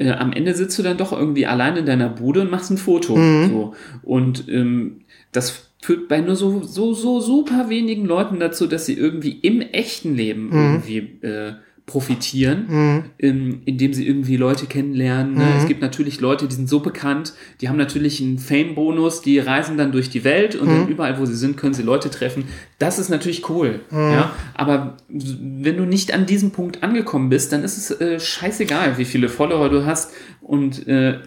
äh, 0.03 0.11
am 0.11 0.33
Ende 0.33 0.53
sitzt 0.53 0.77
du 0.77 0.83
dann 0.83 0.97
doch 0.97 1.11
irgendwie 1.11 1.45
allein 1.45 1.77
in 1.77 1.85
deiner 1.85 2.09
Bude 2.09 2.41
und 2.41 2.51
machst 2.51 2.71
ein 2.71 2.77
Foto. 2.77 3.15
Hm. 3.15 3.49
So. 3.49 3.73
Und 4.01 4.47
ähm, 4.49 5.01
das 5.31 5.69
führt 5.81 6.07
bei 6.07 6.21
nur 6.21 6.35
so, 6.35 6.63
so, 6.63 6.93
so 6.93 7.19
super 7.19 7.69
wenigen 7.69 8.05
Leuten 8.05 8.39
dazu, 8.39 8.67
dass 8.67 8.85
sie 8.85 8.93
irgendwie 8.93 9.31
im 9.41 9.61
echten 9.61 10.15
Leben 10.15 10.51
Hm. 10.51 10.59
irgendwie 10.59 10.97
äh, 11.27 11.53
profitieren, 11.85 13.03
ähm, 13.19 13.61
indem 13.65 13.93
sie 13.93 14.07
irgendwie 14.07 14.37
Leute 14.37 14.67
kennenlernen. 14.67 15.35
Ne? 15.35 15.55
Es 15.57 15.67
gibt 15.67 15.81
natürlich 15.81 16.21
Leute, 16.21 16.47
die 16.47 16.55
sind 16.55 16.69
so 16.69 16.79
bekannt, 16.79 17.33
die 17.59 17.67
haben 17.67 17.77
natürlich 17.77 18.21
einen 18.21 18.39
Fame-Bonus, 18.39 19.21
die 19.21 19.37
reisen 19.39 19.77
dann 19.77 19.91
durch 19.91 20.09
die 20.09 20.23
Welt 20.23 20.55
und 20.55 20.69
dann 20.69 20.87
überall, 20.87 21.19
wo 21.19 21.25
sie 21.25 21.35
sind, 21.35 21.57
können 21.57 21.73
sie 21.73 21.83
Leute 21.83 22.09
treffen. 22.09 22.45
Das 22.79 22.99
ist 22.99 23.09
natürlich 23.09 23.49
cool. 23.49 23.81
Ja? 23.91 24.31
Aber 24.53 24.95
wenn 25.09 25.75
du 25.75 25.83
nicht 25.83 26.13
an 26.13 26.25
diesem 26.25 26.51
Punkt 26.51 26.83
angekommen 26.83 27.29
bist, 27.29 27.51
dann 27.51 27.63
ist 27.63 27.77
es 27.77 27.91
äh, 27.99 28.19
scheißegal, 28.19 28.97
wie 28.97 29.05
viele 29.05 29.27
Follower 29.27 29.69
du 29.69 29.85
hast 29.85 30.11
und 30.41 30.87
äh, 30.87 31.19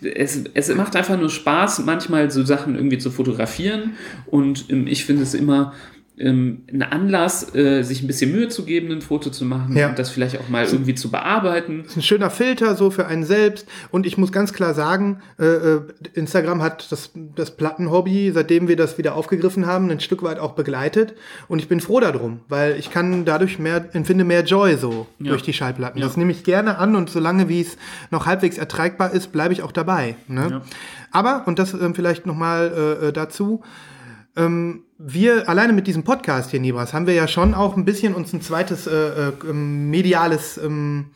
es, 0.00 0.44
es 0.54 0.74
macht 0.74 0.94
einfach 0.96 1.18
nur 1.18 1.30
Spaß, 1.30 1.84
manchmal 1.84 2.30
so 2.30 2.44
Sachen 2.44 2.76
irgendwie 2.76 2.98
zu 2.98 3.10
fotografieren 3.10 3.94
und 4.26 4.70
ähm, 4.70 4.86
ich 4.86 5.04
finde 5.04 5.24
es 5.24 5.34
immer 5.34 5.74
ähm, 6.18 6.62
ein 6.72 6.82
Anlass, 6.82 7.54
äh, 7.54 7.82
sich 7.82 8.02
ein 8.02 8.06
bisschen 8.06 8.32
Mühe 8.32 8.48
zu 8.48 8.64
geben, 8.64 8.90
ein 8.90 9.02
Foto 9.02 9.28
zu 9.30 9.44
machen 9.44 9.76
Ja. 9.76 9.88
und 9.90 9.98
das 9.98 10.08
vielleicht 10.10 10.38
auch 10.40 10.48
mal 10.48 10.64
irgendwie 10.64 10.94
zu 10.94 11.10
bearbeiten. 11.10 11.84
ist 11.86 11.96
ein 11.96 12.02
schöner 12.02 12.30
Filter 12.30 12.74
so 12.74 12.90
für 12.90 13.06
einen 13.06 13.24
selbst. 13.24 13.66
Und 13.90 14.06
ich 14.06 14.16
muss 14.16 14.32
ganz 14.32 14.52
klar 14.54 14.72
sagen, 14.72 15.20
äh, 15.38 15.44
äh, 15.44 15.80
Instagram 16.14 16.62
hat 16.62 16.90
das, 16.90 17.10
das 17.34 17.50
Plattenhobby, 17.56 18.30
seitdem 18.32 18.66
wir 18.68 18.76
das 18.76 18.96
wieder 18.96 19.14
aufgegriffen 19.14 19.66
haben, 19.66 19.90
ein 19.90 20.00
Stück 20.00 20.22
weit 20.22 20.38
auch 20.38 20.52
begleitet. 20.52 21.14
Und 21.48 21.58
ich 21.58 21.68
bin 21.68 21.80
froh 21.80 22.00
darum, 22.00 22.40
weil 22.48 22.76
ich 22.78 22.90
kann 22.90 23.24
dadurch 23.26 23.58
mehr, 23.58 23.84
empfinde 23.92 24.24
mehr 24.24 24.42
Joy 24.44 24.76
so 24.76 25.06
Ja. 25.18 25.30
durch 25.30 25.42
die 25.42 25.52
Schallplatten. 25.52 26.00
Ja. 26.00 26.06
Das 26.06 26.16
nehme 26.16 26.32
ich 26.32 26.44
gerne 26.44 26.78
an 26.78 26.96
und 26.96 27.10
solange 27.10 27.48
wie 27.50 27.60
es 27.60 27.76
noch 28.10 28.24
halbwegs 28.26 28.56
ertragbar 28.58 29.12
ist, 29.12 29.32
bleibe 29.32 29.52
ich 29.52 29.62
auch 29.62 29.72
dabei. 29.72 30.16
Ne? 30.28 30.62
Aber, 31.10 31.42
und 31.46 31.58
das 31.58 31.74
ähm, 31.74 31.94
vielleicht 31.94 32.24
nochmal 32.26 32.72
äh, 33.02 33.06
äh, 33.08 33.12
dazu, 33.12 33.62
ähm, 34.36 34.84
wir 34.98 35.48
alleine 35.48 35.72
mit 35.72 35.86
diesem 35.86 36.04
Podcast 36.04 36.50
hier, 36.50 36.60
Nibras, 36.60 36.94
haben 36.94 37.06
wir 37.06 37.14
ja 37.14 37.28
schon 37.28 37.54
auch 37.54 37.76
ein 37.76 37.84
bisschen 37.84 38.14
uns 38.14 38.32
ein 38.32 38.40
zweites 38.40 38.86
äh, 38.86 38.94
äh, 39.28 39.32
ähm, 39.48 39.90
mediales 39.90 40.58
ähm, 40.58 41.10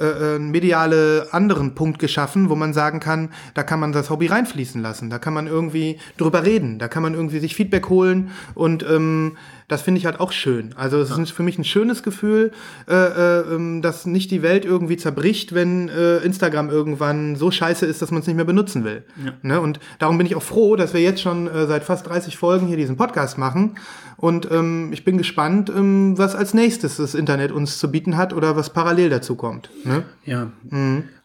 äh, 0.00 0.36
äh, 0.36 0.38
mediale 0.38 1.28
anderen 1.32 1.74
Punkt 1.74 1.98
geschaffen, 1.98 2.48
wo 2.48 2.54
man 2.54 2.72
sagen 2.72 3.00
kann, 3.00 3.30
da 3.52 3.62
kann 3.62 3.80
man 3.80 3.92
das 3.92 4.08
Hobby 4.08 4.28
reinfließen 4.28 4.80
lassen, 4.80 5.10
da 5.10 5.18
kann 5.18 5.34
man 5.34 5.46
irgendwie 5.46 5.98
drüber 6.16 6.44
reden, 6.44 6.78
da 6.78 6.88
kann 6.88 7.02
man 7.02 7.12
irgendwie 7.12 7.38
sich 7.38 7.54
Feedback 7.54 7.90
holen 7.90 8.30
und 8.54 8.82
ähm, 8.82 9.36
das 9.70 9.82
finde 9.82 9.98
ich 9.98 10.06
halt 10.06 10.18
auch 10.18 10.32
schön. 10.32 10.74
Also 10.76 11.00
es 11.00 11.16
ist 11.16 11.30
für 11.30 11.44
mich 11.44 11.56
ein 11.56 11.64
schönes 11.64 12.02
Gefühl, 12.02 12.50
äh, 12.88 12.94
äh, 12.94 13.54
ähm, 13.54 13.82
dass 13.82 14.04
nicht 14.04 14.32
die 14.32 14.42
Welt 14.42 14.64
irgendwie 14.64 14.96
zerbricht, 14.96 15.54
wenn 15.54 15.88
äh, 15.88 16.18
Instagram 16.18 16.70
irgendwann 16.70 17.36
so 17.36 17.52
scheiße 17.52 17.86
ist, 17.86 18.02
dass 18.02 18.10
man 18.10 18.20
es 18.20 18.26
nicht 18.26 18.34
mehr 18.34 18.44
benutzen 18.44 18.82
will. 18.84 19.04
Ne? 19.42 19.60
Und 19.60 19.78
darum 20.00 20.18
bin 20.18 20.26
ich 20.26 20.34
auch 20.34 20.42
froh, 20.42 20.74
dass 20.74 20.92
wir 20.92 21.00
jetzt 21.00 21.22
schon 21.22 21.46
äh, 21.46 21.66
seit 21.68 21.84
fast 21.84 22.08
30 22.08 22.36
Folgen 22.36 22.66
hier 22.66 22.76
diesen 22.76 22.96
Podcast 22.96 23.38
machen. 23.38 23.76
Und 24.16 24.50
ähm, 24.50 24.90
ich 24.92 25.04
bin 25.04 25.18
gespannt, 25.18 25.70
ähm, 25.70 26.18
was 26.18 26.34
als 26.34 26.52
nächstes 26.52 26.96
das 26.96 27.14
Internet 27.14 27.52
uns 27.52 27.78
zu 27.78 27.92
bieten 27.92 28.16
hat 28.16 28.32
oder 28.32 28.56
was 28.56 28.70
parallel 28.70 29.08
dazu 29.08 29.36
kommt. 29.36 29.70
Ne? 29.84 30.02
Ja. 30.24 30.50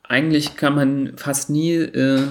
Eigentlich 0.04 0.56
kann 0.56 0.76
man 0.76 1.14
fast 1.18 1.50
nie 1.50 1.74
äh, 1.74 2.22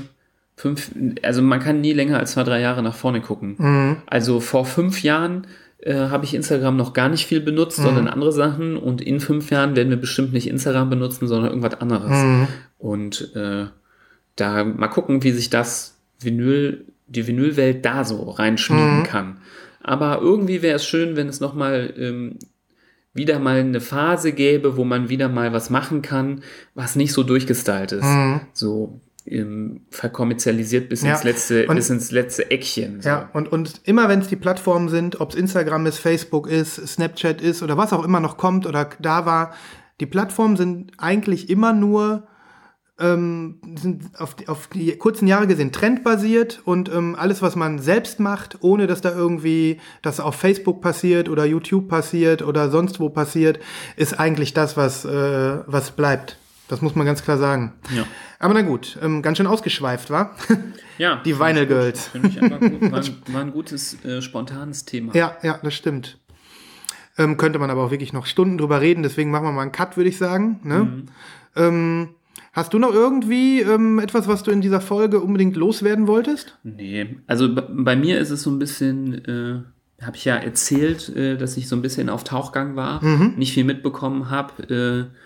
fünf, 0.55 0.93
also 1.23 1.43
man 1.43 1.59
kann 1.59 1.81
nie 1.81 1.93
länger 1.93 2.21
als 2.21 2.33
zwei, 2.33 2.45
drei 2.45 2.61
Jahre 2.61 2.85
nach 2.85 2.95
vorne 2.95 3.21
gucken. 3.21 3.97
Also 4.07 4.39
vor 4.39 4.65
fünf 4.65 5.03
Jahren 5.03 5.49
äh, 5.85 6.09
habe 6.09 6.24
ich 6.24 6.35
Instagram 6.35 6.76
noch 6.76 6.95
gar 6.95 7.11
nicht 7.11 7.26
viel 7.26 7.41
benutzt, 7.41 7.76
sondern 7.76 8.09
andere 8.09 8.32
Sachen. 8.32 8.76
Und 8.76 9.03
in 9.03 9.20
fünf 9.20 9.51
Jahren 9.51 9.76
werden 9.76 9.91
wir 9.91 10.01
bestimmt 10.01 10.32
nicht 10.32 10.49
Instagram 10.49 10.89
benutzen, 10.89 11.28
sondern 11.28 11.51
irgendwas 11.51 11.80
anderes. 11.80 12.11
Und 12.78 13.35
äh, 13.37 13.66
da 14.37 14.64
mal 14.64 14.89
gucken, 14.89 15.22
wie 15.22 15.32
sich 15.32 15.51
das 15.51 15.99
Vinyl, 16.20 16.87
die 17.07 17.26
Vinylwelt 17.26 17.85
da 17.85 18.05
so 18.05 18.30
reinschmiegen 18.30 19.03
kann. 19.05 19.39
Aber 19.82 20.20
irgendwie 20.22 20.62
wäre 20.62 20.76
es 20.76 20.87
schön, 20.87 21.16
wenn 21.16 21.28
es 21.28 21.41
nochmal 21.41 21.93
ähm, 21.99 22.39
wieder 23.12 23.39
mal 23.39 23.61
eine 23.61 23.80
Phase 23.82 24.32
gäbe, 24.32 24.78
wo 24.78 24.85
man 24.85 25.11
wieder 25.11 25.28
mal 25.28 25.53
was 25.53 25.68
machen 25.68 26.01
kann, 26.01 26.43
was 26.74 26.97
nicht 26.97 27.12
so 27.12 27.22
durchgestylt 27.22 27.93
ist. 27.93 28.05
So 28.55 29.01
ähm, 29.27 29.83
verkommerzialisiert 29.91 30.89
bis 30.89 31.03
Ja, 31.03 31.12
ins 31.12 31.25
letzte, 31.25 31.66
und- 31.66 31.77
bis 31.77 31.91
ins 31.91 32.11
letzte 32.11 32.51
Eckchen. 32.51 33.01
So. 33.01 33.09
Ja, 33.09 33.31
und, 33.33 33.51
und 33.51 33.81
immer 33.85 34.09
wenn 34.09 34.20
es 34.20 34.29
die 34.29 34.37
Plattformen 34.37 34.89
sind, 34.89 35.20
ob 35.20 35.31
es 35.31 35.37
Instagram 35.37 35.87
ist, 35.87 35.99
Facebook 35.99 36.47
ist, 36.49 36.75
Snapchat 36.87 37.41
ist 37.41 37.62
oder 37.62 37.77
was 37.77 37.93
auch 37.93 38.05
immer 38.05 38.20
noch 38.20 38.37
kommt 38.37 38.66
oder 38.66 38.89
da 39.01 39.27
war, 39.27 39.55
die 40.01 40.07
Plattformen 40.07 40.57
sind 40.57 40.93
eigentlich 40.99 41.49
immer 41.49 41.72
nur 41.72 42.27
ähm, 42.99 43.61
sind 43.77 44.03
auf 44.20 44.35
die, 44.37 44.47
auf 44.49 44.68
die 44.68 44.97
kurzen 44.97 45.27
Jahre 45.27 45.49
gesehen 45.49 45.72
trendbasiert 45.72 46.62
und 46.64 46.89
ähm, 46.89 47.16
alles, 47.18 47.43
was 47.43 47.57
man 47.57 47.81
selbst 47.81 48.20
macht, 48.20 48.59
ohne 48.61 48.87
dass 48.87 49.01
da 49.01 49.12
irgendwie 49.12 49.81
das 50.03 50.20
auf 50.20 50.37
Facebook 50.37 50.81
passiert 50.81 51.29
oder 51.29 51.45
YouTube 51.45 51.89
passiert 51.89 52.43
oder 52.43 52.70
sonst 52.70 53.01
wo 53.01 53.09
passiert, 53.09 53.59
ist 53.97 54.18
eigentlich 54.20 54.55
das, 54.55 54.77
was, 54.77 55.05
äh, 55.05 55.59
was 55.66 55.91
bleibt. 55.93 56.39
Das 56.69 56.81
muss 56.81 56.95
man 56.95 57.05
ganz 57.05 57.23
klar 57.23 57.37
sagen. 57.37 57.75
Ja. 57.95 58.07
Aber 58.39 58.55
na 58.55 58.62
gut, 58.62 58.99
ähm, 59.03 59.21
ganz 59.21 59.37
schön 59.37 59.47
ausgeschweift, 59.47 60.11
war? 60.11 60.37
Ja. 60.97 61.21
Die 61.25 61.37
Vinyl 61.41 61.67
Girls. 61.67 62.07
Finde 62.07 62.29
ich 62.29 62.41
einfach 62.41 62.61
gut. 62.61 62.93
War, 62.93 63.03
war 63.35 63.41
ein 63.41 63.51
gutes, 63.51 64.05
äh, 64.05 64.23
spontanes 64.23 64.85
Thema. 64.85 65.12
Ja, 65.12 65.37
ja, 65.43 65.59
das 65.61 65.75
stimmt. 65.75 66.21
Ähm, 67.19 67.37
könnte 67.37 67.59
man 67.59 67.69
aber 67.69 67.83
auch 67.83 67.91
wirklich 67.91 68.12
noch 68.12 68.27
Stunden 68.27 68.59
drüber 68.59 68.81
reden, 68.81 69.03
deswegen 69.03 69.33
machen 69.33 69.45
wir 69.45 69.51
mal 69.51 69.62
einen 69.62 69.73
Cut, 69.73 69.97
würde 69.97 70.09
ich 70.09 70.19
sagen. 70.19 70.61
Ne? 70.62 71.03
Ähm, 71.57 72.11
hast 72.53 72.73
du 72.75 72.79
noch 72.79 72.95
irgendwie 72.95 73.61
ähm, 73.61 73.99
etwas, 73.99 74.29
was 74.29 74.45
du 74.45 74.53
in 74.53 74.61
dieser 74.61 74.81
Folge 74.81 75.21
unbedingt 75.21 75.57
loswerden 75.57 76.07
wolltest? 76.07 76.59
Nee, 76.62 77.17
also 77.27 77.49
bei 77.53 77.97
mir 77.97 78.21
ist 78.21 78.31
es 78.31 78.43
so 78.43 78.51
ein 78.51 78.61
bisschen, 78.61 79.25
äh, 79.25 80.05
habe 80.05 80.17
ich 80.17 80.25
ja 80.25 80.37
erzählt, 80.37 81.09
äh, 81.17 81.37
dass 81.37 81.57
ich 81.57 81.69
so 81.69 81.75
ein 81.75 81.83
bisschen 81.83 82.09
auf 82.09 82.23
Tauchgang 82.23 82.77
war, 82.77 83.03
nicht 83.05 83.53
viel 83.53 83.65
mitbekommen 83.65 84.31
habe. 84.31 85.11
Äh, 85.12 85.17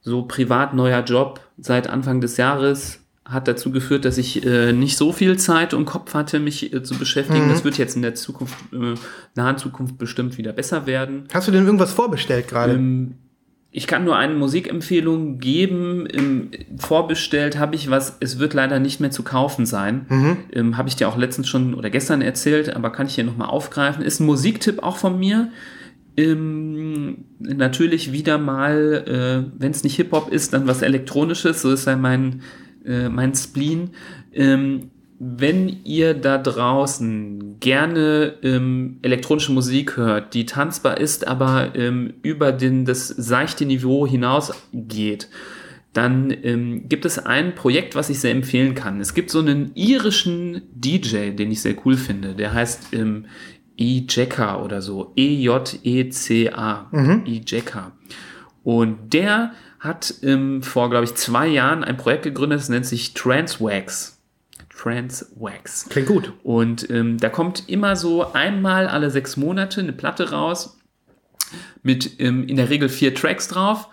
so 0.00 0.22
privat 0.22 0.74
neuer 0.74 1.02
Job 1.04 1.40
seit 1.58 1.88
Anfang 1.88 2.20
des 2.20 2.36
Jahres 2.36 3.00
hat 3.24 3.46
dazu 3.46 3.70
geführt, 3.70 4.04
dass 4.04 4.18
ich 4.18 4.44
äh, 4.44 4.72
nicht 4.72 4.96
so 4.96 5.12
viel 5.12 5.38
Zeit 5.38 5.72
und 5.72 5.84
Kopf 5.84 6.14
hatte, 6.14 6.40
mich 6.40 6.72
äh, 6.72 6.82
zu 6.82 6.98
beschäftigen. 6.98 7.48
Das 7.48 7.64
wird 7.64 7.78
jetzt 7.78 7.94
in 7.94 8.02
der 8.02 8.14
Zukunft, 8.14 8.56
äh, 8.72 8.94
nahen 9.36 9.56
Zukunft 9.56 9.98
bestimmt 9.98 10.36
wieder 10.36 10.52
besser 10.52 10.86
werden. 10.86 11.24
Hast 11.32 11.46
du 11.46 11.52
denn 11.52 11.64
irgendwas 11.64 11.92
vorbestellt 11.92 12.48
gerade? 12.48 12.72
Ähm, 12.72 13.14
ich 13.72 13.86
kann 13.86 14.04
nur 14.04 14.16
eine 14.16 14.34
Musikempfehlung 14.34 15.38
geben. 15.38 16.08
Ähm, 16.12 16.50
vorbestellt 16.78 17.56
habe 17.56 17.76
ich 17.76 17.88
was, 17.88 18.16
es 18.18 18.40
wird 18.40 18.52
leider 18.52 18.80
nicht 18.80 18.98
mehr 18.98 19.12
zu 19.12 19.22
kaufen 19.22 19.64
sein. 19.64 20.06
Ähm, 20.52 20.76
habe 20.76 20.88
ich 20.88 20.96
dir 20.96 21.08
auch 21.08 21.16
letztens 21.16 21.48
schon 21.48 21.74
oder 21.74 21.88
gestern 21.88 22.22
erzählt, 22.22 22.74
aber 22.74 22.90
kann 22.90 23.06
ich 23.06 23.14
hier 23.14 23.24
nochmal 23.24 23.48
aufgreifen. 23.48 24.02
Ist 24.02 24.18
ein 24.18 24.26
Musiktipp 24.26 24.82
auch 24.82 24.96
von 24.96 25.18
mir. 25.20 25.50
Ähm, 26.20 27.24
natürlich 27.38 28.12
wieder 28.12 28.38
mal, 28.38 29.04
äh, 29.06 29.60
wenn 29.60 29.70
es 29.70 29.84
nicht 29.84 29.96
Hip-Hop 29.96 30.30
ist, 30.30 30.52
dann 30.52 30.66
was 30.66 30.82
Elektronisches. 30.82 31.62
So 31.62 31.72
ist 31.72 31.86
ja 31.86 31.96
mein, 31.96 32.42
äh, 32.84 33.08
mein 33.08 33.34
Spleen. 33.34 33.90
Ähm, 34.32 34.90
wenn 35.18 35.84
ihr 35.84 36.14
da 36.14 36.38
draußen 36.38 37.60
gerne 37.60 38.34
ähm, 38.42 38.98
elektronische 39.02 39.52
Musik 39.52 39.96
hört, 39.98 40.32
die 40.32 40.46
tanzbar 40.46 40.98
ist, 40.98 41.26
aber 41.26 41.74
ähm, 41.74 42.14
über 42.22 42.52
den, 42.52 42.86
das 42.86 43.08
seichte 43.08 43.66
Niveau 43.66 44.06
hinausgeht, 44.06 45.28
dann 45.92 46.34
ähm, 46.42 46.88
gibt 46.88 47.04
es 47.04 47.18
ein 47.18 47.54
Projekt, 47.54 47.94
was 47.94 48.10
ich 48.10 48.20
sehr 48.20 48.30
empfehlen 48.30 48.74
kann. 48.74 49.00
Es 49.00 49.12
gibt 49.12 49.30
so 49.30 49.40
einen 49.40 49.72
irischen 49.74 50.62
DJ, 50.74 51.30
den 51.32 51.50
ich 51.50 51.60
sehr 51.62 51.74
cool 51.84 51.96
finde. 51.96 52.34
Der 52.34 52.54
heißt 52.54 52.94
ähm, 52.94 53.26
E-Jekka 53.80 54.62
oder 54.62 54.82
so. 54.82 55.12
E-J-E-C-A. 55.16 56.90
E-Jekka. 57.24 57.92
Und 58.62 59.12
der 59.12 59.52
hat 59.80 60.14
ähm, 60.22 60.62
vor, 60.62 60.90
glaube 60.90 61.04
ich, 61.04 61.14
zwei 61.14 61.46
Jahren 61.48 61.82
ein 61.82 61.96
Projekt 61.96 62.24
gegründet, 62.24 62.60
das 62.60 62.68
nennt 62.68 62.86
sich 62.86 63.14
Transwax. 63.14 64.20
Transwax. 64.68 65.88
Klingt 65.88 66.08
gut. 66.08 66.32
Und 66.42 66.88
ähm, 66.90 67.18
da 67.18 67.30
kommt 67.30 67.68
immer 67.68 67.96
so 67.96 68.32
einmal 68.32 68.86
alle 68.86 69.10
sechs 69.10 69.36
Monate 69.36 69.80
eine 69.80 69.92
Platte 69.92 70.30
raus 70.30 70.78
mit 71.82 72.20
ähm, 72.20 72.46
in 72.46 72.56
der 72.56 72.70
Regel 72.70 72.88
vier 72.88 73.14
Tracks 73.14 73.48
drauf, 73.48 73.88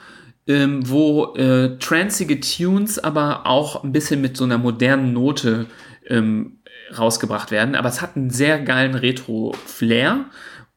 ähm, 0.47 0.89
wo 0.89 1.35
äh, 1.35 1.77
transige 1.79 2.39
Tunes 2.39 2.99
aber 2.99 3.45
auch 3.45 3.83
ein 3.83 3.91
bisschen 3.91 4.21
mit 4.21 4.37
so 4.37 4.43
einer 4.43 4.57
modernen 4.57 5.13
Note 5.13 5.65
ähm, 6.07 6.59
rausgebracht 6.95 7.51
werden. 7.51 7.75
Aber 7.75 7.89
es 7.89 8.01
hat 8.01 8.15
einen 8.15 8.29
sehr 8.29 8.59
geilen 8.59 8.95
Retro-Flair. 8.95 10.25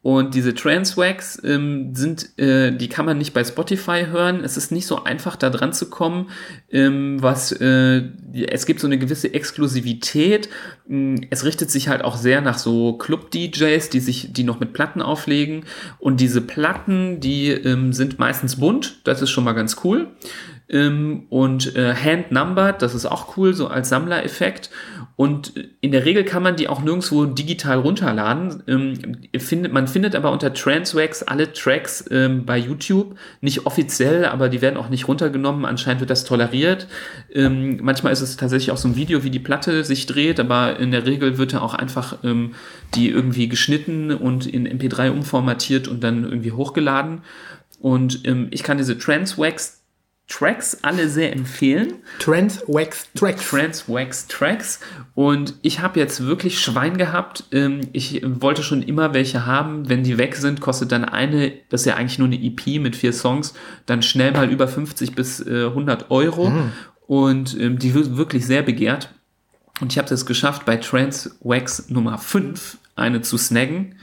Und 0.03 0.35
diese 0.35 0.55
Transwax 0.55 1.43
ähm, 1.45 1.95
sind, 1.95 2.39
äh, 2.39 2.75
die 2.75 2.89
kann 2.89 3.05
man 3.05 3.19
nicht 3.19 3.35
bei 3.35 3.45
Spotify 3.45 4.07
hören. 4.11 4.43
Es 4.43 4.57
ist 4.57 4.73
nicht 4.73 4.87
so 4.87 5.05
einfach, 5.05 5.37
da 5.37 5.51
dran 5.51 5.75
zu 5.75 5.91
kommen. 5.91 6.31
Ähm, 6.71 7.19
was, 7.21 7.53
äh, 7.53 8.05
es 8.49 8.65
gibt 8.65 8.81
so 8.81 8.87
eine 8.87 8.97
gewisse 8.97 9.35
Exklusivität. 9.35 10.49
Ähm, 10.89 11.21
Es 11.29 11.45
richtet 11.45 11.71
sich 11.71 11.89
halt 11.89 12.03
auch 12.03 12.17
sehr 12.17 12.41
nach 12.41 12.57
so 12.57 12.95
Club-DJs, 12.95 13.91
die 13.91 14.01
sich, 14.01 14.33
die 14.33 14.45
noch 14.45 14.59
mit 14.59 14.73
Platten 14.73 15.03
auflegen. 15.03 15.65
Und 15.99 16.21
diese 16.21 16.41
Platten, 16.41 17.21
die 17.21 17.49
ähm, 17.51 17.93
sind 17.93 18.19
meistens 18.19 18.57
bunt. 18.57 19.01
Das 19.05 19.21
ist 19.21 19.29
schon 19.29 19.45
mal 19.45 19.53
ganz 19.53 19.77
cool. 19.85 20.09
Ähm, 20.71 21.25
und 21.31 21.75
äh, 21.75 21.95
hand-numbered, 21.95 22.81
das 22.81 22.95
ist 22.95 23.07
auch 23.07 23.37
cool, 23.37 23.55
so 23.55 23.67
als 23.67 23.89
Sammlereffekt. 23.89 24.71
Und 25.17 25.53
in 25.81 25.93
der 25.93 26.07
Regel 26.07 26.25
kann 26.25 26.43
man 26.43 26.57
die 26.57 26.69
auch 26.69 26.81
nirgendwo 26.81 27.27
digital 27.27 27.79
runterladen. 27.79 28.63
Ähm, 28.69 28.95
findet, 29.37 29.73
man 29.73 29.89
findet 29.89 30.15
aber 30.15 30.31
unter 30.31 30.55
Transwax 30.55 31.23
alle 31.25 31.53
Tracks 31.53 32.05
ähm, 32.11 32.47
bei 32.47 32.57
YouTube. 32.57 33.17
Nicht 33.41 33.67
offiziell, 33.67 34.25
aber 34.25 34.49
die 34.49 34.63
werden 34.63 34.77
auch 34.77 34.89
nicht 34.89 35.09
runtergenommen. 35.09 35.65
Anscheinend 35.65 36.01
wird 36.01 36.11
das 36.11 36.25
toleriert. 36.25 36.87
Ähm, 37.35 37.81
manchmal 37.83 38.13
ist 38.13 38.23
es 38.23 38.37
tatsächlich 38.37 38.71
auch 38.71 38.79
so 38.79 38.89
ein 38.89 38.97
Video, 38.97 39.25
wie 39.25 39.31
die 39.31 39.41
Platte 39.41 39.85
sich 39.85 40.07
dreht, 40.07 40.41
aber 40.41 40.79
in 40.79 40.91
der 40.91 41.05
Regel 41.05 41.37
wird 41.37 41.53
da 41.53 41.61
auch 41.61 41.75
einfach 41.75 42.19
ähm, 42.25 42.55
die 42.95 43.11
irgendwie 43.11 43.49
geschnitten 43.49 44.13
und 44.13 44.47
in 44.47 44.67
MP3 44.67 45.11
umformatiert 45.11 45.89
und 45.89 46.03
dann 46.03 46.25
irgendwie 46.25 46.53
hochgeladen. 46.53 47.23
Und 47.81 48.27
ähm, 48.27 48.49
ich 48.51 48.63
kann 48.63 48.79
diese 48.79 48.97
Transwax 48.99 49.80
Tracks 50.31 50.79
alle 50.83 51.09
sehr 51.09 51.33
empfehlen. 51.33 51.95
Transwax 52.21 53.09
Tracks. 53.15 53.49
Transwax 53.51 54.27
Tracks. 54.29 54.81
Und 55.15 55.55
ich 55.63 55.81
habe 55.81 55.99
jetzt 55.99 56.25
wirklich 56.25 56.61
Schwein 56.61 56.97
gehabt. 56.97 57.45
Ähm, 57.53 57.81
Ich 57.93 58.23
wollte 58.25 58.63
schon 58.63 58.83
immer 58.83 59.13
welche 59.13 59.45
haben. 59.45 59.89
Wenn 59.89 60.05
die 60.05 60.17
weg 60.19 60.37
sind, 60.37 60.61
kostet 60.61 60.93
dann 60.93 61.05
eine, 61.05 61.53
das 61.69 61.83
ist 61.83 61.87
ja 61.87 61.97
eigentlich 61.97 62.19
nur 62.19 62.29
eine 62.29 62.41
EP 62.43 62.81
mit 62.81 62.97
vier 62.97 63.13
Songs, 63.13 63.55
dann 63.87 64.03
schnell 64.03 64.33
mal 64.33 64.49
über 64.51 64.69
50 64.69 65.15
bis 65.15 65.41
äh, 65.41 65.67
100 65.67 66.11
Euro. 66.11 66.53
Und 67.07 67.59
ähm, 67.61 67.79
die 67.79 67.93
wird 67.95 68.17
wirklich 68.17 68.47
sehr 68.47 68.63
begehrt. 68.63 69.11
Und 69.81 69.93
ich 69.93 69.99
habe 69.99 70.13
es 70.15 70.27
geschafft, 70.27 70.65
bei 70.65 70.77
Transwax 70.77 71.89
Nummer 71.91 72.19
5 72.19 72.79
eine 72.95 73.21
zu 73.23 73.37
snaggen. 73.37 73.97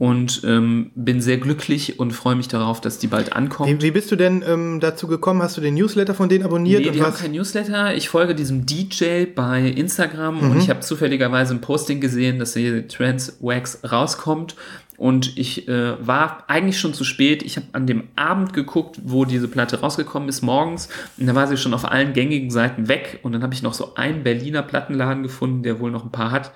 Und 0.00 0.40
ähm, 0.46 0.92
bin 0.94 1.20
sehr 1.20 1.36
glücklich 1.36 1.98
und 2.00 2.12
freue 2.12 2.34
mich 2.34 2.48
darauf, 2.48 2.80
dass 2.80 2.98
die 2.98 3.06
bald 3.06 3.34
ankommt. 3.34 3.82
Wie, 3.82 3.90
bist 3.90 4.10
du 4.10 4.16
denn 4.16 4.42
ähm, 4.48 4.80
dazu 4.80 5.06
gekommen? 5.06 5.42
Hast 5.42 5.58
du 5.58 5.60
den 5.60 5.74
Newsletter 5.74 6.14
von 6.14 6.30
denen 6.30 6.42
abonniert? 6.42 6.80
Nee, 6.80 6.88
und 6.88 6.94
die 6.94 7.02
haben 7.02 7.12
was? 7.12 7.20
kein 7.20 7.32
Newsletter. 7.32 7.94
Ich 7.94 8.08
folge 8.08 8.34
diesem 8.34 8.64
DJ 8.64 9.26
bei 9.26 9.60
Instagram 9.60 10.36
Mhm. 10.40 10.50
und 10.52 10.56
ich 10.58 10.70
habe 10.70 10.80
zufälligerweise 10.80 11.52
ein 11.52 11.60
Posting 11.60 12.00
gesehen, 12.00 12.38
dass 12.38 12.54
die 12.54 12.86
Transwax 12.88 13.80
rauskommt. 13.92 14.56
Und 14.96 15.36
ich 15.36 15.68
äh, 15.68 15.94
war 16.06 16.44
eigentlich 16.48 16.80
schon 16.80 16.94
zu 16.94 17.04
spät. 17.04 17.42
Ich 17.42 17.56
habe 17.56 17.66
an 17.72 17.86
dem 17.86 18.04
Abend 18.16 18.54
geguckt, 18.54 19.00
wo 19.04 19.26
diese 19.26 19.48
Platte 19.48 19.80
rausgekommen 19.80 20.30
ist, 20.30 20.40
morgens. 20.40 20.88
Und 21.18 21.26
da 21.26 21.34
war 21.34 21.46
sie 21.46 21.58
schon 21.58 21.74
auf 21.74 21.84
allen 21.84 22.14
gängigen 22.14 22.50
Seiten 22.50 22.88
weg. 22.88 23.20
Und 23.22 23.32
dann 23.32 23.42
habe 23.42 23.52
ich 23.52 23.62
noch 23.62 23.74
so 23.74 23.96
einen 23.96 24.22
Berliner 24.22 24.62
Plattenladen 24.62 25.22
gefunden, 25.22 25.62
der 25.62 25.78
wohl 25.78 25.90
noch 25.90 26.04
ein 26.04 26.10
paar 26.10 26.30
hat. 26.30 26.52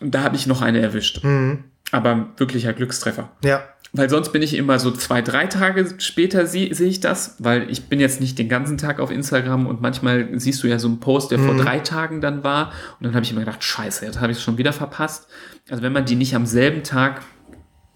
Und 0.00 0.14
da 0.14 0.22
habe 0.22 0.36
ich 0.36 0.46
noch 0.46 0.62
eine 0.62 0.80
erwischt. 0.80 1.22
Mhm. 1.22 1.64
Aber 1.92 2.28
wirklicher 2.36 2.72
Glückstreffer. 2.72 3.30
Ja. 3.44 3.62
Weil 3.92 4.10
sonst 4.10 4.32
bin 4.32 4.42
ich 4.42 4.54
immer 4.54 4.78
so 4.78 4.90
zwei, 4.90 5.22
drei 5.22 5.46
Tage 5.46 5.94
später 5.98 6.46
sehe 6.46 6.74
seh 6.74 6.86
ich 6.86 7.00
das, 7.00 7.36
weil 7.38 7.70
ich 7.70 7.88
bin 7.88 7.98
jetzt 7.98 8.20
nicht 8.20 8.38
den 8.38 8.48
ganzen 8.48 8.76
Tag 8.76 9.00
auf 9.00 9.10
Instagram 9.10 9.66
und 9.66 9.80
manchmal 9.80 10.28
siehst 10.38 10.62
du 10.62 10.66
ja 10.66 10.78
so 10.78 10.88
einen 10.88 11.00
Post, 11.00 11.30
der 11.30 11.38
vor 11.38 11.56
drei 11.56 11.78
Tagen 11.78 12.20
dann 12.20 12.44
war 12.44 12.72
und 12.98 13.06
dann 13.06 13.14
habe 13.14 13.24
ich 13.24 13.30
immer 13.30 13.40
gedacht, 13.40 13.64
scheiße, 13.64 14.04
jetzt 14.04 14.20
habe 14.20 14.32
ich 14.32 14.38
es 14.38 14.44
schon 14.44 14.58
wieder 14.58 14.72
verpasst. 14.72 15.28
Also 15.70 15.82
wenn 15.82 15.92
man 15.92 16.04
die 16.04 16.16
nicht 16.16 16.34
am 16.34 16.44
selben 16.44 16.82
Tag 16.82 17.22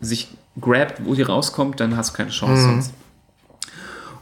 sich 0.00 0.28
grabt, 0.58 1.04
wo 1.04 1.14
die 1.14 1.22
rauskommt, 1.22 1.80
dann 1.80 1.96
hast 1.96 2.12
du 2.12 2.16
keine 2.16 2.30
Chance 2.30 2.62
sonst. 2.62 2.94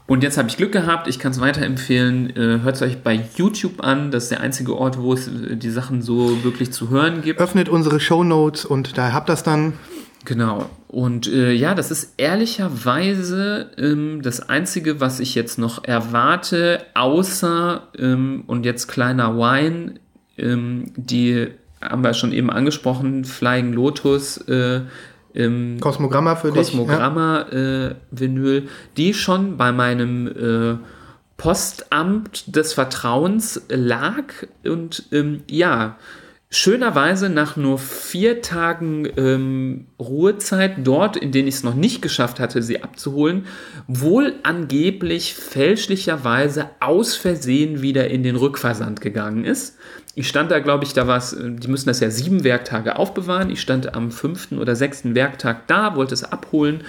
Und 0.09 0.23
jetzt 0.23 0.39
habe 0.39 0.49
ich 0.49 0.57
Glück 0.57 0.73
gehabt, 0.73 1.07
ich 1.07 1.19
kann 1.19 1.33
es 1.33 1.41
weiterempfehlen. 1.41 2.31
Äh, 2.35 2.61
Hört 2.63 2.77
es 2.77 2.83
euch 2.83 3.03
bei 3.03 3.21
YouTube 3.37 3.85
an, 3.85 4.11
das 4.11 4.25
ist 4.25 4.31
der 4.31 4.41
einzige 4.41 4.75
Ort, 4.75 4.99
wo 4.99 5.13
es 5.13 5.29
äh, 5.29 5.55
die 5.55 5.69
Sachen 5.69 6.01
so 6.01 6.43
wirklich 6.43 6.73
zu 6.73 6.89
hören 6.89 7.21
gibt. 7.21 7.39
Öffnet 7.39 7.69
unsere 7.69 8.01
Shownotes 8.01 8.65
und 8.65 8.97
da 8.97 9.13
habt 9.13 9.29
ihr 9.29 9.35
das 9.35 9.43
dann. 9.43 9.75
Genau. 10.25 10.71
Und 10.89 11.27
äh, 11.27 11.53
ja, 11.53 11.75
das 11.75 11.91
ist 11.91 12.15
ehrlicherweise 12.17 13.71
ähm, 13.77 14.23
das 14.23 14.49
Einzige, 14.49 14.99
was 14.99 15.21
ich 15.21 15.35
jetzt 15.35 15.59
noch 15.59 15.85
erwarte, 15.85 16.87
außer, 16.95 17.83
ähm, 17.99 18.45
und 18.47 18.65
jetzt 18.65 18.89
kleiner 18.89 19.37
Wine, 19.37 19.97
ähm, 20.39 20.87
die 20.97 21.49
haben 21.83 22.03
wir 22.03 22.15
schon 22.15 22.33
eben 22.33 22.49
angesprochen, 22.49 23.27
Flying 23.27 23.75
Lotus, 23.75 24.39
äh, 24.49 24.81
ähm, 25.39 25.79
Kosmogramma 25.81 26.37
für 26.37 26.49
dich. 26.49 26.73
Ja. 26.73 26.79
Kosmogramma 26.79 27.43
äh, 27.51 27.95
Vinyl, 28.11 28.69
die 28.97 29.15
schon 29.15 29.57
bei 29.57 29.73
meinem 29.73 30.27
äh, 30.27 30.77
Postamt 31.37 32.55
des 32.55 32.73
Vertrauens 32.73 33.63
lag 33.69 34.25
und 34.65 35.05
ähm, 35.13 35.43
ja, 35.49 35.97
schönerweise 36.51 37.29
nach 37.29 37.57
nur 37.57 37.79
vier 37.79 38.41
Tagen 38.41 39.07
ähm, 39.17 39.87
Ruhezeit 40.01 40.79
dort, 40.85 41.17
in 41.17 41.31
denen 41.31 41.47
ich 41.47 41.57
es 41.57 41.63
noch 41.63 41.75
nicht 41.75 42.03
geschafft 42.03 42.41
hatte, 42.41 42.63
sie 42.63 42.83
abzuholen, 42.83 43.47
wohl 43.87 44.35
angeblich 44.43 45.35
fälschlicherweise 45.35 46.71
aus 46.81 47.15
Versehen 47.15 47.83
wieder 47.83 48.09
in 48.09 48.23
den 48.23 48.37
Rückversand 48.37 49.01
gegangen 49.01 49.45
ist. 49.45 49.77
Ich 50.19 50.27
stand 50.27 50.51
da, 50.51 50.59
glaube 50.59 50.83
ich, 50.83 50.95
da 50.95 51.07
war 51.07 51.17
es, 51.17 51.33
äh, 51.33 51.49
die 51.49 51.69
müssen 51.69 51.87
das 51.87 52.01
ja 52.01 52.11
sieben 52.11 52.43
Werktage 52.43 52.97
aufbewahren. 52.97 53.51
Ich 53.51 53.61
stand 53.61 53.95
am 53.95 54.11
fünften 54.11 54.59
oder 54.59 54.75
sechsten 54.75 55.15
Werktag 55.15 55.69
da, 55.69 55.95
wollte 55.95 56.13
es 56.13 56.25
abholen. 56.25 56.83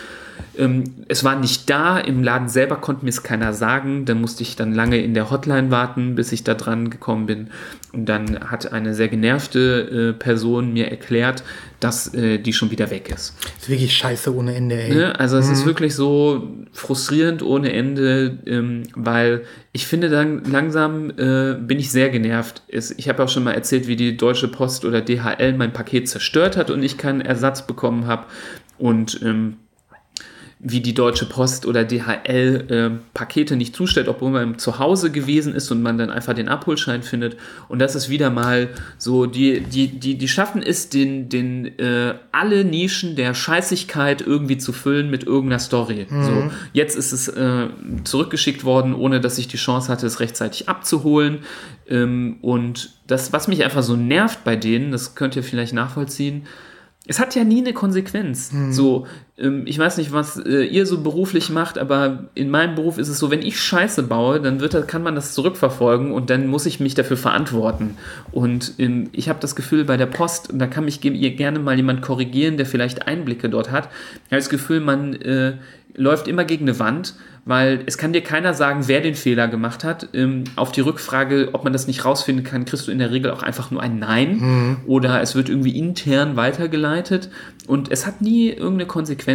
Ähm, 0.57 0.83
es 1.07 1.23
war 1.23 1.35
nicht 1.35 1.69
da, 1.69 1.97
im 1.97 2.23
Laden 2.23 2.49
selber 2.49 2.75
konnte 2.77 3.05
mir 3.05 3.09
es 3.09 3.23
keiner 3.23 3.53
sagen. 3.53 4.05
Dann 4.05 4.21
musste 4.21 4.43
ich 4.43 4.55
dann 4.55 4.73
lange 4.73 4.97
in 5.01 5.13
der 5.13 5.31
Hotline 5.31 5.71
warten, 5.71 6.15
bis 6.15 6.31
ich 6.31 6.43
da 6.43 6.53
dran 6.53 6.89
gekommen 6.89 7.25
bin. 7.25 7.47
Und 7.91 8.05
dann 8.05 8.39
hat 8.51 8.71
eine 8.71 8.93
sehr 8.93 9.07
genervte 9.07 10.13
äh, 10.15 10.19
Person 10.19 10.73
mir 10.73 10.91
erklärt, 10.91 11.43
dass 11.79 12.13
äh, 12.13 12.37
die 12.37 12.53
schon 12.53 12.71
wieder 12.71 12.91
weg 12.91 13.09
ist. 13.09 13.33
Das 13.41 13.63
ist 13.63 13.69
wirklich 13.69 13.95
scheiße 13.95 14.35
ohne 14.35 14.53
Ende, 14.53 14.81
ey. 14.81 14.93
Ne? 14.93 15.19
Also 15.19 15.37
es 15.37 15.49
ist 15.49 15.65
wirklich 15.65 15.95
so 15.95 16.47
frustrierend 16.71 17.41
ohne 17.41 17.73
Ende, 17.73 18.37
ähm, 18.45 18.83
weil 18.95 19.43
ich 19.71 19.87
finde 19.87 20.09
dann 20.09 20.43
langsam 20.43 21.09
äh, 21.11 21.55
bin 21.55 21.79
ich 21.79 21.91
sehr 21.91 22.09
genervt. 22.09 22.63
Es, 22.67 22.91
ich 22.91 23.09
habe 23.09 23.23
auch 23.23 23.29
schon 23.29 23.43
mal 23.43 23.53
erzählt, 23.53 23.87
wie 23.87 23.95
die 23.95 24.17
Deutsche 24.17 24.49
Post 24.49 24.85
oder 24.85 25.01
DHL 25.01 25.53
mein 25.53 25.73
Paket 25.73 26.09
zerstört 26.09 26.57
hat 26.57 26.69
und 26.69 26.83
ich 26.83 26.97
keinen 26.97 27.21
Ersatz 27.21 27.65
bekommen 27.65 28.05
habe. 28.07 28.25
Und 28.77 29.21
ähm, 29.23 29.57
wie 30.61 30.81
die 30.81 30.93
Deutsche 30.93 31.25
Post 31.25 31.65
oder 31.65 31.85
DHL 31.85 32.65
äh, 32.69 32.89
Pakete 33.13 33.55
nicht 33.55 33.73
zustellt, 33.73 34.09
obwohl 34.09 34.31
man 34.31 34.59
zu 34.59 34.77
Hause 34.77 35.09
gewesen 35.09 35.55
ist 35.55 35.71
und 35.71 35.81
man 35.81 35.97
dann 35.97 36.09
einfach 36.09 36.33
den 36.33 36.49
Abholschein 36.49 37.01
findet. 37.01 37.37
Und 37.69 37.79
das 37.79 37.95
ist 37.95 38.09
wieder 38.09 38.29
mal 38.29 38.67
so, 38.97 39.25
die, 39.25 39.61
die, 39.61 39.87
die, 39.87 40.17
die 40.17 40.27
schaffen 40.27 40.61
es, 40.61 40.89
den, 40.89 41.29
den, 41.29 41.79
äh, 41.79 42.15
alle 42.33 42.65
Nischen 42.65 43.15
der 43.15 43.33
Scheißigkeit 43.33 44.21
irgendwie 44.21 44.57
zu 44.57 44.73
füllen 44.73 45.09
mit 45.09 45.23
irgendeiner 45.23 45.59
Story. 45.59 46.07
Mhm. 46.09 46.23
So, 46.25 46.51
jetzt 46.73 46.97
ist 46.97 47.13
es 47.13 47.29
äh, 47.29 47.69
zurückgeschickt 48.03 48.65
worden, 48.65 48.93
ohne 48.93 49.21
dass 49.21 49.37
ich 49.37 49.47
die 49.47 49.57
Chance 49.57 49.89
hatte, 49.89 50.07
es 50.07 50.19
rechtzeitig 50.19 50.67
abzuholen. 50.67 51.39
Ähm, 51.87 52.35
und 52.41 52.99
das, 53.07 53.31
was 53.31 53.47
mich 53.47 53.63
einfach 53.63 53.83
so 53.83 53.95
nervt 53.95 54.43
bei 54.43 54.57
denen, 54.57 54.91
das 54.91 55.15
könnt 55.15 55.37
ihr 55.37 55.43
vielleicht 55.43 55.71
nachvollziehen, 55.73 56.47
es 57.09 57.19
hat 57.19 57.33
ja 57.33 57.43
nie 57.43 57.59
eine 57.59 57.73
Konsequenz. 57.73 58.51
So, 58.71 59.07
ähm, 59.07 59.11
ich 59.65 59.79
weiß 59.79 59.97
nicht, 59.97 60.11
was 60.11 60.37
äh, 60.37 60.63
ihr 60.65 60.85
so 60.85 61.01
beruflich 61.01 61.49
macht, 61.49 61.77
aber 61.77 62.25
in 62.35 62.49
meinem 62.49 62.75
Beruf 62.75 62.97
ist 62.97 63.07
es 63.07 63.19
so, 63.19 63.31
wenn 63.31 63.41
ich 63.41 63.59
Scheiße 63.59 64.03
baue, 64.03 64.41
dann 64.41 64.59
wird, 64.59 64.87
kann 64.87 65.01
man 65.01 65.15
das 65.15 65.33
zurückverfolgen 65.33 66.11
und 66.11 66.29
dann 66.29 66.47
muss 66.47 66.65
ich 66.65 66.79
mich 66.79 66.93
dafür 66.93 67.15
verantworten. 67.15 67.95
Und 68.31 68.73
ähm, 68.79 69.09
ich 69.13 69.29
habe 69.29 69.39
das 69.39 69.55
Gefühl 69.55 69.85
bei 69.85 69.95
der 69.95 70.07
Post, 70.07 70.51
und 70.51 70.59
da 70.59 70.67
kann 70.67 70.85
mich 70.85 70.99
ge 70.99 71.29
gerne 71.31 71.59
mal 71.59 71.77
jemand 71.77 72.01
korrigieren, 72.01 72.57
der 72.57 72.65
vielleicht 72.65 73.07
Einblicke 73.07 73.49
dort 73.49 73.71
hat, 73.71 73.89
ich 74.25 74.31
habe 74.31 74.41
das 74.41 74.49
Gefühl, 74.49 74.81
man 74.81 75.13
äh, 75.13 75.53
läuft 75.95 76.27
immer 76.27 76.43
gegen 76.45 76.65
eine 76.65 76.79
Wand, 76.79 77.15
weil 77.45 77.81
es 77.85 77.97
kann 77.97 78.13
dir 78.13 78.21
keiner 78.21 78.53
sagen, 78.53 78.83
wer 78.87 79.01
den 79.01 79.15
Fehler 79.15 79.47
gemacht 79.47 79.83
hat. 79.83 80.09
Ähm, 80.13 80.43
auf 80.55 80.71
die 80.71 80.81
Rückfrage, 80.81 81.49
ob 81.53 81.63
man 81.63 81.73
das 81.73 81.87
nicht 81.87 82.05
rausfinden 82.05 82.45
kann, 82.45 82.65
kriegst 82.65 82.87
du 82.87 82.91
in 82.91 82.99
der 82.99 83.11
Regel 83.11 83.31
auch 83.31 83.41
einfach 83.41 83.71
nur 83.71 83.81
ein 83.81 83.97
Nein 83.97 84.77
oder 84.85 85.21
es 85.21 85.35
wird 85.35 85.49
irgendwie 85.49 85.77
intern 85.77 86.35
weitergeleitet 86.35 87.29
und 87.67 87.91
es 87.91 88.05
hat 88.05 88.21
nie 88.21 88.49
irgendeine 88.49 88.85
Konsequenz. 88.85 89.28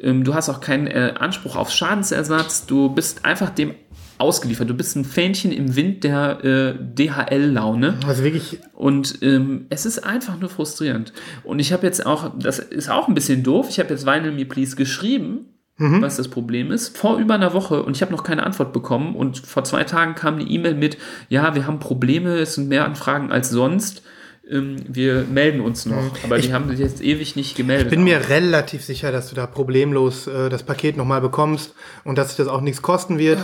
So, 0.00 0.06
ähm, 0.06 0.24
du 0.24 0.34
hast 0.34 0.48
auch 0.48 0.60
keinen 0.60 0.86
äh, 0.86 1.14
Anspruch 1.18 1.56
auf 1.56 1.70
Schadensersatz, 1.70 2.66
du 2.66 2.88
bist 2.88 3.24
einfach 3.24 3.50
dem 3.50 3.74
ausgeliefert. 4.18 4.70
Du 4.70 4.74
bist 4.74 4.96
ein 4.96 5.04
Fähnchen 5.04 5.52
im 5.52 5.74
Wind 5.76 6.04
der 6.04 6.44
äh, 6.44 6.74
DHL-Laune. 6.78 7.98
Also 8.06 8.22
wirklich, 8.22 8.60
Und 8.72 9.18
ähm, 9.22 9.66
es 9.70 9.86
ist 9.86 10.04
einfach 10.04 10.38
nur 10.38 10.50
frustrierend. 10.50 11.12
Und 11.42 11.58
ich 11.58 11.72
habe 11.72 11.86
jetzt 11.86 12.04
auch, 12.06 12.32
das 12.38 12.58
ist 12.58 12.90
auch 12.90 13.08
ein 13.08 13.14
bisschen 13.14 13.42
doof, 13.42 13.66
ich 13.70 13.78
habe 13.78 13.90
jetzt 13.90 14.06
Vinyl 14.06 14.32
Me 14.32 14.44
Please 14.44 14.76
geschrieben, 14.76 15.46
was 15.76 16.16
das 16.16 16.28
Problem 16.28 16.70
ist, 16.70 16.96
vor 16.96 17.18
über 17.18 17.34
einer 17.34 17.52
Woche 17.52 17.82
und 17.82 17.96
ich 17.96 18.02
habe 18.02 18.12
noch 18.12 18.22
keine 18.22 18.46
Antwort 18.46 18.72
bekommen. 18.72 19.16
Und 19.16 19.38
vor 19.38 19.64
zwei 19.64 19.82
Tagen 19.82 20.14
kam 20.14 20.34
eine 20.34 20.44
E-Mail 20.44 20.74
mit, 20.74 20.96
ja, 21.28 21.56
wir 21.56 21.66
haben 21.66 21.80
Probleme, 21.80 22.36
es 22.38 22.54
sind 22.54 22.68
mehr 22.68 22.84
Anfragen 22.84 23.32
als 23.32 23.50
sonst. 23.50 24.02
Ähm, 24.50 24.76
wir 24.86 25.24
melden 25.24 25.60
uns 25.60 25.86
noch. 25.86 26.12
Aber 26.22 26.38
die 26.38 26.52
haben 26.52 26.68
sich 26.68 26.78
jetzt 26.78 27.00
ewig 27.02 27.34
nicht 27.34 27.56
gemeldet. 27.56 27.86
ich 27.86 27.90
bin 27.90 28.04
mir 28.04 28.28
relativ 28.28 28.84
sicher, 28.84 29.10
dass 29.10 29.30
du 29.30 29.34
da 29.34 29.46
problemlos 29.46 30.26
äh, 30.26 30.50
das 30.50 30.62
Paket 30.62 30.96
nochmal 30.96 31.20
bekommst 31.20 31.74
und 32.04 32.18
dass 32.18 32.28
sich 32.28 32.36
das 32.36 32.48
auch 32.48 32.60
nichts 32.60 32.82
kosten 32.82 33.18
wird. 33.18 33.38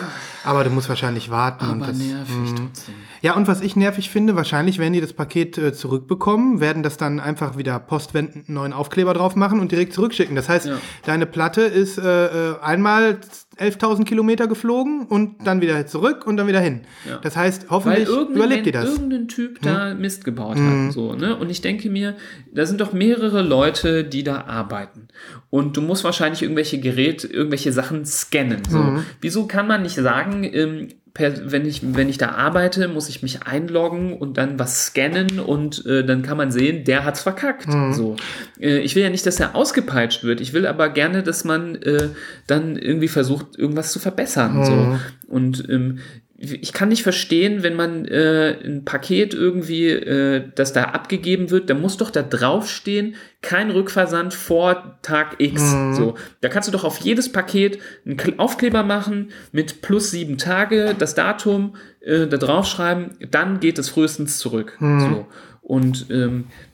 Aber 0.44 0.62
du 0.64 0.70
musst 0.70 0.88
wahrscheinlich 0.88 1.30
warten. 1.30 1.64
und 1.64 1.82
aber 1.82 1.92
das, 1.92 1.98
nervig 1.98 2.54
trotzdem. 2.54 2.94
Ja, 3.22 3.34
und 3.36 3.48
was 3.48 3.60
ich 3.60 3.76
nervig 3.76 4.08
finde, 4.10 4.34
wahrscheinlich 4.36 4.78
werden 4.78 4.92
die 4.94 5.00
das 5.00 5.12
Paket 5.12 5.58
äh, 5.58 5.72
zurückbekommen, 5.72 6.60
werden 6.60 6.82
das 6.82 6.96
dann 6.96 7.20
einfach 7.20 7.58
wieder 7.58 7.78
postwendend 7.78 8.48
einen 8.48 8.54
neuen 8.54 8.72
Aufkleber 8.72 9.12
drauf 9.14 9.36
machen 9.36 9.60
und 9.60 9.72
direkt 9.72 9.92
zurückschicken. 9.92 10.34
Das 10.36 10.48
heißt, 10.48 10.66
Ja. 10.66 10.78
deine 11.04 11.26
Platte 11.26 11.60
ist 11.62 11.98
äh, 11.98 12.52
äh, 12.52 12.60
einmal 12.62 13.18
11.000 13.58 14.04
Kilometer 14.04 14.46
geflogen 14.46 15.06
und 15.06 15.46
dann 15.46 15.60
wieder 15.60 15.86
zurück 15.86 16.26
und 16.26 16.38
dann 16.38 16.46
wieder 16.46 16.60
hin. 16.60 16.80
Ja. 17.06 17.18
Das 17.18 17.36
heißt, 17.36 17.64
Weil 17.64 17.70
hoffentlich 17.70 18.08
überlebt 18.08 18.66
ihr 18.66 18.72
das. 18.72 18.86
irgendein 18.86 19.28
Typ 19.28 19.60
da 19.60 19.92
Mist 19.94 20.24
gebaut 20.24 20.56
hat. 20.56 20.92
So, 20.92 21.14
ne? 21.14 21.36
Und 21.36 21.50
ich 21.50 21.60
denke 21.60 21.90
mir, 21.90 22.16
da 22.54 22.64
sind 22.64 22.80
doch 22.80 22.94
mehrere 22.94 23.42
Leute, 23.42 24.02
die 24.04 24.24
da 24.24 24.46
arbeiten. 24.46 25.08
Und 25.50 25.76
du 25.76 25.82
musst 25.82 26.04
wahrscheinlich 26.04 26.42
irgendwelche 26.42 26.80
Geräte, 26.80 27.26
irgendwelche 27.26 27.72
Sachen 27.72 28.06
scannen. 28.06 28.62
So. 28.66 28.98
Wieso 29.20 29.46
kann 29.46 29.66
man 29.66 29.82
nicht 29.82 29.96
sagen, 29.96 30.44
ähm, 30.44 30.88
wenn, 31.20 31.66
ich, 31.66 31.80
wenn 31.94 32.08
ich 32.08 32.18
da 32.18 32.30
arbeite, 32.30 32.88
muss 32.88 33.08
ich 33.08 33.22
mich 33.22 33.42
einloggen 33.44 34.14
und 34.14 34.36
dann 34.36 34.58
was 34.58 34.86
scannen 34.86 35.38
und 35.40 35.84
äh, 35.86 36.04
dann 36.04 36.22
kann 36.22 36.36
man 36.36 36.50
sehen, 36.50 36.84
der 36.84 37.04
hat's 37.04 37.22
verkackt. 37.22 37.66
So. 37.92 38.16
Äh, 38.58 38.78
ich 38.78 38.96
will 38.96 39.02
ja 39.02 39.10
nicht, 39.10 39.26
dass 39.26 39.38
er 39.40 39.54
ausgepeitscht 39.54 40.24
wird. 40.24 40.40
Ich 40.40 40.52
will 40.52 40.66
aber 40.66 40.88
gerne, 40.88 41.22
dass 41.22 41.44
man 41.44 41.76
äh, 41.76 42.08
dann 42.46 42.76
irgendwie 42.76 43.08
versucht, 43.08 43.58
irgendwas 43.58 43.92
zu 43.92 43.98
verbessern. 43.98 44.64
So. 44.64 44.98
Und 45.28 45.68
ähm, 45.68 45.98
ich 46.42 46.72
kann 46.72 46.88
nicht 46.88 47.02
verstehen, 47.02 47.62
wenn 47.62 47.76
man 47.76 48.06
äh, 48.06 48.56
ein 48.64 48.86
Paket 48.86 49.34
irgendwie, 49.34 49.88
äh, 49.88 50.42
das 50.54 50.72
da 50.72 50.84
abgegeben 50.84 51.50
wird, 51.50 51.68
da 51.68 51.74
muss 51.74 51.98
doch 51.98 52.10
da 52.10 52.22
draufstehen, 52.22 53.14
kein 53.42 53.70
Rückversand 53.70 54.32
vor 54.32 54.98
Tag 55.02 55.36
X. 55.38 55.60
So, 55.96 56.14
da 56.40 56.48
kannst 56.48 56.66
du 56.66 56.72
doch 56.72 56.84
auf 56.84 56.98
jedes 56.98 57.30
Paket 57.30 57.78
einen 58.06 58.16
Kl- 58.16 58.38
Aufkleber 58.38 58.82
machen 58.82 59.32
mit 59.52 59.82
plus 59.82 60.12
sieben 60.12 60.38
Tage, 60.38 60.94
das 60.98 61.14
Datum 61.14 61.76
äh, 62.00 62.26
da 62.26 62.38
draufschreiben, 62.38 63.18
dann 63.30 63.60
geht 63.60 63.78
es 63.78 63.90
frühestens 63.90 64.38
zurück. 64.38 64.78
So. 64.80 65.26
Und 65.60 66.06
ähm, 66.10 66.46
äh, 66.46 66.69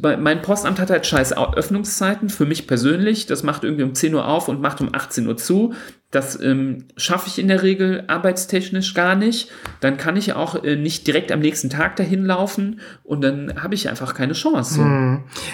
mein 0.00 0.42
Postamt 0.42 0.78
hat 0.80 0.90
halt 0.90 1.06
scheiß 1.06 1.36
Öffnungszeiten 1.36 2.28
für 2.28 2.46
mich 2.46 2.66
persönlich. 2.66 3.26
Das 3.26 3.42
macht 3.42 3.64
irgendwie 3.64 3.84
um 3.84 3.94
10 3.94 4.14
Uhr 4.14 4.26
auf 4.26 4.48
und 4.48 4.60
macht 4.60 4.80
um 4.80 4.94
18 4.94 5.26
Uhr 5.26 5.36
zu. 5.36 5.74
Das 6.10 6.40
ähm, 6.40 6.86
schaffe 6.96 7.28
ich 7.28 7.38
in 7.38 7.48
der 7.48 7.62
Regel 7.62 8.04
arbeitstechnisch 8.06 8.94
gar 8.94 9.14
nicht. 9.14 9.50
Dann 9.80 9.98
kann 9.98 10.16
ich 10.16 10.32
auch 10.32 10.64
äh, 10.64 10.74
nicht 10.74 11.06
direkt 11.06 11.30
am 11.30 11.40
nächsten 11.40 11.68
Tag 11.68 11.96
dahin 11.96 12.24
laufen 12.24 12.80
und 13.04 13.20
dann 13.20 13.62
habe 13.62 13.74
ich 13.74 13.90
einfach 13.90 14.14
keine 14.14 14.32
Chance. 14.32 14.74
So. 14.74 14.82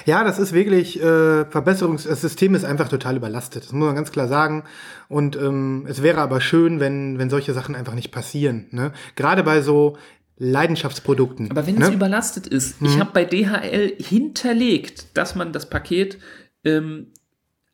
Ja, 0.04 0.22
das 0.22 0.38
ist 0.38 0.52
wirklich 0.52 1.02
äh, 1.02 1.44
Verbesserungs. 1.46 2.04
Das 2.04 2.20
System 2.20 2.54
ist 2.54 2.64
einfach 2.64 2.88
total 2.88 3.16
überlastet. 3.16 3.64
Das 3.64 3.72
muss 3.72 3.86
man 3.86 3.96
ganz 3.96 4.12
klar 4.12 4.28
sagen. 4.28 4.62
Und 5.08 5.34
ähm, 5.34 5.86
es 5.88 6.02
wäre 6.02 6.20
aber 6.20 6.40
schön, 6.40 6.78
wenn 6.78 7.18
wenn 7.18 7.30
solche 7.30 7.52
Sachen 7.52 7.74
einfach 7.74 7.94
nicht 7.94 8.12
passieren. 8.12 8.66
Ne? 8.70 8.92
Gerade 9.16 9.42
bei 9.42 9.60
so 9.60 9.96
Leidenschaftsprodukten. 10.36 11.50
Aber 11.50 11.66
wenn 11.66 11.76
ne? 11.76 11.86
es 11.86 11.90
überlastet 11.92 12.46
ist, 12.46 12.82
ich 12.82 12.98
habe 12.98 13.10
bei 13.12 13.24
DHL 13.24 13.94
hinterlegt, 13.98 15.16
dass 15.16 15.34
man 15.34 15.52
das 15.52 15.70
Paket 15.70 16.18
ähm, 16.64 17.08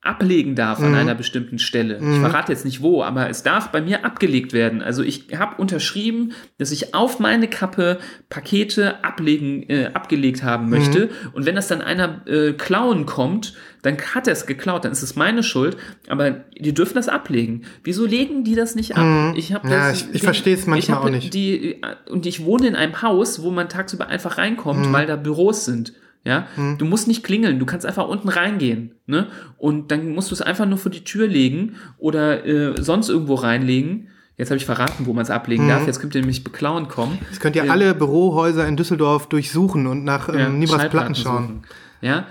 ablegen 0.03 0.55
darf 0.55 0.81
an 0.81 0.95
einer 0.95 1.15
bestimmten 1.15 1.59
Stelle. 1.59 1.99
Ich 1.99 2.21
verrate 2.21 2.53
jetzt 2.53 2.65
nicht 2.65 2.81
wo, 2.81 3.03
aber 3.03 3.29
es 3.29 3.43
darf 3.43 3.71
bei 3.71 3.83
mir 3.83 4.03
abgelegt 4.03 4.55
werden. 4.55 4.81
Also 4.81 5.03
ich 5.03 5.27
habe 5.37 5.61
unterschrieben, 5.61 6.33
dass 6.57 6.73
ich 6.73 6.95
auf 6.95 7.19
meine 7.19 7.49
Kappe 7.49 7.99
Pakete 8.31 9.05
ablegen, 9.05 9.69
äh, 9.69 9.91
abgelegt 9.93 10.43
haben 10.43 10.71
möchte. 10.71 11.11
Und 11.33 11.45
wenn 11.45 11.55
das 11.55 11.69
dann 11.69 11.83
einer 11.83 12.27
äh, 12.27 12.55
klauen 12.55 13.05
kommt, 13.05 13.53
dann 13.83 13.97
hat 14.15 14.27
er 14.27 14.33
es 14.33 14.47
geklaut, 14.47 14.85
dann 14.85 14.93
ist 14.93 15.03
es 15.03 15.17
meine 15.17 15.43
Schuld. 15.43 15.77
Aber 16.09 16.31
die 16.59 16.75
dürfen 16.75 16.95
das 16.95 17.09
ablegen. 17.09 17.63
Wieso 17.85 18.05
legen 18.07 18.45
die 18.45 18.55
das 18.55 18.75
nicht 18.75 18.97
ab? 18.97 19.35
Ich 19.37 19.53
habe 19.53 19.69
Ja, 19.69 19.89
das- 19.91 20.03
ich- 20.03 20.15
ich 20.17 20.23
verstehe 20.23 20.55
es 20.55 20.67
manchmal 20.67 20.99
auch 20.99 21.11
nicht. 21.11 21.33
Die, 21.35 21.81
und 22.11 22.27
ich 22.27 22.45
wohne 22.45 22.67
in 22.67 22.77
einem 22.77 23.03
Haus, 23.03 23.43
wo 23.43 23.51
man 23.51 23.69
tagsüber 23.69 24.09
einfach 24.09 24.39
reinkommt, 24.39 24.87
Mhm. 24.89 24.93
weil 24.93 25.07
da 25.07 25.17
Büros 25.17 25.65
sind. 25.65 25.95
Ja, 26.23 26.47
du 26.77 26.85
musst 26.85 27.09
nicht 27.09 27.25
klingeln, 27.25 27.59
du 27.59 27.65
kannst 27.65 27.87
einfach 27.87 28.07
unten 28.07 28.29
reingehen, 28.29 28.91
ne? 29.07 29.29
Und 29.57 29.91
dann 29.91 30.11
musst 30.11 30.31
du 30.31 30.35
es 30.35 30.43
einfach 30.43 30.67
nur 30.67 30.77
vor 30.77 30.91
die 30.93 31.03
Tür 31.03 31.27
legen 31.27 31.77
oder 31.97 32.45
äh, 32.47 32.75
sonst 32.83 33.09
irgendwo 33.09 33.37
reinlegen. 33.37 34.09
Jetzt 34.37 34.51
habe 34.51 34.59
ich 34.59 34.67
verraten, 34.67 35.07
wo 35.07 35.15
man 35.15 35.23
es 35.23 35.31
ablegen 35.31 35.65
Mhm. 35.65 35.69
darf. 35.71 35.87
Jetzt 35.87 35.99
könnt 35.99 36.15
ihr 36.15 36.21
nämlich 36.21 36.45
beklauen 36.45 36.89
kommen. 36.89 37.17
Jetzt 37.31 37.41
könnt 37.41 37.57
ihr 37.57 37.71
alle 37.73 37.95
Bürohäuser 37.95 38.69
in 38.69 38.77
Düsseldorf 38.77 39.31
durchsuchen 39.31 39.87
und 39.87 40.05
nach 40.05 40.29
ähm, 40.29 40.39
Ja, 40.39 40.49
Nibras 40.51 40.91
Platten 40.91 41.15
schauen. 41.15 41.43
suchen. 41.47 41.63
Ja, 42.03 42.19
ähm, 42.19 42.25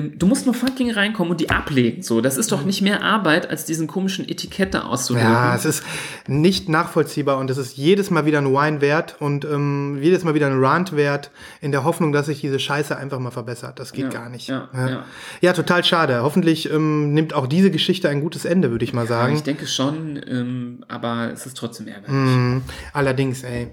du 0.00 0.26
musst 0.26 0.46
nur 0.46 0.54
fucking 0.54 0.90
reinkommen 0.90 1.30
und 1.32 1.40
die 1.40 1.50
ablegen. 1.50 2.02
So, 2.02 2.20
das 2.20 2.36
ist 2.36 2.52
doch 2.52 2.64
nicht 2.64 2.82
mehr 2.82 3.02
Arbeit, 3.02 3.50
als 3.50 3.64
diesen 3.64 3.86
komischen 3.86 4.28
Etikett 4.28 4.74
da. 4.74 4.94
Ja, 5.10 5.54
es 5.54 5.64
ist 5.64 5.82
nicht 6.26 6.68
nachvollziehbar 6.68 7.38
und 7.38 7.50
es 7.50 7.58
ist 7.58 7.76
jedes 7.76 8.10
Mal 8.10 8.26
wieder 8.26 8.38
ein 8.38 8.52
Wine 8.52 8.80
wert 8.80 9.16
und 9.20 9.44
ähm, 9.44 9.98
jedes 10.00 10.24
Mal 10.24 10.34
wieder 10.34 10.46
ein 10.46 10.58
Rant 10.62 10.96
wert, 10.96 11.30
in 11.60 11.72
der 11.72 11.84
Hoffnung, 11.84 12.12
dass 12.12 12.26
sich 12.26 12.40
diese 12.40 12.58
Scheiße 12.58 12.96
einfach 12.96 13.18
mal 13.18 13.30
verbessert. 13.30 13.78
Das 13.78 13.92
geht 13.92 14.04
Ja, 14.04 14.10
gar 14.10 14.28
nicht. 14.28 14.48
ja, 14.48 14.68
ja. 14.74 15.04
ja. 15.40 15.52
Total 15.52 15.84
schade. 15.84 16.22
Hoffentlich 16.22 16.70
ähm, 16.70 17.14
nimmt 17.14 17.34
auch 17.34 17.46
diese 17.46 17.70
Geschichte 17.70 18.08
ein 18.08 18.20
gutes 18.20 18.44
Ende, 18.44 18.70
würde 18.70 18.84
ich 18.84 18.92
mal 18.92 19.06
sagen. 19.06 19.34
ich 19.34 19.42
denke 19.42 19.66
schon, 19.66 20.20
ähm, 20.26 20.84
aber 20.88 21.30
es 21.32 21.46
ist 21.46 21.56
trotzdem 21.56 21.88
ärgerlich. 21.88 22.10
Mhm. 22.10 22.62
Allerdings, 22.92 23.42
ey. 23.42 23.68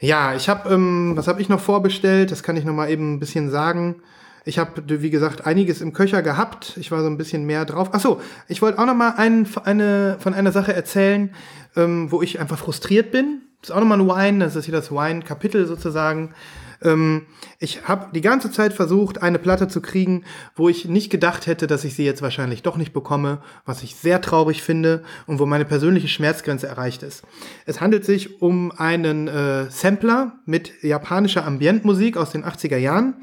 Ja, 0.00 0.34
ich 0.34 0.48
habe, 0.48 0.68
ähm, 0.74 1.12
was 1.14 1.28
habe 1.28 1.40
ich 1.40 1.48
noch 1.48 1.60
vorbestellt? 1.60 2.32
Das 2.32 2.42
kann 2.42 2.56
ich 2.56 2.64
noch 2.64 2.74
mal 2.74 2.90
eben 2.90 3.14
ein 3.14 3.20
bisschen 3.20 3.50
sagen. 3.50 4.02
Ich 4.44 4.58
habe, 4.58 4.82
wie 4.86 5.10
gesagt, 5.10 5.46
einiges 5.46 5.80
im 5.80 5.92
Köcher 5.92 6.22
gehabt. 6.22 6.76
Ich 6.76 6.90
war 6.90 7.00
so 7.00 7.06
ein 7.06 7.18
bisschen 7.18 7.44
mehr 7.44 7.64
drauf. 7.64 7.90
Ach 7.92 8.00
so, 8.00 8.20
ich 8.48 8.62
wollte 8.62 8.78
auch 8.78 8.86
noch 8.86 8.94
mal 8.94 9.14
ein, 9.16 9.46
eine, 9.64 10.16
von 10.18 10.34
einer 10.34 10.52
Sache 10.52 10.72
erzählen, 10.72 11.34
ähm, 11.76 12.10
wo 12.10 12.22
ich 12.22 12.40
einfach 12.40 12.58
frustriert 12.58 13.12
bin. 13.12 13.42
Das 13.60 13.70
ist 13.70 13.76
auch 13.76 13.80
noch 13.80 13.86
mal 13.86 14.00
ein 14.00 14.08
Wine. 14.08 14.44
Das 14.44 14.56
ist 14.56 14.64
hier 14.64 14.74
das 14.74 14.90
Wine-Kapitel 14.90 15.66
sozusagen. 15.66 16.34
Ähm, 16.82 17.26
ich 17.58 17.86
habe 17.86 18.08
die 18.12 18.20
ganze 18.20 18.50
Zeit 18.50 18.72
versucht, 18.72 19.22
eine 19.22 19.38
Platte 19.38 19.68
zu 19.68 19.80
kriegen, 19.80 20.24
wo 20.56 20.68
ich 20.68 20.86
nicht 20.86 21.10
gedacht 21.10 21.46
hätte, 21.46 21.66
dass 21.66 21.84
ich 21.84 21.94
sie 21.94 22.04
jetzt 22.04 22.22
wahrscheinlich 22.22 22.62
doch 22.62 22.76
nicht 22.76 22.92
bekomme, 22.92 23.40
was 23.64 23.82
ich 23.82 23.94
sehr 23.94 24.20
traurig 24.20 24.62
finde 24.62 25.02
und 25.26 25.38
wo 25.38 25.46
meine 25.46 25.64
persönliche 25.64 26.08
Schmerzgrenze 26.08 26.66
erreicht 26.66 27.02
ist. 27.02 27.22
Es 27.66 27.80
handelt 27.80 28.04
sich 28.04 28.42
um 28.42 28.72
einen 28.72 29.28
äh, 29.28 29.70
Sampler 29.70 30.32
mit 30.44 30.82
japanischer 30.82 31.46
Ambientmusik 31.46 32.16
aus 32.16 32.30
den 32.30 32.44
80er 32.44 32.78
Jahren. 32.78 33.14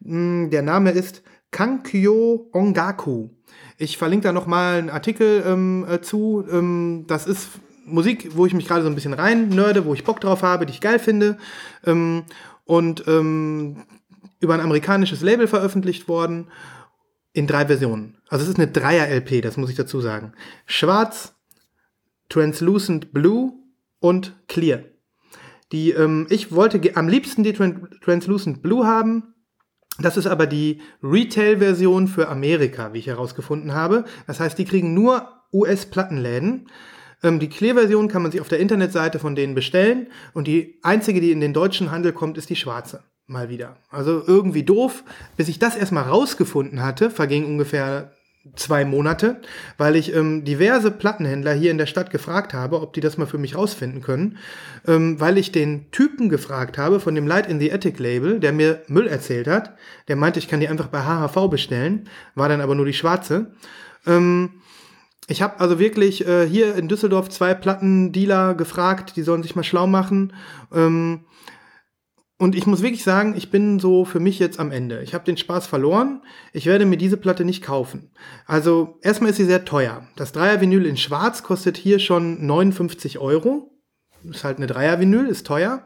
Mm, 0.00 0.50
der 0.50 0.62
Name 0.62 0.90
ist 0.90 1.22
Kankyo 1.50 2.48
Ongaku. 2.52 3.30
Ich 3.78 3.98
verlinke 3.98 4.24
da 4.24 4.32
noch 4.32 4.46
mal 4.46 4.78
einen 4.78 4.90
Artikel 4.90 5.42
ähm, 5.46 5.86
äh, 5.88 6.00
zu. 6.00 6.44
Ähm, 6.50 7.04
das 7.06 7.26
ist 7.26 7.48
Musik, 7.86 8.30
wo 8.36 8.46
ich 8.46 8.54
mich 8.54 8.66
gerade 8.66 8.82
so 8.82 8.88
ein 8.88 8.94
bisschen 8.94 9.14
rein 9.14 9.48
nörde, 9.48 9.84
wo 9.84 9.94
ich 9.94 10.04
Bock 10.04 10.20
drauf 10.20 10.42
habe, 10.42 10.66
die 10.66 10.72
ich 10.72 10.80
geil 10.80 10.98
finde. 10.98 11.38
Ähm, 11.84 12.24
und 12.64 13.04
ähm, 13.08 13.84
über 14.38 14.54
ein 14.54 14.60
amerikanisches 14.60 15.22
Label 15.22 15.46
veröffentlicht 15.46 16.08
worden 16.08 16.48
in 17.32 17.46
drei 17.46 17.66
Versionen. 17.66 18.18
Also 18.28 18.44
es 18.44 18.50
ist 18.50 18.58
eine 18.58 18.70
Dreier-LP, 18.70 19.42
das 19.42 19.56
muss 19.56 19.70
ich 19.70 19.76
dazu 19.76 20.00
sagen. 20.00 20.32
Schwarz, 20.66 21.34
Translucent 22.28 23.12
Blue 23.12 23.52
und 23.98 24.34
Clear. 24.48 24.84
Die, 25.72 25.90
ähm, 25.90 26.26
ich 26.30 26.52
wollte 26.52 26.80
am 26.96 27.08
liebsten 27.08 27.44
die 27.44 27.52
Tran 27.52 27.88
Translucent 28.02 28.62
Blue 28.62 28.86
haben. 28.86 29.34
Das 30.00 30.16
ist 30.16 30.26
aber 30.26 30.46
die 30.46 30.80
Retail-Version 31.02 32.08
für 32.08 32.28
Amerika, 32.28 32.92
wie 32.92 32.98
ich 32.98 33.06
herausgefunden 33.06 33.74
habe. 33.74 34.04
Das 34.26 34.40
heißt, 34.40 34.58
die 34.58 34.64
kriegen 34.64 34.94
nur 34.94 35.28
US-Plattenläden. 35.52 36.68
Ähm, 37.22 37.38
die 37.38 37.48
Clear-Version 37.48 38.08
kann 38.08 38.22
man 38.22 38.30
sich 38.30 38.40
auf 38.40 38.48
der 38.48 38.60
Internetseite 38.60 39.18
von 39.18 39.34
denen 39.34 39.54
bestellen 39.54 40.06
und 40.32 40.46
die 40.46 40.78
einzige, 40.82 41.20
die 41.20 41.32
in 41.32 41.40
den 41.40 41.52
deutschen 41.52 41.90
Handel 41.90 42.12
kommt, 42.12 42.38
ist 42.38 42.50
die 42.50 42.56
schwarze. 42.56 43.02
Mal 43.26 43.48
wieder. 43.48 43.76
Also 43.90 44.22
irgendwie 44.26 44.64
doof. 44.64 45.04
Bis 45.36 45.48
ich 45.48 45.58
das 45.58 45.76
erstmal 45.76 46.04
rausgefunden 46.04 46.82
hatte, 46.82 47.10
verging 47.10 47.44
ungefähr 47.44 48.12
zwei 48.56 48.84
Monate, 48.84 49.40
weil 49.76 49.96
ich 49.96 50.14
ähm, 50.14 50.44
diverse 50.44 50.90
Plattenhändler 50.90 51.52
hier 51.52 51.70
in 51.70 51.78
der 51.78 51.86
Stadt 51.86 52.10
gefragt 52.10 52.54
habe, 52.54 52.80
ob 52.80 52.94
die 52.94 53.00
das 53.00 53.18
mal 53.18 53.26
für 53.26 53.38
mich 53.38 53.54
rausfinden 53.54 54.00
können, 54.00 54.38
ähm, 54.86 55.20
weil 55.20 55.36
ich 55.36 55.52
den 55.52 55.90
Typen 55.90 56.30
gefragt 56.30 56.78
habe 56.78 57.00
von 57.00 57.14
dem 57.14 57.26
Light 57.26 57.48
in 57.48 57.60
the 57.60 57.72
Attic 57.72 57.98
Label, 57.98 58.40
der 58.40 58.52
mir 58.52 58.82
Müll 58.88 59.06
erzählt 59.06 59.46
hat, 59.46 59.76
der 60.08 60.16
meinte, 60.16 60.38
ich 60.38 60.48
kann 60.48 60.60
die 60.60 60.68
einfach 60.68 60.88
bei 60.88 61.02
HHV 61.02 61.50
bestellen, 61.50 62.08
war 62.34 62.48
dann 62.48 62.62
aber 62.62 62.74
nur 62.74 62.86
die 62.86 62.94
schwarze. 62.94 63.52
Ähm, 64.06 64.50
ich 65.28 65.42
habe 65.42 65.60
also 65.60 65.78
wirklich 65.78 66.26
äh, 66.26 66.48
hier 66.48 66.74
in 66.74 66.88
Düsseldorf 66.88 67.28
zwei 67.28 67.54
Plattendealer 67.54 68.54
gefragt, 68.54 69.16
die 69.16 69.22
sollen 69.22 69.42
sich 69.42 69.54
mal 69.54 69.62
schlau 69.62 69.86
machen. 69.86 70.32
Ähm, 70.74 71.20
und 72.40 72.54
ich 72.54 72.66
muss 72.66 72.80
wirklich 72.80 73.04
sagen, 73.04 73.34
ich 73.36 73.50
bin 73.50 73.78
so 73.78 74.06
für 74.06 74.18
mich 74.18 74.38
jetzt 74.38 74.58
am 74.58 74.72
Ende. 74.72 75.02
Ich 75.02 75.12
habe 75.12 75.26
den 75.26 75.36
Spaß 75.36 75.66
verloren. 75.66 76.22
Ich 76.54 76.64
werde 76.64 76.86
mir 76.86 76.96
diese 76.96 77.18
Platte 77.18 77.44
nicht 77.44 77.62
kaufen. 77.62 78.12
Also 78.46 78.98
erstmal 79.02 79.28
ist 79.28 79.36
sie 79.36 79.44
sehr 79.44 79.66
teuer. 79.66 80.08
Das 80.16 80.32
Dreier-Vinyl 80.32 80.86
in 80.86 80.96
Schwarz 80.96 81.42
kostet 81.42 81.76
hier 81.76 81.98
schon 81.98 82.46
59 82.46 83.18
Euro. 83.18 83.78
Ist 84.24 84.42
halt 84.42 84.56
eine 84.56 84.66
Dreier-Vinyl, 84.68 85.26
ist 85.26 85.46
teuer. 85.46 85.84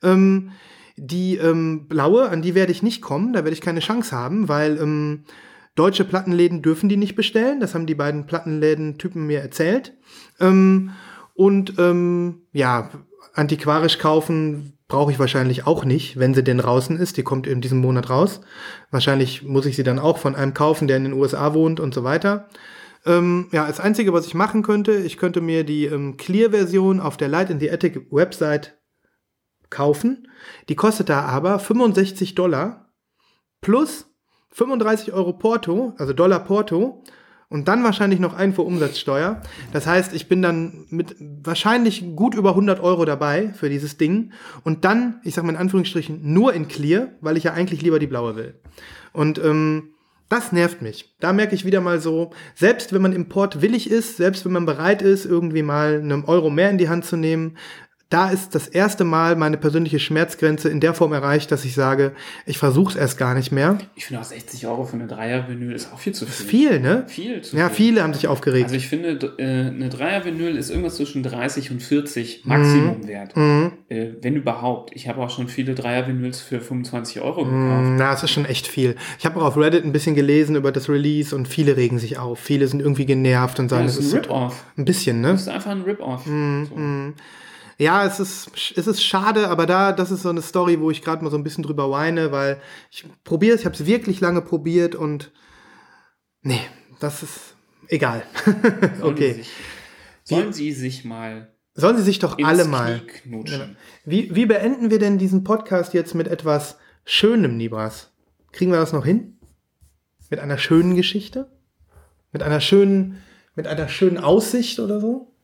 Ähm, 0.00 0.52
die 0.96 1.38
ähm, 1.38 1.88
blaue, 1.88 2.28
an 2.28 2.40
die 2.40 2.54
werde 2.54 2.70
ich 2.70 2.84
nicht 2.84 3.02
kommen. 3.02 3.32
Da 3.32 3.40
werde 3.40 3.54
ich 3.54 3.60
keine 3.60 3.80
Chance 3.80 4.14
haben, 4.14 4.48
weil 4.48 4.78
ähm, 4.80 5.24
Deutsche 5.74 6.04
Plattenläden 6.04 6.62
dürfen 6.62 6.88
die 6.88 6.96
nicht 6.96 7.16
bestellen. 7.16 7.58
Das 7.58 7.74
haben 7.74 7.86
die 7.86 7.96
beiden 7.96 8.26
Plattenläden-Typen 8.26 9.26
mir 9.26 9.40
erzählt. 9.40 9.92
Ähm, 10.38 10.92
und 11.34 11.80
ähm, 11.80 12.42
ja, 12.52 12.90
antiquarisch 13.34 13.98
kaufen 13.98 14.75
brauche 14.88 15.10
ich 15.10 15.18
wahrscheinlich 15.18 15.66
auch 15.66 15.84
nicht, 15.84 16.18
wenn 16.18 16.34
sie 16.34 16.44
denn 16.44 16.58
draußen 16.58 16.96
ist. 16.98 17.16
Die 17.16 17.22
kommt 17.22 17.46
in 17.46 17.60
diesem 17.60 17.78
Monat 17.78 18.08
raus. 18.08 18.40
Wahrscheinlich 18.90 19.42
muss 19.42 19.66
ich 19.66 19.76
sie 19.76 19.82
dann 19.82 19.98
auch 19.98 20.18
von 20.18 20.34
einem 20.34 20.54
kaufen, 20.54 20.86
der 20.86 20.96
in 20.96 21.04
den 21.04 21.12
USA 21.12 21.54
wohnt 21.54 21.80
und 21.80 21.92
so 21.92 22.04
weiter. 22.04 22.48
Ähm, 23.04 23.48
ja, 23.52 23.66
das 23.66 23.80
Einzige, 23.80 24.12
was 24.12 24.26
ich 24.26 24.34
machen 24.34 24.62
könnte, 24.62 24.92
ich 24.92 25.16
könnte 25.16 25.40
mir 25.40 25.64
die 25.64 25.86
ähm, 25.86 26.16
Clear-Version 26.16 27.00
auf 27.00 27.16
der 27.16 27.28
Light 27.28 27.50
in 27.50 27.60
the 27.60 27.70
Attic 27.70 28.06
Website 28.10 28.78
kaufen. 29.70 30.28
Die 30.68 30.76
kostet 30.76 31.08
da 31.08 31.22
aber 31.22 31.58
65 31.58 32.34
Dollar 32.34 32.92
plus 33.60 34.06
35 34.50 35.12
Euro 35.12 35.32
Porto, 35.32 35.94
also 35.98 36.12
Dollar 36.12 36.40
Porto 36.40 37.02
und 37.48 37.68
dann 37.68 37.84
wahrscheinlich 37.84 38.18
noch 38.18 38.34
Einfuhrumsatzsteuer. 38.34 39.40
Das 39.72 39.86
heißt, 39.86 40.14
ich 40.14 40.28
bin 40.28 40.42
dann 40.42 40.86
mit 40.90 41.14
wahrscheinlich 41.18 42.16
gut 42.16 42.34
über 42.34 42.50
100 42.50 42.80
Euro 42.80 43.04
dabei 43.04 43.52
für 43.54 43.68
dieses 43.68 43.96
Ding 43.96 44.32
und 44.64 44.84
dann, 44.84 45.20
ich 45.22 45.34
sag 45.34 45.44
mal 45.44 45.52
in 45.52 45.58
Anführungsstrichen, 45.58 46.20
nur 46.22 46.54
in 46.54 46.68
Clear, 46.68 47.08
weil 47.20 47.36
ich 47.36 47.44
ja 47.44 47.52
eigentlich 47.52 47.82
lieber 47.82 47.98
die 47.98 48.08
blaue 48.08 48.36
will. 48.36 48.60
Und 49.12 49.38
ähm, 49.38 49.90
das 50.28 50.50
nervt 50.50 50.82
mich. 50.82 51.14
Da 51.20 51.32
merke 51.32 51.54
ich 51.54 51.64
wieder 51.64 51.80
mal 51.80 52.00
so, 52.00 52.32
selbst 52.56 52.92
wenn 52.92 53.00
man 53.00 53.12
Import 53.12 53.62
willig 53.62 53.88
ist, 53.88 54.16
selbst 54.16 54.44
wenn 54.44 54.52
man 54.52 54.66
bereit 54.66 55.00
ist, 55.00 55.24
irgendwie 55.24 55.62
mal 55.62 56.00
einen 56.00 56.24
Euro 56.24 56.50
mehr 56.50 56.68
in 56.70 56.78
die 56.78 56.88
Hand 56.88 57.04
zu 57.04 57.16
nehmen, 57.16 57.56
da 58.08 58.30
ist 58.30 58.54
das 58.54 58.68
erste 58.68 59.02
Mal 59.02 59.34
meine 59.34 59.56
persönliche 59.56 59.98
Schmerzgrenze 59.98 60.68
in 60.68 60.78
der 60.78 60.94
Form 60.94 61.12
erreicht, 61.12 61.50
dass 61.50 61.64
ich 61.64 61.74
sage, 61.74 62.12
ich 62.46 62.56
versuche 62.56 62.90
es 62.90 62.96
erst 62.96 63.18
gar 63.18 63.34
nicht 63.34 63.50
mehr. 63.50 63.78
Ich 63.96 64.06
finde 64.06 64.20
auch 64.20 64.24
60 64.24 64.64
Euro 64.68 64.84
für 64.84 64.94
eine 64.94 65.08
Dreier-Vinyl 65.08 65.72
ist 65.72 65.92
auch 65.92 65.98
viel 65.98 66.14
zu 66.14 66.24
viel. 66.24 66.30
Das 66.30 66.40
ist 66.40 66.48
viel, 66.48 66.80
ne? 66.80 67.04
Viel 67.08 67.42
zu 67.42 67.56
ja, 67.56 67.68
viel. 67.68 67.86
viele 67.86 68.04
haben 68.04 68.14
sich 68.14 68.28
aufgeregt. 68.28 68.66
Also 68.66 68.76
ich 68.76 68.86
finde, 68.86 69.34
äh, 69.38 69.42
eine 69.42 69.88
Dreier-Vinyl 69.88 70.56
ist 70.56 70.70
irgendwas 70.70 70.94
zwischen 70.94 71.24
30 71.24 71.72
und 71.72 71.82
40 71.82 72.44
Maximum 72.44 73.08
wert. 73.08 73.36
Mhm. 73.36 73.72
Äh, 73.88 74.10
wenn 74.22 74.36
überhaupt. 74.36 74.94
Ich 74.94 75.08
habe 75.08 75.20
auch 75.20 75.30
schon 75.30 75.48
viele 75.48 75.74
Dreier-Vinyls 75.74 76.40
für 76.40 76.60
25 76.60 77.22
Euro 77.22 77.44
gekauft. 77.44 77.56
Mm, 77.56 77.96
Na, 77.96 78.12
es 78.12 78.22
ist 78.22 78.30
schon 78.30 78.44
echt 78.44 78.68
viel. 78.68 78.94
Ich 79.18 79.26
habe 79.26 79.40
auch 79.40 79.46
auf 79.46 79.56
Reddit 79.56 79.84
ein 79.84 79.92
bisschen 79.92 80.14
gelesen 80.14 80.54
über 80.54 80.70
das 80.70 80.88
Release 80.88 81.34
und 81.34 81.48
viele 81.48 81.76
regen 81.76 81.98
sich 81.98 82.18
auf. 82.18 82.38
Viele 82.38 82.68
sind 82.68 82.78
irgendwie 82.78 83.06
genervt 83.06 83.58
und 83.58 83.68
sagen, 83.68 83.86
das 83.86 83.98
es 83.98 84.06
ist 84.06 84.14
ein 84.14 84.20
Rip-Off. 84.20 84.64
ein 84.76 84.84
bisschen, 84.84 85.20
ne? 85.20 85.32
Das 85.32 85.42
ist 85.42 85.48
einfach 85.48 85.72
ein 85.72 85.82
Rip-Off. 85.82 86.24
So. 86.24 87.12
Ja, 87.78 88.06
es 88.06 88.20
ist, 88.20 88.50
es 88.76 88.86
ist 88.86 89.02
schade, 89.02 89.48
aber 89.48 89.66
da, 89.66 89.92
das 89.92 90.10
ist 90.10 90.22
so 90.22 90.30
eine 90.30 90.42
Story, 90.42 90.80
wo 90.80 90.90
ich 90.90 91.02
gerade 91.02 91.22
mal 91.22 91.30
so 91.30 91.36
ein 91.36 91.44
bisschen 91.44 91.64
drüber 91.64 91.90
weine, 91.90 92.32
weil 92.32 92.60
ich 92.90 93.04
probiere 93.24 93.54
es, 93.54 93.60
ich 93.60 93.66
habe 93.66 93.76
es 93.76 93.84
wirklich 93.84 94.20
lange 94.20 94.40
probiert 94.40 94.94
und 94.94 95.32
nee, 96.42 96.60
das 97.00 97.22
ist 97.22 97.54
egal. 97.88 98.22
Sollen 98.98 99.02
okay. 99.02 99.32
Sie 99.32 99.38
sich, 99.38 99.50
sollen 100.24 100.52
Sie 100.52 100.72
sich 100.72 101.04
mal 101.04 101.56
Sollen 101.78 101.98
sie 101.98 102.02
sich 102.02 102.18
doch 102.18 102.38
alle 102.42 102.64
mal. 102.64 103.02
Wie, 104.06 104.34
wie 104.34 104.46
beenden 104.46 104.90
wir 104.90 104.98
denn 104.98 105.18
diesen 105.18 105.44
Podcast 105.44 105.92
jetzt 105.92 106.14
mit 106.14 106.26
etwas 106.26 106.78
Schönem, 107.04 107.58
Nibras? 107.58 108.12
Kriegen 108.50 108.72
wir 108.72 108.78
das 108.78 108.94
noch 108.94 109.04
hin? 109.04 109.38
Mit 110.30 110.40
einer 110.40 110.56
schönen 110.56 110.96
Geschichte? 110.96 111.50
Mit 112.32 112.42
einer 112.42 112.62
schönen, 112.62 113.22
mit 113.54 113.66
einer 113.66 113.88
schönen 113.88 114.16
Aussicht 114.16 114.80
oder 114.80 115.00
so? 115.00 115.35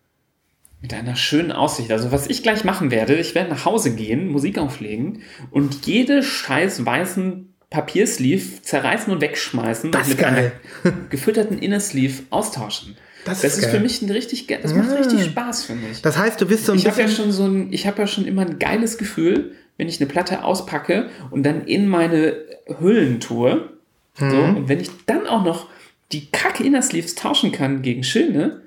Mit 0.83 0.93
einer 0.95 1.15
schönen 1.17 1.53
Aussicht. 1.53 1.91
Also 1.93 2.11
was 2.13 2.27
ich 2.27 2.43
gleich 2.43 2.65
machen 2.65 2.91
werde, 2.91 3.15
ich 3.15 3.35
werde 3.35 3.51
nach 3.51 3.65
Hause 3.65 3.95
gehen, 3.95 4.29
Musik 4.29 4.59
auflegen 4.59 5.23
und 5.51 5.87
jede 5.87 6.23
scheiß 6.23 6.85
weißen 6.85 7.49
Papiersleeve 7.71 8.61
zerreißen 8.63 9.13
und 9.13 9.21
wegschmeißen 9.21 9.91
Das 9.93 10.03
und 10.03 10.13
ist 10.13 10.19
mit 10.19 10.27
geil. 10.27 10.53
einem 10.85 10.95
gefütterten 11.11 11.59
Inner 11.59 11.81
Sleeve 11.81 12.25
austauschen. 12.31 12.97
Das 13.25 13.41
Das, 13.43 13.57
ist 13.57 13.65
ist, 13.67 13.71
für 13.71 13.79
mich 13.81 14.03
ein 14.03 14.11
richtig, 14.11 14.49
das 14.49 14.75
macht 14.75 14.91
Ja. 14.91 14.97
richtig 14.97 15.25
Spaß 15.25 15.65
für 15.65 15.75
mich. 15.77 16.03
Das 16.03 16.19
heißt, 16.19 16.41
du 16.41 16.47
bist 16.47 16.67
so 16.67 16.73
ein 16.73 16.79
ich 16.79 16.87
habe 16.87 17.01
ja 17.01 17.07
bisschen. 17.07 17.25
schon 17.27 17.33
so 17.33 17.45
ein, 17.47 17.73
ich 17.73 17.87
habe 17.87 17.99
ja 18.01 18.07
schon 18.09 18.27
immer 18.27 18.43
ein 18.43 18.59
geiles 18.59 18.99
Gefühl, 18.99 19.53
wenn 19.79 19.89
ich 19.89 20.01
eine 20.01 20.11
Platte 20.11 20.43
auspacke 20.45 21.09
und 21.31 21.45
dann 21.45 21.65
in 21.65 21.87
meine 21.89 22.35
Hüllen 22.81 23.21
tue. 23.21 23.71
So, 24.19 24.27
Mhm. 24.27 24.57
und 24.57 24.69
wenn 24.69 24.81
ich 24.81 24.91
dann 25.07 25.27
auch 25.27 25.45
noch 25.45 25.69
die 26.11 26.27
kacke 26.31 26.65
Inner 26.65 26.83
Sleeves 26.83 27.15
tauschen 27.15 27.53
kann 27.53 27.81
gegen 27.83 28.03
schöne, 28.05 28.61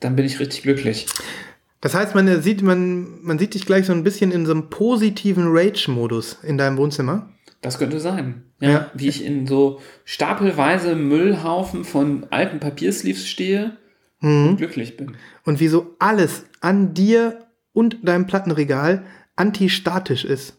dann 0.00 0.16
bin 0.16 0.24
ich 0.24 0.40
richtig 0.40 0.62
glücklich. 0.62 1.06
Das 1.80 1.94
heißt, 1.94 2.14
man 2.14 2.42
sieht, 2.42 2.62
man, 2.62 3.22
man 3.22 3.38
sieht 3.38 3.54
dich 3.54 3.64
gleich 3.66 3.86
so 3.86 3.92
ein 3.92 4.02
bisschen 4.02 4.32
in 4.32 4.46
so 4.46 4.52
einem 4.52 4.68
positiven 4.68 5.44
Rage-Modus 5.48 6.38
in 6.42 6.58
deinem 6.58 6.76
Wohnzimmer. 6.76 7.28
Das 7.60 7.78
könnte 7.78 8.00
sein. 8.00 8.42
Ja, 8.60 8.68
Ja. 8.70 8.90
Wie 8.94 9.08
ich 9.08 9.24
in 9.24 9.46
so 9.46 9.80
stapelweise 10.04 10.96
Müllhaufen 10.96 11.84
von 11.84 12.26
alten 12.30 12.58
Papiersleeves 12.60 13.26
stehe 13.28 13.76
Mhm. 14.20 14.48
und 14.48 14.56
glücklich 14.56 14.96
bin. 14.96 15.16
Und 15.44 15.60
wie 15.60 15.68
so 15.68 15.94
alles 16.00 16.44
an 16.60 16.94
dir 16.94 17.46
und 17.72 17.98
deinem 18.02 18.26
Plattenregal 18.26 19.04
antistatisch 19.36 20.24
ist. 20.24 20.57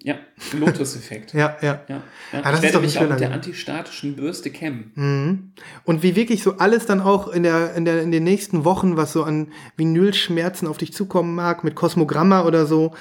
Ja, 0.00 0.14
Lotus-Effekt. 0.56 1.34
Ja, 1.34 1.56
ja. 1.60 1.80
Ja, 1.88 2.02
ja. 2.32 2.40
Ah, 2.42 2.52
das 2.52 2.54
ist 2.54 2.56
ich 2.58 2.62
werde 2.62 2.72
doch 2.72 2.80
ein 2.80 2.84
mich 2.84 2.98
auch 2.98 3.08
mit 3.08 3.20
der 3.20 3.32
antistatischen 3.32 4.14
Bürste 4.14 4.50
kämmen. 4.50 4.92
Mhm. 4.94 5.52
Und 5.84 6.02
wie 6.02 6.14
wirklich 6.14 6.42
so 6.42 6.58
alles 6.58 6.86
dann 6.86 7.00
auch 7.00 7.28
in, 7.28 7.42
der, 7.42 7.74
in, 7.74 7.84
der, 7.84 8.02
in 8.02 8.12
den 8.12 8.24
nächsten 8.24 8.64
Wochen, 8.64 8.96
was 8.96 9.12
so 9.12 9.24
an 9.24 9.48
Vinylschmerzen 9.76 10.68
auf 10.68 10.78
dich 10.78 10.92
zukommen 10.92 11.34
mag, 11.34 11.64
mit 11.64 11.74
Kosmogramma 11.74 12.44
oder 12.44 12.66
so, 12.66 12.94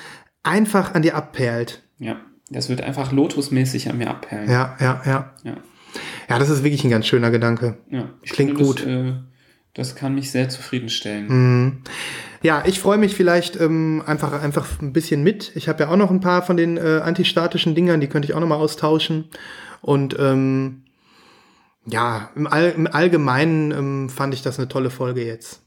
einfach 0.44 0.96
an 0.96 1.04
dir 1.04 1.16
abperlt. 1.16 1.84
Ja. 2.00 2.18
Das 2.50 2.70
wird 2.70 2.82
einfach 2.82 3.12
lotusmäßig 3.12 3.90
an 3.90 3.98
mir 3.98 4.10
abperlen. 4.10 4.50
Ja, 4.50 4.76
ja, 4.80 5.02
ja. 5.06 5.34
Ja. 5.44 5.58
Ja, 6.30 6.40
das 6.40 6.50
ist 6.50 6.64
wirklich 6.64 6.84
ein 6.84 6.90
ganz 6.90 7.06
schöner 7.06 7.30
Gedanke. 7.30 7.78
ja. 7.90 8.10
Klingt 8.24 8.52
finde, 8.52 8.64
gut. 8.64 8.80
Das, 8.80 8.88
äh, 8.88 9.14
das 9.78 9.96
kann 9.96 10.16
mich 10.16 10.32
sehr 10.32 10.50
zufriedenstellen. 10.50 11.28
Mhm. 11.28 11.78
Ja, 12.42 12.64
ich 12.66 12.80
freue 12.80 12.98
mich 12.98 13.16
vielleicht 13.16 13.60
ähm, 13.60 14.04
einfach, 14.06 14.42
einfach 14.42 14.82
ein 14.82 14.92
bisschen 14.92 15.24
mit. 15.24 15.56
Ich 15.56 15.70
habe 15.70 15.84
ja 15.84 15.90
auch 15.90 15.96
noch 15.96 16.12
ein 16.12 16.20
paar 16.20 16.42
von 16.42 16.58
den 16.58 16.78
äh, 16.78 17.02
antistatischen 17.04 17.76
Dingern, 17.76 18.02
die 18.02 18.08
könnte 18.08 18.28
ich 18.28 18.34
auch 18.34 18.40
noch 18.40 18.48
mal 18.48 18.56
austauschen. 18.56 19.30
Und 19.82 20.18
ähm, 20.20 20.84
ja, 21.86 22.32
im, 22.36 22.48
All, 22.48 22.72
im 22.72 22.88
Allgemeinen 22.88 23.72
ähm, 23.72 24.10
fand 24.10 24.34
ich 24.34 24.42
das 24.42 24.58
eine 24.58 24.68
tolle 24.68 24.90
Folge 24.90 25.24
jetzt. 25.24 25.62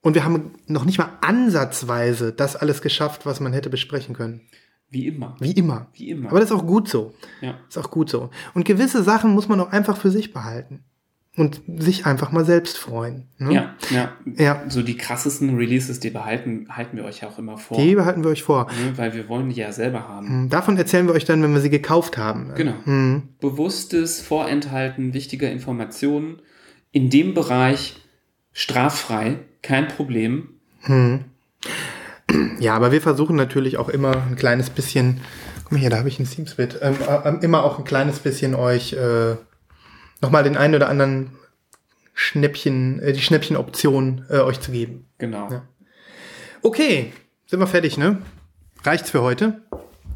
Und 0.00 0.14
wir 0.14 0.24
haben 0.24 0.52
noch 0.68 0.84
nicht 0.84 0.98
mal 0.98 1.10
ansatzweise 1.20 2.32
das 2.32 2.54
alles 2.54 2.80
geschafft, 2.80 3.26
was 3.26 3.40
man 3.40 3.52
hätte 3.52 3.70
besprechen 3.70 4.14
können. 4.14 4.42
Wie 4.88 5.08
immer. 5.08 5.36
Wie 5.40 5.50
immer. 5.50 5.88
Wie 5.94 6.10
immer. 6.10 6.30
Aber 6.30 6.38
das 6.38 6.50
ist 6.50 6.56
auch 6.56 6.66
gut 6.66 6.88
so. 6.88 7.12
ja. 7.40 7.58
Ist 7.68 7.76
auch 7.76 7.90
gut 7.90 8.08
so. 8.08 8.30
Und 8.54 8.64
gewisse 8.64 9.02
Sachen 9.02 9.32
muss 9.32 9.48
man 9.48 9.58
auch 9.60 9.72
einfach 9.72 9.96
für 9.96 10.12
sich 10.12 10.32
behalten. 10.32 10.84
Und 11.36 11.60
sich 11.66 12.06
einfach 12.06 12.32
mal 12.32 12.46
selbst 12.46 12.78
freuen. 12.78 13.24
Ne? 13.38 13.52
ja, 13.52 13.74
ja. 13.90 14.12
Ja. 14.36 14.62
So 14.68 14.82
die 14.82 14.96
krassesten 14.96 15.54
Releases, 15.56 16.00
die 16.00 16.08
behalten, 16.08 16.66
halten 16.70 16.96
wir 16.96 17.04
euch 17.04 17.20
ja 17.20 17.28
auch 17.28 17.38
immer 17.38 17.58
vor. 17.58 17.76
Die 17.76 17.94
behalten 17.94 18.24
wir 18.24 18.30
euch 18.30 18.42
vor. 18.42 18.66
ne, 18.68 18.96
weil 18.96 19.12
wir 19.12 19.28
wollen 19.28 19.50
die 19.50 19.56
ja 19.56 19.70
selber 19.70 20.08
haben. 20.08 20.28
Hm, 20.28 20.48
Davon 20.48 20.78
erzählen 20.78 21.06
wir 21.06 21.14
euch 21.14 21.26
dann, 21.26 21.42
wenn 21.42 21.52
wir 21.52 21.60
sie 21.60 21.68
gekauft 21.68 22.16
haben. 22.16 22.52
Genau. 22.54 22.72
Hm. 22.84 23.22
Bewusstes 23.40 24.22
Vorenthalten 24.22 25.12
wichtiger 25.12 25.50
Informationen 25.50 26.40
in 26.90 27.10
dem 27.10 27.34
Bereich 27.34 27.96
straffrei, 28.52 29.36
kein 29.60 29.88
Problem. 29.88 30.48
Ja, 32.58 32.74
aber 32.74 32.92
wir 32.92 33.00
versuchen 33.02 33.36
natürlich 33.36 33.76
auch 33.76 33.88
immer 33.88 34.16
ein 34.28 34.36
kleines 34.36 34.70
bisschen, 34.70 35.20
guck 35.64 35.72
mal 35.72 35.78
hier, 35.78 35.90
da 35.90 35.98
habe 35.98 36.08
ich 36.08 36.18
ein 36.18 36.26
Steam-Split, 36.26 36.78
ähm, 36.82 36.96
äh, 37.24 37.44
immer 37.44 37.64
auch 37.64 37.78
ein 37.78 37.84
kleines 37.84 38.20
bisschen 38.20 38.54
euch 38.54 38.94
äh, 38.94 39.36
nochmal 40.20 40.44
den 40.44 40.56
einen 40.56 40.74
oder 40.74 40.88
anderen 40.88 41.32
Schnäppchen, 42.14 43.00
äh, 43.00 43.12
die 43.12 43.20
Schnäppchen-Option 43.20 44.26
äh, 44.30 44.38
euch 44.38 44.60
zu 44.60 44.72
geben. 44.72 45.06
Genau. 45.18 45.50
Ja. 45.50 45.62
Okay, 46.62 47.12
sind 47.46 47.60
wir 47.60 47.66
fertig, 47.66 47.98
ne? 47.98 48.22
Reicht's 48.82 49.10
für 49.10 49.22
heute? 49.22 49.62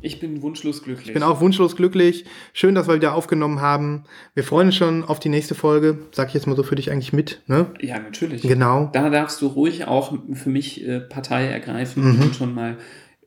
Ich 0.03 0.19
bin 0.19 0.41
wunschlos 0.41 0.83
glücklich. 0.83 1.09
Ich 1.09 1.15
bin 1.15 1.23
auch 1.23 1.41
wunschlos 1.41 1.77
glücklich. 1.77 2.25
Schön, 2.55 2.75
dass 2.75 2.89
wir 2.89 2.95
wieder 2.95 3.15
aufgenommen 3.15 3.61
haben. 3.61 4.05
Wir 4.35 4.45
freuen 4.45 4.69
uns 4.69 4.77
schon 4.77 5.05
auf 5.05 5.21
die 5.21 5.29
nächste 5.29 5.55
Folge. 5.55 5.99
Sag 6.13 6.29
ich 6.29 6.35
jetzt 6.35 6.47
mal 6.47 6.57
so 6.57 6.63
für 6.63 6.75
dich 6.75 6.91
eigentlich 6.91 7.13
mit, 7.13 7.43
ne? 7.47 7.67
Ja, 7.81 7.99
natürlich. 7.99 8.43
Genau. 8.43 8.89
Da 8.93 9.11
darfst 9.11 9.43
du 9.43 9.49
ruhig 9.49 9.85
auch 9.85 10.17
für 10.33 10.49
mich 10.49 10.87
äh, 10.87 11.01
Partei 11.01 11.47
ergreifen 11.47 12.21
und 12.23 12.35
schon 12.35 12.55
mal 12.55 12.79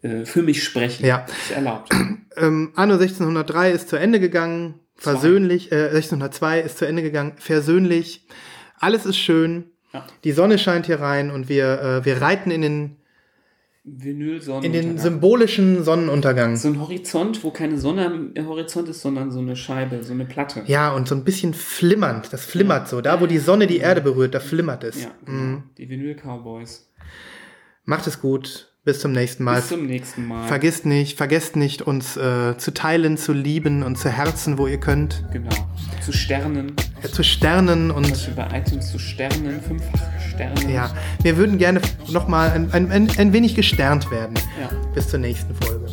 äh, 0.01 0.25
für 0.25 0.41
mich 0.41 0.63
sprechen. 0.63 1.03
Mhm. 1.03 1.09
Ja. 1.09 1.25
Ist 1.27 1.51
erlaubt. 1.51 1.93
Ähm, 2.35 2.71
Anno 2.75 2.95
1603 2.95 3.71
ist 3.71 3.89
zu 3.89 3.95
Ende 3.95 4.19
gegangen. 4.19 4.79
Versöhnlich, 5.03 5.71
äh, 5.71 5.89
1602 5.89 6.61
ist 6.61 6.77
zu 6.77 6.85
Ende 6.85 7.01
gegangen. 7.01 7.33
Versöhnlich. 7.37 8.25
Alles 8.79 9.05
ist 9.05 9.17
schön. 9.17 9.65
Ja. 9.93 10.05
Die 10.23 10.31
Sonne 10.31 10.57
scheint 10.57 10.85
hier 10.85 11.01
rein 11.01 11.29
und 11.29 11.49
wir, 11.49 11.81
äh, 11.81 12.05
wir 12.05 12.21
reiten 12.21 12.51
in 12.51 12.61
den, 12.61 12.97
in 13.83 14.71
den 14.71 14.97
symbolischen 14.97 15.83
Sonnenuntergang. 15.83 16.55
so 16.55 16.69
ein 16.69 16.79
Horizont, 16.79 17.43
wo 17.43 17.51
keine 17.51 17.77
Sonne 17.77 18.05
am 18.05 18.47
Horizont 18.47 18.87
ist, 18.87 19.01
sondern 19.01 19.29
so 19.29 19.39
eine 19.39 19.57
Scheibe, 19.57 20.01
so 20.03 20.13
eine 20.13 20.23
Platte. 20.23 20.63
Ja, 20.67 20.93
und 20.93 21.09
so 21.09 21.15
ein 21.15 21.25
bisschen 21.25 21.53
flimmernd. 21.53 22.31
Das 22.31 22.45
flimmert 22.45 22.87
so. 22.87 23.01
Da, 23.01 23.19
wo 23.19 23.25
die 23.27 23.39
Sonne 23.39 23.67
die 23.67 23.79
Erde 23.79 23.99
berührt, 23.99 24.33
da 24.33 24.39
flimmert 24.39 24.85
es. 24.85 25.03
Ja, 25.03 25.11
genau. 25.25 25.63
Die 25.77 25.89
Vinyl-Cowboys. 25.89 26.89
Macht 27.83 28.07
es 28.07 28.21
gut. 28.21 28.72
Bis 28.85 28.99
zum 28.99 29.13
nächsten 29.13 29.45
Mal. 29.45 29.61
Bis 29.61 29.69
zum 29.69 29.85
nächsten 29.85 30.27
Mal. 30.27 30.45
Vergisst 30.45 30.85
nicht, 30.85 31.15
vergesst 31.17 31.55
nicht, 31.55 31.83
uns 31.83 32.17
äh, 32.17 32.57
zu 32.57 32.73
teilen, 32.73 33.15
zu 33.15 33.31
lieben 33.31 33.81
und 33.81 33.97
zu 33.97 34.09
herzen, 34.09 34.57
wo 34.57 34.67
ihr 34.67 34.77
könnt. 34.77 35.23
Genau. 35.31 35.55
Zu 36.03 36.11
Sternen. 36.11 36.73
Äh, 37.01 37.07
zu 37.07 37.23
sternen 37.23 37.91
und 37.91 38.05
Also 38.11 38.31
bei 38.35 38.45
iTunes 38.59 38.91
zu 38.91 38.99
Sternen, 38.99 39.61
fünffach 39.61 40.01
Sterne. 40.29 40.69
ja, 40.69 40.93
wir 41.21 41.37
würden 41.37 41.57
gerne 41.57 41.79
nochmal 42.09 42.51
ein, 42.51 42.73
ein, 42.73 42.91
ein, 42.91 43.09
ein 43.17 43.31
wenig 43.31 43.55
gesternt 43.55 44.11
werden. 44.11 44.35
Ja. 44.59 44.69
Bis 44.93 45.07
zur 45.07 45.19
nächsten 45.19 45.55
Folge. 45.55 45.85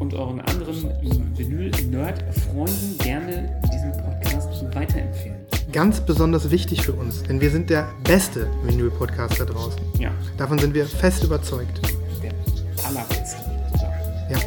Und 0.00 0.12
euren 0.14 0.40
anderen 0.40 0.90
Vinyl-Nerd-Freunden 1.36 2.98
gerne 2.98 3.60
diesen 3.72 3.92
Podcast 3.92 4.48
weiterempfehlen. 4.74 5.36
Ganz 5.72 6.00
besonders 6.00 6.50
wichtig 6.50 6.82
für 6.82 6.92
uns, 6.92 7.22
denn 7.22 7.40
wir 7.40 7.50
sind 7.50 7.70
der 7.70 7.88
beste 8.02 8.48
Vinyl-Podcast 8.64 9.38
da 9.38 9.44
draußen. 9.44 9.80
Ja, 10.00 10.10
Davon 10.36 10.58
sind 10.58 10.74
wir 10.74 10.86
fest 10.86 11.22
überzeugt. 11.22 11.80
Allerbeste. 12.84 13.36
So. 13.78 13.86
Ja. 14.30 14.38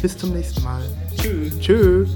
Bis 0.00 0.16
zum 0.16 0.32
nächsten 0.32 0.62
Mal. 0.62 0.82
Tschüss. 1.16 1.58
Tschüss. 1.60 2.08